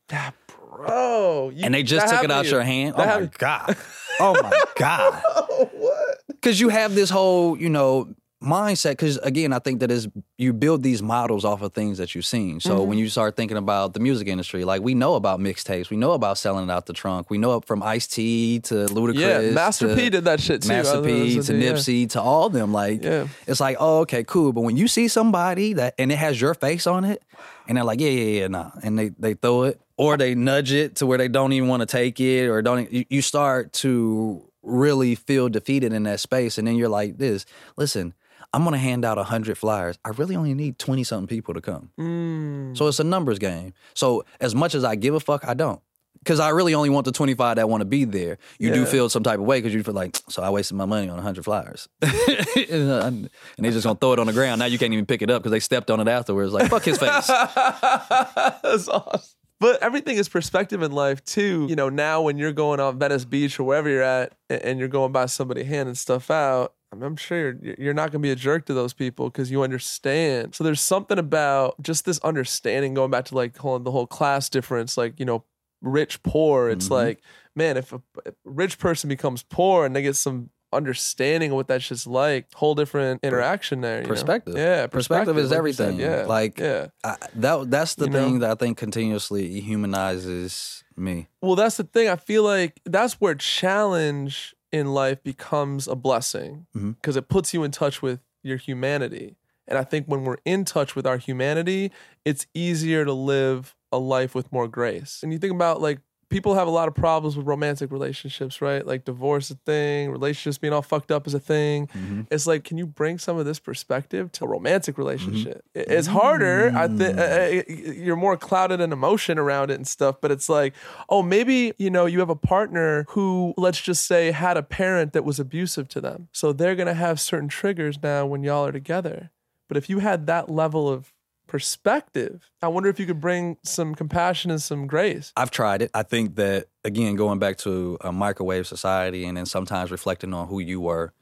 bro. 0.60 1.50
you- 1.54 1.64
and 1.64 1.72
they 1.72 1.82
just 1.82 2.04
took 2.04 2.12
it 2.12 2.16
happened 2.16 2.32
out 2.32 2.44
you. 2.44 2.50
your 2.50 2.62
hand. 2.62 2.94
That 2.96 3.16
Oh 3.16 3.20
my 3.20 3.30
god! 3.38 3.76
Oh 4.20 4.34
my 4.42 4.62
god! 4.76 5.22
what? 5.72 6.18
Because 6.26 6.60
you 6.60 6.68
have 6.68 6.94
this 6.94 7.08
whole, 7.08 7.56
you 7.56 7.70
know, 7.70 8.12
mindset. 8.42 8.92
Because 8.92 9.16
again, 9.18 9.52
I 9.52 9.58
think 9.58 9.80
that 9.80 9.90
is 9.90 10.08
you 10.36 10.52
build 10.52 10.82
these 10.82 11.02
models 11.02 11.44
off 11.44 11.62
of 11.62 11.72
things 11.72 11.98
that 11.98 12.14
you've 12.14 12.24
seen. 12.26 12.60
So 12.60 12.78
Mm-hmm. 12.78 12.88
when 12.88 12.98
you 12.98 13.08
start 13.08 13.36
thinking 13.36 13.56
about 13.56 13.94
the 13.94 14.00
music 14.00 14.28
industry, 14.28 14.64
like 14.64 14.82
we 14.82 14.94
know 14.94 15.14
about 15.14 15.40
mixtapes, 15.40 15.90
we 15.90 15.96
know 15.96 16.12
about 16.12 16.38
selling 16.38 16.64
it 16.68 16.70
out 16.70 16.86
the 16.86 16.92
trunk, 16.92 17.30
we 17.30 17.38
know 17.38 17.60
from 17.60 17.82
Ice 17.82 18.06
T 18.06 18.60
to 18.60 18.74
Ludacris, 18.86 19.18
Yeah, 19.18 19.50
Master 19.50 19.88
to 19.88 19.96
P 19.96 20.10
did 20.10 20.24
that 20.24 20.40
shit 20.40 20.62
too. 20.62 20.68
Master 20.68 21.02
P 21.02 21.40
to 21.40 21.54
yeah. 21.56 21.72
Nipsey 21.72 22.08
to 22.10 22.20
all 22.20 22.48
them. 22.48 22.72
Like, 22.72 23.02
Yeah. 23.02 23.26
it's 23.46 23.60
like, 23.60 23.76
oh, 23.80 24.00
okay, 24.00 24.22
cool. 24.24 24.52
But 24.52 24.60
when 24.62 24.76
you 24.76 24.86
see 24.88 25.08
somebody 25.08 25.72
that 25.74 25.94
and 25.98 26.12
it 26.12 26.16
has 26.18 26.40
your 26.40 26.54
face 26.54 26.86
on 26.86 27.04
it, 27.04 27.22
and 27.66 27.76
they're 27.76 27.84
like, 27.84 28.00
yeah, 28.00 28.08
yeah, 28.10 28.40
yeah, 28.40 28.46
nah, 28.48 28.70
and 28.82 28.98
they 28.98 29.10
they 29.18 29.34
throw 29.34 29.64
it 29.64 29.80
or 29.96 30.16
they 30.16 30.34
nudge 30.34 30.72
it 30.72 30.94
to 30.96 31.06
where 31.06 31.18
they 31.18 31.28
don't 31.28 31.52
even 31.52 31.68
want 31.68 31.80
to 31.80 31.86
take 31.86 32.18
it 32.20 32.46
or 32.48 32.62
don't. 32.62 32.90
You, 32.92 33.04
you 33.10 33.20
start 33.20 33.72
to 33.74 34.42
really 34.62 35.14
feel 35.14 35.48
defeated 35.48 35.92
in 35.92 36.04
that 36.04 36.20
space, 36.20 36.56
and 36.58 36.66
then 36.68 36.76
you're 36.76 36.88
like, 36.88 37.18
this. 37.18 37.44
Listen, 37.76 38.14
I'm 38.52 38.64
gonna 38.64 38.78
hand 38.78 39.04
out 39.04 39.18
hundred 39.18 39.58
flyers. 39.58 39.98
I 40.04 40.10
really 40.10 40.36
only 40.36 40.54
need 40.54 40.78
twenty 40.78 41.04
something 41.04 41.26
people 41.26 41.54
to 41.54 41.60
come. 41.60 41.90
Mm. 41.98 42.76
So 42.76 42.86
it's 42.86 42.98
a 43.00 43.04
numbers 43.04 43.38
game. 43.38 43.74
So 43.94 44.24
as 44.40 44.54
much 44.54 44.74
as 44.74 44.84
I 44.84 44.94
give 44.94 45.14
a 45.14 45.20
fuck, 45.20 45.46
I 45.46 45.54
don't. 45.54 45.80
Because 46.18 46.40
I 46.40 46.48
really 46.48 46.74
only 46.74 46.90
want 46.90 47.04
the 47.04 47.12
25 47.12 47.56
that 47.56 47.68
want 47.68 47.80
to 47.80 47.84
be 47.84 48.04
there. 48.04 48.38
You 48.58 48.72
do 48.72 48.84
feel 48.84 49.08
some 49.08 49.22
type 49.22 49.38
of 49.38 49.44
way 49.46 49.58
because 49.58 49.72
you 49.72 49.84
feel 49.84 49.94
like, 49.94 50.18
so 50.28 50.42
I 50.42 50.50
wasted 50.50 50.76
my 50.76 50.84
money 50.84 51.08
on 51.08 51.14
100 51.14 51.44
flyers. 51.44 51.88
and, 52.02 52.10
uh, 52.90 53.06
and 53.06 53.30
they 53.56 53.70
just 53.70 53.84
going 53.84 53.96
to 53.96 54.00
throw 54.00 54.14
it 54.14 54.18
on 54.18 54.26
the 54.26 54.32
ground. 54.32 54.58
Now 54.58 54.64
you 54.66 54.78
can't 54.78 54.92
even 54.92 55.06
pick 55.06 55.22
it 55.22 55.30
up 55.30 55.42
because 55.42 55.52
they 55.52 55.60
stepped 55.60 55.92
on 55.92 56.00
it 56.00 56.08
afterwards. 56.08 56.52
Like, 56.52 56.70
fuck 56.70 56.82
his 56.82 56.98
face. 56.98 57.28
That's 57.28 58.88
awesome. 58.88 59.20
But 59.60 59.82
everything 59.82 60.16
is 60.16 60.28
perspective 60.28 60.82
in 60.82 60.92
life 60.92 61.24
too. 61.24 61.66
You 61.68 61.76
know, 61.76 61.88
now 61.88 62.22
when 62.22 62.38
you're 62.38 62.52
going 62.52 62.80
on 62.80 62.98
Venice 62.98 63.24
Beach 63.24 63.58
or 63.58 63.64
wherever 63.64 63.88
you're 63.88 64.02
at, 64.02 64.32
and 64.50 64.78
you're 64.78 64.88
going 64.88 65.12
by 65.12 65.26
somebody 65.26 65.64
handing 65.64 65.94
stuff 65.94 66.30
out, 66.30 66.74
I'm- 66.92 67.02
I'm 67.02 67.16
sure 67.16 67.54
you're, 67.62 67.74
you're 67.78 67.94
not 67.94 68.10
going 68.12 68.22
to 68.22 68.26
be 68.26 68.30
a 68.30 68.36
jerk 68.36 68.64
to 68.66 68.74
those 68.74 68.92
people 68.94 69.28
because 69.30 69.50
you 69.50 69.62
understand. 69.62 70.54
So 70.54 70.64
there's 70.64 70.80
something 70.80 71.18
about 71.18 71.80
just 71.82 72.04
this 72.04 72.18
understanding, 72.20 72.94
going 72.94 73.10
back 73.10 73.26
to 73.26 73.34
like 73.34 73.54
the 73.54 73.60
whole 73.90 74.06
class 74.06 74.48
difference, 74.48 74.96
like 74.96 75.18
you 75.20 75.26
know, 75.26 75.44
rich 75.82 76.22
poor. 76.22 76.68
It's 76.70 76.88
Mhm. 76.88 76.92
like, 76.92 77.20
man, 77.54 77.76
if 77.76 77.92
a, 77.92 78.00
a 78.26 78.32
rich 78.44 78.78
person 78.78 79.08
becomes 79.08 79.42
poor 79.42 79.84
and 79.84 79.94
they 79.94 80.02
get 80.02 80.16
some 80.16 80.50
understanding 80.72 81.50
of 81.50 81.56
what 81.56 81.68
that 81.68 81.80
shit's 81.82 82.06
like, 82.06 82.46
whole 82.54 82.74
different 82.74 83.20
interaction 83.22 83.80
there. 83.80 83.98
you 83.98 84.02
know? 84.02 84.08
Perspective. 84.08 84.54
Yeah, 84.56 84.86
Perspective 84.86 85.38
is 85.38 85.50
like 85.50 85.56
everything. 85.58 85.98
Yeah, 85.98 86.24
Like- 86.26 86.58
yeah. 86.58 86.88
I, 87.04 87.16
that, 87.36 87.70
that's 87.70 87.94
the 87.94 88.04
You 88.04 88.10
know? 88.10 88.24
thing 88.24 88.38
that 88.40 88.50
I 88.50 88.54
think 88.54 88.76
continuously 88.76 89.60
humanizes 89.60 90.84
me. 90.96 91.28
Well, 91.40 91.54
that's 91.56 91.76
the 91.78 91.84
thing. 91.84 92.08
I 92.08 92.16
feel 92.16 92.42
like 92.42 92.80
that's 92.84 93.14
where 93.14 93.34
challenge 93.34 94.54
in 94.72 94.92
life 94.92 95.22
becomes 95.22 95.88
a 95.88 95.94
blessing 95.94 96.66
mm-hmm. 96.76 96.92
because 96.92 97.16
it 97.16 97.28
puts 97.28 97.54
you 97.54 97.64
in 97.64 97.70
touch 97.70 98.02
with 98.02 98.20
your 98.42 98.56
humanity. 98.56 99.36
And 99.66 99.78
I 99.78 99.84
think 99.84 100.06
when 100.06 100.24
we're 100.24 100.38
in 100.44 100.64
touch 100.64 100.96
with 100.96 101.06
our 101.06 101.18
humanity, 101.18 101.92
it's 102.24 102.46
easier 102.54 103.04
to 103.04 103.12
live 103.12 103.76
a 103.92 103.98
life 103.98 104.34
with 104.34 104.50
more 104.52 104.68
grace. 104.68 105.20
And 105.22 105.32
you 105.32 105.38
think 105.38 105.52
about 105.52 105.80
like 105.80 106.00
people 106.30 106.54
have 106.54 106.66
a 106.68 106.70
lot 106.70 106.88
of 106.88 106.94
problems 106.94 107.36
with 107.36 107.46
romantic 107.46 107.90
relationships, 107.90 108.60
right? 108.60 108.86
Like 108.86 109.04
divorce 109.04 109.46
is 109.46 109.52
a 109.52 109.58
thing, 109.64 110.10
relationships 110.10 110.58
being 110.58 110.72
all 110.74 110.82
fucked 110.82 111.10
up 111.10 111.26
is 111.26 111.32
a 111.34 111.40
thing. 111.40 111.86
Mhm. 111.88 112.26
It's 112.30 112.46
like, 112.46 112.64
can 112.64 112.76
you 112.76 112.86
bring 112.86 113.18
some 113.18 113.38
of 113.38 113.46
this 113.46 113.58
perspective 113.58 114.30
to 114.32 114.44
a 114.44 114.48
romantic 114.48 114.98
relationship? 114.98 115.64
It- 115.74 115.88
It's 115.90 116.06
harder. 116.08 116.70
I 116.74 116.88
think 116.88 117.18
uh, 117.18 117.72
you're 118.04 118.16
more 118.16 118.36
clouded 118.36 118.80
in 118.80 118.92
emotion 118.92 119.38
around 119.38 119.70
it 119.70 119.74
and 119.74 119.86
stuff. 119.88 120.16
But 120.20 120.30
it's 120.30 120.48
like, 120.48 120.74
oh, 121.08 121.22
maybe 121.22 121.72
you 121.78 121.88
know 121.90 122.04
you 122.06 122.18
have 122.20 122.30
a 122.30 122.36
partner 122.36 123.06
who, 123.10 123.54
let's 123.56 123.80
just 123.80 124.04
say, 124.06 124.30
had 124.30 124.56
a 124.56 124.62
parent 124.62 125.12
that 125.14 125.24
was 125.24 125.40
abusive 125.40 125.88
to 125.88 126.00
them, 126.00 126.28
so 126.32 126.52
they're 126.52 126.76
gonna 126.76 126.94
have 126.94 127.18
certain 127.20 127.48
triggers 127.48 128.02
now 128.02 128.26
when 128.26 128.42
y'all 128.42 128.66
are 128.66 128.72
together. 128.72 129.30
But 129.68 129.76
if 129.76 129.88
you 129.90 129.98
had 130.00 130.26
that 130.26 130.50
level 130.50 130.88
of 130.88 131.12
perspective, 131.48 132.50
I 132.62 132.68
wonder 132.68 132.88
if 132.88 133.00
you 133.00 133.06
could 133.06 133.20
bring 133.20 133.56
some 133.64 133.94
compassion 133.94 134.50
and 134.50 134.60
some 134.62 134.86
grace. 134.86 135.32
I've 135.36 135.50
tried 135.50 135.82
it. 135.82 135.90
I 135.94 136.02
think 136.02 136.36
that 136.36 136.66
again, 136.84 137.16
going 137.16 137.38
back 137.38 137.58
to 137.58 137.98
a 138.00 138.12
microwave 138.12 138.66
society, 138.66 139.24
and 139.24 139.36
then 139.36 139.46
sometimes 139.46 139.90
reflecting 139.90 140.32
on 140.34 140.48
who 140.48 140.60
you 140.60 140.80
were 140.80 141.12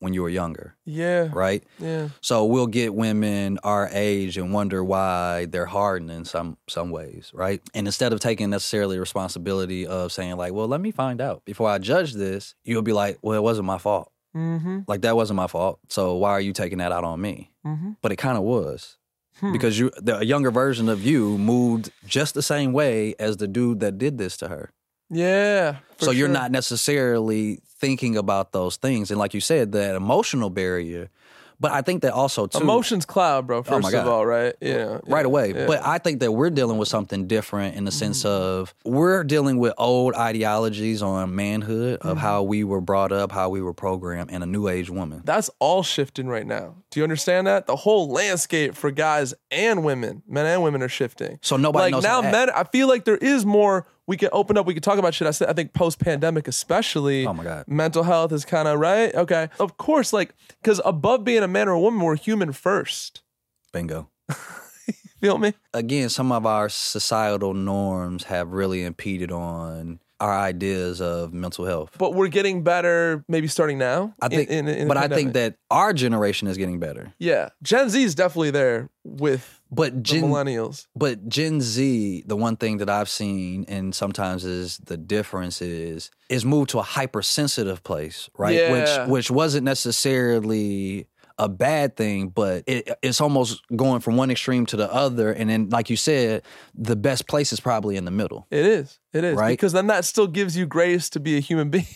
when 0.00 0.12
you 0.14 0.22
were 0.22 0.28
younger, 0.28 0.76
Yeah, 0.84 1.28
right? 1.32 1.64
yeah, 1.80 2.10
So 2.20 2.44
we'll 2.44 2.68
get 2.68 2.94
women 2.94 3.58
our 3.64 3.88
age 3.92 4.36
and 4.38 4.52
wonder 4.52 4.84
why 4.84 5.46
they're 5.46 5.66
hardened 5.66 6.12
in 6.12 6.24
some 6.24 6.56
some 6.68 6.90
ways, 6.90 7.32
right? 7.34 7.60
And 7.74 7.88
instead 7.88 8.12
of 8.12 8.20
taking 8.20 8.50
necessarily 8.50 9.00
responsibility 9.00 9.88
of 9.88 10.12
saying 10.12 10.36
like, 10.36 10.52
well, 10.52 10.68
let 10.68 10.80
me 10.80 10.92
find 10.92 11.20
out 11.20 11.44
before 11.44 11.68
I 11.68 11.78
judge 11.78 12.12
this, 12.14 12.54
you'll 12.64 12.82
be 12.82 12.92
like, 12.92 13.18
well, 13.22 13.36
it 13.36 13.42
wasn't 13.42 13.66
my 13.66 13.78
fault. 13.78 14.12
mm-hmm, 14.36 14.80
Like 14.86 15.00
that 15.00 15.16
wasn't 15.16 15.36
my 15.38 15.48
fault. 15.48 15.80
So 15.88 16.14
why 16.14 16.30
are 16.30 16.40
you 16.40 16.52
taking 16.52 16.78
that 16.78 16.92
out 16.92 17.02
on 17.02 17.20
me? 17.20 17.50
mm-hmm. 17.66 17.92
But 18.00 18.12
it 18.12 18.16
kind 18.16 18.38
of 18.38 18.44
was. 18.44 18.97
Hmm. 19.40 19.52
Because 19.52 19.78
you, 19.78 19.90
the 19.96 20.18
a 20.18 20.24
younger 20.24 20.50
version 20.50 20.88
of 20.88 21.04
you, 21.04 21.38
moved 21.38 21.90
just 22.06 22.34
the 22.34 22.42
same 22.42 22.72
way 22.72 23.14
as 23.18 23.36
the 23.36 23.46
dude 23.46 23.80
that 23.80 23.98
did 23.98 24.18
this 24.18 24.36
to 24.38 24.48
her. 24.48 24.70
yeah. 25.10 25.76
so 25.98 26.10
you're 26.10 26.28
not 26.28 26.50
necessarily 26.50 27.60
thinking 27.80 28.16
about 28.16 28.52
those 28.52 28.76
things, 28.76 29.10
and 29.10 29.18
like 29.18 29.34
you 29.34 29.40
said, 29.40 29.72
that 29.72 29.94
emotional 29.94 30.50
barrier. 30.50 31.08
But 31.60 31.72
I 31.72 31.82
think 31.82 32.02
that 32.02 32.12
also 32.12 32.46
too, 32.46 32.60
Emotions 32.60 33.04
cloud, 33.04 33.48
bro. 33.48 33.64
First 33.64 33.72
Oh 33.88 33.90
my 33.90 33.98
of 33.98 34.06
all, 34.06 34.24
right? 34.24 34.54
Yeah, 34.60 34.98
right 35.08 35.22
yeah, 35.22 35.26
away. 35.26 35.52
yeah. 35.52 35.66
But 35.66 35.84
I 35.84 35.98
think 35.98 36.20
that 36.20 36.30
we're 36.30 36.50
dealing 36.50 36.78
with 36.78 36.86
something 36.86 37.26
different 37.26 37.74
in 37.74 37.84
the 37.84 37.90
sense 37.90 38.22
Mm-hmm. 38.22 38.28
of 38.60 38.74
we're 38.84 39.24
dealing 39.24 39.58
with 39.58 39.74
old 39.76 40.14
ideologies 40.14 41.02
on 41.02 41.34
manhood 41.34 41.98
Mm-hmm. 41.98 42.08
of 42.08 42.18
how 42.18 42.44
we 42.44 42.62
were 42.62 42.80
brought 42.80 43.10
up, 43.10 43.32
how 43.32 43.48
we 43.48 43.60
were 43.60 43.74
programmed, 43.74 44.30
and 44.30 44.44
a 44.44 44.46
new 44.46 44.68
age 44.68 44.88
woman. 44.88 45.22
That's 45.24 45.50
all 45.58 45.82
shifting 45.82 46.28
right 46.28 46.46
now. 46.46 46.76
Do 46.90 47.00
you 47.00 47.04
understand 47.04 47.46
that? 47.46 47.66
The 47.66 47.76
whole 47.76 48.08
landscape 48.08 48.74
for 48.74 48.90
guys 48.90 49.34
and 49.50 49.84
women, 49.84 50.22
men 50.26 50.46
and 50.46 50.62
women 50.62 50.82
are 50.82 50.88
shifting. 50.88 51.38
So 51.42 51.56
nobody 51.56 51.84
like 51.84 51.92
knows 51.92 52.02
now, 52.02 52.22
act. 52.22 52.32
men. 52.32 52.50
I 52.50 52.64
feel 52.64 52.88
like 52.88 53.04
there 53.04 53.18
is 53.18 53.44
more. 53.44 53.86
We 54.06 54.16
can 54.16 54.30
open 54.32 54.56
up. 54.56 54.64
We 54.64 54.72
can 54.72 54.82
talk 54.82 54.98
about 54.98 55.12
shit. 55.12 55.28
I 55.28 55.32
said. 55.32 55.48
I 55.48 55.52
think 55.52 55.74
post 55.74 55.98
pandemic, 55.98 56.48
especially. 56.48 57.26
Oh 57.26 57.34
my 57.34 57.44
God. 57.44 57.66
Mental 57.68 58.02
health 58.02 58.32
is 58.32 58.46
kind 58.46 58.66
of 58.66 58.80
right. 58.80 59.14
Okay. 59.14 59.48
Of 59.60 59.76
course, 59.76 60.12
like 60.14 60.34
because 60.62 60.80
above 60.84 61.24
being 61.24 61.42
a 61.42 61.48
man 61.48 61.68
or 61.68 61.72
a 61.72 61.80
woman, 61.80 62.00
we're 62.00 62.16
human 62.16 62.52
first. 62.52 63.22
Bingo. 63.72 64.08
Feel 65.20 65.38
me? 65.38 65.52
Again, 65.74 66.08
some 66.08 66.30
of 66.30 66.46
our 66.46 66.68
societal 66.68 67.52
norms 67.52 68.24
have 68.24 68.52
really 68.52 68.84
impeded 68.84 69.32
on 69.32 69.98
our 70.20 70.36
ideas 70.36 71.00
of 71.00 71.32
mental 71.32 71.64
health. 71.64 71.90
But 71.98 72.14
we're 72.14 72.28
getting 72.28 72.62
better, 72.62 73.24
maybe 73.28 73.46
starting 73.46 73.78
now. 73.78 74.14
I 74.20 74.28
think, 74.28 74.50
in, 74.50 74.66
in, 74.68 74.82
in 74.82 74.88
but 74.88 74.96
I 74.96 75.08
think 75.08 75.34
that 75.34 75.56
our 75.70 75.92
generation 75.92 76.48
is 76.48 76.56
getting 76.56 76.80
better. 76.80 77.12
yeah, 77.18 77.50
Gen 77.62 77.88
Z 77.88 78.02
is 78.02 78.14
definitely 78.14 78.50
there 78.50 78.90
with 79.04 79.60
But 79.70 80.02
Gen, 80.02 80.24
millennials. 80.24 80.86
but 80.96 81.28
Gen 81.28 81.60
Z, 81.60 82.24
the 82.26 82.36
one 82.36 82.56
thing 82.56 82.78
that 82.78 82.90
I've 82.90 83.08
seen, 83.08 83.64
and 83.68 83.94
sometimes 83.94 84.44
is 84.44 84.78
the 84.78 84.96
difference 84.96 85.62
is, 85.62 86.10
is 86.28 86.44
moved 86.44 86.70
to 86.70 86.78
a 86.78 86.82
hypersensitive 86.82 87.82
place, 87.84 88.28
right? 88.36 88.54
Yeah. 88.56 88.72
Which 89.06 89.08
which 89.10 89.30
wasn't 89.30 89.64
necessarily 89.64 91.06
a 91.38 91.48
bad 91.48 91.96
thing, 91.96 92.28
but 92.28 92.64
it, 92.66 92.90
it's 93.02 93.20
almost 93.20 93.62
going 93.74 94.00
from 94.00 94.16
one 94.16 94.30
extreme 94.30 94.66
to 94.66 94.76
the 94.76 94.92
other. 94.92 95.32
And 95.32 95.48
then, 95.48 95.68
like 95.68 95.88
you 95.90 95.96
said, 95.96 96.42
the 96.74 96.96
best 96.96 97.28
place 97.28 97.52
is 97.52 97.60
probably 97.60 97.96
in 97.96 98.04
the 98.04 98.10
middle. 98.10 98.46
It 98.50 98.66
is. 98.66 98.98
It 99.12 99.24
is 99.24 99.36
Right? 99.36 99.50
because 99.50 99.72
then 99.72 99.86
that 99.86 100.04
still 100.04 100.26
gives 100.26 100.56
you 100.56 100.66
grace 100.66 101.08
to 101.10 101.20
be 101.20 101.36
a 101.36 101.40
human 101.40 101.70
being, 101.70 101.86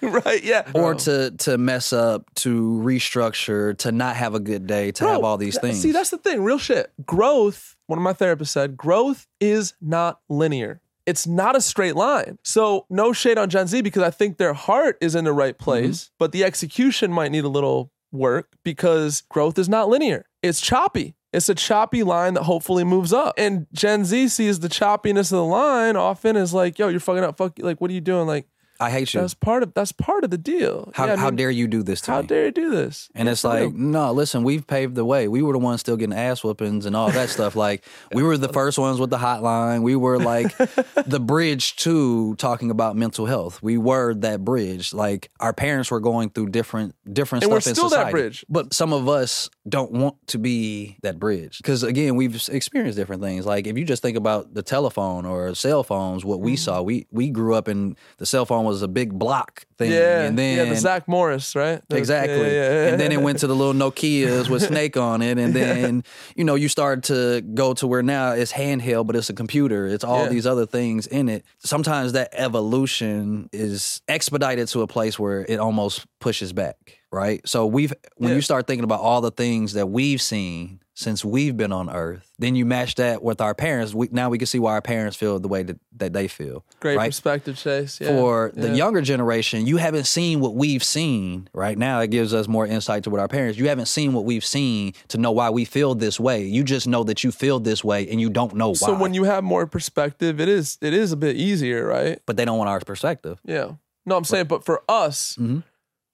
right? 0.00 0.42
Yeah. 0.42 0.62
Or 0.74 0.94
Bro. 0.94 0.98
to 0.98 1.30
to 1.38 1.58
mess 1.58 1.92
up, 1.92 2.32
to 2.36 2.80
restructure, 2.84 3.76
to 3.78 3.92
not 3.92 4.16
have 4.16 4.34
a 4.34 4.40
good 4.40 4.66
day, 4.66 4.92
to 4.92 5.08
have 5.08 5.24
all 5.24 5.36
these 5.36 5.58
things. 5.58 5.80
See, 5.80 5.92
that's 5.92 6.10
the 6.10 6.18
thing. 6.18 6.42
Real 6.42 6.58
shit. 6.58 6.92
Growth. 7.04 7.76
One 7.86 7.98
of 7.98 8.02
my 8.02 8.12
therapists 8.12 8.48
said, 8.48 8.76
growth 8.76 9.26
is 9.40 9.74
not 9.80 10.20
linear. 10.28 10.82
It's 11.06 11.26
not 11.26 11.56
a 11.56 11.62
straight 11.62 11.96
line. 11.96 12.38
So 12.44 12.84
no 12.90 13.14
shade 13.14 13.38
on 13.38 13.48
Gen 13.48 13.66
Z 13.66 13.80
because 13.80 14.02
I 14.02 14.10
think 14.10 14.36
their 14.36 14.52
heart 14.52 14.98
is 15.00 15.14
in 15.14 15.24
the 15.24 15.32
right 15.32 15.54
mm-hmm. 15.54 15.64
place, 15.64 16.10
but 16.18 16.32
the 16.32 16.44
execution 16.44 17.10
might 17.10 17.32
need 17.32 17.44
a 17.44 17.48
little 17.48 17.90
work 18.12 18.52
because 18.64 19.22
growth 19.28 19.58
is 19.58 19.68
not 19.68 19.88
linear. 19.88 20.24
It's 20.42 20.60
choppy. 20.60 21.14
It's 21.32 21.48
a 21.48 21.54
choppy 21.54 22.02
line 22.02 22.34
that 22.34 22.44
hopefully 22.44 22.84
moves 22.84 23.12
up. 23.12 23.34
And 23.36 23.66
Gen 23.72 24.04
Z 24.04 24.28
sees 24.28 24.60
the 24.60 24.68
choppiness 24.68 25.30
of 25.30 25.38
the 25.38 25.44
line 25.44 25.96
often 25.96 26.36
is 26.36 26.54
like, 26.54 26.78
yo, 26.78 26.88
you're 26.88 27.00
fucking 27.00 27.24
up. 27.24 27.36
Fuck. 27.36 27.58
Like, 27.58 27.80
what 27.80 27.90
are 27.90 27.94
you 27.94 28.00
doing? 28.00 28.26
Like, 28.26 28.46
I 28.80 28.90
hate 28.90 29.12
you. 29.14 29.20
that's 29.20 29.34
part 29.34 29.62
of 29.62 29.74
that's 29.74 29.92
part 29.92 30.24
of 30.24 30.30
the 30.30 30.38
deal. 30.38 30.90
How, 30.94 31.06
Yeah, 31.06 31.16
how 31.16 31.26
mean, 31.30 31.36
dare 31.36 31.50
you 31.50 31.66
do 31.66 31.82
this 31.82 32.00
to 32.02 32.12
how 32.12 32.18
me? 32.18 32.22
How 32.24 32.28
dare 32.28 32.44
you 32.46 32.50
do 32.52 32.70
this? 32.70 33.08
And 33.14 33.26
Yeah, 33.26 33.32
it's 33.32 33.44
like, 33.44 33.72
no, 33.74 34.12
listen, 34.12 34.44
we've 34.44 34.66
paved 34.66 34.94
the 34.94 35.04
way. 35.04 35.26
We 35.28 35.42
were 35.42 35.52
the 35.52 35.58
ones 35.58 35.80
still 35.80 35.96
getting 35.96 36.16
ass 36.16 36.44
whoopings 36.44 36.86
and 36.86 36.94
all 36.94 37.10
that 37.10 37.28
stuff. 37.28 37.56
Like, 37.56 37.84
we 38.12 38.22
were 38.22 38.36
the 38.38 38.48
first 38.52 38.78
ones 38.78 39.00
with 39.00 39.10
the 39.10 39.18
hotline. 39.18 39.82
We 39.82 39.96
were 39.96 40.18
like 40.18 40.56
the 41.06 41.20
bridge 41.20 41.76
to 41.76 42.34
talking 42.36 42.70
about 42.70 42.96
mental 42.96 43.26
health. 43.26 43.62
We 43.62 43.78
were 43.78 44.14
that 44.14 44.44
bridge. 44.44 44.92
Like, 44.94 45.30
our 45.40 45.52
parents 45.52 45.90
were 45.90 46.00
going 46.00 46.30
through 46.30 46.50
different 46.50 46.94
different 47.12 47.44
And 47.44 47.50
stuff 47.52 47.66
we're 47.66 47.70
in 47.70 47.74
still 47.74 47.88
that 47.90 47.96
society. 47.96 48.12
bridge. 48.12 48.44
But 48.48 48.72
some 48.74 48.92
of 48.92 49.08
us 49.08 49.50
don't 49.68 49.92
want 49.92 50.14
to 50.28 50.38
be 50.38 50.96
that 51.02 51.18
bridge 51.18 51.58
because, 51.58 51.82
again, 51.82 52.16
we've 52.16 52.34
experienced 52.48 52.96
different 52.96 53.22
things. 53.22 53.44
Like, 53.44 53.66
if 53.66 53.76
you 53.76 53.84
just 53.84 54.02
think 54.02 54.16
about 54.16 54.54
the 54.54 54.62
telephone 54.62 55.26
or 55.26 55.54
cell 55.54 55.82
phones, 55.82 56.24
what 56.24 56.38
Mm-hmm. 56.38 56.44
we 56.44 56.56
saw, 56.56 56.82
we 56.82 57.06
we 57.10 57.30
grew 57.30 57.54
up 57.54 57.66
in 57.68 57.96
the 58.18 58.26
cell 58.26 58.46
phone 58.46 58.64
was 58.68 58.82
a 58.82 58.88
big 58.88 59.12
block 59.18 59.64
thing, 59.76 59.90
Yeah, 59.90 60.22
and 60.22 60.38
then 60.38 60.56
yeah, 60.58 60.64
the 60.72 60.76
Zach 60.76 61.08
Morris, 61.08 61.56
right? 61.56 61.82
The- 61.88 61.96
Exactly. 61.96 62.36
yeah, 62.40 62.46
yeah, 62.46 62.70
yeah. 62.70 62.88
And 62.92 63.00
then 63.00 63.10
it 63.12 63.20
went 63.20 63.40
to 63.40 63.46
the 63.46 63.54
little 63.56 63.74
Nokias 63.74 64.48
with 64.48 64.62
Snake 64.68 64.96
on 64.96 65.22
it. 65.22 65.38
And 65.38 65.54
then, 65.54 66.04
you 66.36 66.44
know, 66.44 66.54
you 66.54 66.68
start 66.68 67.04
to 67.04 67.40
go 67.40 67.74
to 67.74 67.86
where 67.86 68.02
now 68.02 68.32
it's 68.32 68.52
handheld, 68.52 69.06
but 69.06 69.16
it's 69.16 69.30
a 69.30 69.34
computer. 69.34 69.86
It's 69.86 70.04
all 70.04 70.28
these 70.28 70.46
other 70.46 70.66
things 70.66 71.06
in 71.06 71.28
it. 71.28 71.44
Sometimes 71.58 72.12
that 72.12 72.30
evolution 72.32 73.48
is 73.52 74.02
expedited 74.08 74.68
to 74.68 74.82
a 74.82 74.86
place 74.86 75.18
where 75.18 75.44
it 75.48 75.58
almost 75.58 76.06
pushes 76.20 76.52
back, 76.52 76.98
right? 77.10 77.40
So 77.48 77.66
we've, 77.66 77.92
when 78.16 78.34
you 78.34 78.40
start 78.42 78.66
thinking 78.66 78.84
about 78.84 79.00
all 79.00 79.20
the 79.20 79.30
things 79.30 79.72
that 79.74 79.86
we've 79.88 80.20
seen 80.22 80.80
since 80.98 81.24
we've 81.24 81.56
been 81.56 81.70
on 81.70 81.88
earth, 81.88 82.28
then 82.40 82.56
you 82.56 82.66
match 82.66 82.96
that 82.96 83.22
with 83.22 83.40
our 83.40 83.54
parents. 83.54 83.94
We, 83.94 84.08
now 84.10 84.30
we 84.30 84.36
can 84.36 84.48
see 84.48 84.58
why 84.58 84.72
our 84.72 84.82
parents 84.82 85.16
feel 85.16 85.38
the 85.38 85.46
way 85.46 85.62
that, 85.62 85.78
that 85.96 86.12
they 86.12 86.26
feel. 86.26 86.64
Great 86.80 86.96
right? 86.96 87.06
perspective, 87.06 87.56
Chase. 87.56 88.00
Yeah, 88.00 88.08
for 88.08 88.50
the 88.52 88.66
yeah. 88.66 88.74
younger 88.74 89.00
generation, 89.00 89.64
you 89.64 89.76
haven't 89.76 90.08
seen 90.08 90.40
what 90.40 90.56
we've 90.56 90.82
seen. 90.82 91.48
Right 91.52 91.78
now, 91.78 92.00
it 92.00 92.08
gives 92.10 92.34
us 92.34 92.48
more 92.48 92.66
insight 92.66 93.04
to 93.04 93.10
what 93.10 93.20
our 93.20 93.28
parents. 93.28 93.56
You 93.60 93.68
haven't 93.68 93.86
seen 93.86 94.12
what 94.12 94.24
we've 94.24 94.44
seen 94.44 94.92
to 95.06 95.18
know 95.18 95.30
why 95.30 95.50
we 95.50 95.64
feel 95.64 95.94
this 95.94 96.18
way. 96.18 96.42
You 96.42 96.64
just 96.64 96.88
know 96.88 97.04
that 97.04 97.22
you 97.22 97.30
feel 97.30 97.60
this 97.60 97.84
way, 97.84 98.08
and 98.10 98.20
you 98.20 98.28
don't 98.28 98.56
know 98.56 98.70
why. 98.70 98.74
So 98.74 98.98
when 98.98 99.14
you 99.14 99.22
have 99.22 99.44
more 99.44 99.68
perspective, 99.68 100.40
it 100.40 100.48
is 100.48 100.78
it 100.80 100.94
is 100.94 101.12
a 101.12 101.16
bit 101.16 101.36
easier, 101.36 101.86
right? 101.86 102.20
but 102.26 102.36
they 102.36 102.44
don't 102.44 102.58
want 102.58 102.70
our 102.70 102.80
perspective. 102.80 103.40
Yeah. 103.44 103.74
No, 104.04 104.16
I'm 104.16 104.24
saying, 104.24 104.46
but 104.46 104.64
for 104.64 104.82
us, 104.88 105.36
Mhm. 105.40 105.62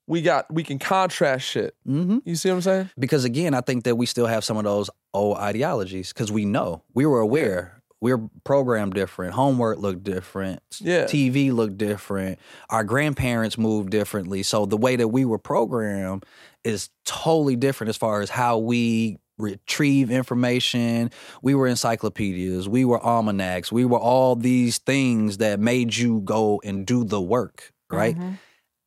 We 0.06 0.20
got 0.22 0.52
we 0.52 0.62
can 0.62 0.78
contrast 0.78 1.46
shit. 1.46 1.74
hmm 1.86 2.18
You 2.24 2.36
see 2.36 2.48
what 2.50 2.56
I'm 2.56 2.62
saying? 2.62 2.90
Because 2.98 3.24
again, 3.24 3.54
I 3.54 3.60
think 3.60 3.84
that 3.84 3.96
we 3.96 4.06
still 4.06 4.26
have 4.26 4.44
some 4.44 4.56
of 4.56 4.64
those 4.64 4.90
old 5.12 5.38
ideologies 5.38 6.12
because 6.12 6.30
we 6.32 6.44
know 6.44 6.82
we 6.94 7.06
were 7.06 7.20
aware. 7.20 7.80
We 8.00 8.12
are 8.12 8.20
programmed 8.44 8.92
different. 8.92 9.32
Homework 9.32 9.78
looked 9.78 10.04
different. 10.04 10.60
Yeah. 10.78 11.04
TV 11.04 11.50
looked 11.52 11.78
different. 11.78 12.38
Our 12.68 12.84
grandparents 12.84 13.56
moved 13.56 13.88
differently. 13.90 14.42
So 14.42 14.66
the 14.66 14.76
way 14.76 14.96
that 14.96 15.08
we 15.08 15.24
were 15.24 15.38
programmed 15.38 16.26
is 16.64 16.90
totally 17.06 17.56
different 17.56 17.88
as 17.88 17.96
far 17.96 18.20
as 18.20 18.28
how 18.28 18.58
we 18.58 19.16
retrieve 19.38 20.10
information. 20.10 21.10
We 21.42 21.54
were 21.54 21.66
encyclopedias. 21.66 22.68
We 22.68 22.84
were 22.84 23.00
almanacs. 23.02 23.72
We 23.72 23.84
were 23.86 23.98
all 23.98 24.36
these 24.36 24.78
things 24.78 25.38
that 25.38 25.58
made 25.58 25.96
you 25.96 26.20
go 26.20 26.60
and 26.62 26.84
do 26.86 27.04
the 27.04 27.20
work, 27.22 27.72
right? 27.90 28.16
Mhm. 28.16 28.38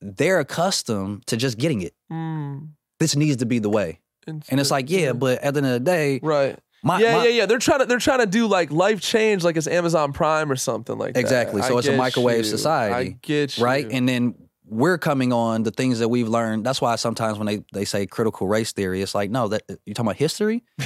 They're 0.02 0.40
accustomed 0.40 1.26
to 1.28 1.38
just 1.38 1.58
getting 1.58 1.82
it. 1.82 1.94
Mm. 2.12 2.70
This 3.00 3.16
needs 3.16 3.38
to 3.38 3.46
be 3.46 3.60
the 3.60 3.70
way. 3.70 4.00
And 4.28 4.60
it's 4.60 4.72
like, 4.72 4.90
yeah, 4.90 5.14
but 5.14 5.42
at 5.42 5.54
the 5.54 5.60
end 5.60 5.68
of 5.68 5.74
the 5.74 5.80
day, 5.80 6.20
right. 6.22 6.60
my, 6.84 7.00
yeah, 7.00 7.18
my- 7.18 7.24
yeah, 7.26 7.30
yeah. 7.30 7.46
They're 7.46 7.60
trying 7.60 7.80
to 7.80 7.86
they're 7.86 7.98
trying 8.00 8.20
to 8.20 8.26
do 8.26 8.48
like 8.48 8.72
life 8.72 9.00
change, 9.00 9.44
like 9.44 9.56
it's 9.56 9.68
Amazon 9.68 10.12
Prime 10.12 10.52
or 10.52 10.58
something 10.58 10.98
like 10.98 11.14
that. 11.14 11.20
Exactly. 11.20 11.62
So 11.62 11.76
I 11.76 11.80
it's 11.80 11.88
a 11.88 11.96
microwave 11.96 12.40
you. 12.40 12.44
society, 12.44 12.94
I 12.94 13.18
get 13.22 13.58
you. 13.58 13.64
right? 13.64 13.88
And 13.90 14.08
then 14.08 14.36
we're 14.66 14.98
coming 14.98 15.32
on 15.32 15.64
the 15.64 15.72
things 15.72 16.00
that 16.00 16.10
we've 16.10 16.28
learned. 16.28 16.66
That's 16.66 16.82
why 16.82 16.96
sometimes 16.98 17.38
when 17.38 17.48
they, 17.48 17.64
they 17.72 17.86
say 17.86 18.06
critical 18.06 18.50
race 18.50 18.74
theory, 18.74 19.02
it's 19.02 19.16
like, 19.16 19.32
no, 19.32 19.48
that 19.48 19.64
you 19.86 19.94
talking 19.94 20.08
about 20.08 20.18
history? 20.18 20.64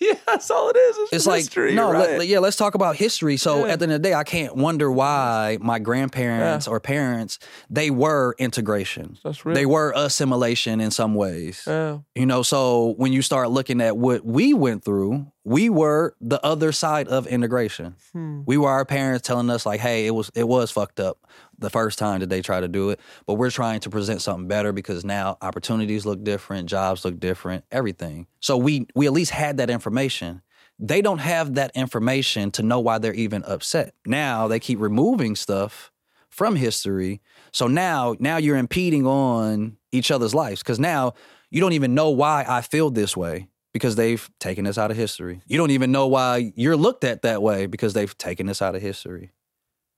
yeah, 0.08 0.14
that's 0.26 0.50
all 0.50 0.70
it 0.70 0.76
is. 0.76 0.96
It's, 0.98 1.12
It's 1.12 1.26
like, 1.26 1.40
history, 1.40 1.74
no, 1.74 1.92
right? 1.92 2.18
let- 2.18 2.26
yeah, 2.26 2.38
let's 2.38 2.56
talk 2.56 2.74
about 2.74 2.96
history. 2.96 3.36
So 3.36 3.66
Yeah. 3.66 3.72
at 3.72 3.78
the 3.78 3.84
end 3.84 3.92
of 3.92 4.02
the 4.02 4.08
day, 4.08 4.14
I 4.14 4.24
can't 4.24 4.56
wonder 4.56 4.90
why 4.90 5.58
my 5.60 5.78
grandparents 5.78 6.66
or 6.66 6.80
parents, 6.80 7.38
they 7.68 7.90
were 7.90 8.34
integration. 8.38 9.18
That's 9.22 9.44
real. 9.44 9.54
They 9.54 9.66
were 9.66 9.92
assimilation 9.96 10.80
in 10.80 10.90
some 10.90 11.14
ways. 11.14 11.64
yeah. 11.66 11.98
You 12.14 12.26
know, 12.26 12.42
so 12.42 12.94
when 12.96 13.12
you 13.12 13.22
start 13.22 13.50
looking 13.50 13.80
at 13.80 13.96
what 13.96 14.24
we 14.24 14.54
went 14.54 14.84
through, 14.84 15.26
we 15.44 15.70
were 15.70 16.14
the 16.20 16.44
other 16.44 16.70
side 16.70 17.08
of 17.08 17.26
integration. 17.26 17.96
Hmm. 18.12 18.42
We 18.44 18.58
were 18.58 18.68
our 18.68 18.84
parents 18.84 19.26
telling 19.26 19.48
us 19.50 19.64
like, 19.64 19.80
"Hey, 19.80 20.06
it 20.06 20.10
was 20.10 20.30
it 20.34 20.46
was 20.46 20.70
fucked 20.70 21.00
up 21.00 21.18
the 21.58 21.70
first 21.70 21.98
time 21.98 22.20
that 22.20 22.28
they 22.28 22.42
tried 22.42 22.60
to 22.60 22.68
do 22.68 22.90
it, 22.90 23.00
but 23.26 23.34
we're 23.34 23.50
trying 23.50 23.80
to 23.80 23.90
present 23.90 24.20
something 24.22 24.48
better 24.48 24.72
because 24.72 25.04
now 25.04 25.38
opportunities 25.40 26.04
look 26.04 26.22
different, 26.22 26.68
jobs 26.68 27.04
look 27.04 27.18
different, 27.18 27.64
everything." 27.70 28.26
So 28.40 28.56
we 28.56 28.86
we 28.94 29.06
at 29.06 29.12
least 29.12 29.30
had 29.30 29.56
that 29.56 29.70
information. 29.70 30.42
They 30.78 31.02
don't 31.02 31.18
have 31.18 31.54
that 31.54 31.72
information 31.74 32.50
to 32.52 32.62
know 32.62 32.80
why 32.80 32.98
they're 32.98 33.14
even 33.14 33.42
upset. 33.44 33.94
Now 34.06 34.46
they 34.48 34.60
keep 34.60 34.78
removing 34.80 35.36
stuff 35.36 35.90
from 36.28 36.56
history. 36.56 37.20
So 37.52 37.66
now 37.66 38.14
now 38.18 38.36
you're 38.36 38.56
impeding 38.56 39.06
on 39.06 39.78
each 39.90 40.10
other's 40.10 40.34
lives 40.34 40.62
cuz 40.62 40.78
now 40.78 41.14
you 41.50 41.60
don't 41.60 41.72
even 41.72 41.94
know 41.94 42.10
why 42.10 42.44
I 42.46 42.60
feel 42.60 42.90
this 42.90 43.16
way 43.16 43.48
because 43.72 43.96
they've 43.96 44.28
taken 44.38 44.64
this 44.64 44.78
out 44.78 44.90
of 44.90 44.96
history. 44.96 45.42
You 45.46 45.58
don't 45.58 45.70
even 45.70 45.92
know 45.92 46.06
why 46.06 46.52
you're 46.56 46.76
looked 46.76 47.04
at 47.04 47.22
that 47.22 47.42
way 47.42 47.66
because 47.66 47.92
they've 47.92 48.16
taken 48.18 48.46
this 48.46 48.62
out 48.62 48.74
of 48.74 48.82
history. 48.82 49.32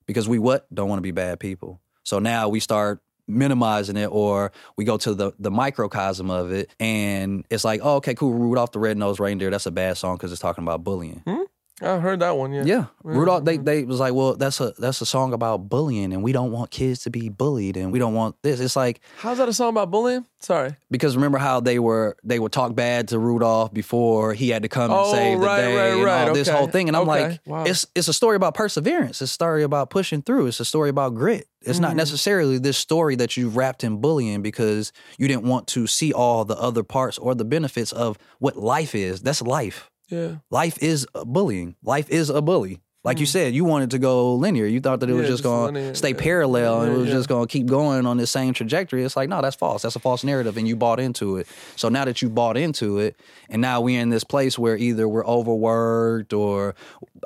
Because 0.07 0.29
we 0.29 0.39
what? 0.39 0.73
Don't 0.75 0.89
want 0.89 0.99
to 0.99 1.03
be 1.03 1.13
bad 1.13 1.41
people. 1.41 1.81
So 2.03 2.19
now 2.19 2.49
we 2.49 2.61
start 2.61 3.01
minimizing 3.29 3.97
it 3.97 4.09
or 4.11 4.51
we 4.77 4.85
go 4.85 4.97
to 4.99 5.15
the 5.15 5.33
the 5.39 5.51
microcosm 5.51 6.29
of 6.31 6.51
it 6.53 6.75
and 6.81 7.47
it's 7.51 7.65
like, 7.65 7.81
oh, 7.83 7.97
okay, 7.97 8.15
cool. 8.15 8.33
Rudolph 8.35 8.73
the 8.73 8.81
Red-Nosed 8.81 9.21
Reindeer, 9.21 9.51
that's 9.51 9.67
a 9.67 9.71
bad 9.71 9.97
song 9.97 10.17
because 10.17 10.33
it's 10.33 10.41
talking 10.41 10.65
about 10.65 10.83
bullying. 10.83 11.23
Hmm? 11.27 11.43
I 11.83 11.99
heard 11.99 12.21
that 12.21 12.37
one. 12.37 12.53
Yeah. 12.53 12.63
Yeah. 12.65 12.87
Rudolph 13.03 13.45
they 13.45 13.57
they 13.57 13.85
was 13.85 13.99
like, 14.01 14.15
well, 14.15 14.37
that's 14.37 14.61
a 14.61 14.73
that's 14.79 15.01
a 15.01 15.07
song 15.07 15.33
about 15.33 15.69
bullying 15.69 16.13
and 16.13 16.23
we 16.23 16.33
don't 16.33 16.53
want 16.53 16.71
kids 16.71 17.01
to 17.05 17.11
be 17.11 17.29
bullied 17.29 17.77
and 17.77 17.91
we 17.93 17.99
don't 17.99 18.15
want 18.15 18.37
this. 18.43 18.61
It's 18.61 18.77
like 18.77 19.01
How's 19.19 19.39
that 19.39 19.49
a 19.49 19.53
song 19.53 19.71
about 19.71 19.91
bullying? 19.91 20.25
Sorry. 20.41 20.75
because 20.91 21.15
remember 21.15 21.39
how 21.39 21.61
they 21.61 21.79
were 21.79 22.17
they 22.25 22.39
would 22.41 22.51
talk 22.53 22.75
bad 22.75 23.09
to 23.09 23.19
Rudolph 23.19 23.73
before 23.73 24.35
he 24.35 24.49
had 24.49 24.63
to 24.63 24.69
come 24.69 24.91
and 24.91 25.01
Oh, 25.01 25.13
save 25.13 25.39
the 25.41 25.47
right, 25.47 25.61
day 25.61 25.77
right, 25.77 25.93
and 25.95 26.05
right. 26.05 26.29
all 26.29 26.35
this 26.35 26.49
Okay. 26.49 26.57
whole 26.59 26.67
thing. 26.67 26.89
And 26.89 26.97
I'm 26.97 27.09
Okay. 27.09 27.29
like, 27.29 27.41
Wow. 27.47 27.65
it's 27.65 27.87
it's 27.95 28.09
a 28.09 28.13
story 28.13 28.35
about 28.37 28.55
perseverance. 28.55 29.23
It's 29.23 29.31
a 29.31 29.35
story 29.35 29.63
about 29.63 29.91
pushing 29.91 30.21
through. 30.23 30.47
It's 30.49 30.59
a 30.61 30.65
story 30.65 30.89
about 30.91 31.15
grit. 31.15 31.47
It's 31.61 31.75
Mm-hmm. 31.79 31.83
not 31.83 31.97
necessarily 31.97 32.59
this 32.59 32.77
story 32.77 33.15
that 33.17 33.37
you 33.37 33.49
wrapped 33.49 33.85
in 33.85 34.01
bullying 34.01 34.43
because 34.43 34.93
you 35.17 35.29
didn't 35.29 35.45
want 35.45 35.69
to 35.69 35.87
see 35.87 36.13
all 36.13 36.45
the 36.45 36.57
other 36.59 36.83
parts 36.83 37.19
or 37.19 37.37
the 37.37 37.45
benefits 37.45 37.93
of 37.93 38.19
what 38.41 38.57
life 38.57 38.97
is. 38.97 39.21
That's 39.23 39.43
life. 39.43 39.89
Yeah. 40.13 40.37
Life 40.51 40.79
is 40.83 41.07
bullying. 41.25 41.75
Life 41.83 42.09
is 42.11 42.31
a 42.31 42.41
bully. 42.43 42.81
Like 43.05 43.19
you 43.19 43.27
said, 43.27 43.53
you 43.53 43.65
wanted 43.65 43.91
to 43.91 43.99
go 43.99 44.37
linear. 44.37 44.65
You 44.65 44.81
thought 44.81 45.01
that 45.01 45.11
it 45.11 45.15
was 45.15 45.23
Hmm. 45.27 45.33
Just 45.33 45.43
just 45.43 45.43
going 45.43 45.75
to 45.75 45.95
stay 45.97 46.11
yeah. 46.11 46.17
parallel 46.21 46.83
and 46.83 46.93
it 46.93 46.97
was 46.97 47.09
yeah. 47.09 47.15
just 47.15 47.29
going 47.29 47.49
to 47.49 47.53
keep 47.53 47.67
going 47.67 48.07
on 48.07 48.17
the 48.17 48.29
same 48.29 48.55
trajectory. 48.55 49.03
It's 49.03 49.17
like, 49.17 49.29
no, 49.29 49.43
that's 49.43 49.57
false. 49.57 49.83
That's 49.83 49.97
a 49.97 49.99
false 49.99 50.23
narrative, 50.23 50.57
and 50.57 50.69
you 50.69 50.77
bought 50.77 51.01
into 51.01 51.39
it. 51.39 51.49
So 51.75 51.89
now 51.89 52.05
that 52.05 52.23
you 52.23 52.29
bought 52.31 52.57
into 52.57 52.99
it, 53.01 53.17
and 53.49 53.61
now 53.61 53.81
we're 53.81 54.01
in 54.01 54.11
this 54.11 54.23
place 54.23 54.57
where 54.57 54.77
either 54.77 55.09
we're 55.09 55.27
overworked 55.27 56.33
or 56.33 56.77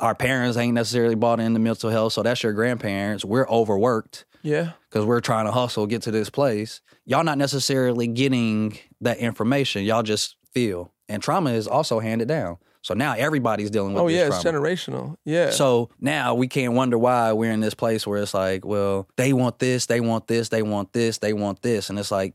our 0.00 0.14
parents 0.14 0.56
ain't 0.56 0.72
necessarily 0.74 1.14
bought 1.14 1.40
into 1.40 1.60
mental 1.60 1.90
health. 1.90 2.14
So 2.14 2.22
that's 2.22 2.42
your 2.42 2.54
grandparents. 2.54 3.22
We're 3.22 3.46
overworked 3.46 4.24
Yeah. 4.42 4.72
because 4.88 5.04
we're 5.04 5.20
trying 5.20 5.44
to 5.44 5.52
hustle, 5.52 5.86
get 5.86 6.00
to 6.02 6.10
this 6.10 6.30
place. 6.30 6.80
Y'all 7.04 7.22
not 7.24 7.36
necessarily 7.36 8.06
getting 8.06 8.78
that 9.02 9.18
information. 9.18 9.84
Y'all 9.84 10.02
just 10.02 10.36
feel. 10.52 10.90
And 11.08 11.22
trauma 11.22 11.50
is 11.50 11.68
also 11.68 12.00
handed 12.00 12.28
down. 12.28 12.56
So 12.86 12.94
now 12.94 13.14
everybody's 13.14 13.68
dealing 13.68 13.94
with 13.94 14.02
Oh 14.04 14.06
yeah, 14.06 14.28
it's 14.28 14.44
generational. 14.44 15.16
Yeah. 15.24 15.50
So 15.50 15.90
now 15.98 16.36
we 16.36 16.46
can't 16.46 16.74
wonder 16.74 16.96
why 16.96 17.32
we're 17.32 17.50
in 17.50 17.58
this 17.58 17.74
place 17.74 18.06
where 18.06 18.22
it's 18.22 18.32
like, 18.32 18.64
well, 18.64 19.08
they 19.16 19.32
want 19.32 19.58
this, 19.58 19.86
they 19.86 19.98
want 19.98 20.28
this, 20.28 20.50
they 20.50 20.62
want 20.62 20.92
this, 20.92 21.18
they 21.18 21.32
want 21.32 21.62
this. 21.62 21.90
And 21.90 21.98
it's 21.98 22.12
like, 22.12 22.34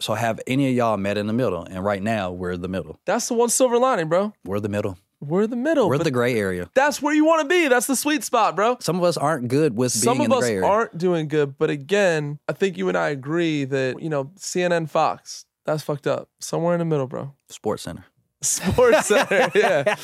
so 0.00 0.14
have 0.14 0.40
any 0.46 0.70
of 0.70 0.74
y'all 0.74 0.96
met 0.96 1.18
in 1.18 1.26
the 1.26 1.34
middle? 1.34 1.64
And 1.64 1.84
right 1.84 2.02
now 2.02 2.32
we're 2.32 2.56
the 2.56 2.68
middle. 2.68 3.00
that's 3.04 3.28
the 3.28 3.34
one 3.34 3.50
silver 3.50 3.76
lining, 3.76 4.08
bro. 4.08 4.32
We're 4.46 4.60
the 4.60 4.70
middle. 4.70 4.96
We're 5.20 5.46
the 5.46 5.56
middle. 5.56 5.90
We're 5.90 5.98
the 5.98 6.10
gray 6.10 6.36
area. 6.38 6.70
that's 6.72 7.02
where 7.02 7.14
you 7.14 7.26
want 7.26 7.42
to 7.42 7.48
be. 7.48 7.68
That's 7.68 7.86
the 7.86 7.94
sweet 7.94 8.24
spot, 8.24 8.56
bro. 8.56 8.78
Some 8.80 8.96
of 8.96 9.04
us 9.04 9.18
aren't 9.18 9.48
good 9.48 9.76
with 9.76 9.92
being 9.92 10.04
Some 10.04 10.20
in 10.22 10.24
of 10.24 10.30
the 10.30 10.36
us 10.36 10.40
gray 10.44 10.54
area. 10.56 10.66
aren't 10.66 10.96
doing 10.96 11.28
good, 11.28 11.58
but 11.58 11.68
again, 11.68 12.38
I 12.48 12.54
think 12.54 12.78
you 12.78 12.88
and 12.88 12.96
I 12.96 13.10
agree 13.10 13.66
that 13.66 14.02
you 14.02 14.08
know 14.08 14.32
CNN, 14.38 14.88
Fox, 14.88 15.44
that's 15.66 15.82
fucked 15.82 16.06
up. 16.06 16.30
Somewhere 16.40 16.72
in 16.74 16.78
the 16.78 16.86
middle, 16.86 17.06
bro. 17.06 17.34
Sports 17.50 17.82
Center. 17.82 18.06
Sports 18.42 19.06
Center, 19.06 19.50
yeah. 19.54 19.96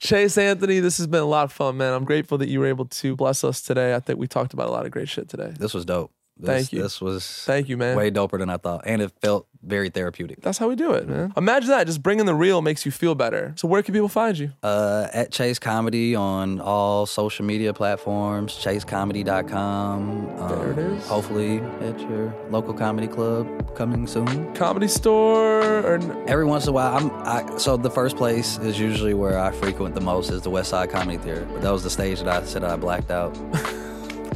Chase 0.00 0.38
Anthony, 0.38 0.80
this 0.80 0.98
has 0.98 1.06
been 1.06 1.22
a 1.22 1.26
lot 1.26 1.44
of 1.44 1.52
fun, 1.52 1.76
man. 1.76 1.92
I'm 1.92 2.04
grateful 2.04 2.38
that 2.38 2.48
you 2.48 2.60
were 2.60 2.66
able 2.66 2.86
to 2.86 3.16
bless 3.16 3.42
us 3.42 3.60
today. 3.60 3.94
I 3.94 4.00
think 4.00 4.18
we 4.18 4.28
talked 4.28 4.54
about 4.54 4.68
a 4.68 4.70
lot 4.70 4.86
of 4.86 4.92
great 4.92 5.08
shit 5.08 5.28
today. 5.28 5.52
This 5.58 5.74
was 5.74 5.84
dope. 5.84 6.12
This, 6.38 6.46
Thank 6.48 6.72
you. 6.72 6.82
This 6.82 7.00
was 7.00 7.26
Thank 7.44 7.68
you, 7.68 7.76
man. 7.76 7.96
way 7.96 8.10
doper 8.10 8.38
than 8.38 8.48
I 8.48 8.56
thought. 8.58 8.82
And 8.86 9.02
it 9.02 9.10
felt 9.20 9.46
very 9.60 9.90
therapeutic. 9.90 10.40
That's 10.40 10.56
how 10.56 10.68
we 10.68 10.76
do 10.76 10.92
it, 10.92 11.08
man. 11.08 11.32
Imagine 11.36 11.70
that. 11.70 11.86
Just 11.86 12.00
bringing 12.02 12.26
the 12.26 12.34
real 12.34 12.62
makes 12.62 12.86
you 12.86 12.92
feel 12.92 13.16
better. 13.16 13.54
So 13.56 13.66
where 13.66 13.82
can 13.82 13.92
people 13.92 14.08
find 14.08 14.38
you? 14.38 14.52
Uh, 14.62 15.08
at 15.12 15.32
Chase 15.32 15.58
Comedy 15.58 16.14
on 16.14 16.60
all 16.60 17.06
social 17.06 17.44
media 17.44 17.74
platforms, 17.74 18.52
chasecomedy.com. 18.54 20.28
Um, 20.38 20.48
There 20.48 20.72
it 20.72 20.78
is. 20.78 21.06
Hopefully 21.08 21.58
at 21.80 21.98
your 22.02 22.34
local 22.50 22.72
comedy 22.74 23.08
club 23.08 23.74
coming 23.74 24.06
soon. 24.06 24.54
Comedy 24.54 24.88
store 24.88 25.80
or 25.80 25.98
Every 26.28 26.44
once 26.44 26.64
in 26.64 26.70
a 26.70 26.72
while, 26.72 26.96
I'm 26.96 27.10
I, 27.26 27.56
so 27.58 27.76
the 27.76 27.90
first 27.90 28.16
place 28.16 28.58
is 28.58 28.78
usually 28.78 29.14
where 29.14 29.38
I 29.38 29.50
frequent 29.50 29.94
the 29.94 30.00
most 30.00 30.30
is 30.30 30.42
the 30.42 30.50
West 30.50 30.70
Side 30.70 30.90
Comedy 30.90 31.18
Theater. 31.18 31.46
But 31.52 31.62
that 31.62 31.70
was 31.72 31.82
the 31.82 31.90
stage 31.90 32.18
that 32.20 32.28
I 32.28 32.44
said 32.46 32.62
I 32.64 32.76
blacked 32.76 33.10
out. 33.10 33.36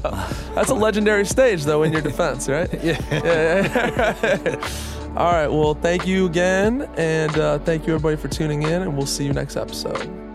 That's 0.54 0.70
a 0.70 0.74
legendary 0.74 1.24
stage, 1.24 1.64
though, 1.64 1.82
in 1.82 1.92
your 1.92 2.02
defense, 2.02 2.48
right? 2.48 2.68
yeah. 2.82 3.00
yeah. 3.10 4.68
All 5.16 5.32
right. 5.32 5.48
Well, 5.48 5.74
thank 5.74 6.06
you 6.06 6.26
again. 6.26 6.88
And 6.96 7.36
uh, 7.38 7.58
thank 7.60 7.86
you, 7.86 7.94
everybody, 7.94 8.16
for 8.16 8.28
tuning 8.28 8.62
in. 8.62 8.82
And 8.82 8.96
we'll 8.96 9.06
see 9.06 9.24
you 9.24 9.32
next 9.32 9.56
episode. 9.56 10.31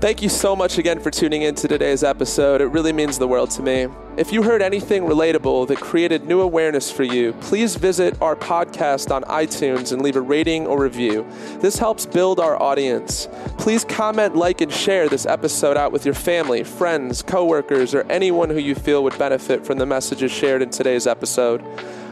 Thank 0.00 0.22
you 0.22 0.30
so 0.30 0.56
much 0.56 0.78
again 0.78 0.98
for 0.98 1.10
tuning 1.10 1.42
in 1.42 1.54
to 1.56 1.68
today's 1.68 2.02
episode. 2.02 2.62
It 2.62 2.68
really 2.68 2.90
means 2.90 3.18
the 3.18 3.28
world 3.28 3.50
to 3.50 3.62
me. 3.62 3.86
If 4.16 4.32
you 4.32 4.42
heard 4.42 4.62
anything 4.62 5.02
relatable 5.02 5.68
that 5.68 5.78
created 5.78 6.24
new 6.24 6.40
awareness 6.40 6.90
for 6.90 7.02
you, 7.02 7.34
please 7.34 7.76
visit 7.76 8.16
our 8.22 8.34
podcast 8.34 9.14
on 9.14 9.24
iTunes 9.24 9.92
and 9.92 10.00
leave 10.00 10.16
a 10.16 10.20
rating 10.22 10.66
or 10.66 10.80
review. 10.82 11.26
This 11.58 11.78
helps 11.78 12.06
build 12.06 12.40
our 12.40 12.60
audience. 12.62 13.28
Please 13.58 13.84
comment, 13.84 14.34
like, 14.34 14.62
and 14.62 14.72
share 14.72 15.06
this 15.06 15.26
episode 15.26 15.76
out 15.76 15.92
with 15.92 16.06
your 16.06 16.14
family, 16.14 16.64
friends, 16.64 17.20
coworkers, 17.20 17.94
or 17.94 18.10
anyone 18.10 18.48
who 18.48 18.58
you 18.58 18.74
feel 18.74 19.04
would 19.04 19.18
benefit 19.18 19.66
from 19.66 19.76
the 19.76 19.84
messages 19.84 20.32
shared 20.32 20.62
in 20.62 20.70
today's 20.70 21.06
episode. 21.06 21.62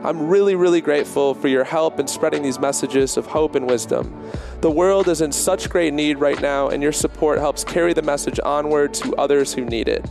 I'm 0.05 0.28
really, 0.28 0.55
really 0.55 0.80
grateful 0.80 1.34
for 1.34 1.49
your 1.49 1.64
help 1.64 1.99
in 1.99 2.07
spreading 2.07 2.42
these 2.42 2.59
messages 2.59 3.16
of 3.16 3.26
hope 3.26 3.55
and 3.55 3.66
wisdom. 3.66 4.30
The 4.61 4.70
world 4.70 5.09
is 5.09 5.20
in 5.20 5.32
such 5.32 5.68
great 5.68 5.92
need 5.92 6.18
right 6.18 6.40
now, 6.40 6.68
and 6.68 6.82
your 6.82 6.92
support 6.92 7.38
helps 7.38 7.64
carry 7.64 7.92
the 7.92 8.03
message 8.03 8.38
onward 8.44 8.94
to 8.94 9.14
others 9.16 9.55
who 9.55 9.64
need 9.64 9.88
it. 9.88 10.05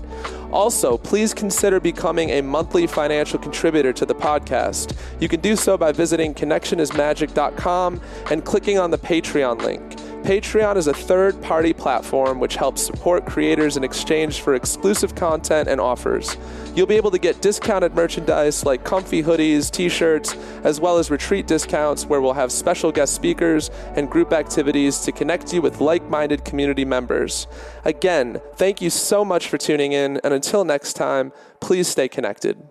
Also, 0.51 0.97
please 0.97 1.33
consider 1.33 1.79
becoming 1.79 2.31
a 2.31 2.41
monthly 2.41 2.88
financial 2.88 3.39
contributor 3.39 3.93
to 3.93 4.05
the 4.05 4.15
podcast. 4.15 4.95
You 5.19 5.27
can 5.27 5.39
do 5.41 5.55
so 5.55 5.77
by 5.77 5.91
visiting 5.91 6.33
connectionismagic.com 6.33 8.01
and 8.31 8.45
clicking 8.45 8.79
on 8.79 8.91
the 8.91 8.97
Patreon 8.97 9.61
link. 9.61 10.07
Patreon 10.28 10.75
is 10.75 10.88
a 10.88 10.93
third 10.93 11.41
party 11.41 11.71
platform 11.71 12.41
which 12.41 12.57
helps 12.57 12.86
support 12.86 13.25
creators 13.25 13.78
in 13.78 13.86
exchange 13.86 14.41
for 14.41 14.55
exclusive 14.55 15.15
content 15.15 15.69
and 15.69 15.80
offers. 15.80 16.36
You'll 16.75 16.86
be 16.86 16.97
able 16.97 17.11
to 17.11 17.17
get 17.17 17.41
discounted 17.41 17.95
merchandise 17.95 18.65
like 18.65 18.84
comfy 18.84 19.23
hoodies, 19.23 19.71
t 19.71 19.88
shirts, 19.88 20.36
as 20.65 20.82
well 20.82 20.97
as 20.97 21.09
retreat 21.09 21.47
discounts 21.47 22.07
where 22.07 22.19
we'll 22.19 22.34
have 22.34 22.51
special 22.51 22.91
guest 22.91 23.15
speakers 23.15 23.69
and 23.95 24.11
group 24.11 24.34
activities 24.34 24.99
to 25.05 25.13
connect 25.13 25.53
you 25.53 25.61
with 25.61 25.80
like 25.80 26.03
minded 26.09 26.43
community 26.43 26.84
members. 26.84 27.47
Again, 27.86 28.41
thank 28.57 28.82
you 28.82 28.89
so 28.89 29.23
much 29.23 29.47
for 29.47 29.57
tuning 29.57 29.93
in, 29.93 30.19
and 30.25 30.34
until 30.34 30.65
next 30.65 30.95
time, 30.95 31.32
please 31.61 31.88
stay 31.88 32.09
connected. 32.09 32.61